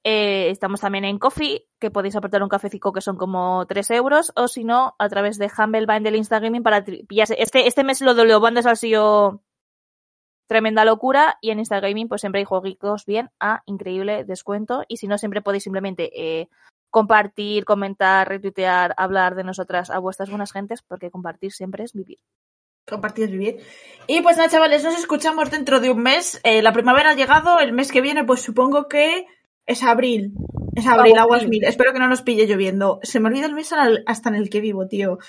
[0.06, 4.32] eh, estamos también en Coffee, que podéis aportar un cafecito que son como 3 euros,
[4.38, 7.36] o si no, a través de Humble Bundle Instagaming para pillarse.
[7.38, 9.44] Este, este mes lo de los bandas ha sido
[10.48, 15.08] tremenda locura y en Instagaming pues siempre hay jueguitos bien a increíble descuento y si
[15.08, 16.50] no siempre podéis simplemente eh,
[16.92, 22.20] compartir, comentar, retuitear, hablar de nosotras a vuestras buenas gentes porque compartir siempre es vivir.
[22.88, 23.60] Compartir es vivir.
[24.08, 26.40] Y pues nada, chavales, nos escuchamos dentro de un mes.
[26.44, 29.26] Eh, la primavera ha llegado, el mes que viene, pues supongo que
[29.66, 30.34] Es abril.
[30.76, 31.64] Es abril, Aguas aguas mil.
[31.64, 33.00] Espero que no nos pille lloviendo.
[33.04, 33.72] Se me olvida el mes
[34.06, 35.20] hasta en el que vivo, tío.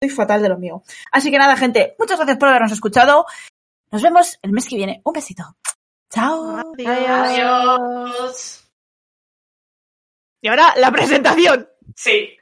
[0.00, 0.82] Estoy fatal de lo mío.
[1.10, 3.26] Así que nada, gente, muchas gracias por habernos escuchado.
[3.90, 5.00] Nos vemos el mes que viene.
[5.04, 5.56] Un besito.
[6.10, 6.62] Chao.
[6.86, 8.67] Adiós.
[10.40, 11.68] Y ahora la presentación.
[11.96, 12.37] Sí.